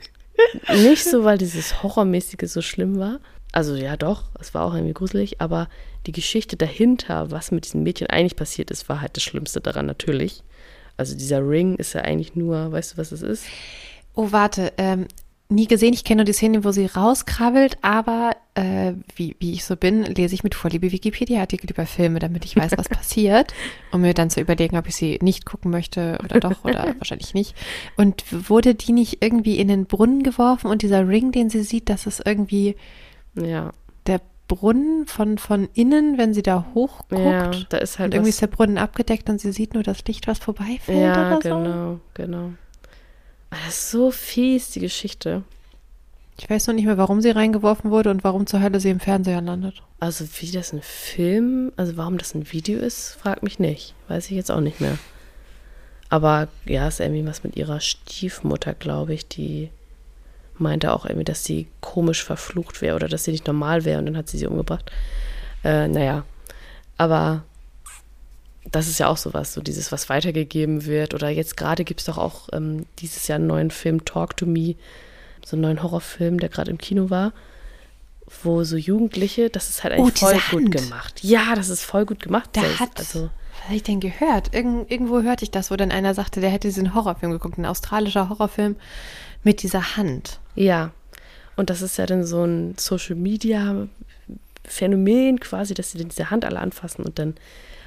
nicht 0.74 1.04
so, 1.04 1.24
weil 1.24 1.38
dieses 1.38 1.82
Horrormäßige 1.82 2.50
so 2.50 2.62
schlimm 2.62 2.98
war. 2.98 3.20
Also 3.52 3.74
ja, 3.74 3.96
doch, 3.96 4.24
es 4.40 4.54
war 4.54 4.64
auch 4.64 4.74
irgendwie 4.74 4.94
gruselig, 4.94 5.40
aber 5.40 5.68
die 6.06 6.12
Geschichte 6.12 6.56
dahinter, 6.56 7.30
was 7.30 7.50
mit 7.50 7.66
diesem 7.66 7.82
Mädchen 7.82 8.08
eigentlich 8.08 8.36
passiert 8.36 8.70
ist, 8.70 8.88
war 8.88 9.00
halt 9.00 9.16
das 9.16 9.22
Schlimmste 9.22 9.60
daran 9.60 9.86
natürlich. 9.86 10.42
Also 10.96 11.16
dieser 11.16 11.46
Ring 11.46 11.76
ist 11.76 11.92
ja 11.92 12.00
eigentlich 12.02 12.34
nur, 12.34 12.72
weißt 12.72 12.92
du, 12.94 12.96
was 12.96 13.12
es 13.12 13.22
ist? 13.22 13.44
Oh, 14.14 14.28
warte, 14.30 14.72
ähm, 14.78 15.06
nie 15.52 15.66
gesehen. 15.66 15.92
Ich 15.94 16.04
kenne 16.04 16.18
nur 16.20 16.24
die 16.24 16.32
Szene, 16.32 16.64
wo 16.64 16.72
sie 16.72 16.86
rauskrabbelt, 16.86 17.78
aber 17.82 18.32
äh, 18.54 18.92
wie, 19.16 19.36
wie 19.38 19.52
ich 19.52 19.64
so 19.64 19.76
bin, 19.76 20.02
lese 20.04 20.34
ich 20.34 20.42
mit 20.44 20.54
Vorliebe 20.54 20.90
Wikipedia-Artikel 20.92 21.70
über 21.70 21.86
Filme, 21.86 22.18
damit 22.18 22.44
ich 22.44 22.56
weiß, 22.56 22.72
was 22.76 22.88
passiert, 22.90 23.54
um 23.92 24.00
mir 24.02 24.14
dann 24.14 24.30
zu 24.30 24.40
überlegen, 24.40 24.76
ob 24.76 24.86
ich 24.88 24.96
sie 24.96 25.18
nicht 25.22 25.46
gucken 25.46 25.70
möchte 25.70 26.18
oder 26.24 26.40
doch 26.40 26.64
oder 26.64 26.94
wahrscheinlich 26.98 27.34
nicht. 27.34 27.54
Und 27.96 28.24
wurde 28.48 28.74
die 28.74 28.92
nicht 28.92 29.22
irgendwie 29.22 29.58
in 29.58 29.68
den 29.68 29.86
Brunnen 29.86 30.22
geworfen 30.22 30.68
und 30.70 30.82
dieser 30.82 31.06
Ring, 31.08 31.32
den 31.32 31.50
sie 31.50 31.62
sieht, 31.62 31.88
das 31.88 32.06
ist 32.06 32.22
irgendwie 32.26 32.76
Ja. 33.34 33.72
der 34.06 34.20
Brunnen 34.48 35.06
von, 35.06 35.38
von 35.38 35.68
innen, 35.72 36.18
wenn 36.18 36.34
sie 36.34 36.42
da 36.42 36.66
hochguckt. 36.74 37.12
Ja, 37.24 37.50
da 37.70 37.78
ist 37.78 37.98
halt 37.98 38.08
und 38.08 38.14
irgendwie 38.16 38.30
ist 38.30 38.42
der 38.42 38.48
Brunnen 38.48 38.76
abgedeckt 38.76 39.30
und 39.30 39.40
sie 39.40 39.50
sieht 39.52 39.72
nur 39.72 39.82
das 39.82 40.04
Licht, 40.04 40.26
was 40.26 40.40
vorbeifällt 40.40 40.98
Ja, 41.00 41.38
oder 41.38 41.40
so. 41.42 41.48
genau, 41.62 42.00
genau. 42.12 42.50
Ah, 43.52 43.56
Das 43.66 43.74
ist 43.74 43.90
so 43.90 44.10
fies, 44.10 44.70
die 44.70 44.80
Geschichte. 44.80 45.42
Ich 46.38 46.48
weiß 46.48 46.66
noch 46.66 46.74
nicht 46.74 46.86
mehr, 46.86 46.96
warum 46.96 47.20
sie 47.20 47.30
reingeworfen 47.30 47.90
wurde 47.90 48.10
und 48.10 48.24
warum 48.24 48.46
zur 48.46 48.62
Hölle 48.62 48.80
sie 48.80 48.88
im 48.90 48.98
Fernseher 48.98 49.42
landet. 49.42 49.82
Also 50.00 50.24
wie 50.40 50.50
das 50.50 50.72
ein 50.72 50.80
Film, 50.82 51.70
also 51.76 51.96
warum 51.98 52.16
das 52.18 52.34
ein 52.34 52.50
Video 52.50 52.78
ist, 52.80 53.18
frag 53.20 53.42
mich 53.42 53.58
nicht. 53.58 53.94
Weiß 54.08 54.24
ich 54.26 54.32
jetzt 54.32 54.50
auch 54.50 54.60
nicht 54.60 54.80
mehr. 54.80 54.98
Aber 56.08 56.48
ja, 56.64 56.88
ist 56.88 57.00
irgendwie 57.00 57.26
was 57.26 57.44
mit 57.44 57.56
ihrer 57.56 57.80
Stiefmutter, 57.80 58.74
glaube 58.74 59.12
ich, 59.14 59.28
die 59.28 59.68
meinte 60.58 60.92
auch 60.92 61.04
irgendwie, 61.04 61.24
dass 61.24 61.44
sie 61.44 61.68
komisch 61.80 62.24
verflucht 62.24 62.80
wäre 62.80 62.96
oder 62.96 63.08
dass 63.08 63.24
sie 63.24 63.32
nicht 63.32 63.46
normal 63.46 63.84
wäre 63.84 63.98
und 63.98 64.06
dann 64.06 64.16
hat 64.16 64.28
sie 64.28 64.38
sie 64.38 64.46
umgebracht. 64.46 64.90
Äh, 65.62 65.88
naja, 65.88 66.24
aber 66.96 67.44
das 68.70 68.88
ist 68.88 68.98
ja 68.98 69.08
auch 69.08 69.16
sowas, 69.16 69.52
so 69.54 69.60
dieses, 69.60 69.90
was 69.92 70.08
weitergegeben 70.08 70.86
wird. 70.86 71.14
Oder 71.14 71.28
jetzt 71.30 71.56
gerade 71.56 71.84
gibt 71.84 72.00
es 72.00 72.06
doch 72.06 72.18
auch 72.18 72.48
ähm, 72.52 72.86
dieses 73.00 73.26
Jahr 73.28 73.36
einen 73.36 73.46
neuen 73.48 73.70
Film, 73.70 74.04
Talk 74.04 74.36
to 74.36 74.46
Me, 74.46 74.76
so 75.44 75.56
einen 75.56 75.62
neuen 75.62 75.82
Horrorfilm, 75.82 76.38
der 76.38 76.48
gerade 76.48 76.70
im 76.70 76.78
Kino 76.78 77.10
war, 77.10 77.32
wo 78.44 78.62
so 78.64 78.76
Jugendliche, 78.76 79.50
das 79.50 79.68
ist 79.68 79.82
halt 79.84 79.98
Oh, 79.98 80.04
eigentlich 80.04 80.20
voll 80.20 80.34
diese 80.34 80.50
gut 80.50 80.62
Hand. 80.62 80.70
gemacht. 80.76 81.20
Ja, 81.24 81.54
das 81.56 81.68
ist 81.68 81.82
voll 81.82 82.06
gut 82.06 82.20
gemacht. 82.22 82.50
Da 82.52 82.60
selbst. 82.62 82.80
hat, 82.80 82.90
also, 82.98 83.24
was 83.52 83.64
habe 83.64 83.74
ich 83.74 83.82
denn 83.82 84.00
gehört? 84.00 84.54
Irgend, 84.54 84.90
irgendwo 84.90 85.20
hörte 85.22 85.44
ich 85.44 85.50
das, 85.50 85.70
wo 85.70 85.76
dann 85.76 85.90
einer 85.90 86.14
sagte, 86.14 86.40
der 86.40 86.50
hätte 86.50 86.68
diesen 86.68 86.94
Horrorfilm 86.94 87.32
geguckt, 87.32 87.58
ein 87.58 87.66
australischer 87.66 88.28
Horrorfilm 88.28 88.76
mit 89.42 89.62
dieser 89.62 89.96
Hand. 89.96 90.38
ja. 90.54 90.92
Und 91.54 91.68
das 91.68 91.82
ist 91.82 91.98
ja 91.98 92.06
dann 92.06 92.24
so 92.24 92.42
ein 92.44 92.76
Social 92.78 93.14
Media 93.14 93.86
Phänomen 94.64 95.38
quasi, 95.38 95.74
dass 95.74 95.90
sie 95.90 95.98
dann 95.98 96.08
diese 96.08 96.30
Hand 96.30 96.46
alle 96.46 96.58
anfassen 96.58 97.04
und 97.04 97.18
dann 97.18 97.34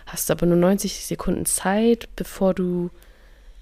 hast 0.05 0.29
du 0.29 0.33
aber 0.33 0.45
nur 0.45 0.57
90 0.57 1.05
Sekunden 1.05 1.45
Zeit, 1.45 2.09
bevor 2.15 2.53
du 2.53 2.89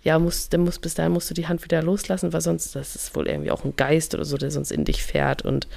ja, 0.03 0.19
musst, 0.19 0.53
dann 0.53 0.61
musst, 0.61 0.81
bis 0.81 0.95
dahin 0.95 1.13
musst 1.13 1.29
du 1.29 1.33
die 1.33 1.47
Hand 1.47 1.63
wieder 1.63 1.81
loslassen, 1.81 2.33
weil 2.33 2.41
sonst, 2.41 2.75
das 2.75 2.95
ist 2.95 3.15
wohl 3.15 3.27
irgendwie 3.27 3.51
auch 3.51 3.63
ein 3.63 3.75
Geist 3.75 4.13
oder 4.13 4.25
so, 4.25 4.37
der 4.37 4.51
sonst 4.51 4.71
in 4.71 4.83
dich 4.83 5.01
fährt 5.01 5.43
und 5.43 5.67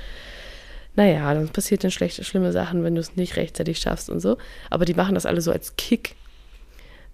naja, 0.97 1.33
dann 1.35 1.49
passiert 1.51 1.85
dann 1.85 1.91
schlechte, 1.91 2.25
schlimme 2.25 2.53
Sachen, 2.53 2.83
wenn 2.83 2.95
du 2.95 3.01
es 3.01 3.17
nicht 3.17 3.37
rechtzeitig 3.37 3.79
schaffst 3.79 4.09
und 4.09 4.21
so. 4.21 4.39
Aber 4.71 4.87
die 4.87 4.95
machen 4.95 5.15
das 5.15 5.27
alle 5.27 5.43
so 5.43 5.53
als 5.53 5.77
Kick. 5.77 6.17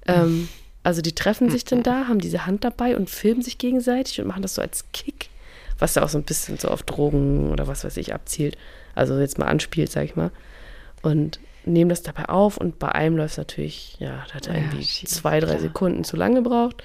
Ähm, 0.07 0.49
also 0.85 1.03
die 1.03 1.15
treffen 1.15 1.51
sich 1.51 1.65
dann 1.65 1.83
da, 1.83 2.07
haben 2.07 2.21
diese 2.21 2.47
Hand 2.47 2.63
dabei 2.63 2.97
und 2.97 3.11
filmen 3.11 3.43
sich 3.43 3.59
gegenseitig 3.59 4.21
und 4.21 4.29
machen 4.29 4.43
das 4.43 4.55
so 4.55 4.63
als 4.63 4.85
Kick, 4.93 5.31
was 5.81 5.95
da 5.95 6.05
auch 6.05 6.09
so 6.09 6.17
ein 6.17 6.23
bisschen 6.23 6.59
so 6.59 6.69
auf 6.69 6.85
Drogen 6.85 7.51
oder 7.51 7.67
was 7.67 7.83
weiß 7.83 7.97
ich 7.97 8.15
abzielt. 8.15 8.57
Also 8.95 9.19
jetzt 9.19 9.39
mal 9.39 9.47
anspielt, 9.47 9.91
sag 9.91 10.05
ich 10.05 10.15
mal. 10.15 10.31
Und 11.03 11.41
nehmen 11.65 11.89
das 11.89 12.03
dabei 12.03 12.29
auf 12.29 12.57
und 12.57 12.79
bei 12.79 12.91
einem 12.93 13.17
läuft 13.17 13.33
es 13.33 13.39
natürlich, 13.39 13.97
ja, 13.99 14.25
da 14.29 14.35
hat 14.35 14.47
er 14.49 14.55
Ja, 14.55 14.61
irgendwie 14.61 14.85
schief, 14.85 15.09
zwei, 15.09 15.41
drei 15.41 15.49
klar. 15.49 15.61
Sekunden 15.61 16.05
zu 16.05 16.17
lang 16.17 16.35
gebraucht. 16.35 16.83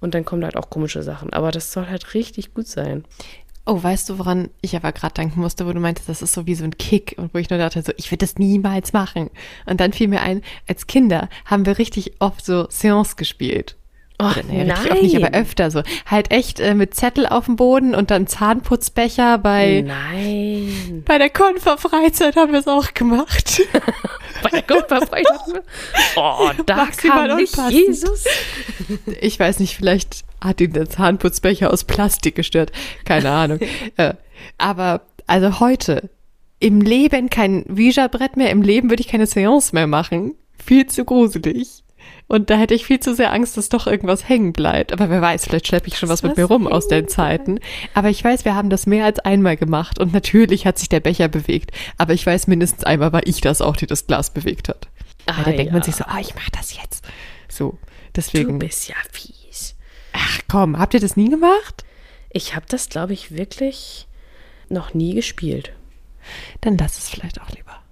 Und 0.00 0.14
dann 0.14 0.24
kommen 0.24 0.44
halt 0.44 0.56
auch 0.56 0.68
komische 0.68 1.02
Sachen. 1.02 1.32
Aber 1.32 1.50
das 1.50 1.72
soll 1.72 1.86
halt 1.86 2.12
richtig 2.14 2.52
gut 2.52 2.66
sein. 2.66 3.04
Oh, 3.66 3.82
weißt 3.82 4.10
du, 4.10 4.18
woran 4.18 4.50
ich 4.60 4.76
aber 4.76 4.92
gerade 4.92 5.14
denken 5.14 5.40
musste, 5.40 5.66
wo 5.66 5.72
du 5.72 5.80
meintest, 5.80 6.10
das 6.10 6.20
ist 6.20 6.34
so 6.34 6.46
wie 6.46 6.54
so 6.54 6.64
ein 6.64 6.76
Kick 6.76 7.14
und 7.16 7.32
wo 7.32 7.38
ich 7.38 7.48
nur 7.48 7.58
dachte, 7.58 7.80
so, 7.80 7.92
ich 7.96 8.10
würde 8.10 8.26
das 8.26 8.36
niemals 8.36 8.92
machen. 8.92 9.30
Und 9.64 9.80
dann 9.80 9.94
fiel 9.94 10.08
mir 10.08 10.20
ein, 10.20 10.42
als 10.68 10.86
Kinder 10.86 11.30
haben 11.46 11.64
wir 11.64 11.78
richtig 11.78 12.16
oft 12.18 12.44
so 12.44 12.66
Seance 12.68 13.16
gespielt. 13.16 13.76
Oh, 14.20 14.26
Oder, 14.26 14.44
naja, 14.44 14.74
richtig 14.74 14.92
oft 14.92 15.02
nicht, 15.02 15.16
aber 15.16 15.30
nein. 15.30 15.42
öfter 15.42 15.70
so. 15.72 15.82
Halt 16.06 16.30
echt 16.30 16.60
äh, 16.60 16.74
mit 16.74 16.94
Zettel 16.94 17.26
auf 17.26 17.46
dem 17.46 17.56
Boden 17.56 17.96
und 17.96 18.12
dann 18.12 18.28
Zahnputzbecher 18.28 19.38
bei, 19.38 19.84
Nein. 19.84 21.02
bei 21.04 21.18
der 21.18 21.30
Konferfreizeit 21.30 22.36
haben 22.36 22.52
wir 22.52 22.60
es 22.60 22.68
auch 22.68 22.94
gemacht. 22.94 23.62
Bei 24.42 24.50
der 24.50 24.62
Kupferfreizeit. 24.62 25.62
Oh, 26.16 26.50
da 26.66 26.76
Maximal 26.76 27.28
kam 27.28 27.36
nicht 27.38 27.56
unpassend. 27.56 27.72
Jesus. 27.72 28.24
Ich 29.20 29.40
weiß 29.40 29.58
nicht, 29.60 29.76
vielleicht 29.76 30.24
hat 30.42 30.60
ihn 30.60 30.72
der 30.72 30.90
Zahnputzbecher 30.90 31.72
aus 31.72 31.84
Plastik 31.84 32.34
gestört. 32.34 32.70
Keine 33.06 33.30
Ahnung. 33.30 33.60
äh, 33.96 34.14
aber 34.58 35.02
also 35.26 35.60
heute 35.60 36.10
im 36.58 36.80
Leben 36.80 37.30
kein 37.30 37.64
Ouija-Brett 37.70 38.36
mehr, 38.36 38.50
im 38.50 38.60
Leben 38.60 38.90
würde 38.90 39.00
ich 39.00 39.08
keine 39.08 39.26
Seance 39.26 39.74
mehr 39.74 39.86
machen. 39.86 40.34
Viel 40.62 40.86
zu 40.86 41.04
gruselig. 41.04 41.83
Und 42.26 42.48
da 42.50 42.56
hätte 42.56 42.74
ich 42.74 42.86
viel 42.86 43.00
zu 43.00 43.14
sehr 43.14 43.32
Angst, 43.32 43.56
dass 43.56 43.68
doch 43.68 43.86
irgendwas 43.86 44.28
hängen 44.28 44.52
bleibt. 44.54 44.92
Aber 44.92 45.10
wer 45.10 45.20
weiß, 45.20 45.44
vielleicht 45.44 45.66
schleppe 45.68 45.88
ich 45.88 45.98
schon 45.98 46.08
was, 46.08 46.22
Was 46.22 46.28
mit 46.30 46.36
mir 46.38 46.44
rum 46.44 46.66
aus 46.66 46.88
den 46.88 47.06
Zeiten. 47.06 47.60
Aber 47.92 48.08
ich 48.08 48.24
weiß, 48.24 48.44
wir 48.46 48.54
haben 48.54 48.70
das 48.70 48.86
mehr 48.86 49.04
als 49.04 49.18
einmal 49.20 49.56
gemacht. 49.56 49.98
Und 49.98 50.12
natürlich 50.14 50.66
hat 50.66 50.78
sich 50.78 50.88
der 50.88 51.00
Becher 51.00 51.28
bewegt. 51.28 51.70
Aber 51.98 52.14
ich 52.14 52.24
weiß, 52.24 52.46
mindestens 52.46 52.84
einmal 52.84 53.12
war 53.12 53.26
ich 53.26 53.40
das 53.42 53.60
auch, 53.60 53.76
die 53.76 53.86
das 53.86 54.06
Glas 54.06 54.30
bewegt 54.32 54.68
hat. 54.70 54.88
Weil 55.26 55.44
da 55.44 55.50
Ah, 55.50 55.54
denkt 55.54 55.72
man 55.72 55.82
ja. 55.82 55.84
sich 55.84 55.96
so, 55.96 56.04
ah, 56.06 56.18
ich 56.20 56.34
mach 56.34 56.48
das 56.50 56.74
jetzt. 56.76 57.06
So, 57.48 57.70
Du 57.70 57.78
deswegen. 58.16 58.58
bist 58.58 58.88
ja 58.88 58.94
fies. 59.12 59.74
Ach 60.12 60.40
komm, 60.48 60.78
habt 60.78 60.94
ihr 60.94 61.00
das 61.00 61.16
nie 61.16 61.28
gemacht? 61.28 61.84
Ich 62.30 62.54
habe 62.56 62.66
das, 62.68 62.88
glaube 62.88 63.12
ich, 63.12 63.32
wirklich 63.36 64.06
noch 64.68 64.94
nie 64.94 65.14
gespielt. 65.14 65.72
Dann 66.62 66.78
lass 66.78 66.96
es 66.98 67.10
vielleicht 67.10 67.40
auch 67.40 67.50
lieber. 67.50 67.82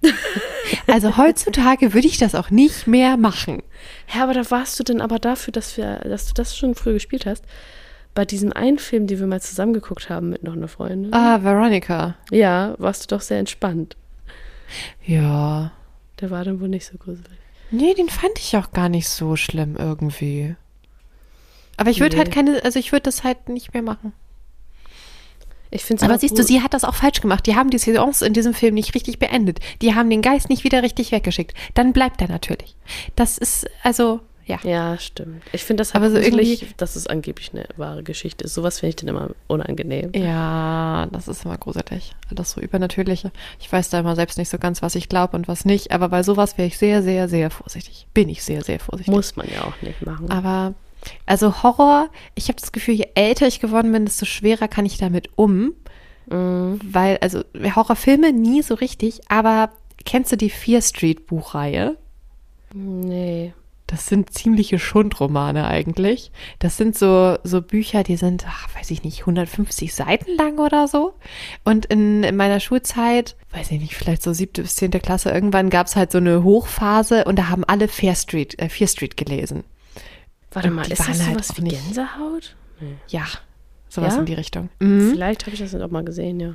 Also 0.86 1.16
heutzutage 1.16 1.92
würde 1.94 2.06
ich 2.06 2.18
das 2.18 2.34
auch 2.34 2.50
nicht 2.50 2.86
mehr 2.86 3.16
machen. 3.16 3.62
Ja, 4.14 4.22
aber 4.24 4.34
da 4.34 4.50
warst 4.50 4.78
du 4.78 4.84
denn 4.84 5.00
aber 5.00 5.18
dafür, 5.18 5.52
dass 5.52 5.76
wir, 5.76 5.96
dass 6.00 6.26
du 6.26 6.34
das 6.34 6.56
schon 6.56 6.74
früh 6.74 6.92
gespielt 6.94 7.26
hast. 7.26 7.44
Bei 8.14 8.24
diesem 8.24 8.52
einen 8.52 8.78
Film, 8.78 9.06
den 9.06 9.18
wir 9.20 9.26
mal 9.26 9.40
zusammen 9.40 9.72
geguckt 9.72 10.10
haben 10.10 10.30
mit 10.30 10.42
noch 10.42 10.52
einer 10.54 10.68
Freundin. 10.68 11.12
Ah, 11.14 11.42
Veronica. 11.42 12.16
Ja, 12.30 12.74
warst 12.78 13.04
du 13.10 13.14
doch 13.16 13.22
sehr 13.22 13.38
entspannt. 13.38 13.96
Ja. 15.06 15.72
Der 16.20 16.30
war 16.30 16.44
dann 16.44 16.60
wohl 16.60 16.68
nicht 16.68 16.86
so 16.86 16.98
gruselig. 16.98 17.38
Nee, 17.70 17.94
den 17.94 18.08
fand 18.08 18.38
ich 18.38 18.56
auch 18.56 18.72
gar 18.72 18.88
nicht 18.88 19.08
so 19.08 19.36
schlimm 19.36 19.76
irgendwie. 19.78 20.56
Aber 21.78 21.90
ich 21.90 22.00
würde 22.00 22.16
Nee. 22.16 22.22
halt 22.22 22.32
keine, 22.32 22.62
also 22.64 22.78
ich 22.78 22.92
würde 22.92 23.04
das 23.04 23.24
halt 23.24 23.48
nicht 23.48 23.72
mehr 23.72 23.82
machen. 23.82 24.12
Ich 25.74 25.84
finde 25.84 26.04
Aber 26.04 26.18
siehst 26.18 26.38
du, 26.38 26.42
sie 26.42 26.60
hat 26.62 26.74
das 26.74 26.84
auch 26.84 26.94
falsch 26.94 27.20
gemacht. 27.20 27.46
Die 27.46 27.56
haben 27.56 27.70
die 27.70 27.78
Seance 27.78 28.24
in 28.24 28.34
diesem 28.34 28.52
Film 28.54 28.74
nicht 28.74 28.94
richtig 28.94 29.18
beendet. 29.18 29.58
Die 29.80 29.94
haben 29.94 30.10
den 30.10 30.20
Geist 30.22 30.50
nicht 30.50 30.64
wieder 30.64 30.82
richtig 30.82 31.12
weggeschickt. 31.12 31.54
Dann 31.74 31.92
bleibt 31.92 32.20
er 32.20 32.28
natürlich. 32.28 32.76
Das 33.16 33.38
ist, 33.38 33.66
also, 33.82 34.20
ja. 34.44 34.58
Ja, 34.64 34.98
stimmt. 34.98 35.42
Ich 35.52 35.64
finde 35.64 35.80
das 35.80 35.94
halt 35.94 36.04
Aber 36.04 36.12
so 36.12 36.18
irgendwie- 36.18 36.60
dass 36.76 36.94
es 36.96 37.06
angeblich 37.06 37.52
eine 37.54 37.64
wahre 37.76 38.02
Geschichte 38.02 38.44
ist. 38.44 38.52
Sowas 38.54 38.80
finde 38.80 38.90
ich 38.90 38.96
dann 38.96 39.08
immer 39.08 39.30
unangenehm. 39.46 40.10
Ja, 40.14 41.06
das 41.10 41.26
ist 41.28 41.44
immer 41.46 41.56
gruselig. 41.56 42.12
Alles 42.30 42.50
so 42.50 42.60
Übernatürliche. 42.60 43.30
Ich 43.60 43.72
weiß 43.72 43.88
da 43.90 44.00
immer 44.00 44.14
selbst 44.14 44.36
nicht 44.38 44.50
so 44.50 44.58
ganz, 44.58 44.82
was 44.82 44.94
ich 44.94 45.08
glaube 45.08 45.36
und 45.36 45.48
was 45.48 45.64
nicht. 45.64 45.90
Aber 45.92 46.08
bei 46.10 46.22
sowas 46.22 46.58
wäre 46.58 46.68
ich 46.68 46.76
sehr, 46.76 47.02
sehr, 47.02 47.28
sehr 47.30 47.50
vorsichtig. 47.50 48.06
Bin 48.12 48.28
ich 48.28 48.42
sehr, 48.42 48.62
sehr 48.62 48.78
vorsichtig. 48.80 49.14
Muss 49.14 49.36
man 49.36 49.46
ja 49.48 49.62
auch 49.64 49.80
nicht 49.80 50.04
machen. 50.04 50.28
Aber, 50.30 50.74
also 51.26 51.62
Horror, 51.62 52.08
ich 52.34 52.48
habe 52.48 52.60
das 52.60 52.72
Gefühl, 52.72 52.94
je 52.94 53.08
älter 53.14 53.46
ich 53.46 53.60
geworden 53.60 53.92
bin, 53.92 54.04
desto 54.04 54.26
schwerer 54.26 54.68
kann 54.68 54.86
ich 54.86 54.98
damit 54.98 55.30
um. 55.36 55.74
Mhm. 56.30 56.80
Weil, 56.84 57.18
also 57.18 57.42
Horrorfilme 57.54 58.32
nie 58.32 58.62
so 58.62 58.74
richtig, 58.74 59.20
aber 59.28 59.70
kennst 60.04 60.32
du 60.32 60.36
die 60.36 60.50
Fear 60.50 60.82
Street 60.82 61.26
Buchreihe? 61.26 61.96
Nee. 62.74 63.52
Das 63.92 64.06
sind 64.06 64.32
ziemliche 64.32 64.78
Schundromane 64.78 65.66
eigentlich. 65.66 66.32
Das 66.58 66.78
sind 66.78 66.96
so, 66.96 67.36
so 67.44 67.60
Bücher, 67.60 68.02
die 68.02 68.16
sind, 68.16 68.46
ach, 68.48 68.74
weiß 68.74 68.90
ich 68.90 69.04
nicht, 69.04 69.20
150 69.20 69.94
Seiten 69.94 70.34
lang 70.34 70.58
oder 70.58 70.88
so. 70.88 71.12
Und 71.64 71.84
in, 71.86 72.22
in 72.22 72.36
meiner 72.36 72.58
Schulzeit, 72.58 73.36
weiß 73.50 73.70
ich 73.70 73.80
nicht, 73.80 73.94
vielleicht 73.94 74.22
so 74.22 74.32
siebte 74.32 74.62
bis 74.62 74.76
zehnte 74.76 74.98
Klasse, 74.98 75.30
irgendwann 75.30 75.68
gab 75.68 75.88
es 75.88 75.96
halt 75.96 76.10
so 76.10 76.18
eine 76.18 76.42
Hochphase 76.42 77.26
und 77.26 77.38
da 77.38 77.50
haben 77.50 77.64
alle 77.64 77.86
Fair 77.86 78.14
Street, 78.14 78.58
äh, 78.58 78.70
Fear 78.70 78.88
Street 78.88 79.18
gelesen. 79.18 79.62
Warte 80.54 80.70
mal, 80.70 80.82
ist 80.90 80.98
das 81.00 81.08
halt 81.08 81.18
sowas 81.18 81.50
auch 81.50 81.56
wie 81.58 81.62
nicht- 81.62 81.84
Gänsehaut? 81.84 82.56
Ja, 83.08 83.24
sowas 83.88 84.14
Ja? 84.14 84.20
in 84.20 84.26
die 84.26 84.34
Richtung. 84.34 84.68
Mhm. 84.80 85.10
Vielleicht 85.10 85.42
habe 85.46 85.54
ich 85.54 85.60
das 85.60 85.74
auch 85.74 85.90
mal 85.90 86.04
gesehen, 86.04 86.40
ja. 86.40 86.54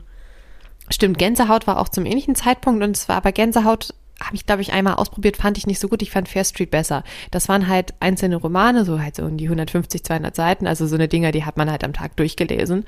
Stimmt, 0.89 1.17
Gänsehaut 1.17 1.67
war 1.67 1.79
auch 1.79 1.89
zum 1.89 2.05
ähnlichen 2.05 2.35
Zeitpunkt 2.35 2.83
und 2.83 2.95
es 2.95 3.09
war 3.09 3.17
aber 3.17 3.31
Gänsehaut 3.31 3.93
habe 4.19 4.35
ich, 4.35 4.47
glaube 4.47 4.63
ich, 4.63 4.73
einmal 4.73 4.95
ausprobiert, 4.95 5.37
fand 5.37 5.59
ich 5.59 5.67
nicht 5.67 5.79
so 5.79 5.87
gut. 5.87 6.01
Ich 6.01 6.09
fand 6.09 6.27
Fair 6.27 6.43
Street 6.43 6.71
besser. 6.71 7.03
Das 7.29 7.47
waren 7.49 7.67
halt 7.67 7.93
einzelne 7.99 8.37
Romane, 8.37 8.83
so 8.83 8.99
halt 8.99 9.15
so 9.15 9.23
um 9.23 9.37
die 9.37 9.45
150, 9.45 10.03
200 10.03 10.35
Seiten, 10.35 10.65
also 10.65 10.87
so 10.87 10.95
eine 10.95 11.07
Dinger, 11.07 11.31
die 11.31 11.45
hat 11.45 11.55
man 11.55 11.69
halt 11.69 11.83
am 11.83 11.93
Tag 11.93 12.15
durchgelesen. 12.17 12.85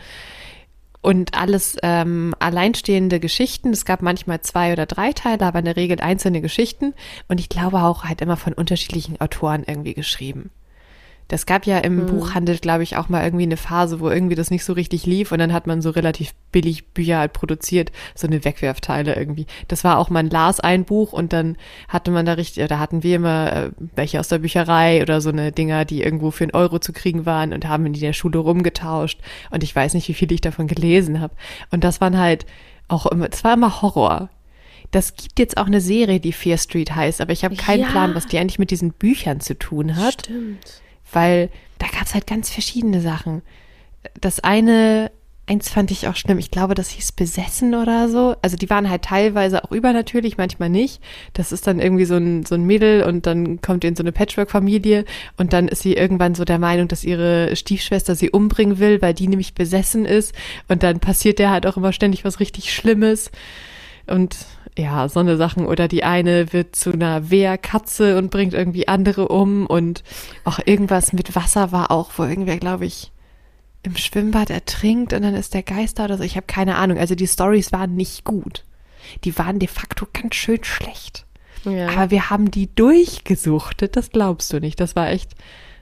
Und 1.01 1.37
alles 1.37 1.77
ähm, 1.83 2.33
alleinstehende 2.39 3.19
Geschichten. 3.19 3.69
Es 3.69 3.85
gab 3.85 4.01
manchmal 4.01 4.41
zwei 4.41 4.73
oder 4.73 4.85
drei 4.87 5.13
Teile, 5.13 5.45
aber 5.45 5.59
in 5.59 5.65
der 5.65 5.75
Regel 5.77 6.01
einzelne 6.01 6.41
Geschichten. 6.41 6.93
Und 7.27 7.39
ich 7.39 7.47
glaube 7.47 7.83
auch 7.83 8.03
halt 8.05 8.21
immer 8.21 8.35
von 8.35 8.53
unterschiedlichen 8.53 9.21
Autoren 9.21 9.63
irgendwie 9.67 9.93
geschrieben. 9.93 10.49
Das 11.29 11.45
gab 11.45 11.65
ja 11.67 11.77
im 11.77 12.07
Buchhandel, 12.07 12.57
glaube 12.57 12.81
ich, 12.81 12.97
auch 12.97 13.07
mal 13.07 13.23
irgendwie 13.23 13.43
eine 13.43 13.55
Phase, 13.55 13.99
wo 13.99 14.09
irgendwie 14.09 14.35
das 14.35 14.49
nicht 14.49 14.65
so 14.65 14.73
richtig 14.73 15.05
lief 15.05 15.31
und 15.31 15.37
dann 15.37 15.53
hat 15.53 15.67
man 15.67 15.81
so 15.81 15.91
relativ 15.91 16.33
billig 16.51 16.87
Bücher 16.87 17.19
halt 17.19 17.33
produziert, 17.33 17.91
so 18.15 18.25
eine 18.25 18.43
Wegwerfteile 18.43 19.15
irgendwie. 19.15 19.45
Das 19.67 19.83
war 19.83 19.99
auch, 19.99 20.09
man 20.09 20.29
las 20.29 20.59
ein 20.59 20.85
Buch 20.85 21.13
und 21.13 21.31
dann 21.31 21.55
hatte 21.87 22.09
man 22.09 22.25
da 22.25 22.33
richtig, 22.33 22.63
oder 22.63 22.79
hatten 22.79 23.03
wir 23.03 23.15
immer 23.15 23.53
äh, 23.53 23.69
welche 23.95 24.19
aus 24.19 24.27
der 24.27 24.39
Bücherei 24.39 25.03
oder 25.03 25.21
so 25.21 25.29
eine 25.29 25.51
Dinger, 25.51 25.85
die 25.85 26.01
irgendwo 26.01 26.31
für 26.31 26.45
einen 26.45 26.55
Euro 26.55 26.79
zu 26.79 26.93
kriegen 26.93 27.27
waren 27.27 27.53
und 27.53 27.67
haben 27.67 27.85
in 27.85 27.93
der 27.93 28.13
Schule 28.13 28.39
rumgetauscht 28.39 29.19
und 29.51 29.63
ich 29.63 29.75
weiß 29.75 29.93
nicht, 29.93 30.07
wie 30.09 30.15
viel 30.15 30.31
ich 30.31 30.41
davon 30.41 30.65
gelesen 30.67 31.21
habe. 31.21 31.35
Und 31.69 31.83
das 31.83 32.01
waren 32.01 32.17
halt 32.17 32.47
auch 32.87 33.05
immer, 33.05 33.29
das 33.29 33.43
war 33.43 33.53
immer 33.53 33.83
Horror. 33.83 34.29
Das 34.89 35.15
gibt 35.15 35.37
jetzt 35.37 35.57
auch 35.57 35.67
eine 35.67 35.81
Serie, 35.81 36.19
die 36.19 36.33
Fear 36.33 36.57
Street 36.57 36.95
heißt, 36.95 37.21
aber 37.21 37.33
ich 37.33 37.43
habe 37.45 37.55
keinen 37.55 37.81
Ja. 37.83 37.89
Plan, 37.89 38.15
was 38.15 38.25
die 38.25 38.39
eigentlich 38.39 38.57
mit 38.57 38.71
diesen 38.71 38.93
Büchern 38.93 39.39
zu 39.39 39.57
tun 39.57 39.95
hat 39.95 40.23
Stimmt. 40.25 40.81
Weil 41.11 41.49
da 41.77 41.87
gab 41.87 42.03
es 42.05 42.13
halt 42.13 42.27
ganz 42.27 42.49
verschiedene 42.49 43.01
Sachen. 43.01 43.41
Das 44.19 44.39
eine, 44.39 45.11
eins 45.47 45.69
fand 45.69 45.91
ich 45.91 46.07
auch 46.07 46.15
schlimm, 46.15 46.37
ich 46.37 46.51
glaube, 46.51 46.75
das 46.75 46.89
hieß 46.89 47.13
Besessen 47.13 47.73
oder 47.73 48.09
so. 48.09 48.35
Also 48.41 48.55
die 48.55 48.69
waren 48.69 48.89
halt 48.89 49.03
teilweise 49.03 49.63
auch 49.63 49.71
übernatürlich, 49.71 50.37
manchmal 50.37 50.69
nicht. 50.69 51.01
Das 51.33 51.51
ist 51.51 51.67
dann 51.67 51.79
irgendwie 51.79 52.05
so 52.05 52.15
ein, 52.15 52.45
so 52.45 52.55
ein 52.55 52.65
Mädel 52.65 53.03
und 53.03 53.25
dann 53.25 53.61
kommt 53.61 53.83
die 53.83 53.87
in 53.87 53.95
so 53.95 54.03
eine 54.03 54.11
Patchwork-Familie 54.11 55.05
und 55.37 55.53
dann 55.53 55.67
ist 55.67 55.81
sie 55.81 55.93
irgendwann 55.93 56.35
so 56.35 56.45
der 56.45 56.59
Meinung, 56.59 56.87
dass 56.87 57.03
ihre 57.03 57.55
Stiefschwester 57.55 58.15
sie 58.15 58.29
umbringen 58.29 58.79
will, 58.79 59.01
weil 59.01 59.13
die 59.13 59.27
nämlich 59.27 59.55
besessen 59.55 60.05
ist. 60.05 60.35
Und 60.67 60.83
dann 60.83 60.99
passiert 60.99 61.39
der 61.39 61.49
halt 61.49 61.65
auch 61.65 61.77
immer 61.77 61.93
ständig 61.93 62.25
was 62.25 62.39
richtig 62.39 62.73
Schlimmes. 62.73 63.31
Und 64.09 64.37
ja, 64.77 65.09
so 65.09 65.19
eine 65.19 65.37
Sachen. 65.37 65.65
Oder 65.65 65.87
die 65.87 66.03
eine 66.03 66.53
wird 66.53 66.75
zu 66.75 66.91
einer 66.91 67.29
Wehrkatze 67.29 68.17
und 68.17 68.31
bringt 68.31 68.53
irgendwie 68.53 68.87
andere 68.87 69.27
um. 69.27 69.65
Und 69.65 70.03
auch 70.43 70.59
irgendwas 70.65 71.13
mit 71.13 71.35
Wasser 71.35 71.71
war 71.71 71.91
auch, 71.91 72.11
wo 72.17 72.23
irgendwer, 72.23 72.57
glaube 72.57 72.85
ich, 72.85 73.11
im 73.83 73.95
Schwimmbad 73.95 74.49
ertrinkt 74.49 75.13
und 75.13 75.21
dann 75.21 75.35
ist 75.35 75.53
der 75.53 75.63
Geist 75.63 75.99
da 75.99 76.05
oder 76.05 76.17
so. 76.17 76.23
Ich 76.23 76.35
habe 76.35 76.47
keine 76.47 76.75
Ahnung. 76.75 76.97
Also 76.97 77.15
die 77.15 77.27
Stories 77.27 77.71
waren 77.71 77.95
nicht 77.95 78.23
gut. 78.25 78.65
Die 79.23 79.37
waren 79.37 79.59
de 79.59 79.67
facto 79.67 80.05
ganz 80.11 80.35
schön 80.35 80.63
schlecht. 80.63 81.25
Ja. 81.65 81.89
Aber 81.89 82.11
wir 82.11 82.29
haben 82.29 82.51
die 82.51 82.73
durchgesuchtet, 82.73 83.95
das 83.95 84.11
glaubst 84.11 84.51
du 84.53 84.59
nicht. 84.59 84.79
Das 84.79 84.95
war 84.95 85.09
echt, 85.09 85.31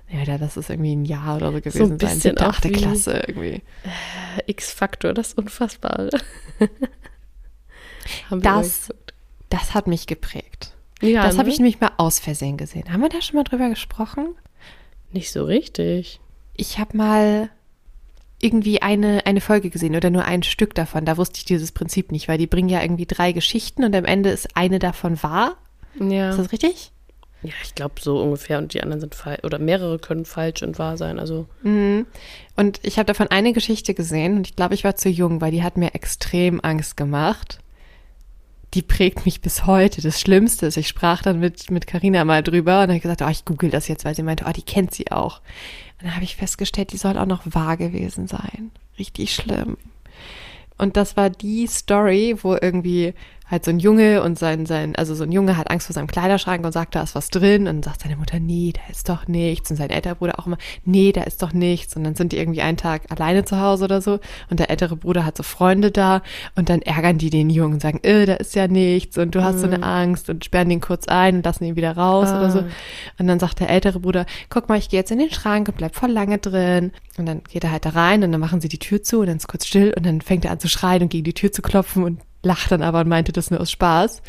ja, 0.10 0.38
das 0.38 0.58
ist 0.58 0.70
irgendwie 0.70 0.96
ein 0.96 1.06
Jahr 1.06 1.38
oder 1.38 1.52
so 1.52 1.58
gewesen 1.58 1.88
sein. 1.88 1.98
bisschen 1.98 2.20
Siebte, 2.22 2.46
auch 2.46 2.54
achte 2.54 2.72
Klasse 2.72 3.24
irgendwie. 3.28 3.62
X-Faktor, 4.46 5.14
das 5.14 5.30
ist 5.30 5.38
unfassbar. 5.38 5.98
Haben 5.98 6.10
wir 6.70 6.70
Das, 8.30 8.94
das 9.50 9.74
hat 9.74 9.88
mich 9.88 10.08
geprägt. 10.08 10.76
ja, 11.02 11.24
das 11.24 11.38
habe 11.38 11.48
ne? 11.48 11.54
ich 11.54 11.60
nämlich 11.60 11.80
mal 11.80 11.92
aus 11.98 12.20
Versehen 12.20 12.58
gesehen. 12.58 12.92
Haben 12.92 13.02
wir 13.02 13.10
da 13.10 13.22
schon 13.22 13.36
mal 13.36 13.44
drüber 13.44 13.70
gesprochen? 13.70 14.36
nicht 15.12 15.32
so 15.32 15.44
richtig. 15.44 16.20
Ich 16.56 16.80
habe 16.80 16.98
mal 16.98 17.50
irgendwie 18.40 18.82
eine, 18.82 19.26
eine 19.26 19.42
Folge 19.42 19.70
gesehen 19.70 19.96
oder 19.96 20.10
nur 20.10 20.26
ein 20.26 20.44
Stück 20.44 20.76
davon. 20.76 21.06
Da 21.06 21.18
wusste 21.18 21.38
ich 21.38 21.46
dieses 21.46 21.72
Prinzip 21.72 22.12
nicht, 22.12 22.28
weil 22.28 22.38
die 22.38 22.48
bringen 22.48 22.70
ja 22.70 22.82
irgendwie 22.82 23.06
drei 23.06 23.32
Geschichten 23.32 23.84
und 23.84 23.96
am 23.96 24.06
Ende 24.06 24.30
ist 24.30 24.56
eine 24.56 24.80
davon 24.80 25.22
wahr. 25.24 25.58
Ja. 26.00 26.30
Ist 26.30 26.40
das 26.40 26.52
richtig? 26.52 26.92
Ja, 27.44 27.54
ich 27.64 27.76
glaube 27.76 27.96
so 28.00 28.20
ungefähr 28.22 28.58
und 28.58 28.74
die 28.74 28.82
anderen 28.82 29.00
sind 29.00 29.16
falsch 29.16 29.44
oder 29.44 29.60
mehrere 29.60 30.00
können 30.00 30.26
falsch 30.26 30.64
und 30.64 30.78
wahr 30.80 30.98
sein. 30.98 31.20
Also 31.20 31.48
Mhm. 31.64 32.06
Und 32.56 32.80
ich 32.84 32.98
habe 32.98 33.06
davon 33.06 33.28
eine 33.28 33.54
Geschichte 33.54 33.94
gesehen 33.94 34.38
und 34.38 34.48
ich 34.48 34.56
glaube, 34.56 34.74
ich 34.74 34.84
war 34.84 34.96
zu 34.96 35.10
jung, 35.10 35.42
weil 35.42 35.52
die 35.52 35.64
hat 35.64 35.78
mir 35.78 35.96
extrem 35.96 36.60
Angst 36.62 36.98
gemacht. 36.98 37.60
Die 38.74 38.82
prägt 38.82 39.26
mich 39.26 39.42
bis 39.42 39.66
heute. 39.66 40.02
Das 40.02 40.20
Schlimmste 40.20 40.66
ist, 40.66 40.78
ich 40.78 40.88
sprach 40.88 41.22
dann 41.22 41.40
mit 41.40 41.72
mit 41.72 41.88
Carina 41.88 42.26
mal 42.26 42.44
drüber 42.44 42.82
und 42.84 42.90
habe 42.90 43.00
gesagt, 43.00 43.22
oh, 43.22 43.30
ich 43.30 43.46
google 43.46 43.70
das 43.70 43.88
jetzt, 43.88 44.06
weil 44.06 44.16
sie 44.16 44.24
meinte, 44.24 44.46
oh, 44.48 44.52
die 44.52 44.62
kennt 44.62 44.94
sie 44.94 45.12
auch. 45.12 45.42
Und 46.00 46.06
dann 46.08 46.16
habe 46.16 46.26
ich 46.26 46.36
festgestellt, 46.36 46.92
die 46.92 46.98
soll 46.98 47.18
auch 47.18 47.26
noch 47.26 47.44
wahr 47.46 47.78
gewesen 47.78 48.28
sein. 48.28 48.72
Richtig 49.00 49.34
schlimm. 49.34 49.78
Und 50.78 50.96
das 50.96 51.18
war 51.18 51.30
die 51.30 51.66
Story, 51.68 52.36
wo 52.42 52.56
irgendwie 52.56 53.14
halt 53.50 53.64
so 53.64 53.72
ein 53.72 53.80
Junge 53.80 54.22
und 54.24 54.38
sein, 54.38 54.66
sein, 54.66 54.96
also 54.96 55.16
so 55.16 55.24
ein 55.24 55.32
Junge 55.32 55.58
hat 55.58 55.72
Angst 55.72 55.88
vor 55.88 55.94
seinem 55.94 56.08
Kleiderschrank 56.08 56.66
und 56.66 56.72
sagt, 56.74 56.96
da 56.96 57.04
ist 57.04 57.16
was 57.16 57.30
drin. 57.30 57.68
Und 57.68 57.86
sagt 57.86 58.02
seine 58.02 58.18
Mutter, 58.18 58.40
nee, 58.40 58.74
da 58.74 58.82
ist 58.92 59.08
doch 59.08 59.28
nichts. 59.28 59.72
Und 59.72 59.78
sein 59.78 59.90
älterer 59.90 60.16
Bruder 60.16 60.40
auch 60.40 60.48
immer, 60.48 60.58
nee, 60.84 61.14
da 61.14 61.24
ist 61.24 61.42
doch 61.42 61.54
nichts. 61.54 61.96
Und 61.96 62.04
dann 62.04 62.16
sind 62.16 62.34
die 62.34 62.38
irgendwie 62.38 62.62
einen 62.62 62.78
Tag 62.78 63.04
alleine 63.10 63.46
zu 63.46 63.60
Hause 63.60 63.86
oder 63.86 64.02
so. 64.02 64.20
Und 64.50 64.60
der 64.60 64.70
ältere 64.70 64.98
Bruder 64.98 65.26
hat 65.26 65.38
so 65.38 65.44
Freunde 65.44 65.92
da. 65.92 66.22
Und 66.56 66.70
dann 66.70 66.82
ärgern 66.82 67.18
die 67.18 67.30
den 67.30 67.50
Jungen 67.50 67.76
und 67.76 67.82
sagen, 67.82 68.00
äh, 68.04 68.26
da 68.26 68.34
ist 68.34 68.54
ja 68.56 68.68
nichts. 68.68 69.18
Und 69.18 69.34
du 69.34 69.44
hast 69.44 69.60
so 69.60 69.68
eine 69.68 69.82
Angst 69.82 70.30
und 70.30 70.44
sperren 70.44 70.70
den 70.70 70.82
kurz 70.82 71.08
ein 71.08 71.38
und 71.38 71.46
lassen 71.46 71.64
ihn 71.64 71.78
wieder 71.78 71.96
raus 71.96 72.30
oder 72.30 72.52
so. 72.52 72.60
Ah. 72.60 72.66
Und 73.18 73.28
dann 73.28 73.40
sagt 73.40 73.62
der 73.62 73.70
ältere 73.70 74.02
Bruder, 74.02 74.26
guck 74.50 74.68
mal, 74.68 74.78
ich 74.78 74.90
gehe 74.90 75.00
jetzt 75.00 75.12
in 75.12 75.20
den 75.20 75.32
Schrank 75.32 75.70
und 75.70 75.78
bleib 75.78 75.96
voll 75.96 76.12
lange 76.12 76.38
drin. 76.38 76.92
Und 77.18 77.26
dann 77.26 77.42
geht 77.50 77.64
er 77.64 77.72
halt 77.72 77.86
da 77.86 77.90
rein 77.90 78.24
und 78.24 78.32
dann 78.32 78.42
machen 78.42 78.60
sie 78.60 78.68
die 78.68 78.78
Tür 78.78 79.02
zu 79.02 79.22
und 79.22 79.28
dann 79.28 79.38
ist 79.38 79.48
kurz 79.48 79.66
still 79.66 79.94
und 79.96 80.06
dann 80.06 80.22
fängt 80.22 80.46
er 80.46 80.52
an 80.52 80.60
zu 80.60 80.68
schreien 80.68 81.02
und 81.02 81.10
gegen 81.10 81.24
die 81.24 81.34
Tür 81.34 81.52
zu 81.52 81.62
klopfen 81.62 82.04
und 82.04 82.20
lacht 82.44 82.72
dann 82.72 82.82
aber 82.82 83.02
und 83.02 83.08
meinte 83.08 83.32
das 83.32 83.52
nur 83.52 83.60
aus 83.60 83.72
Spaß. 83.72 84.22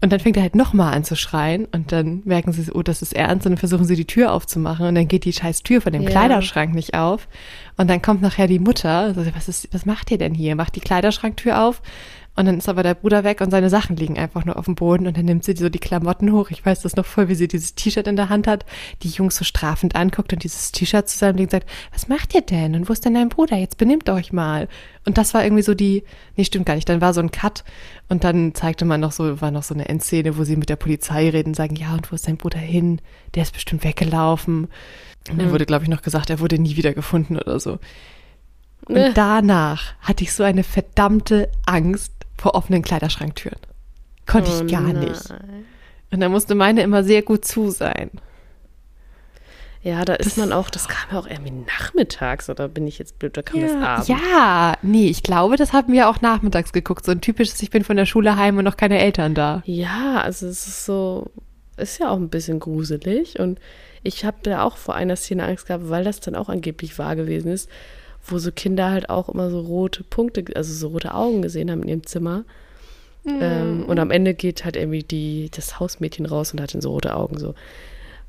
Und 0.00 0.12
dann 0.12 0.20
fängt 0.20 0.36
er 0.36 0.42
halt 0.42 0.54
nochmal 0.54 0.92
an 0.92 1.02
zu 1.02 1.16
schreien 1.16 1.64
und 1.64 1.90
dann 1.90 2.20
merken 2.26 2.52
sie, 2.52 2.70
oh, 2.72 2.82
das 2.82 3.00
ist 3.00 3.14
ernst 3.14 3.46
und 3.46 3.52
dann 3.52 3.58
versuchen 3.58 3.86
sie 3.86 3.96
die 3.96 4.06
Tür 4.06 4.32
aufzumachen 4.32 4.86
und 4.86 4.94
dann 4.96 5.08
geht 5.08 5.24
die 5.24 5.32
scheiß 5.32 5.62
Tür 5.62 5.80
von 5.80 5.94
dem 5.94 6.02
Ja. 6.02 6.10
Kleiderschrank 6.10 6.74
nicht 6.74 6.92
auf. 6.92 7.26
Und 7.78 7.88
dann 7.88 8.02
kommt 8.02 8.20
nachher 8.20 8.46
die 8.46 8.58
Mutter, 8.58 9.14
so, 9.14 9.24
was 9.34 9.48
ist, 9.48 9.72
was 9.72 9.86
macht 9.86 10.10
ihr 10.10 10.18
denn 10.18 10.34
hier? 10.34 10.56
Macht 10.56 10.76
die 10.76 10.80
Kleiderschranktür 10.80 11.62
auf 11.62 11.80
und 12.36 12.46
dann 12.46 12.58
ist 12.58 12.68
aber 12.68 12.82
der 12.82 12.94
Bruder 12.94 13.22
weg 13.22 13.40
und 13.40 13.52
seine 13.52 13.70
Sachen 13.70 13.94
liegen 13.96 14.18
einfach 14.18 14.44
nur 14.44 14.56
auf 14.56 14.64
dem 14.64 14.74
Boden 14.74 15.06
und 15.06 15.16
dann 15.16 15.24
nimmt 15.24 15.44
sie 15.44 15.54
so 15.54 15.68
die 15.68 15.78
Klamotten 15.78 16.32
hoch. 16.32 16.50
Ich 16.50 16.66
weiß 16.66 16.82
das 16.82 16.96
noch 16.96 17.06
voll, 17.06 17.28
wie 17.28 17.36
sie 17.36 17.46
dieses 17.46 17.76
T-Shirt 17.76 18.08
in 18.08 18.16
der 18.16 18.28
Hand 18.28 18.48
hat, 18.48 18.66
die 19.02 19.08
Jungs 19.08 19.36
so 19.36 19.44
strafend 19.44 19.94
anguckt 19.94 20.32
und 20.32 20.42
dieses 20.42 20.72
T-Shirt 20.72 21.08
zusammenlegt 21.08 21.52
und 21.52 21.60
sagt, 21.60 21.70
was 21.92 22.08
macht 22.08 22.34
ihr 22.34 22.40
denn? 22.40 22.74
Und 22.74 22.88
wo 22.88 22.92
ist 22.92 23.04
denn 23.04 23.14
dein 23.14 23.28
Bruder? 23.28 23.56
Jetzt 23.56 23.78
benimmt 23.78 24.10
euch 24.10 24.32
mal. 24.32 24.68
Und 25.06 25.16
das 25.16 25.32
war 25.32 25.44
irgendwie 25.44 25.62
so 25.62 25.74
die, 25.74 26.02
nee, 26.36 26.44
stimmt 26.44 26.66
gar 26.66 26.74
nicht, 26.74 26.88
dann 26.88 27.00
war 27.00 27.14
so 27.14 27.20
ein 27.20 27.30
Cut 27.30 27.62
und 28.08 28.24
dann 28.24 28.54
zeigte 28.54 28.84
man 28.84 29.00
noch 29.00 29.12
so, 29.12 29.40
war 29.40 29.52
noch 29.52 29.62
so 29.62 29.74
eine 29.74 29.88
Endszene, 29.88 30.36
wo 30.36 30.42
sie 30.42 30.56
mit 30.56 30.68
der 30.68 30.76
Polizei 30.76 31.30
reden 31.30 31.50
und 31.50 31.54
sagen, 31.54 31.76
ja, 31.76 31.94
und 31.94 32.10
wo 32.10 32.16
ist 32.16 32.26
dein 32.26 32.36
Bruder 32.36 32.58
hin? 32.58 33.00
Der 33.36 33.42
ist 33.42 33.52
bestimmt 33.52 33.84
weggelaufen. 33.84 34.68
Und 35.30 35.40
dann 35.40 35.52
wurde, 35.52 35.66
glaube 35.66 35.84
ich, 35.84 35.88
noch 35.88 36.02
gesagt, 36.02 36.30
er 36.30 36.40
wurde 36.40 36.58
nie 36.58 36.76
wieder 36.76 36.92
gefunden 36.94 37.36
oder 37.36 37.60
so. 37.60 37.78
Und 38.86 39.16
danach 39.16 39.94
hatte 40.00 40.24
ich 40.24 40.32
so 40.32 40.42
eine 40.42 40.62
verdammte 40.62 41.48
Angst 41.64 42.13
vor 42.44 42.54
offenen 42.56 42.82
Kleiderschranktüren. 42.82 43.58
Konnte 44.26 44.50
Oh 44.50 44.64
ich 44.66 44.70
gar 44.70 44.82
nein. 44.82 44.98
nicht. 44.98 45.30
Und 46.10 46.20
da 46.20 46.28
musste 46.28 46.54
meine 46.54 46.82
immer 46.82 47.02
sehr 47.02 47.22
gut 47.22 47.46
zu 47.46 47.70
sein. 47.70 48.10
Ja, 49.82 50.04
da 50.04 50.12
ist 50.12 50.36
man 50.36 50.52
auch, 50.52 50.68
das 50.68 50.86
kam 50.86 51.10
ja 51.10 51.18
auch 51.18 51.26
irgendwie 51.26 51.52
nachmittags 51.52 52.50
oder 52.50 52.68
bin 52.68 52.86
ich 52.86 52.98
jetzt 52.98 53.18
blöd, 53.18 53.34
da 53.38 53.40
kam 53.40 53.62
das 53.62 53.72
abends. 53.72 54.08
ja, 54.08 54.76
nee, 54.82 55.06
ich 55.06 55.22
glaube, 55.22 55.56
das 55.56 55.72
haben 55.72 55.90
wir 55.94 56.10
auch 56.10 56.20
nachmittags 56.20 56.74
geguckt. 56.74 57.06
So 57.06 57.12
ein 57.12 57.22
typisches, 57.22 57.62
ich 57.62 57.70
bin 57.70 57.82
von 57.82 57.96
der 57.96 58.04
Schule 58.04 58.36
heim 58.36 58.58
und 58.58 58.64
noch 58.64 58.76
keine 58.76 58.98
Eltern 58.98 59.34
da. 59.34 59.62
Ja, 59.64 60.20
also 60.20 60.46
es 60.46 60.68
ist 60.68 60.84
so, 60.84 61.30
ist 61.78 61.98
ja 61.98 62.10
auch 62.10 62.18
ein 62.18 62.28
bisschen 62.28 62.60
gruselig 62.60 63.40
und 63.40 63.58
ich 64.02 64.26
habe 64.26 64.36
da 64.42 64.64
auch 64.64 64.76
vor 64.76 64.94
einer 64.96 65.16
Szene 65.16 65.44
Angst 65.44 65.66
gehabt, 65.66 65.88
weil 65.88 66.04
das 66.04 66.20
dann 66.20 66.34
auch 66.34 66.50
angeblich 66.50 66.98
wahr 66.98 67.16
gewesen 67.16 67.50
ist, 67.50 67.70
wo 68.26 68.38
so 68.38 68.50
Kinder 68.52 68.90
halt 68.90 69.10
auch 69.10 69.28
immer 69.28 69.50
so 69.50 69.60
rote 69.60 70.02
Punkte, 70.04 70.44
also 70.54 70.72
so 70.72 70.88
rote 70.88 71.14
Augen 71.14 71.42
gesehen 71.42 71.70
haben 71.70 71.82
in 71.82 71.88
ihrem 71.88 72.06
Zimmer. 72.06 72.44
Ähm, 73.26 73.84
und 73.86 73.98
am 73.98 74.10
Ende 74.10 74.34
geht 74.34 74.64
halt 74.64 74.76
irgendwie 74.76 75.02
die, 75.02 75.50
das 75.54 75.80
Hausmädchen 75.80 76.26
raus 76.26 76.52
und 76.52 76.60
hat 76.60 76.74
dann 76.74 76.82
so 76.82 76.90
rote 76.90 77.16
Augen 77.16 77.38
so. 77.38 77.54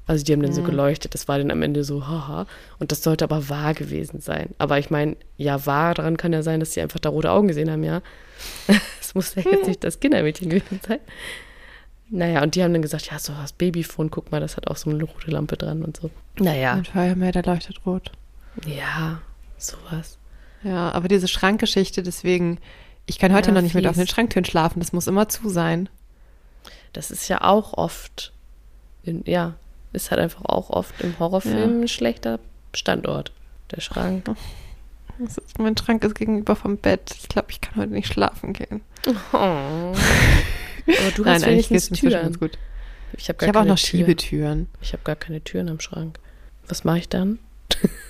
Also 0.07 0.23
die 0.23 0.31
haben 0.33 0.43
dann 0.43 0.53
so 0.53 0.61
geleuchtet, 0.61 1.15
das 1.15 1.27
war 1.27 1.39
dann 1.39 1.49
am 1.49 1.63
Ende 1.63 1.83
so, 1.83 2.07
haha. 2.07 2.45
Und 2.79 2.91
das 2.91 3.01
sollte 3.01 3.25
aber 3.25 3.49
wahr 3.49 3.73
gewesen 3.73 4.21
sein. 4.21 4.49
Aber 4.59 4.77
ich 4.77 4.91
meine, 4.91 5.17
ja, 5.35 5.65
wahr 5.65 5.95
daran 5.95 6.15
kann 6.15 6.31
ja 6.31 6.43
sein, 6.43 6.59
dass 6.59 6.73
sie 6.73 6.81
einfach 6.81 6.99
da 6.99 7.09
rote 7.09 7.31
Augen 7.31 7.47
gesehen 7.47 7.71
haben, 7.71 7.83
ja. 7.83 8.01
Es 9.01 9.15
muss 9.15 9.33
ja 9.35 9.41
jetzt 9.49 9.67
nicht 9.67 9.83
das 9.83 9.99
Kindermädchen 9.99 10.49
gewesen 10.49 10.79
sein. 10.87 10.99
Naja, 12.09 12.43
und 12.43 12.53
die 12.53 12.63
haben 12.63 12.71
dann 12.71 12.83
gesagt, 12.83 13.09
ja, 13.11 13.17
so 13.17 13.33
das 13.33 13.53
Babyphone, 13.53 14.11
guck 14.11 14.31
mal, 14.31 14.39
das 14.39 14.57
hat 14.57 14.67
auch 14.67 14.75
so 14.77 14.89
eine 14.91 15.03
rote 15.03 15.31
Lampe 15.31 15.57
dran 15.57 15.83
und 15.83 15.97
so. 15.97 16.11
Naja, 16.39 16.73
Ein 16.73 16.85
Feuermelder 16.85 17.41
leuchtet 17.43 17.83
rot. 17.85 18.11
ja, 18.65 19.21
sowas. 19.58 20.18
Ja, 20.64 20.91
aber 20.91 21.08
diese 21.08 21.28
Schrankgeschichte, 21.28 22.01
deswegen, 22.03 22.60
ich 23.06 23.20
kann 23.20 23.34
heute 23.34 23.49
Ja, 23.49 23.53
noch 23.56 23.62
nicht 23.62 23.76
mit 23.76 23.84
fies. 23.84 23.89
offenen 23.91 24.08
Schranktüren 24.08 24.45
schlafen. 24.45 24.80
Das 24.80 24.93
muss 24.93 25.08
immer 25.08 25.30
zu 25.30 25.49
sein. 25.49 25.89
Das 26.93 27.12
ist 27.12 27.28
ja 27.28 27.41
auch 27.41 27.74
oft, 27.74 28.32
in, 29.03 29.24
ja, 29.26 29.53
ist 29.93 30.12
halt 30.12 30.22
einfach 30.22 30.43
auch 30.45 30.70
oft 30.70 30.99
im 31.01 31.18
Horrorfilm 31.20 31.82
ein 31.82 31.88
schlechter 31.88 32.39
Standort. 32.74 33.32
Der 33.72 33.82
Schrank. 33.82 34.26
Ist, 35.18 35.39
mein 35.60 35.78
Schrank 35.78 36.03
ist 36.03 36.16
gegenüber 36.16 36.58
vom 36.58 36.76
Bett. 36.76 37.16
Ich 37.18 37.30
glaube, 37.30 37.47
ich 37.49 37.62
kann 37.62 37.78
heute 37.78 37.93
nicht 37.93 38.12
schlafen 38.12 38.51
gehen. 38.51 38.82
Oh. 39.32 39.38
Aber 39.38 39.93
du 41.16 41.22
Nein, 41.24 41.36
hast 41.36 41.43
eigentlich 41.45 41.70
wenigstens 41.70 41.70
geht 41.70 41.78
es 41.78 41.88
inzwischen 41.88 42.10
Türen. 42.10 42.24
ganz 42.24 42.39
gut. 42.39 42.58
Ich 43.16 43.30
habe 43.30 43.47
habe 43.47 43.60
auch 43.62 43.64
noch 43.64 43.78
Tür. 43.80 43.88
Schiebetüren. 43.88 44.68
Ich 44.82 44.91
habe 44.91 45.03
gar 45.06 45.16
keine 45.16 45.41
Türen 45.41 45.70
am 45.70 45.80
Schrank. 45.80 46.20
Was 46.68 46.84
mache 46.84 46.97
ich 46.97 47.08
dann? 47.08 47.39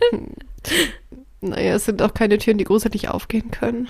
Naja, 1.42 1.74
es 1.74 1.84
sind 1.84 2.00
auch 2.02 2.12
keine 2.14 2.38
Türen, 2.38 2.58
die 2.58 2.64
gruselig 2.64 3.08
aufgehen 3.08 3.50
können. 3.50 3.88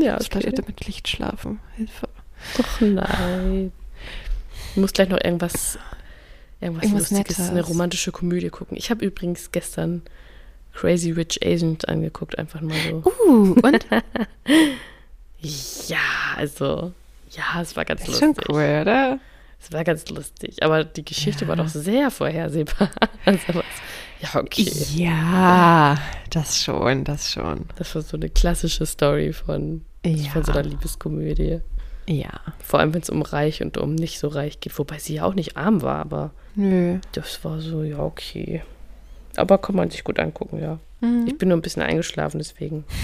Ja, 0.00 0.18
Ich 0.20 0.28
vielleicht 0.30 0.46
heute 0.46 0.62
mit 0.66 0.86
Licht 0.86 1.08
schlafen. 1.08 1.58
Hilfe. 1.76 2.08
Doch 2.56 2.80
nein. 2.80 3.72
Du 4.74 4.80
musst 4.80 4.94
gleich 4.94 5.08
noch 5.08 5.20
irgendwas, 5.22 5.78
irgendwas, 6.60 6.84
Irgendwas 6.84 7.10
Lustiges, 7.10 7.38
Nettes. 7.38 7.50
eine 7.50 7.62
romantische 7.62 8.12
Komödie 8.12 8.48
gucken. 8.50 8.76
Ich 8.76 8.90
habe 8.90 9.04
übrigens 9.04 9.50
gestern 9.52 10.02
Crazy 10.72 11.10
Rich 11.10 11.40
Asians 11.44 11.84
angeguckt, 11.84 12.38
einfach 12.38 12.60
mal 12.62 12.76
so. 12.88 13.02
Uh, 13.28 13.54
und? 13.62 13.86
Ja, 15.88 15.98
also, 16.36 16.92
ja, 17.30 17.60
es 17.60 17.74
war 17.76 17.84
ganz 17.84 18.02
Das 18.02 18.10
ist 18.10 18.18
schon 18.20 18.28
lustig. 18.28 18.48
cool, 18.48 18.78
oder? 18.82 19.18
Es 19.60 19.72
war 19.72 19.82
ganz 19.84 20.08
lustig, 20.08 20.62
aber 20.62 20.84
die 20.84 21.04
Geschichte 21.04 21.44
Ja. 21.44 21.48
war 21.48 21.56
doch 21.56 21.68
sehr 21.68 22.10
vorhersehbar. 22.10 22.90
Also, 23.24 23.42
was- 23.48 23.64
ja, 24.22 24.40
okay. 24.40 24.70
Ja, 24.94 25.98
das 26.30 26.62
schon, 26.62 27.04
das 27.04 27.30
schon. 27.32 27.66
Das 27.76 27.94
war 27.94 28.02
so 28.02 28.16
eine 28.16 28.28
klassische 28.30 28.86
Story 28.86 29.32
von, 29.32 29.84
Ja. 30.06 30.30
von 30.30 30.44
so 30.44 30.52
einer 30.52 30.62
Liebeskomödie. 30.62 31.60
Ja. 32.08 32.30
Vor 32.58 32.80
allem, 32.80 32.94
wenn 32.94 33.02
es 33.02 33.10
um 33.10 33.22
reich 33.22 33.62
und 33.62 33.76
um 33.78 33.94
nicht 33.94 34.18
so 34.18 34.28
reich 34.28 34.60
geht, 34.60 34.76
wobei 34.78 34.98
sie 34.98 35.14
ja 35.14 35.24
auch 35.24 35.34
nicht 35.34 35.56
arm 35.56 35.82
war, 35.82 35.98
aber 36.00 36.30
Nö. 36.56 36.98
das 37.12 37.44
war 37.44 37.60
so, 37.60 37.82
ja, 37.82 37.98
okay. 38.00 38.62
Aber 39.36 39.58
kann 39.58 39.76
man 39.76 39.90
sich 39.90 40.02
gut 40.04 40.18
angucken, 40.18 40.60
ja. 40.60 40.78
Mhm. 41.00 41.26
Ich 41.26 41.38
bin 41.38 41.48
nur 41.48 41.58
ein 41.58 41.62
bisschen 41.62 41.82
eingeschlafen, 41.82 42.38
deswegen. 42.38 42.84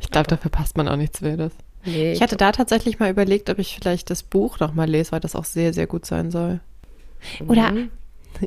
Ich 0.00 0.10
glaube, 0.10 0.28
da 0.28 0.36
verpasst 0.36 0.76
man 0.76 0.88
auch 0.88 0.96
nichts 0.96 1.22
Wildes. 1.22 1.52
Nee, 1.84 2.12
Ich 2.12 2.22
hatte 2.22 2.36
da 2.36 2.50
tatsächlich 2.52 2.98
mal 2.98 3.10
überlegt, 3.10 3.48
ob 3.50 3.58
ich 3.58 3.76
vielleicht 3.80 4.10
das 4.10 4.22
Buch 4.22 4.58
noch 4.58 4.74
mal 4.74 4.88
lese, 4.88 5.12
weil 5.12 5.20
das 5.20 5.36
auch 5.36 5.44
sehr, 5.44 5.72
sehr 5.72 5.86
gut 5.86 6.04
sein 6.06 6.30
soll. 6.30 6.60
oder- 7.46 7.70
Mhm. 7.72 7.90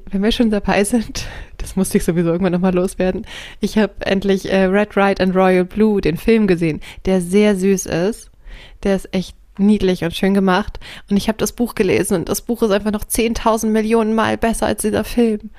Wenn 0.10 0.24
wir 0.24 0.32
schon 0.32 0.50
dabei 0.50 0.84
sind, 0.84 1.28
das 1.58 1.76
musste 1.76 1.98
ich 1.98 2.04
sowieso 2.04 2.30
irgendwann 2.30 2.54
noch 2.54 2.60
mal 2.60 2.74
loswerden. 2.74 3.26
Ich 3.60 3.78
habe 3.78 3.94
endlich 4.00 4.52
äh, 4.52 4.66
Red, 4.66 4.96
Right 4.98 5.22
and 5.22 5.36
Royal 5.36 5.66
Blue, 5.66 6.02
den 6.02 6.18
Film 6.18 6.48
gesehen, 6.48 6.82
der 7.06 7.22
sehr 7.22 7.56
süß 7.56 7.86
ist. 7.86 8.32
Der 8.84 8.96
ist 8.96 9.14
echt 9.14 9.36
niedlich 9.58 10.04
und 10.04 10.14
schön 10.14 10.34
gemacht. 10.34 10.80
Und 11.10 11.18
ich 11.18 11.28
habe 11.28 11.38
das 11.38 11.52
Buch 11.52 11.76
gelesen 11.76 12.16
und 12.16 12.30
das 12.30 12.42
Buch 12.42 12.62
ist 12.64 12.72
einfach 12.72 12.92
noch 12.92 13.04
10.000 13.04 13.68
Millionen 13.68 14.16
Mal 14.16 14.38
besser 14.38 14.68
als 14.68 14.82
dieser 14.82 15.04
Film. 15.04 15.52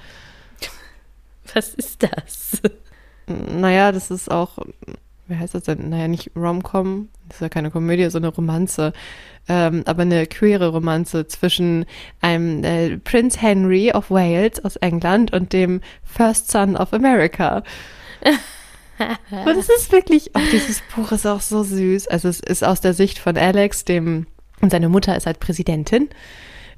Was 1.53 1.75
ist 1.75 2.03
das? 2.03 2.63
Naja, 3.27 3.93
das 3.93 4.11
ist 4.11 4.31
auch, 4.31 4.59
wie 5.27 5.37
heißt 5.37 5.55
das 5.55 5.65
denn? 5.65 5.89
Naja, 5.89 6.09
nicht 6.09 6.31
Rom-Com, 6.37 7.09
das 7.29 7.37
ist 7.37 7.43
ja 7.43 7.49
keine 7.49 7.71
Komödie, 7.71 8.09
so 8.11 8.19
eine 8.19 8.29
Romanze. 8.29 8.93
Ähm, 9.49 9.83
aber 9.87 10.03
eine 10.03 10.27
queere 10.27 10.69
Romanze 10.69 11.27
zwischen 11.27 11.87
einem 12.21 12.65
äh, 12.65 12.99
Prince 12.99 13.41
Henry 13.41 13.93
of 13.93 14.11
Wales 14.11 14.65
aus 14.65 14.77
England 14.77 15.33
und 15.33 15.53
dem 15.53 15.81
First 16.03 16.51
Son 16.51 16.77
of 16.77 16.93
America. 16.93 17.63
und 19.31 19.59
es 19.59 19.69
ist 19.69 19.93
wirklich, 19.93 20.31
oh, 20.35 20.41
dieses 20.53 20.83
Buch 20.95 21.13
ist 21.13 21.27
auch 21.27 21.41
so 21.41 21.63
süß. 21.63 22.09
Also 22.09 22.29
es 22.29 22.41
ist 22.41 22.65
aus 22.65 22.81
der 22.81 22.95
Sicht 22.95 23.19
von 23.19 23.37
Alex, 23.37 23.85
dem, 23.85 24.27
und 24.61 24.71
seine 24.71 24.89
Mutter 24.89 25.17
ist 25.17 25.27
halt 25.27 25.41
Präsidentin. 25.41 26.09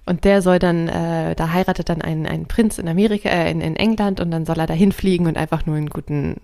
Und 0.07 0.25
der 0.25 0.41
soll 0.41 0.61
dann, 0.61 0.89
äh, 0.89 1.35
da 1.35 1.53
heiratet 1.53 1.89
dann 1.89 2.01
ein, 2.01 2.27
ein 2.27 2.47
Prinz 2.47 2.79
in 2.79 2.89
Amerika, 2.89 3.29
äh, 3.29 3.51
in, 3.51 3.61
in 3.61 3.75
England 3.75 4.21
und 4.21 4.31
dann 4.31 4.47
soll 4.47 4.59
er 4.61 4.69
da 4.69 4.75
hinfliegen 4.75 5.27
und 5.27 5.37
einfach 5.37 5.67
nur 5.67 5.77
einen 5.77 5.91
guten, 5.91 6.37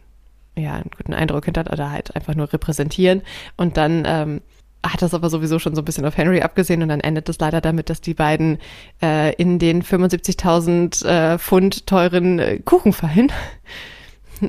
ja, 0.57 0.75
einen 0.75 0.91
guten 0.97 1.15
Eindruck 1.15 1.45
hinter 1.47 1.71
oder 1.73 1.91
halt 1.91 2.15
einfach 2.15 2.35
nur 2.35 2.53
repräsentieren. 2.53 3.23
Und 3.57 3.77
dann 3.77 4.05
ähm, 4.07 4.41
hat 4.85 5.03
das 5.03 5.15
aber 5.15 5.31
sowieso 5.31 5.59
schon 5.59 5.75
so 5.75 5.83
ein 5.83 5.85
bisschen 5.85 6.05
auf 6.05 6.17
Henry 6.17 6.43
abgesehen 6.43 6.83
und 6.83 6.89
dann 6.89 7.01
endet 7.01 7.29
es 7.29 7.39
leider 7.39 7.61
damit, 7.61 7.89
dass 7.89 8.01
die 8.01 8.15
beiden 8.15 8.59
äh, 9.01 9.33
in 9.35 9.59
den 9.59 9.83
75.000 9.83 11.07
äh, 11.07 11.39
Pfund 11.39 11.87
teuren 11.87 12.39
äh, 12.39 12.59
Kuchen 12.59 12.93
fallen. 12.93 13.31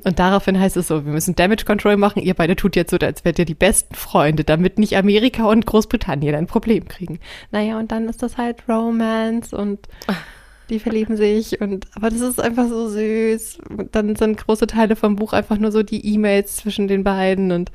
Und 0.05 0.17
daraufhin 0.17 0.59
heißt 0.59 0.75
es 0.75 0.87
so, 0.87 1.05
wir 1.05 1.11
müssen 1.11 1.35
Damage 1.35 1.65
Control 1.65 1.97
machen, 1.97 2.23
ihr 2.23 2.33
beide 2.33 2.55
tut 2.55 2.75
jetzt 2.75 2.89
so, 2.89 2.97
als 2.97 3.25
wärt 3.25 3.37
ihr 3.37 3.45
die 3.45 3.53
besten 3.53 3.93
Freunde, 3.93 4.43
damit 4.43 4.79
nicht 4.79 4.97
Amerika 4.97 5.45
und 5.45 5.67
Großbritannien 5.67 6.33
ein 6.33 6.47
Problem 6.47 6.87
kriegen. 6.87 7.19
Naja, 7.51 7.77
und 7.77 7.91
dann 7.91 8.09
ist 8.09 8.23
das 8.23 8.37
halt 8.37 8.67
Romance 8.67 9.55
und 9.55 9.87
die 10.69 10.79
verlieben 10.79 11.17
sich 11.17 11.59
und 11.61 11.87
aber 11.95 12.09
das 12.09 12.21
ist 12.21 12.39
einfach 12.39 12.67
so 12.67 12.89
süß. 12.89 13.59
Und 13.69 13.95
dann 13.95 14.15
sind 14.15 14.37
große 14.37 14.67
Teile 14.67 14.95
vom 14.95 15.15
Buch 15.15 15.33
einfach 15.33 15.57
nur 15.57 15.71
so 15.71 15.83
die 15.83 16.13
E-Mails 16.13 16.57
zwischen 16.57 16.87
den 16.87 17.03
beiden 17.03 17.51
und 17.51 17.71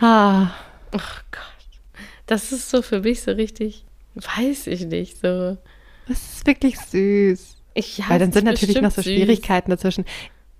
ha, 0.00 0.54
Ach 0.94 1.24
Gott. 1.30 2.00
Das 2.26 2.52
ist 2.52 2.70
so 2.70 2.80
für 2.80 3.00
mich 3.00 3.22
so 3.22 3.32
richtig, 3.32 3.84
weiß 4.14 4.68
ich 4.68 4.86
nicht, 4.86 5.20
so. 5.20 5.58
das 6.08 6.36
ist 6.36 6.46
wirklich 6.46 6.78
süß. 6.78 7.56
Ich, 7.74 7.98
ja, 7.98 8.08
Weil 8.08 8.20
dann 8.20 8.32
sind 8.32 8.44
natürlich 8.44 8.80
noch 8.80 8.92
so 8.92 8.96
bestimmt 8.96 9.04
süß. 9.04 9.24
Schwierigkeiten 9.24 9.70
dazwischen. 9.70 10.04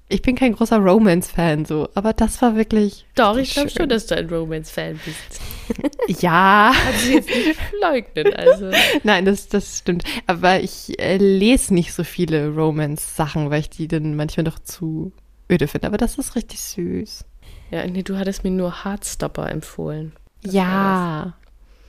Ich 0.08 0.20
bin 0.20 0.36
kein 0.36 0.52
großer 0.52 0.78
Romance-Fan 0.78 1.64
so, 1.64 1.88
aber 1.94 2.12
das 2.12 2.40
war 2.42 2.56
wirklich. 2.56 3.06
Doch, 3.14 3.36
ich 3.36 3.54
glaube 3.54 3.70
schon, 3.70 3.88
dass 3.88 4.06
du 4.06 4.16
ein 4.16 4.28
Romance-Fan 4.28 5.00
bist. 5.04 5.40
Ja. 6.20 6.74
Kannst 6.74 7.06
du 7.06 7.12
jetzt 7.12 7.28
nicht 7.30 7.58
leugnen, 7.80 8.34
also. 8.34 8.70
Nein, 9.02 9.24
das, 9.24 9.48
das 9.48 9.78
stimmt. 9.78 10.04
Aber 10.26 10.60
ich 10.60 10.98
äh, 11.00 11.16
lese 11.16 11.72
nicht 11.72 11.94
so 11.94 12.04
viele 12.04 12.54
Romance-Sachen, 12.54 13.48
weil 13.48 13.60
ich 13.60 13.70
die 13.70 13.88
dann 13.88 14.14
manchmal 14.14 14.44
doch 14.44 14.58
zu 14.58 15.12
öde 15.50 15.66
finde. 15.66 15.86
Aber 15.86 15.96
das 15.96 16.18
ist 16.18 16.36
richtig 16.36 16.60
süß. 16.60 17.24
Ja, 17.70 17.86
nee, 17.86 18.02
du 18.02 18.18
hattest 18.18 18.44
mir 18.44 18.50
nur 18.50 18.84
Heartstopper 18.84 19.50
empfohlen. 19.50 20.12
Das 20.42 20.52
ja, 20.52 21.32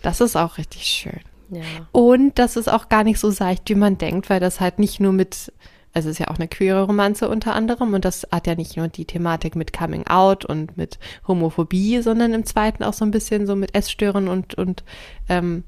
das 0.01 0.21
ist 0.21 0.37
auch 0.37 0.57
richtig 0.57 0.85
schön. 0.85 1.19
Ja. 1.49 1.61
Und 1.91 2.39
das 2.39 2.55
ist 2.55 2.69
auch 2.69 2.89
gar 2.89 3.03
nicht 3.03 3.19
so 3.19 3.29
seicht, 3.29 3.69
wie 3.69 3.75
man 3.75 3.97
denkt, 3.97 4.29
weil 4.29 4.39
das 4.39 4.59
halt 4.59 4.79
nicht 4.79 4.99
nur 4.99 5.11
mit, 5.11 5.51
also 5.95 6.09
es 6.09 6.15
ist 6.15 6.19
ja 6.19 6.27
auch 6.29 6.35
eine 6.37 6.47
queere 6.49 6.83
Romanze 6.83 7.29
unter 7.29 7.55
anderem 7.55 7.93
und 7.93 8.03
das 8.05 8.27
hat 8.31 8.47
ja 8.47 8.55
nicht 8.55 8.75
nur 8.75 8.89
die 8.89 9.05
Thematik 9.05 9.55
mit 9.55 9.71
Coming 9.71 10.05
Out 10.07 10.43
und 10.43 10.75
mit 10.75 10.99
Homophobie, 11.27 12.01
sondern 12.01 12.33
im 12.33 12.45
zweiten 12.45 12.83
auch 12.83 12.93
so 12.93 13.05
ein 13.05 13.11
bisschen 13.11 13.47
so 13.47 13.55
mit 13.55 13.73
Essstörungen 13.73 14.27
und, 14.29 14.55
und 14.55 14.83
ähm, 15.29 15.63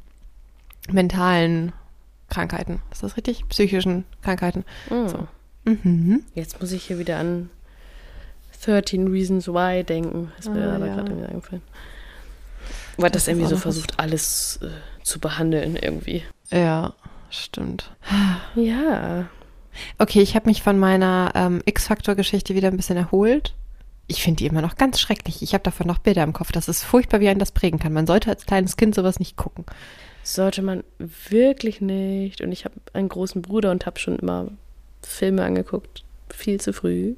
mentalen 0.92 1.72
Krankheiten. 2.30 2.82
Ist 2.92 3.04
das 3.04 3.16
richtig? 3.16 3.48
Psychischen 3.48 4.04
Krankheiten. 4.22 4.66
Mm. 4.90 5.08
So. 5.08 5.28
Mhm. 5.64 6.24
Jetzt 6.36 6.60
muss 6.60 6.74
ich 6.74 6.84
hier 6.84 7.00
wieder 7.00 7.18
an 7.18 7.50
13 8.66 9.08
Reasons 9.08 9.48
Why 9.48 9.84
denken. 9.86 10.32
Ist 10.38 10.50
mir 10.50 10.70
Ah, 10.72 10.76
aber 10.76 10.88
ja. 10.88 10.96
gerade 10.96 11.12
irgendwie 11.12 11.28
eingefallen. 11.30 11.62
Weil 12.98 13.12
das, 13.12 13.24
Das 13.24 13.28
irgendwie 13.30 13.48
so 13.48 13.56
versucht, 13.58 13.98
alles 13.98 14.60
äh, 14.62 14.68
zu 15.04 15.20
behandeln 15.20 15.78
irgendwie. 15.78 16.24
Ja, 16.52 16.94
stimmt. 17.30 17.92
Ja. 18.56 19.30
Okay, 19.98 20.22
ich 20.22 20.36
habe 20.36 20.48
mich 20.48 20.62
von 20.62 20.78
meiner 20.80 21.32
ähm, 21.36 21.62
X-Faktor-Geschichte 21.66 22.56
wieder 22.56 22.68
ein 22.70 22.78
bisschen 22.78 22.98
erholt. 22.98 23.54
Ich 24.08 24.24
finde 24.24 24.38
die 24.38 24.46
immer 24.48 24.62
noch 24.62 24.76
ganz 24.78 25.00
schrecklich. 25.00 25.42
Ich 25.42 25.54
habe 25.54 25.64
davon 25.64 25.88
noch 25.88 25.98
Bilder 25.98 26.24
im 26.24 26.34
Kopf. 26.34 26.52
Das 26.52 26.68
ist 26.70 26.84
furchtbar, 26.84 27.20
wie 27.20 27.28
einen 27.30 27.40
das 27.40 27.52
prägen 27.52 27.78
kann. 27.80 27.92
Man 27.94 28.08
sollte 28.08 28.30
als 28.30 28.46
kleines 28.46 28.78
Kind 28.78 28.96
sowas 28.96 29.20
nicht 29.20 29.36
gucken. 29.36 29.66
Sollte 30.24 30.62
man 30.62 30.84
wirklich 31.00 31.82
nicht. 31.82 32.42
Und 32.42 32.52
ich 32.52 32.64
habe 32.66 32.76
einen 32.94 33.10
großen 33.10 33.42
Bruder 33.42 33.72
und 33.72 33.86
habe 33.86 34.00
schon 34.00 34.18
immer 34.20 34.48
Filme 35.02 35.44
angeguckt. 35.44 36.04
Viel 36.30 36.60
zu 36.62 36.72
früh. 36.74 37.16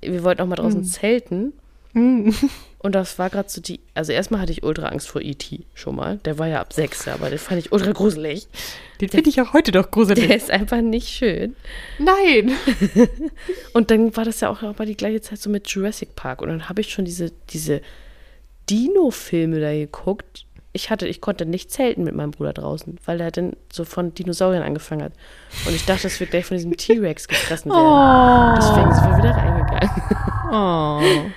Wir 0.00 0.24
wollten 0.24 0.40
auch 0.42 0.46
mal 0.46 0.56
draußen 0.56 0.80
Hm. 0.80 0.86
zelten. 0.86 1.52
Mm. 1.92 2.30
Und 2.82 2.96
das 2.96 3.18
war 3.18 3.30
gerade 3.30 3.48
so 3.48 3.60
die. 3.60 3.80
Also, 3.94 4.12
erstmal 4.12 4.40
hatte 4.40 4.50
ich 4.50 4.64
ultra 4.64 4.88
Angst 4.88 5.08
vor 5.08 5.20
E.T. 5.20 5.60
schon 5.74 5.94
mal. 5.94 6.18
Der 6.24 6.38
war 6.38 6.48
ja 6.48 6.60
ab 6.60 6.72
sechs, 6.72 7.06
aber 7.06 7.30
den 7.30 7.38
fand 7.38 7.60
ich 7.60 7.70
ultra 7.70 7.92
gruselig. 7.92 8.48
Den 9.00 9.08
finde 9.08 9.30
ich 9.30 9.40
auch 9.40 9.52
heute 9.52 9.70
doch 9.70 9.90
gruselig. 9.90 10.26
Der 10.26 10.36
ist 10.36 10.50
einfach 10.50 10.80
nicht 10.80 11.08
schön. 11.08 11.54
Nein. 11.98 12.52
Und 13.72 13.92
dann 13.92 14.16
war 14.16 14.24
das 14.24 14.40
ja 14.40 14.48
auch 14.48 14.62
mal 14.62 14.86
die 14.86 14.96
gleiche 14.96 15.20
Zeit 15.20 15.38
so 15.38 15.48
mit 15.48 15.68
Jurassic 15.68 16.16
Park. 16.16 16.42
Und 16.42 16.48
dann 16.48 16.68
habe 16.68 16.80
ich 16.80 16.92
schon 16.92 17.04
diese, 17.04 17.30
diese 17.50 17.82
Dino-Filme 18.68 19.60
da 19.60 19.72
geguckt. 19.72 20.46
Ich 20.72 20.90
hatte, 20.90 21.06
ich 21.06 21.20
konnte 21.20 21.46
nicht 21.46 21.70
zelten 21.70 22.02
mit 22.02 22.14
meinem 22.14 22.32
Bruder 22.32 22.52
draußen, 22.52 22.98
weil 23.04 23.20
er 23.20 23.30
dann 23.30 23.52
so 23.70 23.84
von 23.84 24.14
Dinosauriern 24.14 24.62
angefangen 24.62 25.02
hat. 25.02 25.12
Und 25.66 25.74
ich 25.74 25.84
dachte, 25.84 26.04
dass 26.04 26.18
wir 26.18 26.26
gleich 26.26 26.46
von 26.46 26.56
diesem 26.56 26.76
T-Rex 26.76 27.28
gefressen 27.28 27.70
werden. 27.70 27.84
Oh. 27.84 28.54
Deswegen 28.56 28.92
sind 28.92 29.04
wir 29.04 29.18
wieder 29.18 29.36
reingegangen. 29.36 29.90
oh. 30.50 31.30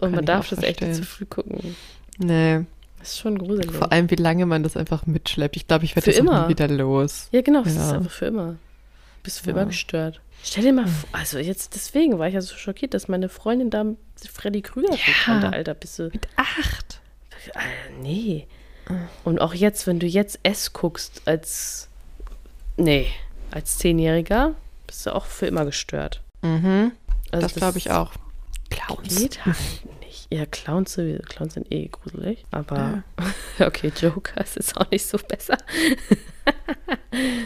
Und 0.00 0.12
man 0.12 0.24
darf 0.24 0.48
das 0.48 0.62
echt 0.62 0.80
nicht 0.80 0.94
verstehen. 0.94 0.94
zu 0.94 1.04
früh 1.04 1.24
gucken. 1.26 1.76
Nee. 2.18 2.64
Das 2.98 3.08
ist 3.12 3.18
schon 3.18 3.38
gruselig. 3.38 3.72
Vor 3.72 3.90
allem, 3.92 4.10
wie 4.10 4.16
lange 4.16 4.44
man 4.46 4.62
das 4.62 4.76
einfach 4.76 5.06
mitschleppt. 5.06 5.56
Ich 5.56 5.66
glaube, 5.66 5.84
ich 5.84 5.96
werde 5.96 6.10
das 6.10 6.16
auch 6.16 6.20
immer. 6.20 6.48
wieder 6.48 6.68
los. 6.68 7.28
Ja, 7.32 7.40
genau, 7.40 7.62
das 7.62 7.74
Ja. 7.76 7.86
ist 7.88 7.92
einfach 7.94 8.10
für 8.10 8.26
immer. 8.26 8.56
Bist 9.22 9.38
du 9.38 9.44
für 9.44 9.50
Ja. 9.50 9.56
immer 9.56 9.66
gestört. 9.66 10.20
Stell 10.42 10.64
dir 10.64 10.72
mal 10.72 10.86
vor, 10.86 11.08
also 11.12 11.38
jetzt 11.38 11.74
deswegen 11.74 12.18
war 12.18 12.28
ich 12.28 12.34
ja 12.34 12.40
so 12.40 12.54
schockiert, 12.56 12.94
dass 12.94 13.08
meine 13.08 13.28
Freundin 13.28 13.68
da 13.70 13.84
Freddy 14.32 14.62
Krüger 14.62 14.92
Ja. 14.92 14.98
kannte, 15.24 15.52
Alter, 15.52 15.74
bist 15.74 15.98
du. 15.98 16.04
Mit 16.04 16.28
acht. 16.36 17.00
Äh, 17.54 17.58
nee. 18.02 18.46
Und 19.24 19.40
auch 19.40 19.54
jetzt, 19.54 19.86
wenn 19.86 19.98
du 20.00 20.06
jetzt 20.06 20.38
S 20.42 20.72
guckst 20.72 21.22
als. 21.26 21.88
Nee, 22.76 23.06
als 23.50 23.78
Zehnjähriger, 23.78 24.54
bist 24.86 25.06
du 25.06 25.14
auch 25.14 25.26
für 25.26 25.46
immer 25.46 25.64
gestört. 25.64 26.22
Mhm. 26.42 26.92
Also 27.30 27.46
das 27.46 27.54
glaube 27.54 27.78
ich 27.78 27.90
auch. 27.90 28.12
Clowns. 28.70 29.16
Geht 29.16 29.44
halt 29.44 29.56
nicht. 30.00 30.26
Ja, 30.32 30.46
Clowns. 30.46 30.98
Clowns 31.28 31.54
sind 31.54 31.70
eh 31.72 31.88
gruselig. 31.88 32.44
Aber 32.50 33.02
okay, 33.60 33.92
Joker 34.00 34.40
ist 34.40 34.56
jetzt 34.56 34.76
auch 34.76 34.90
nicht 34.90 35.04
so 35.06 35.18
besser. 35.18 35.56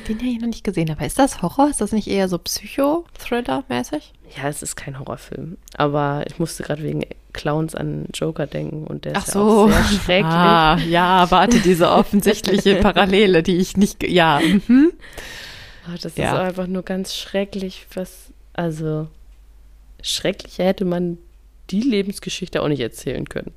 Den 0.08 0.18
habe 0.18 0.26
ich 0.28 0.40
noch 0.40 0.46
nicht 0.48 0.64
gesehen. 0.64 0.90
Aber 0.90 1.04
ist 1.06 1.18
das 1.18 1.40
Horror? 1.42 1.68
Ist 1.70 1.80
das 1.80 1.92
nicht 1.92 2.08
eher 2.08 2.28
so 2.28 2.38
Psycho-Thriller-mäßig? 2.38 4.12
Ja, 4.36 4.48
es 4.48 4.62
ist 4.62 4.76
kein 4.76 4.98
Horrorfilm. 4.98 5.56
Aber 5.76 6.24
ich 6.26 6.38
musste 6.38 6.62
gerade 6.62 6.82
wegen 6.82 7.02
Clowns 7.32 7.74
an 7.74 8.06
Joker 8.14 8.46
denken 8.46 8.86
und 8.86 9.04
der 9.06 9.16
Ach 9.16 9.26
ist 9.26 9.32
so. 9.32 9.68
ja 9.68 9.74
auch 9.76 9.86
sehr 9.88 9.98
schrecklich. 9.98 10.24
Ah, 10.34 10.76
ja, 10.88 11.30
warte, 11.30 11.58
diese 11.60 11.90
offensichtliche 11.90 12.76
Parallele, 12.82 13.42
die 13.42 13.56
ich 13.56 13.76
nicht. 13.76 14.02
Ja. 14.08 14.40
Mhm. 14.40 14.92
Oh, 15.88 15.96
das 16.00 16.16
Ja. 16.16 16.32
ist 16.34 16.38
einfach 16.48 16.66
nur 16.66 16.82
ganz 16.82 17.14
schrecklich, 17.14 17.86
was. 17.94 18.30
Also, 18.52 19.08
schrecklicher 20.04 20.64
hätte 20.64 20.84
man 20.84 21.18
die 21.70 21.80
Lebensgeschichte 21.80 22.62
auch 22.62 22.68
nicht 22.68 22.80
erzählen 22.80 23.28
können. 23.28 23.52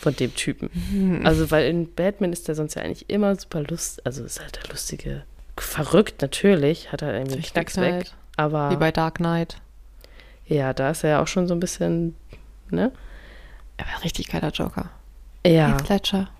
Von 0.00 0.16
dem 0.16 0.34
Typen. 0.34 0.70
Hm. 0.90 1.26
Also, 1.26 1.50
weil 1.50 1.68
in 1.68 1.92
Batman 1.94 2.32
ist 2.32 2.48
der 2.48 2.54
sonst 2.54 2.74
ja 2.74 2.80
eigentlich 2.82 3.10
immer 3.10 3.36
super 3.36 3.62
lustig. 3.62 4.06
Also, 4.06 4.24
ist 4.24 4.40
halt 4.40 4.56
der 4.62 4.70
lustige. 4.70 5.24
Verrückt 5.58 6.22
natürlich, 6.22 6.90
hat 6.90 7.02
er 7.02 7.12
irgendwie 7.12 7.32
einen 7.34 7.40
Richtig 7.42 7.52
Knacks 7.52 7.76
halt. 7.76 8.06
weg. 8.06 8.12
Aber 8.36 8.70
Wie 8.70 8.76
bei 8.76 8.92
Dark 8.92 9.16
Knight. 9.16 9.56
ja, 10.46 10.72
da 10.72 10.90
ist 10.92 11.04
er 11.04 11.10
ja 11.10 11.22
auch 11.22 11.26
schon 11.26 11.46
so 11.46 11.52
ein 11.54 11.60
bisschen. 11.60 12.14
Ne? 12.70 12.92
Er 13.76 13.86
war 13.86 13.94
ein 13.96 14.02
richtig 14.02 14.28
geiler 14.28 14.50
Joker. 14.52 14.88
Ja, 15.46 15.76
Heath 15.76 15.88
Ledger. 15.90 16.30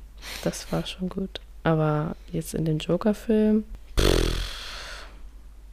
das 0.42 0.70
war 0.72 0.86
schon 0.86 1.10
gut. 1.10 1.40
Aber 1.64 2.16
jetzt 2.32 2.54
in 2.54 2.64
den 2.64 2.78
Joker-Film, 2.78 3.64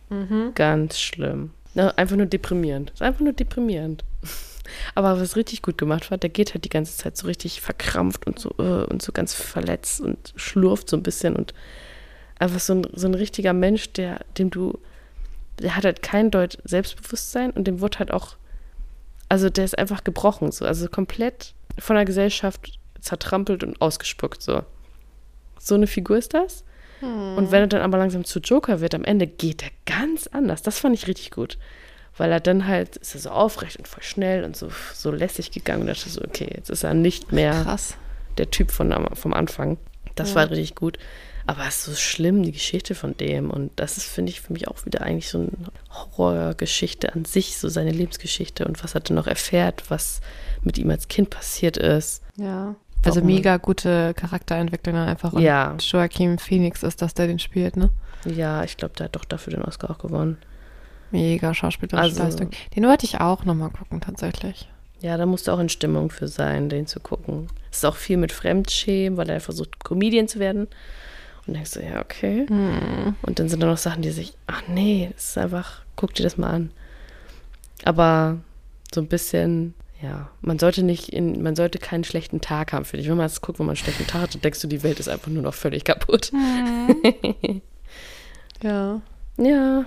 Mhm. 0.09 0.51
ganz 0.55 0.99
schlimm. 0.99 1.51
Na, 1.77 1.89
einfach 1.89 2.15
nur 2.15 2.25
deprimierend. 2.25 2.89
Ist 2.89 3.03
einfach 3.03 3.19
nur 3.19 3.33
deprimierend. 3.33 4.03
Aber 4.95 5.21
was 5.21 5.35
richtig 5.35 5.61
gut 5.61 5.77
gemacht 5.77 6.09
war, 6.09 6.17
der 6.17 6.31
geht 6.31 6.55
halt 6.55 6.65
die 6.65 6.69
ganze 6.69 6.97
Zeit 6.97 7.15
so 7.15 7.27
richtig 7.27 7.61
verkrampft 7.61 8.25
und 8.25 8.39
so 8.39 8.49
äh, 8.57 8.85
und 8.85 9.03
so 9.03 9.11
ganz 9.11 9.35
verletzt 9.35 10.01
und 10.01 10.33
schlurft 10.37 10.89
so 10.89 10.97
ein 10.97 11.03
bisschen 11.03 11.35
und 11.35 11.53
einfach 12.39 12.59
so 12.59 12.73
ein, 12.73 12.87
so 12.95 13.05
ein 13.05 13.13
richtiger 13.13 13.53
Mensch, 13.53 13.93
der, 13.93 14.25
dem 14.39 14.49
du, 14.49 14.79
der 15.59 15.75
hat 15.75 15.85
halt 15.85 16.01
kein 16.01 16.31
Deut 16.31 16.57
Selbstbewusstsein 16.63 17.51
und 17.51 17.67
dem 17.67 17.79
wird 17.79 17.99
halt 17.99 18.09
auch, 18.09 18.37
also 19.29 19.51
der 19.51 19.65
ist 19.65 19.77
einfach 19.77 20.03
gebrochen, 20.03 20.51
so, 20.51 20.65
also 20.65 20.87
komplett 20.87 21.53
von 21.77 21.95
der 21.95 22.05
Gesellschaft 22.05 22.79
zertrampelt 22.99 23.63
und 23.63 23.79
ausgespuckt, 23.83 24.41
so. 24.41 24.63
So 25.59 25.75
eine 25.75 25.85
Figur 25.85 26.17
ist 26.17 26.33
das. 26.33 26.63
Und 27.01 27.51
wenn 27.51 27.61
er 27.61 27.67
dann 27.67 27.81
aber 27.81 27.97
langsam 27.97 28.25
zu 28.25 28.39
Joker 28.39 28.81
wird, 28.81 28.95
am 28.95 29.03
Ende 29.03 29.27
geht 29.27 29.63
er 29.63 29.69
ganz 29.85 30.27
anders. 30.27 30.61
Das 30.63 30.79
fand 30.79 30.95
ich 30.95 31.07
richtig 31.07 31.31
gut. 31.31 31.57
Weil 32.17 32.31
er 32.31 32.39
dann 32.39 32.65
halt, 32.67 32.95
ist 32.97 33.13
er 33.13 33.21
so 33.21 33.29
aufrecht 33.29 33.77
und 33.77 33.87
voll 33.87 34.01
schnell 34.01 34.43
und 34.43 34.57
so, 34.57 34.69
so 34.95 35.11
lässig 35.11 35.51
gegangen 35.51 35.81
und 35.81 35.87
dachte 35.87 36.09
so, 36.09 36.21
okay, 36.23 36.49
jetzt 36.55 36.71
ist 36.71 36.83
er 36.83 36.95
nicht 36.95 37.31
mehr 37.31 37.63
Krass. 37.63 37.95
der 38.39 38.49
Typ 38.49 38.71
von, 38.71 38.91
vom 39.13 39.33
Anfang. 39.33 39.77
Das 40.15 40.29
Ja. 40.29 40.35
war 40.35 40.49
richtig 40.49 40.75
gut. 40.75 40.97
Aber 41.45 41.61
es 41.67 41.77
ist 41.77 41.85
so 41.85 41.93
schlimm, 41.95 42.41
die 42.43 42.51
Geschichte 42.51 42.95
von 42.95 43.15
dem. 43.15 43.51
Und 43.51 43.71
das 43.75 43.97
ist, 43.97 44.07
finde 44.07 44.31
ich, 44.31 44.41
für 44.41 44.51
mich 44.51 44.67
auch 44.67 44.83
wieder 44.85 45.01
eigentlich 45.01 45.29
so 45.29 45.37
eine 45.39 45.51
Horrorgeschichte 46.17 47.13
an 47.13 47.25
sich, 47.25 47.57
so 47.57 47.69
seine 47.69 47.91
Lebensgeschichte 47.91 48.65
und 48.65 48.83
was 48.83 48.95
er 48.95 49.01
dann 49.01 49.15
noch 49.15 49.27
erfährt, 49.27 49.83
was 49.89 50.21
mit 50.63 50.77
ihm 50.77 50.89
als 50.89 51.07
Kind 51.07 51.29
passiert 51.29 51.77
ist. 51.77 52.23
Ja. 52.35 52.75
Also 53.05 53.21
mega 53.21 53.57
gute 53.57 54.13
Charakterentwicklung 54.15 54.95
dann 54.95 55.07
einfach. 55.07 55.33
Und 55.33 55.41
Ja. 55.41 55.75
Joaquin 55.79 56.39
Phoenix 56.39 56.83
ist 56.83 57.01
das, 57.01 57.13
der 57.13 57.27
den 57.27 57.39
spielt, 57.39 57.77
ne? 57.77 57.89
Ja, 58.25 58.63
ich 58.63 58.75
glaube, 58.77 58.95
der 58.97 59.05
hat 59.05 59.15
doch 59.15 59.25
dafür 59.25 59.53
den 59.53 59.61
Oscar 59.63 59.91
auch 59.91 59.97
gewonnen. 59.99 60.37
Mega 61.11 61.53
schauspielerische 61.53 62.03
Also- 62.03 62.23
Leistung. 62.23 62.49
Den 62.75 62.85
wollte 62.85 63.05
ich 63.05 63.19
auch 63.21 63.45
nochmal 63.45 63.69
gucken, 63.69 64.01
tatsächlich. 64.01 64.67
Ja, 64.99 65.15
da 65.15 65.25
musst 65.25 65.47
du 65.47 65.51
auch 65.51 65.59
in 65.59 65.69
Stimmung 65.69 66.09
für 66.09 66.27
sein, 66.27 66.69
den 66.69 66.87
zu 66.87 66.99
gucken. 66.99 67.47
Es 67.71 67.77
ist 67.77 67.85
auch 67.85 67.95
viel 67.95 68.17
mit 68.17 68.31
Fremdschämen, 68.31 69.15
weil 69.17 69.29
er 69.29 69.39
versucht, 69.39 69.83
Comedian 69.83 70.27
zu 70.27 70.39
werden. 70.39 70.67
Und 71.45 71.53
denkst 71.53 71.71
du, 71.75 71.81
ja, 71.85 72.01
okay. 72.01 72.45
Hm. 72.49 73.15
Und 73.21 73.39
dann 73.39 73.47
sind 73.47 73.61
da 73.63 73.67
noch 73.67 73.77
Sachen, 73.77 74.01
die 74.01 74.09
sich, 74.09 74.33
ach 74.47 74.63
nee, 74.67 75.11
das 75.13 75.29
ist 75.29 75.37
einfach, 75.37 75.81
guck 75.95 76.13
dir 76.13 76.23
das 76.23 76.37
mal 76.37 76.49
an. 76.49 76.71
Aber 77.85 78.37
so 78.93 78.99
ein 79.01 79.07
bisschen, 79.07 79.73
ja, 80.01 80.29
man 80.41 80.59
sollte 80.59 80.83
nicht 80.83 81.09
in, 81.09 81.41
man 81.41 81.55
sollte 81.55 81.79
keinen 81.79 82.03
schlechten 82.03 82.39
Tag 82.41 82.73
haben, 82.73 82.85
finde 82.85 83.01
ich. 83.03 83.09
Wenn 83.09 83.17
man 83.17 83.25
das 83.25 83.41
guckt, 83.41 83.59
wenn 83.59 83.65
man 83.65 83.71
einen 83.75 83.83
schlechten 83.83 84.05
Tag 84.05 84.21
hat, 84.21 84.33
dann 84.35 84.41
denkst 84.41 84.61
du, 84.61 84.67
die 84.67 84.83
Welt 84.83 84.99
ist 84.99 85.09
einfach 85.09 85.29
nur 85.31 85.43
noch 85.43 85.53
völlig 85.53 85.83
kaputt. 85.83 86.31
Ja. 88.63 89.01
Ja. 89.37 89.85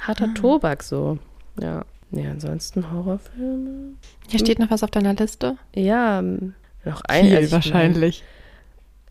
Harter 0.00 0.28
Ah. 0.30 0.34
Tobak 0.34 0.82
so. 0.82 1.18
Ja. 1.60 1.84
Nee, 2.10 2.26
ansonsten 2.28 2.92
Horrorfilme. 2.92 3.94
Hier 4.28 4.38
steht 4.38 4.58
noch 4.58 4.70
was 4.70 4.82
auf 4.82 4.90
deiner 4.90 5.14
Liste? 5.14 5.56
Ja, 5.74 6.18
ähm, 6.20 6.54
noch 6.84 7.00
ein. 7.08 7.24
Viel 7.26 7.36
also 7.36 7.46
ich 7.46 7.52
wahrscheinlich. 7.52 8.22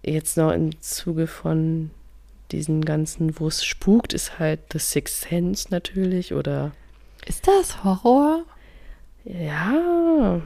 Jetzt 0.03 0.37
noch 0.37 0.51
im 0.51 0.79
Zuge 0.81 1.27
von 1.27 1.91
diesen 2.51 2.85
ganzen, 2.85 3.39
wo 3.39 3.47
es 3.47 3.65
spukt, 3.65 4.13
ist 4.13 4.37
halt 4.39 4.59
The 4.71 4.79
Sixth 4.79 5.21
Sense 5.29 5.67
natürlich 5.71 6.33
oder 6.33 6.71
Ist 7.25 7.47
das 7.47 7.83
Horror? 7.83 8.43
Ja, 9.25 10.41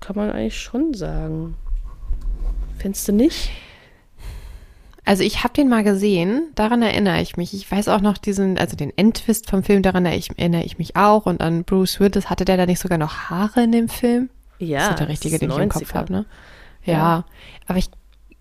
kann 0.00 0.16
man 0.16 0.30
eigentlich 0.30 0.60
schon 0.60 0.92
sagen. 0.94 1.56
Findest 2.78 3.08
du 3.08 3.12
nicht? 3.12 3.50
Also 5.06 5.22
ich 5.22 5.44
habe 5.44 5.52
den 5.52 5.68
mal 5.68 5.84
gesehen, 5.84 6.50
daran 6.54 6.82
erinnere 6.82 7.20
ich 7.20 7.36
mich. 7.36 7.52
Ich 7.52 7.70
weiß 7.70 7.88
auch 7.88 8.00
noch 8.00 8.16
diesen, 8.16 8.58
also 8.58 8.74
den 8.74 8.96
Endtwist 8.96 9.50
vom 9.50 9.62
Film, 9.62 9.82
daran 9.82 10.06
erinnere 10.06 10.64
ich, 10.64 10.78
mich 10.78 10.96
auch. 10.96 11.26
Und 11.26 11.42
an 11.42 11.64
Bruce 11.64 12.00
Willis, 12.00 12.30
hatte 12.30 12.44
der 12.44 12.56
da 12.56 12.66
nicht 12.66 12.80
sogar 12.80 12.98
noch 12.98 13.30
Haare 13.30 13.64
in 13.64 13.72
dem 13.72 13.88
Film? 13.88 14.30
Ja. 14.58 14.78
das 14.80 14.90
ist 14.90 15.00
der 15.00 15.08
richtige, 15.08 15.38
den 15.38 15.50
ich 15.50 15.58
im 15.58 15.68
Kopf 15.68 15.92
90er. 15.92 15.94
habe, 15.94 16.12
ne? 16.12 16.26
Ja. 16.84 16.92
Ja. 16.92 17.24
Aber 17.66 17.78
ich, 17.78 17.90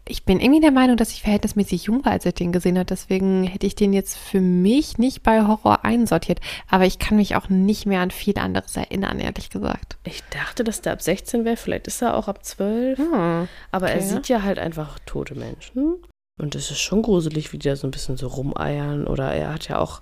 ich 0.05 0.25
bin 0.25 0.39
irgendwie 0.41 0.59
der 0.59 0.71
Meinung, 0.71 0.97
dass 0.97 1.11
ich 1.11 1.21
verhältnismäßig 1.21 1.85
jung 1.85 2.03
war, 2.03 2.11
als 2.11 2.25
ich 2.25 2.33
den 2.33 2.51
gesehen 2.51 2.77
habe. 2.77 2.85
Deswegen 2.85 3.43
hätte 3.43 3.65
ich 3.65 3.75
den 3.75 3.93
jetzt 3.93 4.17
für 4.17 4.41
mich 4.41 4.97
nicht 4.97 5.23
bei 5.23 5.45
Horror 5.47 5.85
einsortiert. 5.85 6.41
Aber 6.69 6.85
ich 6.85 6.99
kann 6.99 7.17
mich 7.17 7.35
auch 7.37 7.47
nicht 7.47 7.85
mehr 7.85 8.01
an 8.01 8.11
viel 8.11 8.37
anderes 8.37 8.75
erinnern, 8.75 9.19
ehrlich 9.19 9.49
gesagt. 9.49 9.97
Ich 10.03 10.21
dachte, 10.29 10.65
dass 10.65 10.81
der 10.81 10.93
ab 10.93 11.01
16 11.01 11.45
wäre, 11.45 11.55
vielleicht 11.55 11.87
ist 11.87 12.01
er 12.01 12.17
auch 12.17 12.27
ab 12.27 12.43
12. 12.43 12.97
Hm. 12.97 13.47
Aber 13.71 13.89
er 13.89 13.97
Okay. 13.97 14.05
sieht 14.05 14.27
ja 14.27 14.41
halt 14.41 14.59
einfach 14.59 14.99
tote 15.05 15.35
Menschen. 15.35 15.95
Und 16.39 16.55
es 16.55 16.69
ist 16.69 16.81
schon 16.81 17.01
gruselig, 17.01 17.53
wie 17.53 17.57
die 17.57 17.69
da 17.69 17.75
so 17.77 17.87
ein 17.87 17.91
bisschen 17.91 18.17
so 18.17 18.27
rumeiern. 18.27 19.07
Oder 19.07 19.31
er 19.31 19.53
hat 19.53 19.69
ja 19.69 19.79
auch, 19.79 20.01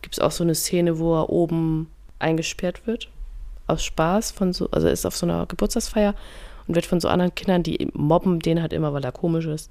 gibt 0.00 0.14
es 0.14 0.20
auch 0.20 0.30
so 0.30 0.44
eine 0.44 0.54
Szene, 0.54 0.98
wo 0.98 1.14
er 1.14 1.28
oben 1.28 1.90
eingesperrt 2.18 2.86
wird. 2.86 3.10
Aus 3.66 3.84
Spaß 3.84 4.30
von 4.30 4.52
so, 4.52 4.70
also 4.70 4.86
er 4.86 4.92
ist 4.92 5.04
auf 5.04 5.16
so 5.16 5.26
einer 5.26 5.44
Geburtstagsfeier 5.46 6.14
und 6.72 6.76
wird 6.76 6.86
von 6.86 7.00
so 7.00 7.08
anderen 7.08 7.34
Kindern, 7.34 7.62
die 7.62 7.86
mobben 7.92 8.40
den 8.40 8.62
halt 8.62 8.72
immer, 8.72 8.94
weil 8.94 9.04
er 9.04 9.12
komisch 9.12 9.44
ist, 9.44 9.70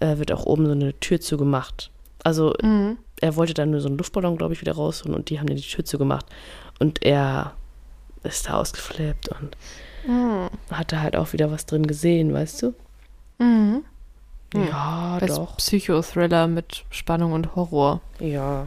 äh, 0.00 0.18
wird 0.18 0.32
auch 0.32 0.44
oben 0.44 0.66
so 0.66 0.72
eine 0.72 0.98
Tür 0.98 1.20
zugemacht. 1.20 1.90
Also 2.24 2.54
Mhm. 2.60 2.98
er 3.20 3.36
wollte 3.36 3.54
dann 3.54 3.70
nur 3.70 3.80
so 3.80 3.86
einen 3.88 3.98
Luftballon, 3.98 4.36
glaube 4.36 4.52
ich, 4.54 4.60
wieder 4.60 4.72
rausholen 4.74 5.14
und 5.14 5.30
die 5.30 5.38
haben 5.38 5.46
dann 5.46 5.56
die 5.56 5.62
Tür 5.62 5.84
zugemacht. 5.84 6.26
Und 6.80 7.04
er 7.04 7.52
ist 8.24 8.48
da 8.48 8.54
ausgeflippt 8.54 9.28
und 9.28 9.56
Mhm. 10.06 10.48
hat 10.72 10.90
da 10.92 11.00
halt 11.00 11.14
auch 11.16 11.32
wieder 11.32 11.50
was 11.52 11.66
drin 11.66 11.86
gesehen, 11.86 12.32
weißt 12.34 12.62
du? 12.62 12.74
Mhm. 13.38 13.84
Hm. 14.54 14.66
Ja, 14.68 15.18
Das 15.20 15.36
doch. 15.36 15.56
Psychothriller 15.56 16.46
mit 16.48 16.84
Spannung 16.90 17.32
und 17.32 17.54
Horror. 17.54 18.00
Ja. 18.18 18.66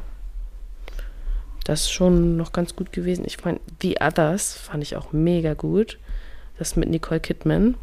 Das 1.65 1.81
ist 1.81 1.91
schon 1.91 2.37
noch 2.37 2.51
ganz 2.53 2.75
gut 2.75 2.91
gewesen. 2.91 3.25
Ich 3.25 3.43
meine, 3.43 3.59
The 3.81 3.97
Others 4.01 4.53
fand 4.53 4.83
ich 4.83 4.95
auch 4.95 5.11
mega 5.11 5.53
gut. 5.53 5.97
Das 6.57 6.75
mit 6.75 6.89
Nicole 6.89 7.19
Kidman. 7.19 7.75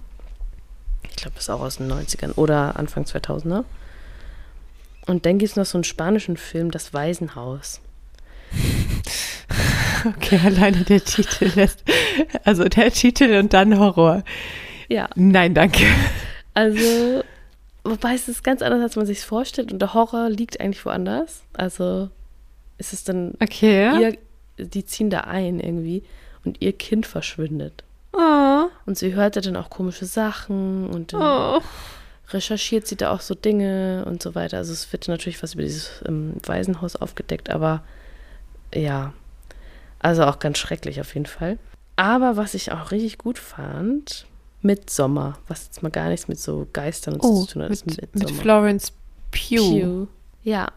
Ich 1.11 1.17
glaube, 1.17 1.33
das 1.35 1.45
ist 1.45 1.51
auch 1.51 1.61
aus 1.61 1.77
den 1.77 1.91
90ern 1.93 2.35
oder 2.37 2.77
Anfang 2.77 3.05
2000er. 3.05 3.65
Und 5.07 5.27
dann 5.27 5.39
gibt 5.39 5.51
es 5.51 5.57
noch 5.57 5.67
so 5.67 5.77
einen 5.79 5.85
spanischen 5.85 6.37
Film, 6.37 6.71
Das 6.71 6.95
Waisenhaus. 6.95 7.81
Okay, 10.05 10.41
alleine 10.45 10.79
der 10.79 11.05
Titel 11.05 11.49
lässt. 11.55 11.85
Also 12.43 12.65
der 12.65 12.91
Titel 12.91 13.37
und 13.39 13.53
dann 13.53 13.79
Horror. 13.79 14.25
Ja. 14.89 15.09
Nein, 15.15 15.55
danke. 15.55 15.85
Also, 16.55 17.23
wobei 17.85 18.15
es 18.15 18.27
ist 18.29 18.43
ganz 18.43 18.63
anders, 18.63 18.83
als 18.83 18.97
man 18.97 19.07
sich 19.07 19.21
vorstellt. 19.21 19.73
Und 19.73 19.79
der 19.81 19.95
Horror 19.95 20.29
liegt 20.29 20.61
eigentlich 20.61 20.85
woanders. 20.85 21.43
Also 21.53 22.11
ist 22.79 22.93
es 22.93 23.05
dann, 23.05 23.35
Okay. 23.41 24.01
ihr, 24.59 24.67
die 24.67 24.85
ziehen 24.85 25.09
da 25.09 25.21
ein 25.21 25.61
irgendwie 25.61 26.03
und 26.45 26.61
ihr 26.61 26.73
Kind 26.73 27.07
verschwindet. 27.07 27.85
Oh. 28.13 28.65
Und 28.87 28.99
sie 28.99 29.15
hörte 29.15 29.41
dann 29.41 29.57
auch 29.57 29.71
komische 29.71 30.05
Sachen 30.07 30.89
und 30.91 31.13
dann, 31.13 31.23
Oh. 31.23 31.61
recherchiert 32.31 32.87
sie 32.87 32.97
da 32.97 33.11
auch 33.13 33.21
so 33.21 33.35
Dinge 33.35 34.05
und 34.07 34.23
so 34.23 34.35
weiter. 34.35 34.59
Also 34.59 34.73
es 34.73 34.93
wird 34.93 35.09
natürlich 35.09 35.43
was 35.43 35.55
über 35.55 35.63
dieses 35.63 36.03
ähm, 36.07 36.35
Waisenhaus 36.45 36.97
aufgedeckt, 36.97 37.51
aber 37.51 37.83
ja, 38.75 39.13
also 39.99 40.25
auch 40.25 40.39
ganz 40.39 40.59
schrecklich 40.59 41.01
auf 41.01 41.15
jeden 41.15 41.27
Fall. 41.27 41.59
Aber 41.97 42.37
was 42.37 42.55
ich 42.55 42.73
auch 42.73 42.91
richtig 42.91 43.19
gut 43.19 43.39
fand, 43.39 44.27
Midsommar, 44.63 45.39
was 45.49 45.65
jetzt 45.67 45.83
mal 45.83 45.91
gar 45.91 46.09
nichts 46.09 46.29
mit 46.29 46.39
so 46.39 46.67
Geistern 46.73 47.15
und 47.15 47.21
Oh, 47.25 47.45
zu 47.45 47.53
tun 47.55 47.63
hat, 47.63 47.71
mit, 47.71 47.87
mit 47.87 48.15
Midsommar. 48.15 48.43
Florence 48.43 48.93
Pugh. 49.31 49.59
Pugh. 49.81 50.09
Ja, 50.43 50.69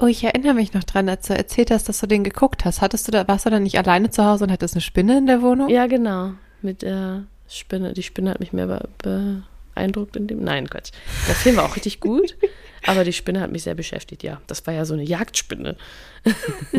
Oh, 0.00 0.06
ich 0.06 0.24
erinnere 0.24 0.52
mich 0.52 0.74
noch 0.74 0.84
dran, 0.84 1.08
als 1.08 1.28
du 1.28 1.34
erzählt 1.34 1.70
hast, 1.70 1.88
dass 1.88 2.00
du 2.00 2.06
den 2.06 2.24
geguckt 2.24 2.64
hast. 2.64 2.82
Hattest 2.82 3.06
du 3.06 3.12
da, 3.12 3.26
warst 3.28 3.46
du 3.46 3.50
da 3.50 3.60
nicht 3.60 3.78
alleine 3.78 4.10
zu 4.10 4.24
Hause 4.26 4.44
und 4.44 4.50
hattest 4.52 4.74
eine 4.74 4.80
Spinne 4.82 5.16
in 5.18 5.26
der 5.26 5.42
Wohnung? 5.42 5.68
ja, 5.70 5.86
genau. 5.86 6.32
Mit 6.62 6.82
der 6.82 7.24
Spinne. 7.48 7.92
Die 7.94 8.02
Spinne 8.02 8.30
hat 8.30 8.40
mich 8.40 8.52
mehr 8.52 8.66
be 8.66 8.88
beeindruckt 9.74 10.16
in 10.16 10.26
dem. 10.26 10.42
Nein, 10.44 10.68
Quatsch. 10.68 10.90
Der 11.28 11.34
Film 11.34 11.56
war 11.56 11.64
auch 11.64 11.76
richtig 11.76 12.00
gut, 12.00 12.36
aber 12.86 13.04
die 13.04 13.12
Spinne 13.12 13.40
hat 13.40 13.50
mich 13.50 13.62
sehr 13.62 13.74
beschäftigt, 13.74 14.22
ja. 14.22 14.40
Das 14.46 14.66
war 14.66 14.74
ja 14.74 14.84
so 14.84 14.94
eine 14.94 15.04
Jagdspinne, 15.04 15.76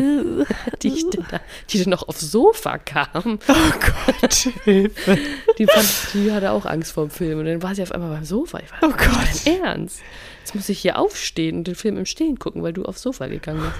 die, 0.82 0.88
ich 0.88 1.10
dann 1.10 1.26
da, 1.30 1.40
die 1.70 1.78
dann 1.80 1.90
noch 1.90 2.06
aufs 2.08 2.20
Sofa 2.20 2.78
kam. 2.78 3.38
Oh 3.48 4.12
Gott, 4.20 4.34
Hilfe. 4.64 5.18
Die, 5.58 5.66
fand, 5.66 5.88
die 6.14 6.30
hatte 6.30 6.52
auch 6.52 6.64
Angst 6.64 6.92
vor 6.92 7.06
dem 7.06 7.10
Film. 7.10 7.40
Und 7.40 7.46
dann 7.46 7.62
war 7.62 7.74
sie 7.74 7.82
auf 7.82 7.92
einmal 7.92 8.10
beim 8.10 8.24
Sofa. 8.24 8.60
Ich 8.60 8.70
war, 8.70 8.78
Oh 8.82 8.92
Gott. 8.92 9.46
dein 9.46 9.60
Ernst. 9.62 10.00
Jetzt 10.40 10.54
muss 10.54 10.68
ich 10.68 10.78
hier 10.80 10.98
aufstehen 10.98 11.58
und 11.58 11.66
den 11.66 11.74
Film 11.74 11.96
im 11.96 12.06
Stehen 12.06 12.38
gucken, 12.38 12.62
weil 12.62 12.72
du 12.72 12.84
aufs 12.84 13.02
Sofa 13.02 13.26
gegangen 13.26 13.72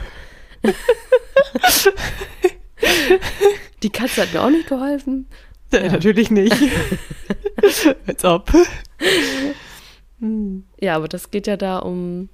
bist. 0.63 0.75
die 3.83 3.91
Katze 3.91 4.23
hat 4.23 4.33
mir 4.33 4.43
auch 4.43 4.51
nicht 4.51 4.69
geholfen. 4.69 5.27
Ja. 5.73 5.83
Natürlich 5.93 6.31
nicht. 6.31 6.55
Als 8.07 8.25
ob. 8.25 8.53
Hm. 10.21 10.65
Ja, 10.81 10.97
aber 10.97 11.09
das 11.09 11.31
geht 11.31 11.47
ja 11.47 11.57
da 11.57 11.79
um. 11.79 12.29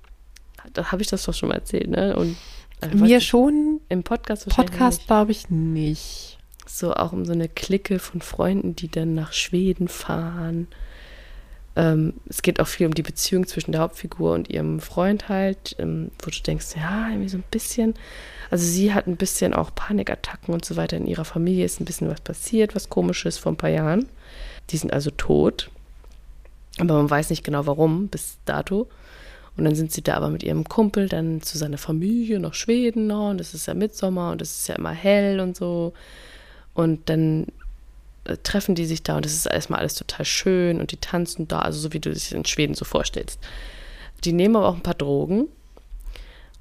Da 0.72 0.92
habe 0.92 1.02
ich 1.02 1.08
das 1.08 1.24
doch 1.24 1.34
schon 1.34 1.48
mal 1.48 1.54
erzählt, 1.56 1.88
ne? 1.88 2.16
Und 2.16 2.36
äh, 2.82 2.94
Mir 2.94 3.20
schon, 3.20 3.80
im 3.88 4.02
Podcast 4.02 4.46
wahrscheinlich 4.46 4.72
Podcast 4.72 5.06
glaube 5.06 5.32
ich 5.32 5.48
nicht. 5.50 6.38
So 6.66 6.92
auch 6.92 7.12
um 7.12 7.24
so 7.24 7.32
eine 7.32 7.48
Clique 7.48 7.98
von 7.98 8.20
Freunden, 8.20 8.76
die 8.76 8.88
dann 8.88 9.14
nach 9.14 9.32
Schweden 9.32 9.88
fahren. 9.88 10.68
Ähm, 11.78 12.14
es 12.28 12.42
geht 12.42 12.58
auch 12.58 12.66
viel 12.66 12.88
um 12.88 12.94
die 12.94 13.04
Beziehung 13.04 13.46
zwischen 13.46 13.70
der 13.70 13.82
Hauptfigur 13.82 14.34
und 14.34 14.50
ihrem 14.50 14.80
Freund 14.80 15.28
halt, 15.28 15.76
ähm, 15.78 16.10
wo 16.20 16.28
du 16.28 16.42
denkst, 16.44 16.74
ja, 16.76 17.08
irgendwie 17.08 17.28
so 17.28 17.38
ein 17.38 17.44
bisschen. 17.52 17.94
Also 18.50 18.64
sie 18.64 18.92
hat 18.92 19.06
ein 19.06 19.16
bisschen 19.16 19.54
auch 19.54 19.72
Panikattacken 19.72 20.52
und 20.52 20.64
so 20.64 20.74
weiter. 20.74 20.96
In 20.96 21.06
ihrer 21.06 21.24
Familie 21.24 21.64
ist 21.64 21.80
ein 21.80 21.84
bisschen 21.84 22.10
was 22.10 22.20
passiert, 22.20 22.74
was 22.74 22.88
komisches 22.88 23.38
vor 23.38 23.52
ein 23.52 23.56
paar 23.56 23.70
Jahren. 23.70 24.08
Die 24.70 24.76
sind 24.76 24.92
also 24.92 25.12
tot. 25.12 25.70
Aber 26.80 26.94
man 26.94 27.08
weiß 27.08 27.30
nicht 27.30 27.44
genau 27.44 27.66
warum 27.66 28.08
bis 28.08 28.38
dato. 28.44 28.88
Und 29.56 29.64
dann 29.64 29.76
sind 29.76 29.92
sie 29.92 30.02
da 30.02 30.14
aber 30.14 30.30
mit 30.30 30.42
ihrem 30.42 30.64
Kumpel 30.64 31.08
dann 31.08 31.42
zu 31.42 31.58
seiner 31.58 31.78
Familie 31.78 32.40
nach 32.40 32.54
Schweden 32.54 33.06
noch. 33.06 33.30
Und 33.30 33.40
es 33.40 33.54
ist 33.54 33.66
ja 33.66 33.74
Mitsommer 33.74 34.32
und 34.32 34.42
es 34.42 34.58
ist 34.58 34.68
ja 34.68 34.74
immer 34.74 34.92
hell 34.92 35.38
und 35.38 35.56
so. 35.56 35.92
Und 36.74 37.08
dann 37.08 37.46
treffen 38.36 38.74
die 38.74 38.86
sich 38.86 39.02
da 39.02 39.16
und 39.16 39.26
es 39.26 39.34
ist 39.34 39.46
erstmal 39.46 39.80
alles 39.80 39.94
total 39.94 40.24
schön 40.24 40.80
und 40.80 40.92
die 40.92 40.96
tanzen 40.96 41.48
da, 41.48 41.60
also 41.60 41.78
so 41.78 41.92
wie 41.92 42.00
du 42.00 42.12
dich 42.12 42.32
in 42.32 42.44
Schweden 42.44 42.74
so 42.74 42.84
vorstellst. 42.84 43.40
Die 44.24 44.32
nehmen 44.32 44.56
aber 44.56 44.68
auch 44.68 44.74
ein 44.74 44.82
paar 44.82 44.94
Drogen 44.94 45.46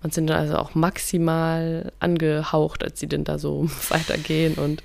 und 0.03 0.13
sind 0.13 0.27
dann 0.27 0.39
also 0.39 0.57
auch 0.57 0.75
maximal 0.75 1.91
angehaucht, 1.99 2.83
als 2.83 2.99
sie 2.99 3.07
denn 3.07 3.23
da 3.23 3.39
so 3.39 3.69
weitergehen. 3.89 4.55
Und 4.55 4.83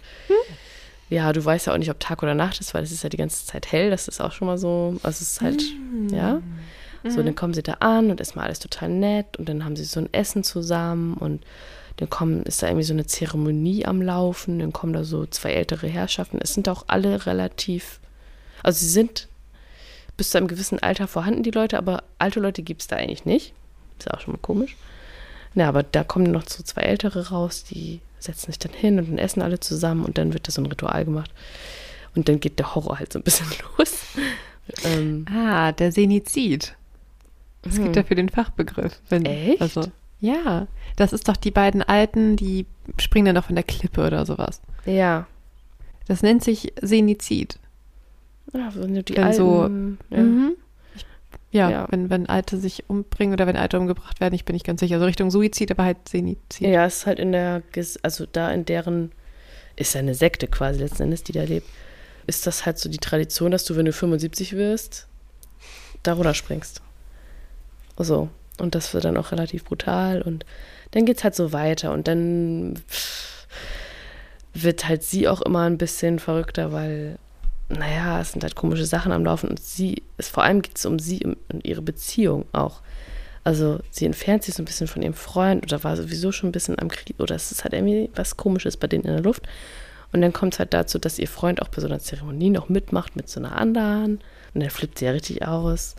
ja, 1.11 1.33
du 1.33 1.45
weißt 1.45 1.67
ja 1.67 1.75
auch 1.75 1.79
nicht, 1.79 1.91
ob 1.91 2.01
Tag 2.01 2.23
oder 2.23 2.35
Nacht 2.35 2.61
ist, 2.61 2.73
weil 2.75 2.83
es 2.83 2.93
ist 2.93 3.03
ja 3.03 3.11
die 3.11 3.19
ganze 3.19 3.45
Zeit 3.45 3.71
hell. 3.71 3.91
Das 3.91 4.09
ist 4.09 4.21
auch 4.21 4.33
schon 4.33 4.47
mal 4.47 4.59
so, 4.59 4.97
also 5.03 5.23
es 5.23 5.33
ist 5.33 5.41
halt, 5.41 5.63
ja. 6.11 6.41
So, 7.05 7.21
dann 7.21 7.35
kommen 7.35 7.53
sie 7.53 7.65
da 7.65 7.75
an 7.81 8.13
und 8.13 8.21
erstmal 8.21 8.45
alles 8.45 8.61
total 8.61 8.89
nett 8.89 9.37
und 9.37 9.49
dann 9.49 9.65
haben 9.65 9.75
sie 9.75 9.83
so 9.83 9.99
ein 9.99 10.09
Essen 10.13 10.45
zusammen 10.45 11.15
und 11.15 11.43
dann 11.97 12.11
kommen, 12.11 12.43
ist 12.45 12.63
da 12.63 12.69
irgendwie 12.69 12.85
so 12.85 12.93
eine 12.95 13.07
Zeremonie 13.07 13.85
am 13.87 14.01
Laufen, 14.03 14.59
dann 14.59 14.73
kommen 14.73 14.93
da 14.93 15.05
so 15.05 15.27
zwei 15.27 15.53
ältere 15.53 15.87
Herrschaften. 15.89 16.39
Es 16.41 16.55
sind 16.55 16.69
auch 16.69 16.85
alle 16.89 17.27
relativ, 17.27 18.01
also 18.63 18.79
sie 18.79 18.89
sind 18.89 19.29
bis 20.17 20.31
zu 20.31 20.39
einem 20.39 20.49
gewissen 20.49 20.79
Alter 20.83 21.07
vorhanden, 21.07 21.43
die 21.43 21.51
Leute, 21.51 21.79
aber 21.79 22.03
alte 22.19 22.41
Leute 22.41 22.63
gibt 22.63 22.83
es 22.83 22.89
da 22.89 22.97
eigentlich 22.97 23.25
nicht. 23.25 23.55
Ist 23.99 24.07
ja 24.07 24.15
auch 24.15 24.21
schon 24.21 24.33
mal 24.35 24.41
komisch. 24.41 24.77
Ja, 25.55 25.69
aber 25.69 25.83
da 25.83 26.03
kommen 26.03 26.31
noch 26.31 26.49
so 26.49 26.63
zwei 26.63 26.83
Ältere 26.83 27.29
raus, 27.29 27.65
die 27.65 28.01
setzen 28.19 28.47
sich 28.47 28.59
dann 28.59 28.73
hin 28.73 28.99
und 28.99 29.11
dann 29.11 29.19
essen 29.19 29.43
alle 29.43 29.61
zusammen 29.61 30.05
und 30.05 30.17
dann 30.17 30.33
wird 30.33 30.49
da 30.49 30.53
so 30.53 30.63
ein 30.63 30.67
Ritual 30.67 31.05
gemacht. 31.05 31.31
Und 32.15 32.29
dann 32.29 32.41
geht 32.41 32.59
der 32.59 32.75
Horror 32.75 32.99
halt 32.99 33.13
so 33.13 33.19
ein 33.19 33.23
bisschen 33.23 33.47
los. 33.79 33.93
ähm, 34.85 35.27
Ah, 35.31 35.73
der 35.73 35.93
Senizid. 35.93 36.75
Es 37.69 37.77
gibt 37.77 37.97
dafür 37.97 38.17
den 38.17 38.29
Fachbegriff. 38.29 39.01
Wenn, 39.09 39.25
Echt? 39.25 39.61
Also, 39.61 39.85
ja, 40.21 40.67
das 40.97 41.13
ist 41.13 41.29
doch 41.29 41.37
die 41.37 41.51
beiden 41.51 41.83
Alten, 41.83 42.37
die 42.37 42.67
springen 42.99 43.27
dann 43.27 43.35
doch 43.37 43.45
von 43.47 43.55
der 43.57 43.65
Klippe 43.65 44.07
oder 44.07 44.27
sowas. 44.27 44.61
ja. 44.85 45.27
Das 46.09 46.21
nennt 46.23 46.43
sich 46.43 46.73
Senizid. 46.83 47.61
Ja, 48.53 48.71
wenn 48.75 48.93
du 48.97 49.05
die 49.05 49.17
Wenn 49.17 49.33
so- 49.33 49.61
alten, 49.63 49.99
ja. 50.11 50.19
Mhm. 50.19 50.53
Ich, 50.97 51.07
ja, 51.53 51.71
Ja. 51.71 51.87
Wenn, 51.91 52.11
wenn 52.11 52.27
Alte 52.29 52.59
sich 52.59 52.85
umbringen 52.91 53.33
oder 53.35 53.47
wenn 53.47 53.57
Alte 53.57 53.79
umgebracht 53.79 54.21
werden, 54.21 54.35
ich 54.35 54.45
bin 54.45 54.55
nicht 54.55 54.67
ganz 54.67 54.81
sicher. 54.81 54.99
So 54.99 55.05
Richtung 55.05 55.31
Suizid, 55.31 55.71
aber 55.71 55.85
halt 55.85 56.09
Senizid. 56.09 56.67
Ja, 56.69 56.85
es 56.87 56.97
ist 56.99 57.07
halt 57.07 57.21
in 57.21 57.31
der, 57.31 57.63
also 58.03 58.27
da 58.31 58.51
in 58.51 58.65
deren, 58.65 59.13
ist 59.77 59.95
ja 59.95 60.01
eine 60.01 60.17
Sekte 60.17 60.49
quasi 60.49 60.81
letzten 60.81 61.05
Endes, 61.05 61.23
die 61.23 61.33
da 61.33 61.45
lebt, 61.45 61.69
ist 62.27 62.49
das 62.49 62.67
halt 62.67 62.79
so 62.81 62.89
die 62.91 62.99
Tradition, 62.99 63.53
dass 63.53 63.65
du, 63.65 63.77
wenn 63.77 63.87
du 63.87 63.93
75 63.93 64.55
wirst, 64.55 65.07
da 66.03 66.15
runterspringst. 66.15 66.83
So. 67.97 68.29
Und 68.59 68.75
das 68.75 68.93
wird 68.93 69.05
dann 69.05 69.17
auch 69.17 69.31
relativ 69.31 69.65
brutal 69.65 70.21
und 70.21 70.45
dann 70.93 71.05
geht's 71.05 71.25
halt 71.25 71.35
so 71.35 71.53
weiter 71.53 71.93
und 71.93 72.07
dann 72.09 72.79
wird 74.55 74.87
halt 74.89 75.03
sie 75.03 75.29
auch 75.29 75.43
immer 75.43 75.63
ein 75.63 75.79
bisschen 75.79 76.19
verrückter, 76.19 76.73
weil, 76.73 77.19
naja, 77.69 78.21
es 78.21 78.33
sind 78.33 78.45
halt 78.45 78.55
komische 78.55 78.87
Sachen 78.87 79.13
am 79.13 79.25
Laufen 79.25 79.49
und 79.49 79.61
sie, 79.61 80.03
es 80.19 80.29
vor 80.29 80.45
allem 80.45 80.63
geht 80.63 80.77
es 80.77 80.87
um 80.87 80.99
sie 80.99 81.25
und 81.25 81.67
ihre 81.67 81.83
Beziehung 81.83 82.45
auch. 82.53 82.83
Also 83.45 83.81
sie 83.91 84.07
entfernt 84.07 84.45
sich 84.45 84.55
so 84.55 84.63
ein 84.63 84.67
bisschen 84.67 84.87
von 84.87 85.03
ihrem 85.03 85.15
Freund 85.15 85.65
oder 85.65 85.83
war 85.83 85.97
sowieso 85.97 86.31
schon 86.31 86.51
ein 86.51 86.53
bisschen 86.53 86.79
am 86.79 86.89
Krieg 86.89 87.19
oder 87.19 87.35
es 87.35 87.51
ist 87.51 87.65
halt 87.65 87.75
irgendwie 87.75 88.11
was 88.15 88.37
Komisches 88.37 88.77
bei 88.77 88.87
denen 88.87 89.05
in 89.05 89.15
der 89.15 89.23
Luft. 89.23 89.49
Und 90.13 90.21
dann 90.21 90.33
kommt 90.35 90.53
es 90.53 90.59
halt 90.59 90.75
dazu, 90.75 90.99
dass 90.99 91.19
ihr 91.19 91.27
Freund 91.27 91.63
auch 91.63 91.69
bei 91.69 91.81
so 91.81 91.87
einer 91.87 91.99
Zeremonie 91.99 92.51
noch 92.51 92.69
mitmacht 92.69 93.17
mit 93.17 93.31
so 93.31 93.41
einer 93.41 93.57
anderen. 93.57 94.21
Und 94.55 94.61
dann 94.63 94.71
flippt 94.71 94.99
sie 94.99 95.07
ja 95.07 95.13
richtig 95.13 95.47
aus. 95.47 95.97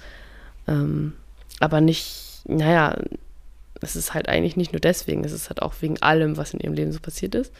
Ähm, 0.67 1.13
aber 1.59 1.81
nicht, 1.81 2.41
naja, 2.45 2.95
es 3.83 3.95
ist 3.95 4.13
halt 4.13 4.29
eigentlich 4.29 4.57
nicht 4.57 4.73
nur 4.73 4.79
deswegen, 4.79 5.23
es 5.23 5.31
ist 5.31 5.49
halt 5.49 5.61
auch 5.61 5.73
wegen 5.81 6.01
allem, 6.01 6.37
was 6.37 6.53
in 6.53 6.59
ihrem 6.59 6.73
Leben 6.73 6.91
so 6.91 6.99
passiert 6.99 7.35
ist. 7.35 7.51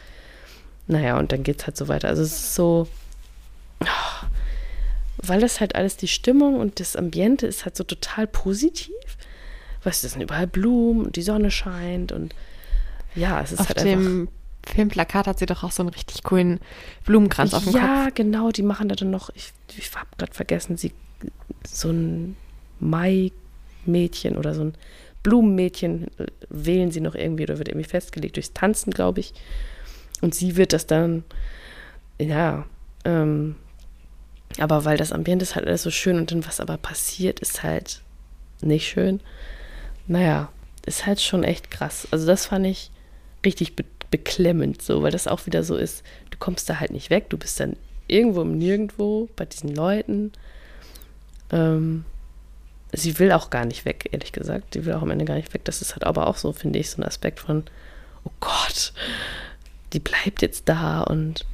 Naja, 0.86 1.18
und 1.18 1.32
dann 1.32 1.42
geht 1.42 1.60
es 1.60 1.66
halt 1.66 1.76
so 1.76 1.88
weiter. 1.88 2.08
Also 2.08 2.22
es 2.22 2.32
ist 2.32 2.54
so, 2.54 2.88
ah, 3.80 4.26
weil 5.18 5.40
das 5.40 5.60
halt 5.60 5.74
alles 5.74 5.96
die 5.96 6.08
Stimmung 6.08 6.58
und 6.58 6.80
das 6.80 6.96
Ambiente 6.96 7.46
ist 7.46 7.64
halt 7.64 7.76
so 7.76 7.84
total 7.84 8.26
positiv. 8.26 8.94
Weißt 9.82 10.02
du, 10.02 10.06
es 10.06 10.12
sind 10.12 10.22
überall 10.22 10.46
Blumen 10.46 11.06
und 11.06 11.16
die 11.16 11.22
Sonne 11.22 11.50
scheint 11.50 12.12
und 12.12 12.34
ja, 13.14 13.40
es 13.40 13.52
ist 13.52 13.60
Auf 13.60 13.68
halt 13.68 13.78
einfach. 13.78 13.90
dem 13.92 14.28
Filmplakat 14.66 15.26
hat 15.26 15.38
sie 15.38 15.46
doch 15.46 15.62
auch 15.62 15.72
so 15.72 15.82
einen 15.82 15.90
richtig 15.90 16.22
coolen 16.22 16.60
Blumenkranz 17.04 17.54
auf 17.54 17.64
dem 17.64 17.74
ja, 17.74 18.04
Kopf. 18.04 18.14
genau, 18.14 18.50
die 18.50 18.62
machen 18.62 18.88
da 18.88 18.94
dann 18.94 19.10
noch, 19.10 19.30
ich, 19.34 19.52
ich 19.76 19.94
habe 19.94 20.08
gerade 20.18 20.32
vergessen, 20.32 20.76
sie 20.76 20.92
so 21.66 21.90
ein 21.90 22.36
Mai-Mädchen 22.80 24.36
oder 24.36 24.54
so 24.54 24.62
ein 24.62 24.74
Blumenmädchen 25.24 26.06
äh, 26.18 26.26
wählen 26.48 26.92
sie 26.92 27.00
noch 27.00 27.16
irgendwie 27.16 27.42
oder 27.42 27.58
wird 27.58 27.68
irgendwie 27.68 27.88
festgelegt 27.88 28.36
durchs 28.36 28.52
Tanzen, 28.52 28.92
glaube 28.92 29.18
ich. 29.18 29.34
Und 30.20 30.36
sie 30.36 30.56
wird 30.56 30.72
das 30.72 30.86
dann, 30.86 31.24
ja, 32.20 32.66
ähm, 33.04 33.56
aber 34.58 34.84
weil 34.84 34.96
das 34.96 35.10
Ambiente 35.10 35.42
ist 35.42 35.56
halt 35.56 35.66
alles 35.66 35.82
so 35.82 35.90
schön 35.90 36.16
und 36.16 36.30
dann 36.30 36.46
was 36.46 36.60
aber 36.60 36.76
passiert, 36.76 37.40
ist 37.40 37.64
halt 37.64 38.02
nicht 38.62 38.86
schön. 38.86 39.20
Naja, 40.06 40.52
ist 40.86 41.06
halt 41.06 41.20
schon 41.20 41.42
echt 41.42 41.72
krass. 41.72 42.06
Also 42.12 42.26
das 42.26 42.46
fand 42.46 42.66
ich 42.66 42.92
richtig 43.44 43.74
be 43.74 43.84
beklemmend 44.10 44.80
so, 44.80 45.02
weil 45.02 45.10
das 45.10 45.26
auch 45.26 45.44
wieder 45.46 45.64
so 45.64 45.74
ist, 45.74 46.04
du 46.30 46.38
kommst 46.38 46.70
da 46.70 46.78
halt 46.78 46.92
nicht 46.92 47.10
weg, 47.10 47.30
du 47.30 47.36
bist 47.36 47.58
dann 47.58 47.74
irgendwo 48.06 48.42
im 48.42 48.56
Nirgendwo 48.56 49.28
bei 49.34 49.44
diesen 49.44 49.74
Leuten. 49.74 50.30
Ähm, 51.50 52.04
sie 52.96 53.18
will 53.18 53.32
auch 53.32 53.50
gar 53.50 53.64
nicht 53.64 53.84
weg, 53.84 54.08
ehrlich 54.12 54.32
gesagt. 54.32 54.74
Sie 54.74 54.84
will 54.84 54.94
auch 54.94 55.02
am 55.02 55.10
Ende 55.10 55.24
gar 55.24 55.36
nicht 55.36 55.52
weg. 55.54 55.64
Das 55.64 55.82
ist 55.82 55.92
halt 55.92 56.04
aber 56.04 56.26
auch 56.26 56.36
so, 56.36 56.52
finde 56.52 56.78
ich, 56.78 56.90
so 56.90 57.00
ein 57.00 57.04
Aspekt 57.04 57.40
von, 57.40 57.64
oh 58.24 58.30
Gott, 58.40 58.92
die 59.92 60.00
bleibt 60.00 60.42
jetzt 60.42 60.68
da 60.68 61.02
und 61.02 61.46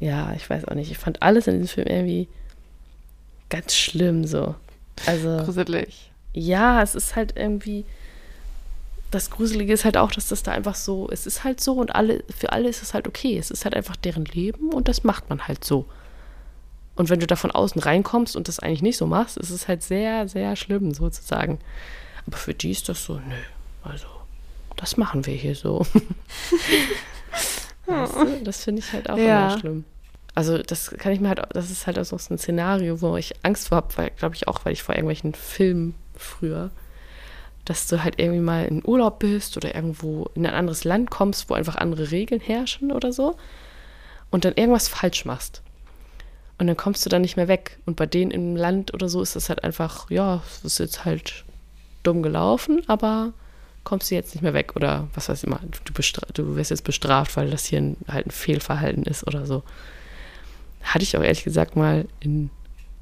ja, 0.00 0.32
ich 0.34 0.48
weiß 0.48 0.66
auch 0.66 0.74
nicht. 0.74 0.90
Ich 0.90 0.98
fand 0.98 1.22
alles 1.22 1.46
in 1.46 1.60
diesem 1.60 1.68
Film 1.68 1.86
irgendwie 1.86 2.28
ganz 3.48 3.76
schlimm 3.76 4.24
so. 4.26 4.54
Also. 5.06 5.44
Gruselig. 5.44 6.10
Ja, 6.32 6.82
es 6.82 6.94
ist 6.94 7.14
halt 7.14 7.34
irgendwie. 7.36 7.84
Das 9.10 9.30
Gruselige 9.30 9.74
ist 9.74 9.84
halt 9.84 9.98
auch, 9.98 10.10
dass 10.10 10.28
das 10.28 10.42
da 10.42 10.52
einfach 10.52 10.74
so, 10.74 11.08
es 11.10 11.26
ist 11.26 11.44
halt 11.44 11.60
so 11.60 11.74
und 11.74 11.94
alle, 11.94 12.24
für 12.34 12.50
alle 12.50 12.70
ist 12.70 12.82
es 12.82 12.94
halt 12.94 13.06
okay. 13.06 13.36
Es 13.36 13.50
ist 13.50 13.64
halt 13.64 13.74
einfach 13.76 13.94
deren 13.94 14.24
Leben 14.24 14.72
und 14.72 14.88
das 14.88 15.04
macht 15.04 15.28
man 15.28 15.46
halt 15.46 15.64
so. 15.64 15.86
Und 16.94 17.08
wenn 17.10 17.20
du 17.20 17.26
da 17.26 17.36
von 17.36 17.50
außen 17.50 17.80
reinkommst 17.80 18.36
und 18.36 18.48
das 18.48 18.58
eigentlich 18.58 18.82
nicht 18.82 18.96
so 18.98 19.06
machst, 19.06 19.36
ist 19.38 19.50
es 19.50 19.66
halt 19.68 19.82
sehr, 19.82 20.28
sehr 20.28 20.56
schlimm 20.56 20.92
sozusagen. 20.92 21.58
Aber 22.26 22.36
für 22.36 22.54
die 22.54 22.70
ist 22.70 22.88
das 22.88 23.04
so, 23.04 23.14
nö, 23.14 23.34
also 23.82 24.06
das 24.76 24.96
machen 24.96 25.24
wir 25.26 25.34
hier 25.34 25.54
so. 25.54 25.86
weißt 27.86 28.14
du, 28.16 28.44
das 28.44 28.64
finde 28.64 28.80
ich 28.82 28.92
halt 28.92 29.08
auch 29.10 29.16
Ja. 29.16 29.48
immer 29.48 29.58
schlimm. 29.58 29.84
Also 30.34 30.58
das 30.58 30.90
kann 30.90 31.12
ich 31.12 31.20
mir 31.20 31.28
halt, 31.28 31.42
das 31.50 31.70
ist 31.70 31.86
halt 31.86 31.98
auch 31.98 32.04
so 32.04 32.16
ein 32.16 32.38
Szenario, 32.38 33.02
wo 33.02 33.16
ich 33.16 33.34
Angst 33.44 33.68
vor 33.68 33.76
habe, 33.76 33.88
weil, 33.96 34.10
glaube 34.10 34.34
ich 34.34 34.48
auch, 34.48 34.64
weil 34.64 34.72
ich 34.72 34.82
vor 34.82 34.94
irgendwelchen 34.94 35.34
Filmen 35.34 35.94
früher, 36.16 36.70
dass 37.66 37.86
du 37.86 38.02
halt 38.02 38.18
irgendwie 38.18 38.40
mal 38.40 38.64
in 38.64 38.82
Urlaub 38.84 39.18
bist 39.18 39.56
oder 39.58 39.74
irgendwo 39.74 40.30
in 40.34 40.46
ein 40.46 40.54
anderes 40.54 40.84
Land 40.84 41.10
kommst, 41.10 41.50
wo 41.50 41.54
einfach 41.54 41.76
andere 41.76 42.10
Regeln 42.10 42.40
herrschen 42.40 42.92
oder 42.92 43.12
so 43.12 43.36
und 44.30 44.44
dann 44.46 44.54
irgendwas 44.54 44.88
falsch 44.88 45.24
machst. 45.26 45.62
Und 46.62 46.68
dann 46.68 46.76
kommst 46.76 47.04
du 47.04 47.10
dann 47.10 47.22
nicht 47.22 47.36
mehr 47.36 47.48
weg. 47.48 47.80
Und 47.86 47.96
bei 47.96 48.06
denen 48.06 48.30
im 48.30 48.54
Land 48.54 48.94
oder 48.94 49.08
so 49.08 49.20
ist 49.20 49.34
das 49.34 49.48
halt 49.48 49.64
einfach, 49.64 50.08
ja, 50.12 50.44
es 50.46 50.64
ist 50.64 50.78
jetzt 50.78 51.04
halt 51.04 51.44
dumm 52.04 52.22
gelaufen, 52.22 52.82
aber 52.86 53.32
kommst 53.82 54.12
du 54.12 54.14
jetzt 54.14 54.32
nicht 54.32 54.42
mehr 54.42 54.54
weg. 54.54 54.76
Oder 54.76 55.08
was 55.12 55.28
weiß 55.28 55.42
ich 55.42 55.50
mal, 55.50 55.58
du, 55.84 55.92
du 56.32 56.54
wirst 56.54 56.70
jetzt 56.70 56.84
bestraft, 56.84 57.36
weil 57.36 57.50
das 57.50 57.64
hier 57.64 57.80
ein, 57.80 57.96
halt 58.06 58.28
ein 58.28 58.30
Fehlverhalten 58.30 59.02
ist 59.02 59.26
oder 59.26 59.44
so. 59.44 59.64
Hatte 60.84 61.02
ich 61.02 61.16
auch 61.16 61.22
ehrlich 61.24 61.42
gesagt 61.42 61.74
mal 61.74 62.06
in 62.20 62.50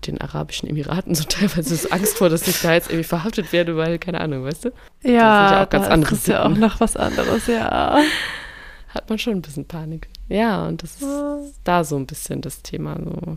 den 0.07 0.19
Arabischen 0.19 0.67
Emiraten 0.67 1.15
so 1.15 1.25
teilweise 1.29 1.77
so 1.77 1.91
Angst 1.91 2.17
vor, 2.17 2.31
dass 2.31 2.49
ich 2.49 2.63
da 2.63 2.73
jetzt 2.73 2.89
irgendwie 2.89 3.05
verhaftet 3.05 3.53
werde, 3.53 3.77
weil, 3.77 3.99
keine 3.99 4.23
Ahnung, 4.23 4.43
weißt 4.43 4.65
du? 4.65 4.69
Ja, 5.03 5.03
sind 5.03 5.13
ja 5.13 5.65
auch 5.65 5.69
ganz 5.69 5.85
da 5.85 5.93
andere 5.93 6.15
ist 6.15 6.29
ja 6.29 6.47
auch 6.47 6.57
noch 6.57 6.81
was 6.81 6.97
anderes, 6.97 7.47
ja. 7.47 8.01
Hat 8.89 9.11
man 9.11 9.19
schon 9.19 9.35
ein 9.35 9.43
bisschen 9.43 9.67
Panik. 9.67 10.09
Ja, 10.31 10.67
und 10.67 10.83
das 10.83 11.03
ist 11.03 11.61
da 11.65 11.85
so 11.85 11.97
ein 11.97 12.07
bisschen 12.07 12.41
das 12.41 12.63
Thema. 12.63 12.97
So, 13.05 13.37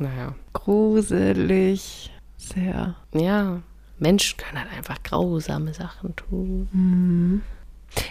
naja. 0.00 0.34
Gruselig. 0.52 2.10
Sehr. 2.36 2.94
Ja, 3.14 3.62
Menschen 3.98 4.36
können 4.36 4.60
halt 4.60 4.72
einfach 4.76 5.02
grausame 5.02 5.74
Sachen 5.74 6.14
tun. 6.16 6.68
Mhm. 6.72 7.42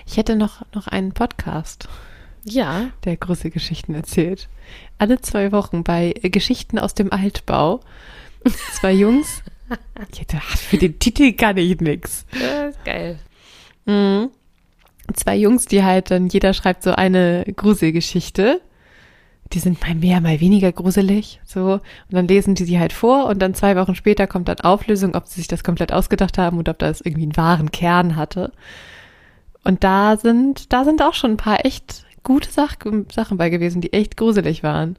Ich 0.06 0.18
hätte 0.18 0.36
noch, 0.36 0.64
noch 0.74 0.88
einen 0.88 1.14
Podcast, 1.14 1.88
Ja, 2.44 2.90
der 3.06 3.16
große 3.18 3.50
Geschichten 3.52 3.94
erzählt. 3.94 4.50
Alle 4.98 5.22
zwei 5.22 5.52
Wochen 5.52 5.84
bei 5.84 6.14
Geschichten 6.24 6.78
aus 6.80 6.94
dem 6.94 7.12
Altbau. 7.12 7.82
Zwei 8.74 8.94
Jungs. 8.94 9.44
Ich 10.14 10.22
hätte, 10.22 10.38
ach, 10.40 10.58
für 10.58 10.78
den 10.78 10.98
Titel 10.98 11.34
kann 11.34 11.58
ich 11.58 11.82
nix. 11.82 12.26
äh, 12.32 12.72
geil. 12.86 13.20
Mhm. 13.86 14.30
Zwei 15.14 15.36
Jungs, 15.36 15.66
die 15.66 15.84
halt 15.84 16.10
dann, 16.10 16.28
jeder 16.28 16.54
schreibt 16.54 16.84
so 16.84 16.92
eine 16.92 17.44
Gruselgeschichte. 17.54 18.62
Die 19.54 19.60
sind 19.60 19.82
mal 19.82 19.96
mehr, 19.96 20.20
mal 20.22 20.40
weniger 20.40 20.72
gruselig, 20.72 21.40
so. 21.46 21.74
Und 21.74 21.82
dann 22.10 22.28
lesen 22.28 22.56
die 22.56 22.66
sie 22.66 22.80
halt 22.80 22.94
vor 22.94 23.28
und 23.28 23.40
dann 23.40 23.54
zwei 23.54 23.76
Wochen 23.76 23.96
später 23.96 24.28
kommt 24.28 24.48
dann 24.48 24.60
Auflösung, 24.60 25.16
ob 25.16 25.28
sie 25.28 25.36
sich 25.36 25.48
das 25.48 25.64
komplett 25.64 25.94
ausgedacht 25.94 26.38
haben 26.38 26.58
oder 26.58 26.72
ob 26.72 26.80
das 26.80 27.02
irgendwie 27.02 27.24
einen 27.24 27.38
wahren 27.38 27.72
Kern 27.72 28.16
hatte. 28.16 28.52
Und 29.64 29.84
da 29.84 30.18
sind, 30.18 30.72
da 30.74 30.84
sind 30.86 31.02
auch 31.02 31.14
schon 31.14 31.32
ein 31.32 31.38
paar 31.38 31.66
echt 31.66 32.06
gute 32.24 32.52
Sach 32.52 32.76
Sachen 33.14 33.38
bei 33.38 33.50
gewesen, 33.50 33.82
die 33.82 33.94
echt 33.94 34.18
gruselig 34.18 34.64
waren. 34.64 34.98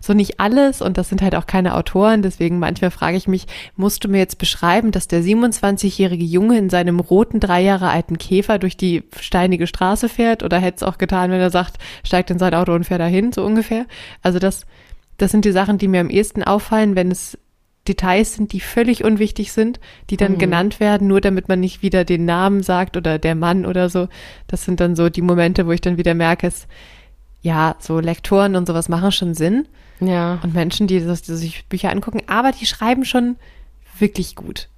So 0.00 0.14
nicht 0.14 0.40
alles 0.40 0.80
und 0.82 0.96
das 0.98 1.08
sind 1.08 1.22
halt 1.22 1.34
auch 1.34 1.46
keine 1.46 1.74
Autoren, 1.74 2.22
deswegen 2.22 2.58
manchmal 2.58 2.90
frage 2.90 3.16
ich 3.16 3.28
mich, 3.28 3.46
musst 3.76 4.04
du 4.04 4.08
mir 4.08 4.18
jetzt 4.18 4.38
beschreiben, 4.38 4.92
dass 4.92 5.08
der 5.08 5.22
27-jährige 5.22 6.24
Junge 6.24 6.58
in 6.58 6.70
seinem 6.70 7.00
roten, 7.00 7.40
drei 7.40 7.60
Jahre 7.62 7.90
alten 7.90 8.18
Käfer 8.18 8.58
durch 8.58 8.76
die 8.76 9.02
steinige 9.20 9.66
Straße 9.66 10.08
fährt 10.08 10.42
oder 10.42 10.58
hätte 10.58 10.76
es 10.76 10.82
auch 10.82 10.98
getan, 10.98 11.30
wenn 11.30 11.40
er 11.40 11.50
sagt, 11.50 11.78
steigt 12.04 12.30
in 12.30 12.38
sein 12.38 12.54
Auto 12.54 12.72
und 12.74 12.84
fährt 12.84 13.00
dahin, 13.00 13.32
so 13.32 13.44
ungefähr. 13.44 13.86
Also 14.22 14.38
das, 14.38 14.66
das 15.18 15.30
sind 15.30 15.44
die 15.44 15.52
Sachen, 15.52 15.78
die 15.78 15.88
mir 15.88 16.00
am 16.00 16.10
ehesten 16.10 16.42
auffallen, 16.42 16.96
wenn 16.96 17.10
es 17.10 17.36
Details 17.88 18.34
sind, 18.34 18.52
die 18.52 18.60
völlig 18.60 19.04
unwichtig 19.04 19.52
sind, 19.52 19.80
die 20.10 20.16
dann 20.18 20.32
Mhm. 20.32 20.38
genannt 20.38 20.80
werden, 20.80 21.08
nur 21.08 21.20
damit 21.20 21.48
man 21.48 21.60
nicht 21.60 21.82
wieder 21.82 22.04
den 22.04 22.26
Namen 22.26 22.62
sagt 22.62 22.96
oder 22.96 23.18
der 23.18 23.34
Mann 23.34 23.64
oder 23.64 23.88
so. 23.88 24.08
Das 24.46 24.64
sind 24.64 24.80
dann 24.80 24.94
so 24.96 25.08
die 25.08 25.22
Momente, 25.22 25.66
wo 25.66 25.72
ich 25.72 25.80
dann 25.80 25.96
wieder 25.96 26.14
merke, 26.14 26.46
es, 26.46 26.66
ja, 27.42 27.76
so 27.78 28.00
Lektoren 28.00 28.56
und 28.56 28.66
sowas 28.66 28.88
machen 28.88 29.12
schon 29.12 29.34
Sinn 29.34 29.66
Ja. 30.00 30.38
und 30.42 30.54
Menschen, 30.54 30.86
die, 30.86 31.00
das, 31.04 31.22
die 31.22 31.34
sich 31.34 31.64
Bücher 31.66 31.90
angucken, 31.90 32.22
aber 32.26 32.52
die 32.52 32.66
schreiben 32.66 33.04
schon 33.04 33.36
wirklich 33.98 34.34
gut. 34.36 34.68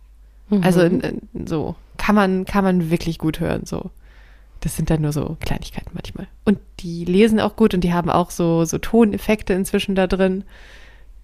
Mhm. 0.48 0.62
Also 0.62 0.80
in, 0.82 1.00
in, 1.00 1.46
so 1.46 1.74
kann 1.96 2.14
man 2.14 2.44
kann 2.44 2.64
man 2.64 2.90
wirklich 2.90 3.18
gut 3.18 3.40
hören 3.40 3.62
so. 3.64 3.90
Das 4.60 4.76
sind 4.76 4.90
dann 4.90 5.02
nur 5.02 5.12
so 5.12 5.36
Kleinigkeiten 5.40 5.90
manchmal. 5.92 6.28
Und 6.44 6.58
die 6.80 7.04
lesen 7.04 7.40
auch 7.40 7.56
gut 7.56 7.74
und 7.74 7.82
die 7.82 7.92
haben 7.92 8.10
auch 8.10 8.30
so 8.30 8.64
so 8.64 8.78
Toneffekte 8.78 9.52
inzwischen 9.54 9.94
da 9.96 10.06
drin. 10.06 10.44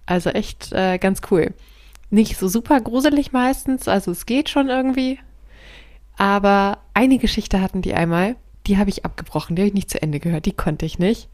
Also 0.05 0.29
echt 0.31 0.73
äh, 0.73 0.97
ganz 0.97 1.21
cool. 1.31 1.53
Nicht 2.09 2.37
so 2.37 2.47
super 2.47 2.81
gruselig 2.81 3.31
meistens, 3.31 3.87
also 3.87 4.11
es 4.11 4.25
geht 4.25 4.49
schon 4.49 4.67
irgendwie. 4.67 5.19
Aber 6.17 6.79
eine 6.93 7.17
Geschichte 7.17 7.61
hatten 7.61 7.81
die 7.81 7.93
einmal, 7.93 8.35
die 8.69 8.77
habe 8.77 8.89
ich 8.89 9.03
abgebrochen, 9.03 9.55
die 9.55 9.63
habe 9.63 9.67
ich 9.67 9.73
nicht 9.73 9.89
zu 9.89 10.01
Ende 10.01 10.19
gehört, 10.19 10.45
die 10.45 10.53
konnte 10.53 10.85
ich 10.85 10.99
nicht. 10.99 11.27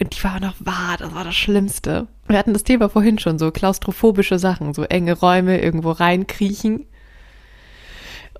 Und 0.00 0.16
die 0.16 0.24
war 0.24 0.36
auch 0.36 0.40
noch 0.40 0.54
wahr, 0.60 0.96
das 0.98 1.14
war 1.14 1.24
das 1.24 1.34
Schlimmste. 1.36 2.08
Wir 2.26 2.38
hatten 2.38 2.52
das 2.52 2.64
Thema 2.64 2.88
vorhin 2.88 3.18
schon, 3.18 3.38
so 3.38 3.50
klaustrophobische 3.50 4.38
Sachen, 4.38 4.72
so 4.74 4.84
enge 4.84 5.12
Räume, 5.12 5.60
irgendwo 5.60 5.90
reinkriechen. 5.90 6.86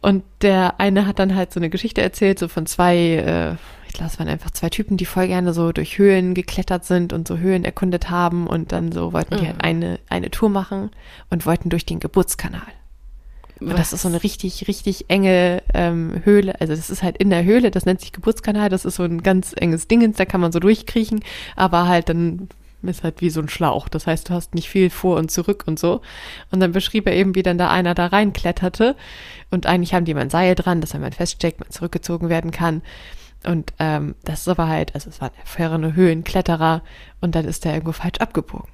Und 0.00 0.22
der 0.42 0.80
eine 0.80 1.06
hat 1.06 1.18
dann 1.18 1.34
halt 1.34 1.52
so 1.52 1.60
eine 1.60 1.70
Geschichte 1.70 2.02
erzählt, 2.02 2.38
so 2.38 2.48
von 2.48 2.66
zwei, 2.66 2.96
äh, 2.96 3.52
ich 3.86 3.94
glaube, 3.94 4.10
es 4.12 4.18
waren 4.18 4.28
einfach 4.28 4.50
zwei 4.50 4.68
Typen, 4.68 4.96
die 4.96 5.06
voll 5.06 5.28
gerne 5.28 5.52
so 5.54 5.72
durch 5.72 5.98
Höhlen 5.98 6.34
geklettert 6.34 6.84
sind 6.84 7.12
und 7.12 7.26
so 7.26 7.38
Höhlen 7.38 7.64
erkundet 7.64 8.10
haben 8.10 8.46
und 8.46 8.72
dann 8.72 8.92
so 8.92 9.12
wollten 9.12 9.36
die 9.36 9.42
Mhm. 9.44 9.46
halt 9.48 9.64
eine, 9.64 10.00
eine 10.08 10.30
Tour 10.30 10.50
machen 10.50 10.90
und 11.30 11.46
wollten 11.46 11.68
durch 11.70 11.86
den 11.86 12.00
Geburtskanal. 12.00 12.62
Und 13.60 13.78
das 13.78 13.92
ist 13.92 14.02
so 14.02 14.08
eine 14.08 14.22
richtig, 14.22 14.66
richtig 14.68 15.08
enge 15.08 15.62
ähm, 15.72 16.20
Höhle. 16.24 16.60
Also 16.60 16.74
das 16.74 16.90
ist 16.90 17.02
halt 17.02 17.16
in 17.18 17.30
der 17.30 17.44
Höhle, 17.44 17.70
das 17.70 17.86
nennt 17.86 18.00
sich 18.00 18.12
Geburtskanal, 18.12 18.68
das 18.68 18.84
ist 18.84 18.96
so 18.96 19.04
ein 19.04 19.22
ganz 19.22 19.54
enges 19.56 19.88
Dingens, 19.88 20.16
da 20.16 20.24
kann 20.24 20.40
man 20.40 20.52
so 20.52 20.58
durchkriechen, 20.58 21.20
aber 21.56 21.86
halt 21.86 22.08
dann 22.08 22.48
ist 22.88 23.02
halt 23.02 23.20
wie 23.20 23.30
so 23.30 23.40
ein 23.40 23.48
Schlauch. 23.48 23.88
Das 23.88 24.06
heißt, 24.06 24.28
du 24.28 24.34
hast 24.34 24.54
nicht 24.54 24.68
viel 24.68 24.90
vor 24.90 25.16
und 25.16 25.30
zurück 25.30 25.64
und 25.66 25.78
so. 25.78 26.02
Und 26.50 26.60
dann 26.60 26.72
beschrieb 26.72 27.06
er 27.06 27.14
eben, 27.14 27.34
wie 27.34 27.42
dann 27.42 27.58
da 27.58 27.70
einer 27.70 27.94
da 27.94 28.06
reinkletterte. 28.06 28.96
Und 29.50 29.66
eigentlich 29.66 29.94
haben 29.94 30.04
die 30.04 30.14
mal 30.14 30.20
ein 30.20 30.30
Seil 30.30 30.54
dran, 30.54 30.80
dass 30.80 30.94
wenn 30.94 31.00
man 31.00 31.12
feststeckt, 31.12 31.60
man 31.60 31.70
zurückgezogen 31.70 32.28
werden 32.28 32.50
kann. 32.50 32.82
Und 33.46 33.72
ähm, 33.78 34.14
das 34.24 34.40
ist 34.40 34.48
aber 34.48 34.68
halt, 34.68 34.94
also 34.94 35.10
es 35.10 35.20
waren 35.20 35.32
erfahrene 35.38 35.94
Höhenkletterer 35.94 36.82
und 37.20 37.34
dann 37.34 37.44
ist 37.44 37.64
der 37.64 37.74
irgendwo 37.74 37.92
falsch 37.92 38.18
abgebogen. 38.18 38.70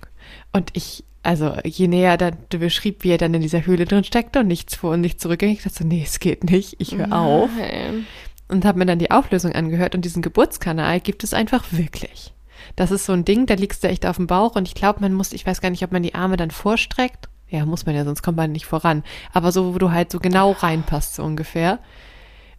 Und 0.53 0.71
ich, 0.75 1.05
also 1.23 1.55
je 1.65 1.89
näher 1.89 2.17
dann 2.17 2.37
beschrieb, 2.49 3.05
wie 3.05 3.11
er 3.11 3.19
dann 3.19 3.35
in 3.35 3.43
dieser 3.43 3.67
Höhle 3.67 3.85
drin 3.85 4.05
steckte 4.05 4.41
und 4.41 4.47
nichts 4.47 4.75
vor 4.75 4.93
und 4.93 5.03
nichts 5.03 5.23
zurück, 5.23 5.43
ich 5.43 5.63
dachte 5.63 5.79
so, 5.79 5.85
nee, 5.85 6.03
es 6.05 6.19
geht 6.19 6.45
nicht, 6.45 6.77
ich 6.79 6.97
höre 6.97 7.13
auf. 7.13 7.51
Und 8.49 8.65
habe 8.65 8.79
mir 8.79 8.87
dann 8.87 8.99
die 8.99 9.11
Auflösung 9.11 9.53
angehört 9.53 9.95
und 9.95 10.05
diesen 10.05 10.23
Geburtskanal 10.23 11.01
gibt 11.01 11.23
es 11.23 11.35
einfach 11.35 11.65
wirklich. 11.71 12.33
Das 12.77 12.91
ist 12.91 13.07
so 13.07 13.13
ein 13.13 13.25
Ding, 13.25 13.47
da 13.47 13.55
liegst 13.55 13.85
du 13.85 13.89
echt 13.89 14.07
auf 14.07 14.17
dem 14.17 14.27
Bauch 14.27 14.57
und 14.57 14.67
ich 14.67 14.75
glaube, 14.75 15.01
man 15.01 15.13
muss, 15.13 15.33
ich 15.33 15.47
weiß 15.47 15.61
gar 15.61 15.71
nicht, 15.71 15.85
ob 15.85 15.93
man 15.93 16.03
die 16.03 16.15
Arme 16.15 16.37
dann 16.37 16.51
vorstreckt. 16.51 17.29
Ja, 17.49 17.67
muss 17.67 17.85
man 17.85 17.97
ja, 17.97 18.05
sonst 18.05 18.23
kommt 18.23 18.37
man 18.37 18.53
nicht 18.53 18.67
voran. 18.67 19.03
Aber 19.33 19.51
so, 19.53 19.75
wo 19.75 19.79
du 19.79 19.91
halt 19.91 20.11
so 20.11 20.21
genau 20.21 20.53
reinpasst, 20.53 21.17
so 21.17 21.25
ungefähr. 21.25 21.81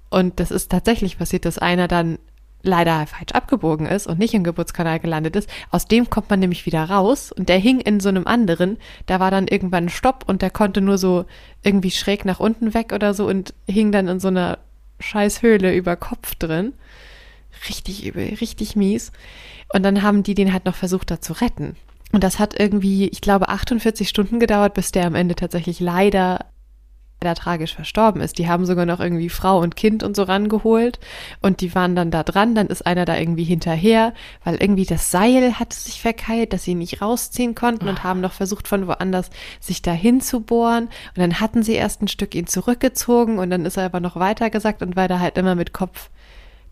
Und 0.09 0.39
das 0.41 0.51
ist 0.51 0.69
tatsächlich 0.69 1.17
passiert, 1.17 1.45
dass 1.45 1.57
einer 1.57 1.87
dann 1.87 2.19
leider 2.63 3.05
falsch 3.07 3.31
abgebogen 3.33 3.85
ist 3.85 4.07
und 4.07 4.19
nicht 4.19 4.33
im 4.33 4.43
Geburtskanal 4.43 4.99
gelandet 4.99 5.35
ist. 5.35 5.49
Aus 5.69 5.87
dem 5.87 6.09
kommt 6.09 6.29
man 6.29 6.39
nämlich 6.39 6.65
wieder 6.65 6.83
raus 6.83 7.31
und 7.31 7.49
der 7.49 7.57
hing 7.57 7.79
in 7.79 7.99
so 7.99 8.09
einem 8.09 8.27
anderen. 8.27 8.77
Da 9.05 9.19
war 9.19 9.31
dann 9.31 9.47
irgendwann 9.47 9.85
ein 9.85 9.89
Stopp 9.89 10.25
und 10.27 10.41
der 10.41 10.49
konnte 10.49 10.81
nur 10.81 10.97
so 10.97 11.25
irgendwie 11.63 11.91
schräg 11.91 12.25
nach 12.25 12.39
unten 12.39 12.73
weg 12.73 12.93
oder 12.93 13.13
so 13.13 13.27
und 13.27 13.53
hing 13.67 13.91
dann 13.91 14.07
in 14.07 14.19
so 14.19 14.27
einer 14.27 14.59
scheiß 14.99 15.41
Höhle 15.41 15.75
über 15.75 15.95
Kopf 15.95 16.35
drin. 16.35 16.73
Richtig 17.67 18.05
übel, 18.05 18.35
richtig 18.39 18.75
mies. 18.75 19.11
Und 19.73 19.83
dann 19.83 20.01
haben 20.01 20.23
die 20.23 20.35
den 20.35 20.53
halt 20.53 20.65
noch 20.65 20.75
versucht, 20.75 21.11
da 21.11 21.21
zu 21.21 21.33
retten. 21.33 21.75
Und 22.11 22.23
das 22.23 22.39
hat 22.39 22.59
irgendwie, 22.59 23.07
ich 23.07 23.21
glaube, 23.21 23.49
48 23.49 24.07
Stunden 24.09 24.39
gedauert, 24.39 24.73
bis 24.73 24.91
der 24.91 25.05
am 25.05 25.15
Ende 25.15 25.35
tatsächlich 25.35 25.79
leider, 25.79 26.45
leider 27.23 27.35
tragisch 27.35 27.75
verstorben 27.75 28.21
ist. 28.21 28.37
Die 28.37 28.47
haben 28.47 28.65
sogar 28.65 28.85
noch 28.85 28.99
irgendwie 28.99 29.29
Frau 29.29 29.59
und 29.59 29.75
Kind 29.75 30.01
und 30.03 30.15
so 30.15 30.23
rangeholt 30.23 30.99
und 31.41 31.61
die 31.61 31.73
waren 31.75 31.95
dann 31.95 32.11
da 32.11 32.23
dran. 32.23 32.55
Dann 32.55 32.67
ist 32.67 32.85
einer 32.85 33.05
da 33.05 33.17
irgendwie 33.17 33.43
hinterher, 33.43 34.13
weil 34.43 34.55
irgendwie 34.55 34.85
das 34.85 35.11
Seil 35.11 35.59
hatte 35.59 35.75
sich 35.75 36.01
verkeilt, 36.01 36.53
dass 36.53 36.63
sie 36.63 36.75
nicht 36.75 37.01
rausziehen 37.01 37.53
konnten 37.53 37.87
und 37.87 38.03
haben 38.03 38.21
noch 38.21 38.33
versucht, 38.33 38.67
von 38.67 38.87
woanders 38.87 39.29
sich 39.59 39.81
da 39.81 39.91
hinzubohren. 39.91 40.85
Und 40.85 41.17
dann 41.17 41.39
hatten 41.39 41.63
sie 41.63 41.73
erst 41.73 42.01
ein 42.01 42.07
Stück 42.07 42.33
ihn 42.33 42.47
zurückgezogen 42.47 43.37
und 43.37 43.49
dann 43.49 43.65
ist 43.65 43.77
er 43.77 43.85
aber 43.85 43.99
noch 43.99 44.15
weitergesackt 44.15 44.81
und 44.81 44.95
weil 44.95 45.09
er 45.09 45.19
halt 45.19 45.37
immer 45.37 45.55
mit 45.55 45.73
Kopf, 45.73 46.09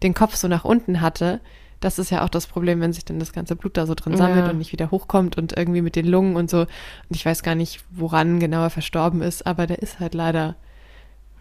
den 0.01 0.13
Kopf 0.13 0.35
so 0.35 0.47
nach 0.47 0.65
unten 0.65 1.01
hatte, 1.01 1.41
das 1.79 1.97
ist 1.99 2.09
ja 2.09 2.23
auch 2.25 2.29
das 2.29 2.45
Problem, 2.47 2.81
wenn 2.81 2.91
sich 2.93 3.05
dann 3.05 3.19
das 3.19 3.31
ganze 3.33 3.55
Blut 3.55 3.77
da 3.77 3.85
so 3.85 3.95
drin 3.95 4.17
sammelt 4.17 4.45
Ja. 4.45 4.51
und 4.51 4.57
nicht 4.57 4.71
wieder 4.73 4.91
hochkommt 4.91 5.37
und 5.37 5.57
irgendwie 5.57 5.81
mit 5.81 5.95
den 5.95 6.05
Lungen 6.07 6.35
und 6.35 6.49
so. 6.49 6.59
Und 6.61 6.67
ich 7.11 7.25
weiß 7.25 7.41
gar 7.43 7.55
nicht, 7.55 7.83
woran 7.91 8.39
genau 8.39 8.63
er 8.63 8.69
verstorben 8.69 9.21
ist, 9.21 9.47
aber 9.47 9.65
der 9.67 9.79
ist 9.81 9.99
halt 9.99 10.13
leider 10.13 10.55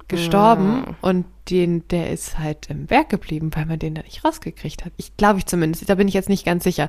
gestorben 0.07 0.85
Ja. 0.87 0.95
und 1.03 1.27
den, 1.51 1.87
der 1.89 2.11
ist 2.11 2.39
halt 2.39 2.71
im 2.71 2.87
Berg 2.87 3.09
geblieben, 3.11 3.51
weil 3.55 3.67
man 3.67 3.79
den 3.79 3.95
da 3.95 4.03
nicht 4.03 4.25
rausgekriegt 4.25 4.85
hat. 4.85 4.93
Ich 4.97 5.17
glaube 5.17 5.39
ich 5.39 5.47
zumindest, 5.47 5.89
da 5.89 5.95
bin 5.97 6.09
ich 6.09 6.15
jetzt 6.15 6.29
nicht 6.29 6.45
ganz 6.47 6.65
sicher. 6.65 6.89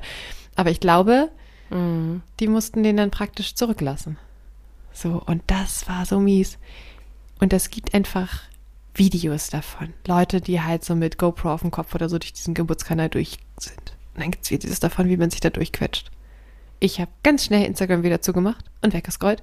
Aber 0.56 0.70
ich 0.70 0.80
glaube, 0.80 1.30
Mhm. 1.72 2.22
Die 2.40 2.48
mussten 2.48 2.82
den 2.82 2.96
dann 2.96 3.12
praktisch 3.12 3.54
zurücklassen. 3.54 4.16
So, 4.92 5.22
und 5.24 5.40
das 5.46 5.88
war 5.88 6.04
so 6.04 6.18
mies. 6.18 6.58
Und 7.38 7.52
es 7.52 7.70
gibt 7.70 7.94
einfach 7.94 8.40
Videos 8.94 9.50
davon. 9.50 9.94
Leute, 10.06 10.40
die 10.40 10.60
halt 10.60 10.84
so 10.84 10.94
mit 10.94 11.18
GoPro 11.18 11.52
auf 11.52 11.62
dem 11.62 11.70
Kopf 11.70 11.94
oder 11.94 12.08
so 12.08 12.18
durch 12.18 12.32
diesen 12.32 12.54
Geburtskanal 12.54 13.08
durch 13.08 13.38
sind. 13.58 13.96
Und 14.14 14.22
dann 14.22 14.30
gibt 14.30 14.44
es 14.44 14.50
Videos 14.50 14.80
davon, 14.80 15.08
wie 15.08 15.16
man 15.16 15.30
sich 15.30 15.40
da 15.40 15.50
durchquetscht. 15.50 16.10
Ich 16.80 17.00
habe 17.00 17.10
ganz 17.22 17.44
schnell 17.44 17.64
Instagram 17.64 18.02
wieder 18.02 18.20
zugemacht 18.20 18.64
und 18.82 18.94
weggescrollt. 18.94 19.42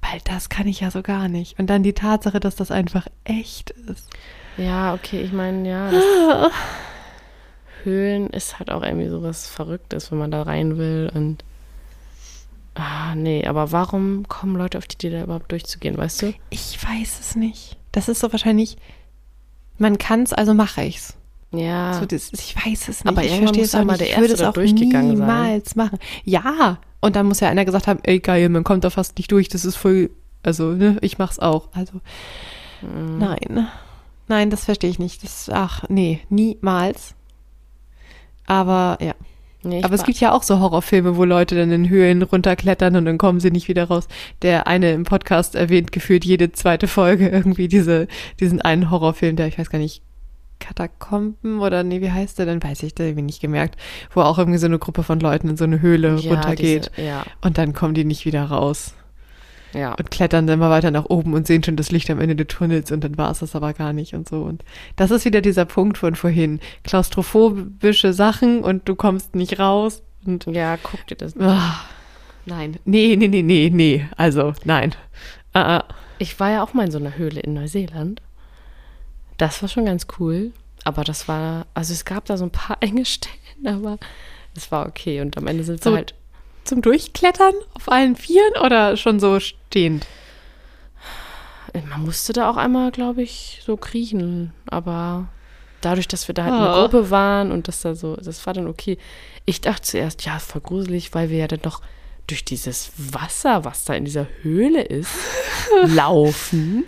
Weil 0.00 0.20
das 0.24 0.48
kann 0.48 0.66
ich 0.66 0.80
ja 0.80 0.90
so 0.90 1.02
gar 1.02 1.28
nicht. 1.28 1.58
Und 1.58 1.68
dann 1.68 1.82
die 1.82 1.92
Tatsache, 1.92 2.40
dass 2.40 2.56
das 2.56 2.70
einfach 2.70 3.06
echt 3.24 3.70
ist. 3.70 4.08
Ja, 4.56 4.94
okay, 4.94 5.20
ich 5.20 5.32
meine, 5.32 5.68
ja, 5.68 5.90
das 5.90 6.04
Höhlen 7.84 8.30
ist 8.30 8.58
halt 8.58 8.70
auch 8.70 8.82
irgendwie 8.82 9.08
sowas 9.08 9.46
Verrücktes, 9.46 10.10
wenn 10.10 10.18
man 10.18 10.30
da 10.30 10.42
rein 10.42 10.78
will 10.78 11.10
und 11.14 11.44
Ah, 12.74 13.14
nee, 13.14 13.46
aber 13.46 13.72
warum 13.72 14.26
kommen 14.28 14.56
Leute 14.56 14.78
auf 14.78 14.86
die 14.86 14.94
Idee, 14.94 15.10
da 15.10 15.24
überhaupt 15.24 15.50
durchzugehen, 15.50 15.98
weißt 15.98 16.22
du? 16.22 16.34
Ich 16.50 16.78
weiß 16.82 17.20
es 17.20 17.36
nicht. 17.36 17.76
Das 17.92 18.08
ist 18.08 18.20
so 18.20 18.30
wahrscheinlich, 18.32 18.76
man 19.78 19.98
kann 19.98 20.22
es, 20.22 20.32
also 20.32 20.54
mache 20.54 20.82
ich's. 20.84 21.16
Ja. 21.52 21.94
So, 21.98 22.06
das, 22.06 22.32
ich 22.32 22.54
weiß 22.54 22.88
es 22.88 23.04
nicht. 23.04 23.06
Aber 23.08 23.24
ich 23.24 23.36
verstehe 23.36 23.64
es 23.64 23.74
auch 23.74 23.84
mal 23.84 23.92
nicht. 23.94 24.02
der 24.02 24.10
Ich 24.10 24.16
würde 24.18 24.34
es 24.34 24.42
auch 24.42 24.52
durchgegangen 24.52 25.16
sein. 25.16 25.26
niemals 25.26 25.74
machen. 25.74 25.98
Ja. 26.24 26.78
Und 27.00 27.16
dann 27.16 27.26
muss 27.26 27.40
ja 27.40 27.48
einer 27.48 27.64
gesagt 27.64 27.86
haben, 27.88 27.98
ey 28.04 28.20
geil, 28.20 28.48
man 28.50 28.62
kommt 28.62 28.84
da 28.84 28.90
fast 28.90 29.16
nicht 29.18 29.32
durch. 29.32 29.48
Das 29.48 29.64
ist 29.64 29.74
voll, 29.76 30.10
also 30.42 30.72
ne, 30.72 30.98
ich 31.00 31.18
mach's 31.18 31.38
auch. 31.38 31.68
Also 31.72 32.00
Mhm. 32.82 33.18
nein, 33.18 33.68
nein, 34.28 34.48
das 34.50 34.64
verstehe 34.64 34.88
ich 34.90 34.98
nicht. 34.98 35.22
Das, 35.24 35.50
ach 35.52 35.84
nee, 35.88 36.20
niemals. 36.30 37.14
Aber 38.46 38.98
ja. 39.00 39.14
Nee, 39.62 39.82
Aber 39.82 39.94
es 39.94 40.04
gibt 40.04 40.18
ja 40.20 40.32
auch 40.32 40.42
so 40.42 40.58
Horrorfilme, 40.58 41.16
wo 41.16 41.24
Leute 41.24 41.54
dann 41.54 41.70
in 41.70 41.88
Höhlen 41.88 42.22
runterklettern 42.22 42.96
und 42.96 43.04
dann 43.04 43.18
kommen 43.18 43.40
sie 43.40 43.50
nicht 43.50 43.68
wieder 43.68 43.84
raus. 43.84 44.08
Der 44.40 44.66
eine 44.66 44.92
im 44.92 45.04
Podcast 45.04 45.54
erwähnt 45.54 45.92
gefühlt 45.92 46.24
jede 46.24 46.52
zweite 46.52 46.88
Folge 46.88 47.28
irgendwie 47.28 47.68
diese, 47.68 48.06
diesen 48.38 48.62
einen 48.62 48.90
Horrorfilm, 48.90 49.36
der 49.36 49.48
ich 49.48 49.58
weiß 49.58 49.70
gar 49.70 49.78
nicht, 49.78 50.02
Katakomben 50.60 51.60
oder 51.60 51.82
nee, 51.82 52.00
wie 52.00 52.10
heißt 52.10 52.38
der? 52.38 52.46
Dann 52.46 52.62
weiß 52.62 52.82
ich, 52.82 52.94
da 52.94 53.04
habe 53.04 53.18
ich 53.18 53.24
nicht 53.24 53.40
gemerkt, 53.40 53.76
wo 54.12 54.20
auch 54.20 54.38
irgendwie 54.38 54.58
so 54.58 54.66
eine 54.66 54.78
Gruppe 54.78 55.02
von 55.02 55.18
Leuten 55.18 55.48
in 55.48 55.56
so 55.56 55.64
eine 55.64 55.80
Höhle 55.80 56.16
ja, 56.20 56.34
runtergeht. 56.34 56.90
Diese, 56.96 57.06
ja, 57.06 57.24
und 57.40 57.58
dann 57.58 57.72
kommen 57.72 57.94
die 57.94 58.04
nicht 58.04 58.26
wieder 58.26 58.44
raus 58.44 58.94
ja. 59.72 59.94
und 59.94 60.10
klettern 60.10 60.46
dann 60.46 60.58
immer 60.58 60.70
weiter 60.70 60.90
nach 60.90 61.06
oben 61.06 61.34
und 61.34 61.46
sehen 61.46 61.62
schon 61.62 61.76
das 61.76 61.90
Licht 61.90 62.10
am 62.10 62.20
Ende 62.20 62.36
des 62.36 62.48
Tunnels 62.48 62.90
und 62.90 63.02
dann 63.04 63.16
war 63.18 63.30
es 63.30 63.40
das 63.40 63.54
aber 63.54 63.72
gar 63.72 63.92
nicht 63.92 64.14
und 64.14 64.28
so. 64.28 64.42
Und 64.42 64.64
das 64.96 65.10
ist 65.10 65.24
wieder 65.24 65.40
dieser 65.40 65.64
Punkt 65.64 65.98
von 65.98 66.14
vorhin. 66.14 66.60
Klaustrophobische 66.84 68.12
Sachen 68.12 68.62
und 68.62 68.88
du 68.88 68.94
kommst 68.94 69.34
nicht 69.34 69.58
raus 69.58 70.02
und 70.24 70.46
Ja, 70.46 70.76
guck 70.82 71.06
dir 71.06 71.16
das. 71.16 71.36
Ah, 71.38 71.80
nein. 72.46 72.78
Nee, 72.84 73.16
nee, 73.16 73.28
nee, 73.28 73.42
nee, 73.42 73.70
nee. 73.72 74.06
Also, 74.16 74.54
nein. 74.64 74.94
Ah, 75.52 75.78
ah. 75.78 75.84
Ich 76.18 76.38
war 76.38 76.50
ja 76.50 76.62
auch 76.62 76.74
mal 76.74 76.84
in 76.84 76.90
so 76.90 76.98
einer 76.98 77.16
Höhle 77.16 77.40
in 77.40 77.54
Neuseeland. 77.54 78.20
Das 79.38 79.62
war 79.62 79.68
schon 79.68 79.86
ganz 79.86 80.06
cool. 80.18 80.52
Aber 80.84 81.04
das 81.04 81.28
war, 81.28 81.66
also 81.74 81.92
es 81.92 82.04
gab 82.04 82.24
da 82.26 82.36
so 82.36 82.44
ein 82.44 82.50
paar 82.50 82.78
enge 82.80 83.04
Stellen, 83.04 83.66
aber 83.66 83.98
es 84.56 84.70
war 84.70 84.86
okay. 84.86 85.20
Und 85.20 85.36
am 85.36 85.46
Ende 85.46 85.64
sind 85.64 85.82
So 85.82 85.90
wir 85.90 85.98
halt, 85.98 86.14
Zum 86.64 86.82
Durchklettern 86.82 87.54
auf 87.74 87.90
allen 87.90 88.16
Vieren 88.16 88.54
oder 88.64 88.96
schon 88.96 89.18
so 89.20 89.40
stehend? 89.40 90.06
man 91.88 92.04
musste 92.04 92.32
da 92.32 92.50
auch 92.50 92.56
einmal, 92.56 92.90
glaube 92.90 93.22
ich, 93.22 93.62
so 93.64 93.76
kriechen. 93.76 94.52
Aber 94.68 95.28
dadurch, 95.80 96.08
dass 96.08 96.26
wir 96.26 96.34
da 96.34 96.44
halt 96.44 96.54
Oh. 96.54 96.56
eine 96.56 96.72
Gruppe 96.72 97.10
waren 97.10 97.52
und 97.52 97.68
das 97.68 97.82
da 97.82 97.94
so, 97.94 98.16
das 98.16 98.44
war 98.46 98.54
dann 98.54 98.66
okay. 98.66 98.98
Ich 99.44 99.60
dachte 99.60 99.82
zuerst, 99.82 100.24
ja, 100.24 100.38
voll 100.40 100.60
gruselig, 100.62 101.14
weil 101.14 101.30
wir 101.30 101.38
ja 101.38 101.46
dann 101.46 101.62
doch 101.62 101.80
durch 102.26 102.44
dieses 102.44 102.90
Wasser, 102.96 103.64
was 103.64 103.84
da 103.84 103.94
in 103.94 104.04
dieser 104.04 104.26
Höhle 104.42 104.82
ist, 104.82 105.10
laufen 105.86 106.84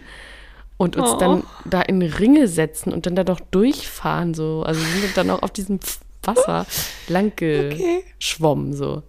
und 0.78 0.97
uns 0.97 1.11
Oh. 1.11 1.16
dann 1.16 1.44
da 1.65 1.82
in 1.82 2.03
Ringe 2.03 2.49
setzen 2.49 2.93
und 2.93 3.07
dann 3.07 3.15
da 3.15 3.23
doch 3.24 3.40
durchfahren 3.53 4.35
so. 4.35 4.62
Also 4.66 4.81
wir 4.81 5.01
sind 5.03 5.16
dann 5.16 5.31
auch 5.31 5.43
auf 5.43 5.53
diesem 5.53 5.78
Wasser 6.24 6.66
lang 7.09 7.27
Okay. 7.36 8.03
geschwommen 8.19 8.74
so. 8.74 9.03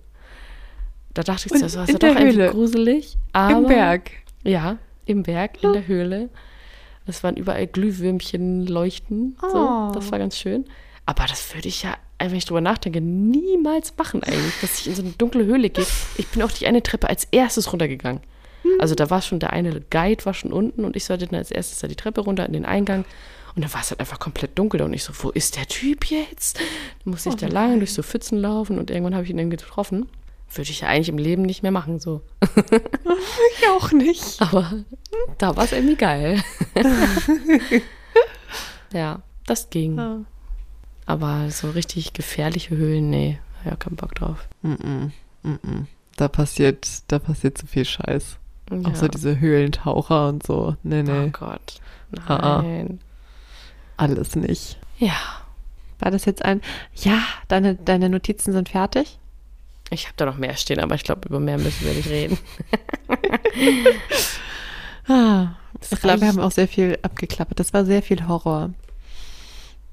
Da 1.13 1.23
dachte 1.23 1.47
ich 1.53 1.61
das 1.61 1.75
ist 1.75 1.89
ja 1.91 1.97
doch 1.99 2.19
Höhle? 2.19 2.49
gruselig. 2.49 3.17
Aber, 3.33 3.57
Im 3.59 3.67
Berg. 3.67 4.11
Ja, 4.43 4.77
im 5.05 5.23
Berg, 5.23 5.63
in 5.63 5.73
der 5.73 5.87
Höhle. 5.87 6.29
Es 7.05 7.23
waren 7.23 7.35
überall 7.35 7.67
Glühwürmchen 7.67 8.65
leuchten. 8.65 9.35
So, 9.41 9.57
Oh. 9.57 9.91
das 9.93 10.11
war 10.11 10.19
ganz 10.19 10.37
schön. 10.37 10.65
Aber 11.05 11.25
das 11.27 11.53
würde 11.53 11.67
ich 11.67 11.83
ja, 11.83 11.97
wenn 12.19 12.33
ich 12.35 12.45
drüber 12.45 12.61
nachdenke, 12.61 13.01
niemals 13.01 13.93
machen 13.97 14.23
eigentlich, 14.23 14.53
dass 14.61 14.79
ich 14.79 14.87
in 14.87 14.95
so 14.95 15.01
eine 15.01 15.11
dunkle 15.11 15.45
Höhle 15.45 15.69
gehe. 15.69 15.85
Ich 16.17 16.27
bin 16.29 16.41
auch 16.41 16.51
die 16.51 16.65
eine 16.65 16.81
Treppe 16.81 17.09
als 17.09 17.25
erstes 17.31 17.71
runtergegangen. 17.71 18.21
Also 18.79 18.95
da 18.95 19.09
war 19.09 19.21
schon 19.21 19.39
der 19.41 19.51
eine 19.51 19.81
Guide 19.89 20.25
war 20.25 20.33
schon 20.33 20.53
unten 20.53 20.85
und 20.85 20.95
ich 20.95 21.03
sollte 21.03 21.27
dann 21.27 21.35
als 21.35 21.51
erstes 21.51 21.79
da 21.79 21.87
die 21.89 21.97
Treppe 21.97 22.21
runter 22.21 22.45
in 22.45 22.53
den 22.53 22.65
Eingang. 22.65 23.03
Und 23.55 23.63
dann 23.63 23.73
war 23.73 23.81
es 23.81 23.89
halt 23.91 23.99
einfach 23.99 24.19
komplett 24.19 24.57
dunkel 24.57 24.81
und 24.81 24.93
ich 24.93 25.03
so, 25.03 25.11
wo 25.21 25.29
ist 25.29 25.57
der 25.57 25.67
Typ 25.67 26.05
jetzt? 26.05 26.57
Dann 27.03 27.11
musste 27.11 27.29
ich 27.29 27.35
Oh 27.35 27.37
da 27.39 27.47
lang 27.47 27.79
durch 27.79 27.93
so 27.93 28.01
Pfützen 28.01 28.39
laufen 28.39 28.79
und 28.79 28.89
irgendwann 28.89 29.13
habe 29.13 29.25
ich 29.25 29.29
ihn 29.29 29.37
dann 29.37 29.49
getroffen. 29.49 30.07
Würde 30.53 30.69
ich 30.69 30.81
ja 30.81 30.87
eigentlich 30.87 31.09
im 31.09 31.17
Leben 31.17 31.41
nicht 31.43 31.63
mehr 31.63 31.71
machen, 31.71 31.99
so. 31.99 32.21
Ich 33.57 33.69
auch 33.69 33.91
nicht. 33.91 34.41
Aber 34.41 34.83
da 35.37 35.55
war 35.55 35.63
es 35.63 35.71
irgendwie 35.71 35.95
geil. 35.95 36.41
ja, 38.93 39.21
das 39.45 39.69
ging. 39.69 39.97
Ja. 39.97 40.19
Aber 41.05 41.49
so 41.49 41.69
richtig 41.71 42.13
gefährliche 42.13 42.75
Höhlen, 42.75 43.09
nee, 43.09 43.39
ja 43.65 43.75
keinen 43.75 43.95
Bock 43.95 44.15
drauf. 44.15 44.47
Mm 44.61 44.73
-mm, 44.73 45.11
mm 45.43 45.59
-mm. 45.63 45.85
Da 46.15 46.27
passiert, 46.27 46.87
da 47.07 47.19
passiert 47.19 47.57
zu 47.57 47.67
viel 47.67 47.85
Scheiß. 47.85 48.37
Ja. 48.71 48.89
Auch 48.89 48.95
so 48.95 49.07
diese 49.07 49.39
Höhlentaucher 49.39 50.29
und 50.29 50.45
so. 50.45 50.75
Nee, 50.83 51.01
Oh 51.01 51.11
nee, 51.11 51.29
Gott. 51.29 51.81
Ah, 52.27 52.35
ah. 52.35 52.61
Nein. 52.61 52.99
alles 53.97 54.35
nicht. 54.35 54.77
Ja, 54.99 55.15
War 55.99 56.11
das 56.11 56.25
jetzt 56.25 56.43
ein, 56.43 56.61
ja, 56.95 57.19
deine, 57.47 57.75
deine 57.75 58.09
Notizen 58.09 58.51
sind 58.51 58.69
fertig? 58.69 59.19
Ich 59.93 60.05
habe 60.05 60.15
da 60.17 60.25
noch 60.25 60.37
mehr 60.37 60.55
stehen, 60.55 60.79
aber 60.79 60.95
ich 60.95 61.03
glaube, 61.03 61.27
über 61.27 61.39
mehr 61.39 61.57
müssen 61.57 61.85
wir 61.85 61.93
nicht 61.93 62.09
reden. 62.09 62.37
Ah, 65.05 65.55
ich 65.81 65.89
glaube, 65.89 66.21
wir 66.21 66.27
reicht. 66.27 66.37
haben 66.37 66.39
auch 66.39 66.51
sehr 66.51 66.67
viel 66.69 66.97
abgeklappert. 67.01 67.59
Das 67.59 67.73
war 67.73 67.83
sehr 67.83 68.01
viel 68.01 68.25
Horror. 68.25 68.69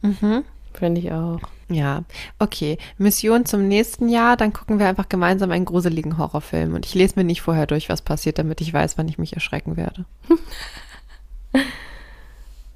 Mhm. 0.02 0.44
Finde 0.72 1.00
ich 1.00 1.10
auch. 1.10 1.40
Ja, 1.68 2.04
okay. 2.38 2.78
Mission 2.98 3.44
zum 3.44 3.66
nächsten 3.66 4.08
Jahr, 4.08 4.36
dann 4.36 4.52
gucken 4.52 4.78
wir 4.78 4.86
einfach 4.86 5.08
gemeinsam 5.08 5.50
einen 5.50 5.64
gruseligen 5.64 6.16
Horrorfilm. 6.16 6.74
Und 6.74 6.86
ich 6.86 6.94
lese 6.94 7.14
mir 7.16 7.24
nicht 7.24 7.42
vorher 7.42 7.66
durch, 7.66 7.88
was 7.88 8.02
passiert, 8.02 8.38
damit 8.38 8.60
ich 8.60 8.72
weiß, 8.72 8.98
wann 8.98 9.08
ich 9.08 9.18
mich 9.18 9.32
erschrecken 9.32 9.76
werde. 9.76 10.04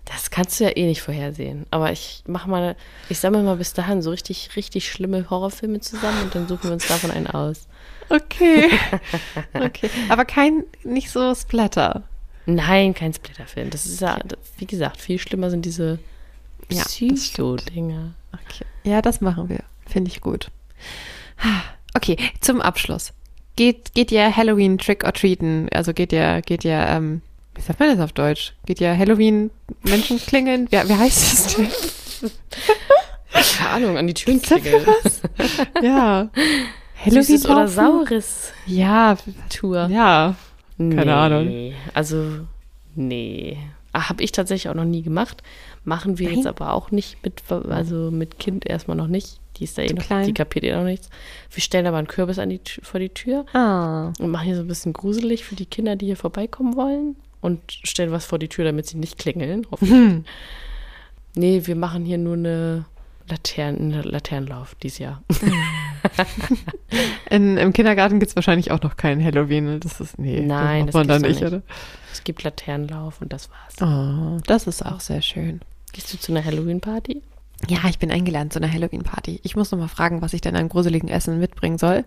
Das 0.04 0.30
kannst 0.30 0.60
du 0.60 0.64
ja 0.64 0.76
eh 0.76 0.86
nicht 0.86 1.00
vorhersehen. 1.02 1.66
Aber 1.70 1.90
ich 1.90 2.22
mache 2.26 2.48
mal, 2.48 2.76
ich 3.08 3.18
sammle 3.18 3.42
mal 3.42 3.56
bis 3.56 3.72
dahin 3.72 4.02
so 4.02 4.10
richtig, 4.10 4.50
richtig 4.54 4.90
schlimme 4.90 5.30
Horrorfilme 5.30 5.80
zusammen 5.80 6.22
und 6.24 6.34
dann 6.34 6.46
suchen 6.46 6.64
wir 6.64 6.72
uns 6.72 6.86
davon 6.86 7.10
einen 7.10 7.26
aus. 7.26 7.66
Okay. 8.10 8.70
okay. 9.54 9.88
Aber 10.10 10.24
kein, 10.24 10.64
nicht 10.82 11.10
so 11.10 11.34
Splatter. 11.34 12.02
Nein, 12.46 12.92
kein 12.92 13.14
Splitterfilm. 13.14 13.70
Das 13.70 13.86
ist 13.86 14.00
ja, 14.00 14.18
wie 14.58 14.66
gesagt, 14.66 15.00
viel 15.00 15.18
schlimmer 15.18 15.50
sind 15.50 15.64
diese 15.64 15.98
Ja, 16.68 16.82
das. 16.82 16.88
Psycho-Dinger. 16.88 18.12
Okay. 18.32 18.64
Ja, 18.84 19.00
das 19.00 19.20
machen 19.22 19.48
wir. 19.48 19.60
Finde 19.86 20.10
ich 20.10 20.20
gut. 20.20 20.50
Okay, 21.94 22.16
zum 22.40 22.60
Abschluss. 22.60 23.12
Geht, 23.56 23.94
geht 23.94 24.10
ihr 24.10 24.36
Halloween 24.36 24.78
Trick 24.78 25.04
or 25.04 25.12
Treaten? 25.12 25.68
Also 25.72 25.94
geht 25.94 26.12
ihr, 26.12 26.42
geht 26.42 26.64
ihr, 26.64 26.78
ähm, 26.78 27.22
wie 27.54 27.60
sagt 27.60 27.78
man 27.80 27.90
das 27.90 28.00
auf 28.04 28.12
Deutsch? 28.12 28.54
Geht 28.66 28.80
ihr 28.80 28.96
Halloween 28.96 29.50
Menschen 29.82 30.18
klingeln? 30.18 30.66
Wie, 30.70 30.76
wie 30.76 30.94
heißt 30.94 31.32
das 31.32 31.56
denn? 31.56 31.68
Keine 33.58 33.70
Ahnung, 33.70 33.96
an 33.98 34.06
die 34.06 34.14
Türen 34.14 34.40
klingeln. 34.40 34.84
Ja. 35.82 36.30
Halloween 37.04 37.22
Süßes 37.22 37.46
oder 37.46 37.68
saures 37.68 38.52
Ja, 38.66 39.16
Tour. 39.50 39.88
ja. 39.90 40.34
Nee. 40.78 40.96
Keine 40.96 41.14
Ahnung. 41.14 41.72
Also, 41.92 42.24
nee. 42.94 43.58
Habe 43.92 44.24
ich 44.24 44.32
tatsächlich 44.32 44.68
auch 44.70 44.74
noch 44.74 44.84
nie 44.84 45.02
gemacht. 45.02 45.42
Machen 45.84 46.18
wir 46.18 46.28
Nein? 46.28 46.38
jetzt 46.38 46.46
aber 46.46 46.72
auch 46.72 46.90
nicht 46.90 47.22
mit, 47.24 47.42
also 47.50 48.10
mit 48.10 48.38
Kind 48.40 48.66
erstmal 48.68 48.96
noch 48.96 49.06
nicht. 49.06 49.38
Die 49.58 49.64
ist 49.64 49.78
da 49.78 49.82
eh 49.82 49.92
noch, 49.92 50.02
klein. 50.04 50.26
die 50.26 50.34
kapiert 50.34 50.64
eh 50.64 50.72
noch 50.74 50.82
nichts. 50.82 51.10
Wir 51.50 51.62
stellen 51.62 51.86
aber 51.86 51.98
einen 51.98 52.08
Kürbis 52.08 52.40
an 52.40 52.48
die, 52.50 52.60
vor 52.82 52.98
die 52.98 53.10
Tür 53.10 53.44
Ah. 53.52 54.12
und 54.18 54.30
machen 54.30 54.46
hier 54.46 54.56
so 54.56 54.62
ein 54.62 54.66
bisschen 54.66 54.92
gruselig 54.92 55.44
für 55.44 55.54
die 55.54 55.66
Kinder, 55.66 55.94
die 55.94 56.06
hier 56.06 56.16
vorbeikommen 56.16 56.74
wollen. 56.74 57.14
Und 57.44 57.60
stellen 57.84 58.10
was 58.10 58.24
vor 58.24 58.38
die 58.38 58.48
Tür, 58.48 58.64
damit 58.64 58.86
sie 58.86 58.96
nicht 58.96 59.18
klingeln. 59.18 59.66
hoffentlich. 59.70 59.98
Hm. 59.98 60.24
Nee, 61.36 61.66
wir 61.66 61.76
machen 61.76 62.06
hier 62.06 62.16
nur 62.16 62.36
eine 62.36 62.86
Laternen, 63.28 64.02
Laternenlauf 64.02 64.74
dieses 64.76 64.98
Jahr. 64.98 65.22
In, 67.30 67.58
Im 67.58 67.74
Kindergarten 67.74 68.18
gibt 68.18 68.30
es 68.30 68.36
wahrscheinlich 68.36 68.70
auch 68.70 68.80
noch 68.80 68.96
keinen 68.96 69.22
Halloween. 69.22 69.78
Das 69.78 70.00
ist, 70.00 70.18
nee, 70.18 70.40
Nein, 70.40 70.86
das 70.86 70.94
macht 70.94 71.06
man 71.06 71.08
das 71.08 71.20
da 71.20 71.28
gibt's 71.28 71.40
nicht, 71.42 71.52
oder? 71.52 71.62
Es 72.14 72.24
gibt 72.24 72.42
Laternenlauf 72.44 73.20
und 73.20 73.30
das 73.30 73.50
war's. 73.50 73.74
Oh, 73.82 74.40
das 74.46 74.66
ist 74.66 74.82
auch 74.82 75.00
sehr 75.00 75.20
schön. 75.20 75.60
Gehst 75.92 76.14
du 76.14 76.18
zu 76.18 76.32
einer 76.32 76.42
Halloween-Party? 76.42 77.20
Ja, 77.68 77.80
ich 77.90 77.98
bin 77.98 78.10
eingeladen 78.10 78.52
zu 78.52 78.58
einer 78.58 78.72
Halloween-Party. 78.72 79.40
Ich 79.42 79.54
muss 79.54 79.70
noch 79.70 79.78
mal 79.78 79.88
fragen, 79.88 80.22
was 80.22 80.32
ich 80.32 80.40
denn 80.40 80.56
an 80.56 80.70
gruseligen 80.70 81.10
Essen 81.10 81.38
mitbringen 81.38 81.76
soll. 81.76 82.06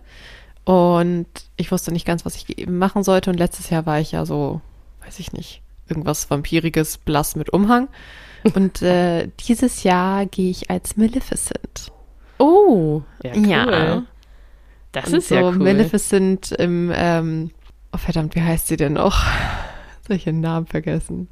Und 0.64 1.28
ich 1.56 1.70
wusste 1.70 1.92
nicht 1.92 2.06
ganz, 2.06 2.26
was 2.26 2.34
ich 2.34 2.66
machen 2.66 3.04
sollte. 3.04 3.30
Und 3.30 3.38
letztes 3.38 3.70
Jahr 3.70 3.86
war 3.86 4.00
ich 4.00 4.10
ja 4.10 4.26
so, 4.26 4.60
weiß 5.08 5.18
ich 5.20 5.32
nicht, 5.32 5.62
irgendwas 5.88 6.30
Vampiriges, 6.30 6.98
blass 6.98 7.34
mit 7.34 7.50
Umhang. 7.50 7.88
Und 8.54 8.82
äh, 8.82 9.28
dieses 9.48 9.82
Jahr 9.82 10.26
gehe 10.26 10.50
ich 10.50 10.70
als 10.70 10.98
Maleficent. 10.98 11.90
Oh, 12.38 13.02
ja, 13.24 13.32
cool. 13.34 13.48
Ja. 13.48 14.02
Das 14.92 15.08
Und 15.08 15.14
ist 15.18 15.30
ja 15.30 15.40
so 15.40 15.46
cool. 15.48 15.58
Maleficent 15.58 16.52
im, 16.52 16.92
ähm, 16.94 17.50
oh 17.92 17.96
verdammt, 17.96 18.34
wie 18.34 18.42
heißt 18.42 18.68
sie 18.68 18.76
denn 18.76 18.94
noch? 18.94 19.24
Soll 20.06 20.16
ich 20.16 20.26
ihren 20.26 20.40
Namen 20.40 20.66
vergessen? 20.66 21.28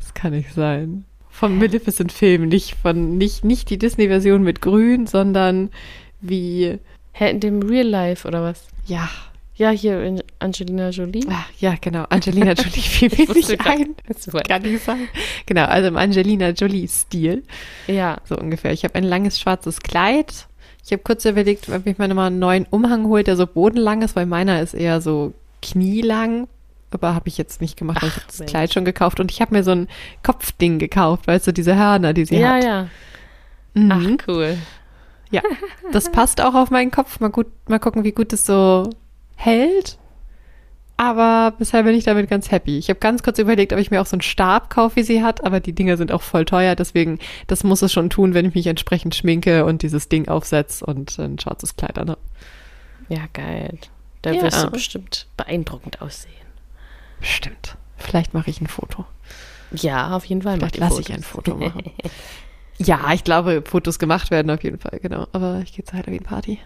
Das 0.00 0.12
kann 0.12 0.32
nicht 0.32 0.52
sein. 0.52 1.04
Vom 1.30 1.58
Maleficent-Film, 1.58 2.48
nicht 2.48 2.74
von, 2.74 3.16
nicht, 3.16 3.44
nicht 3.44 3.70
die 3.70 3.78
Disney-Version 3.78 4.42
mit 4.42 4.60
Grün, 4.60 5.06
sondern 5.06 5.70
wie, 6.20 6.78
Hä, 7.12 7.30
in 7.30 7.40
dem 7.40 7.62
Real 7.62 7.86
Life 7.86 8.26
oder 8.26 8.42
was? 8.42 8.66
ja, 8.86 9.08
Ja, 9.56 9.70
hier 9.70 10.02
in 10.02 10.20
Angelina 10.40 10.88
Jolie. 10.90 11.24
ah, 11.30 11.44
ja, 11.60 11.74
genau, 11.80 12.04
Angelina 12.08 12.52
Jolie 12.54 12.70
fiel 12.82 13.10
mir 13.16 13.32
nicht 13.34 13.60
ein. 13.66 13.94
Super. 14.18 14.40
Kann 14.42 14.62
nicht 14.62 14.82
sein. 14.84 15.08
Genau, 15.46 15.64
also 15.66 15.88
im 15.88 15.96
Angelina 15.96 16.48
Jolie-Stil. 16.50 17.44
Ja, 17.86 18.18
So 18.24 18.36
ungefähr. 18.36 18.72
Ich 18.72 18.82
habe 18.84 18.96
ein 18.96 19.04
langes 19.04 19.38
schwarzes 19.38 19.80
Kleid. 19.80 20.48
Ich 20.84 20.92
habe 20.92 21.02
kurz 21.02 21.24
überlegt, 21.24 21.68
ob 21.68 21.86
ich 21.86 21.98
mir 21.98 22.08
nochmal 22.08 22.26
einen 22.26 22.40
neuen 22.40 22.66
Umhang 22.68 23.06
hole, 23.06 23.22
der 23.22 23.36
so 23.36 23.46
bodenlang 23.46 24.02
ist, 24.02 24.16
weil 24.16 24.26
meiner 24.26 24.60
ist 24.60 24.74
eher 24.74 25.00
so 25.00 25.32
knielang. 25.62 26.48
Aber 26.90 27.14
habe 27.14 27.28
ich 27.28 27.38
jetzt 27.38 27.60
nicht 27.60 27.76
gemacht, 27.76 28.02
weil 28.02 28.08
ich 28.08 28.14
Ach, 28.16 28.20
hab 28.22 28.26
das 28.28 28.38
Mensch. 28.40 28.50
Kleid 28.50 28.72
schon 28.72 28.84
gekauft. 28.84 29.18
Und 29.20 29.30
ich 29.30 29.40
habe 29.40 29.54
mir 29.54 29.64
so 29.64 29.70
ein 29.72 29.88
Kopfding 30.22 30.78
gekauft, 30.78 31.26
weißt 31.26 31.46
du, 31.46 31.52
diese 31.52 31.74
Hörner, 31.76 32.12
die 32.12 32.24
sie 32.24 32.36
ja, 32.38 32.54
hat. 32.54 32.64
ja. 32.64 32.88
Mhm. 33.74 33.90
Ach, 34.20 34.26
cool. 34.28 34.58
Ja, 35.30 35.42
das 35.92 36.10
passt 36.12 36.40
auch 36.40 36.54
auf 36.54 36.70
meinen 36.70 36.90
Kopf. 36.92 37.18
Mal 37.18 37.30
gut, 37.30 37.46
mal 37.68 37.80
gucken, 37.80 38.04
wie 38.04 38.12
gut 38.12 38.32
es 38.32 38.46
so 38.46 38.90
hält. 39.36 39.98
Aber 40.96 41.52
bisher 41.58 41.82
bin 41.82 41.94
ich 41.96 42.04
damit 42.04 42.30
ganz 42.30 42.52
happy. 42.52 42.78
Ich 42.78 42.88
habe 42.88 43.00
ganz 43.00 43.24
kurz 43.24 43.38
überlegt, 43.40 43.72
ob 43.72 43.80
ich 43.80 43.90
mir 43.90 44.00
auch 44.00 44.06
so 44.06 44.14
einen 44.14 44.22
Stab 44.22 44.70
kaufe, 44.70 44.94
wie 44.96 45.02
sie 45.02 45.24
hat, 45.24 45.42
aber 45.42 45.58
die 45.58 45.72
Dinger 45.72 45.96
sind 45.96 46.12
auch 46.12 46.22
voll 46.22 46.44
teuer. 46.44 46.76
Deswegen, 46.76 47.18
das 47.48 47.64
muss 47.64 47.82
es 47.82 47.92
schon 47.92 48.10
tun, 48.10 48.32
wenn 48.32 48.46
ich 48.46 48.54
mich 48.54 48.68
entsprechend 48.68 49.14
schminke 49.16 49.64
und 49.64 49.82
dieses 49.82 50.08
Ding 50.08 50.28
aufsetze 50.28 50.86
und 50.86 51.18
ein 51.18 51.38
schwarzes 51.40 51.74
Kleid 51.74 51.98
an. 51.98 52.14
Ja, 53.08 53.22
geil. 53.32 53.76
Da 54.22 54.30
Ja. 54.30 54.42
wirst 54.42 54.62
du 54.62 54.70
bestimmt 54.70 55.26
beeindruckend 55.36 56.00
aussehen. 56.00 56.32
Stimmt. 57.20 57.76
Vielleicht 57.96 58.32
mache 58.32 58.50
ich 58.50 58.60
ein 58.60 58.68
Foto. 58.68 59.04
Ja, 59.72 60.14
auf 60.16 60.24
jeden 60.26 60.42
Fall. 60.42 60.58
Vielleicht 60.58 60.76
lasse 60.76 61.00
ich 61.00 61.08
Fotos. 61.08 61.16
ein 61.16 61.22
Foto 61.24 61.56
machen. 61.58 61.90
Ja, 62.78 63.12
ich 63.12 63.24
glaube, 63.24 63.62
Fotos 63.66 63.98
gemacht 63.98 64.30
werden 64.30 64.50
auf 64.50 64.62
jeden 64.62 64.78
Fall, 64.78 65.00
genau. 65.02 65.26
Aber 65.32 65.60
ich 65.64 65.72
gehe 65.74 65.84
zur 65.84 65.98
Halloween-Party. 65.98 66.60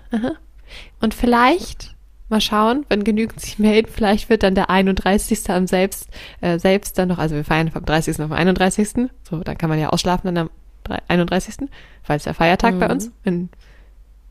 Und 1.01 1.15
vielleicht, 1.15 1.95
mal 2.29 2.41
schauen, 2.41 2.85
wenn 2.89 3.05
genügend 3.05 3.41
sich 3.41 3.59
melden, 3.59 3.91
vielleicht 3.93 4.29
wird 4.29 4.43
dann 4.43 4.55
der 4.55 4.69
31. 4.71 5.49
am 5.51 5.67
selbst, 5.67 6.09
äh, 6.41 6.59
selbst 6.59 6.99
dann 6.99 7.09
noch, 7.09 7.19
also 7.19 7.35
wir 7.35 7.45
feiern 7.45 7.71
vom 7.71 7.85
30. 7.85 8.21
auf 8.21 8.29
den 8.29 8.37
31. 8.37 9.11
So, 9.23 9.39
dann 9.43 9.57
kann 9.59 9.71
man 9.71 9.79
ja 9.79 9.89
ausschlafen 9.91 10.27
dann 10.35 10.37
am 10.47 10.51
drei- 10.85 11.01
31., 11.09 11.69
weil 12.07 12.17
es 12.19 12.25
ja 12.27 12.33
Feiertag 12.35 12.79
bei 12.79 12.87
Mhm. 12.87 12.93
uns. 12.93 13.11
In, 13.25 13.49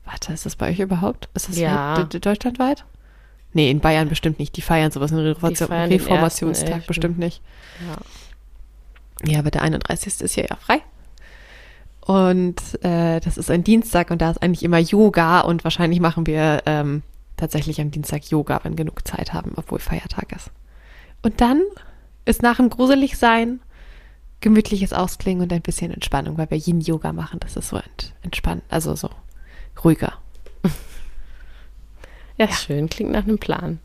warte, 0.06 0.34
ist 0.34 0.45
das 0.45 0.56
bei 0.56 0.69
euch 0.69 0.80
überhaupt? 0.80 1.30
Ist 1.34 1.49
das 1.49 1.57
Ja. 1.57 1.98
weit- 1.98 2.14
de- 2.14 2.19
deutschlandweit? 2.22 2.86
Nee, 3.53 3.72
in 3.72 3.80
Bayern 3.80 4.10
bestimmt 4.10 4.40
nicht. 4.40 4.56
Die 4.57 4.61
feiern 4.61 4.91
sowas, 4.91 5.11
einen 5.11 5.22
Reformation- 5.26 5.68
feiern 5.69 5.90
den 5.90 5.99
Reformationstag 5.99 6.69
1.11.. 6.84 6.88
bestimmt 6.88 7.18
nicht. 7.18 7.41
Ja. 9.26 9.32
Ja, 9.32 9.40
aber 9.40 9.49
der 9.49 9.64
31. 9.64 10.22
ist 10.22 10.36
ja 10.36 10.44
ja 10.48 10.56
frei. 10.57 10.82
Und 12.02 12.56
äh, 12.86 13.19
das 13.19 13.38
ist 13.38 13.52
ein 13.52 13.64
Dienstag 13.64 14.11
und 14.11 14.22
da 14.22 14.32
ist 14.32 14.41
eigentlich 14.41 14.64
immer 14.64 14.78
Yoga 14.78 15.41
und 15.41 15.64
wahrscheinlich 15.64 15.99
machen 15.99 16.26
wir 16.26 16.61
ähm, 16.65 17.02
tatsächlich 17.38 17.80
am 17.80 17.92
Dienstag 17.92 18.30
Yoga, 18.30 18.60
wenn 18.64 18.76
genug 18.76 19.08
Zeit 19.08 19.34
haben, 19.34 19.54
obwohl 19.56 19.80
Feiertag 19.80 20.34
ist. 20.36 20.52
Und 21.22 21.40
dann 21.42 21.62
ist 22.26 22.42
nach 22.42 22.58
dem 22.58 22.70
Gruseligsein 22.70 23.62
gemütliches 24.42 24.94
Ausklingen 24.94 25.44
und 25.44 25.54
ein 25.54 25.62
bisschen 25.62 25.92
Entspannung, 25.92 26.38
weil 26.38 26.52
wir 26.52 26.58
Yin-Yoga 26.58 27.14
machen. 27.14 27.40
Das 27.40 27.56
ist 27.56 27.70
so 27.70 27.78
ent 27.78 28.14
entspannt, 28.22 28.64
also 28.70 28.96
so 28.96 29.10
ruhiger. 29.84 30.14
Ja, 32.38 32.48
schön. 32.50 32.88
Klingt 32.88 33.12
nach 33.12 33.24
einem 33.24 33.40
Plan. 33.40 33.80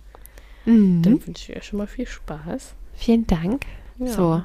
Mhm. 0.66 1.02
Dann 1.02 1.26
wünsche 1.26 1.52
ich 1.52 1.58
dir 1.58 1.62
schon 1.62 1.78
mal 1.78 1.86
viel 1.86 2.06
Spaß. 2.06 2.74
Vielen 2.94 3.26
Dank. 3.26 3.64
Ja. 3.98 4.06
So, 4.08 4.42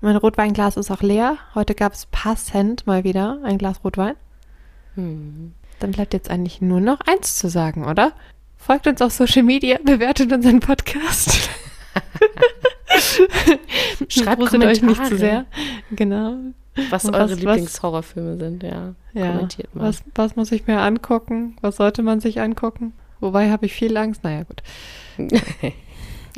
mein 0.00 0.16
Rotweinglas 0.16 0.76
ist 0.76 0.90
auch 0.90 1.02
leer. 1.02 1.38
Heute 1.54 1.74
gab 1.74 1.92
es 1.92 2.06
passend 2.06 2.86
mal 2.86 3.04
wieder 3.04 3.38
ein 3.44 3.58
Glas 3.58 3.82
Rotwein. 3.84 4.14
Hm. 4.94 5.54
Dann 5.78 5.92
bleibt 5.92 6.12
jetzt 6.14 6.30
eigentlich 6.30 6.60
nur 6.60 6.80
noch 6.80 7.00
eins 7.00 7.36
zu 7.36 7.48
sagen, 7.48 7.84
oder? 7.84 8.12
Folgt 8.66 8.86
uns 8.86 9.00
auf 9.00 9.12
Social 9.12 9.42
Media, 9.44 9.78
bewertet 9.84 10.32
unseren 10.32 10.60
Podcast. 10.60 11.48
Schreibt 14.08 14.40
Gruselt 14.40 14.64
euch 14.64 14.82
nicht 14.82 14.96
Kommentare. 14.98 15.08
zu 15.08 15.16
sehr. 15.18 15.46
Genau. 15.92 16.36
Was 16.90 17.04
eure 17.06 17.14
was- 17.14 17.30
was- 17.32 17.38
Lieblingshorrorfilme 17.38 18.36
sind, 18.36 18.62
ja. 18.62 18.94
Ja. 19.14 19.32
Kommentiert 19.32 19.74
mal. 19.74 19.84
Was, 19.88 20.02
was 20.14 20.36
muss 20.36 20.52
ich 20.52 20.66
mir 20.66 20.80
angucken? 20.80 21.56
Was 21.62 21.76
sollte 21.76 22.02
man 22.02 22.20
sich 22.20 22.40
angucken? 22.40 22.92
Wobei 23.20 23.50
habe 23.50 23.66
ich 23.66 23.72
viel 23.72 23.96
Angst. 23.96 24.22
Naja, 24.24 24.42
gut. 24.44 24.62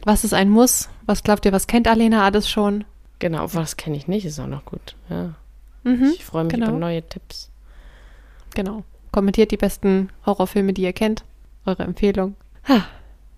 Was 0.05 0.23
ist 0.23 0.33
ein 0.33 0.49
Muss? 0.49 0.89
Was 1.07 1.25
glaubt 1.25 1.45
ihr, 1.45 1.53
was 1.53 1.67
kennt 1.67 1.89
Alena 1.89 2.25
alles 2.25 2.49
schon? 2.49 2.85
Genau, 3.19 3.49
das 3.49 3.77
kenne 3.77 3.97
ich 3.97 4.07
nicht, 4.07 4.25
ist 4.25 4.39
auch 4.39 4.47
noch 4.47 4.65
gut. 4.65 4.95
Ja. 5.11 5.35
Mhm, 5.83 6.13
Ich 6.15 6.25
freue 6.25 6.45
mich 6.45 6.53
genau. 6.55 6.69
über 6.69 6.79
neue 6.79 7.03
Tipps. 7.03 7.51
genau. 8.55 8.85
Kommentiert 9.11 9.51
die 9.51 9.57
besten 9.57 10.11
Horrorfilme, 10.25 10.73
die 10.73 10.83
ihr 10.83 10.93
kennt. 10.93 11.25
Eure 11.69 11.83
Empfehlung. 11.83 12.35
Ha, 12.67 12.87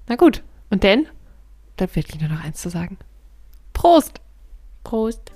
na 0.06 0.14
gut. 0.14 0.44
Und 0.70 0.84
denn? 0.84 1.08
Bleibt 1.76 1.96
wirklich 1.96 2.20
nur 2.20 2.30
noch 2.30 2.44
eins 2.44 2.60
zu 2.60 2.68
sagen. 2.68 2.96
Prost! 3.72 4.20
Prost. 4.84 5.32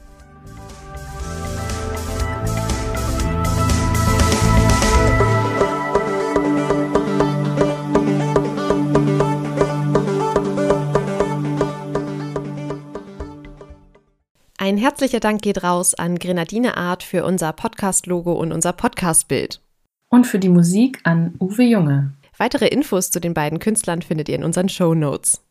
Ein 14.56 14.78
herzlicher 14.78 15.18
Dank 15.18 15.42
geht 15.42 15.64
raus 15.64 15.94
an 15.94 16.20
Grenadine 16.20 16.76
Art 16.76 17.02
für 17.02 17.24
unser 17.24 17.52
Podcast-Logo 17.52 18.34
und 18.34 18.52
unser 18.52 18.72
Podcast-Bild. 18.72 19.60
Und 20.10 20.28
für 20.28 20.38
die 20.38 20.48
Musik 20.48 21.00
an 21.02 21.34
Uwe 21.40 21.64
Junge. 21.64 22.12
Weitere 22.36 22.66
Infos 22.66 23.10
zu 23.10 23.20
den 23.20 23.34
beiden 23.34 23.58
Künstlern 23.58 24.02
findet 24.02 24.28
ihr 24.28 24.34
in 24.34 24.44
unseren 24.44 24.68
Show 24.68 24.94
Notes. 24.94 25.43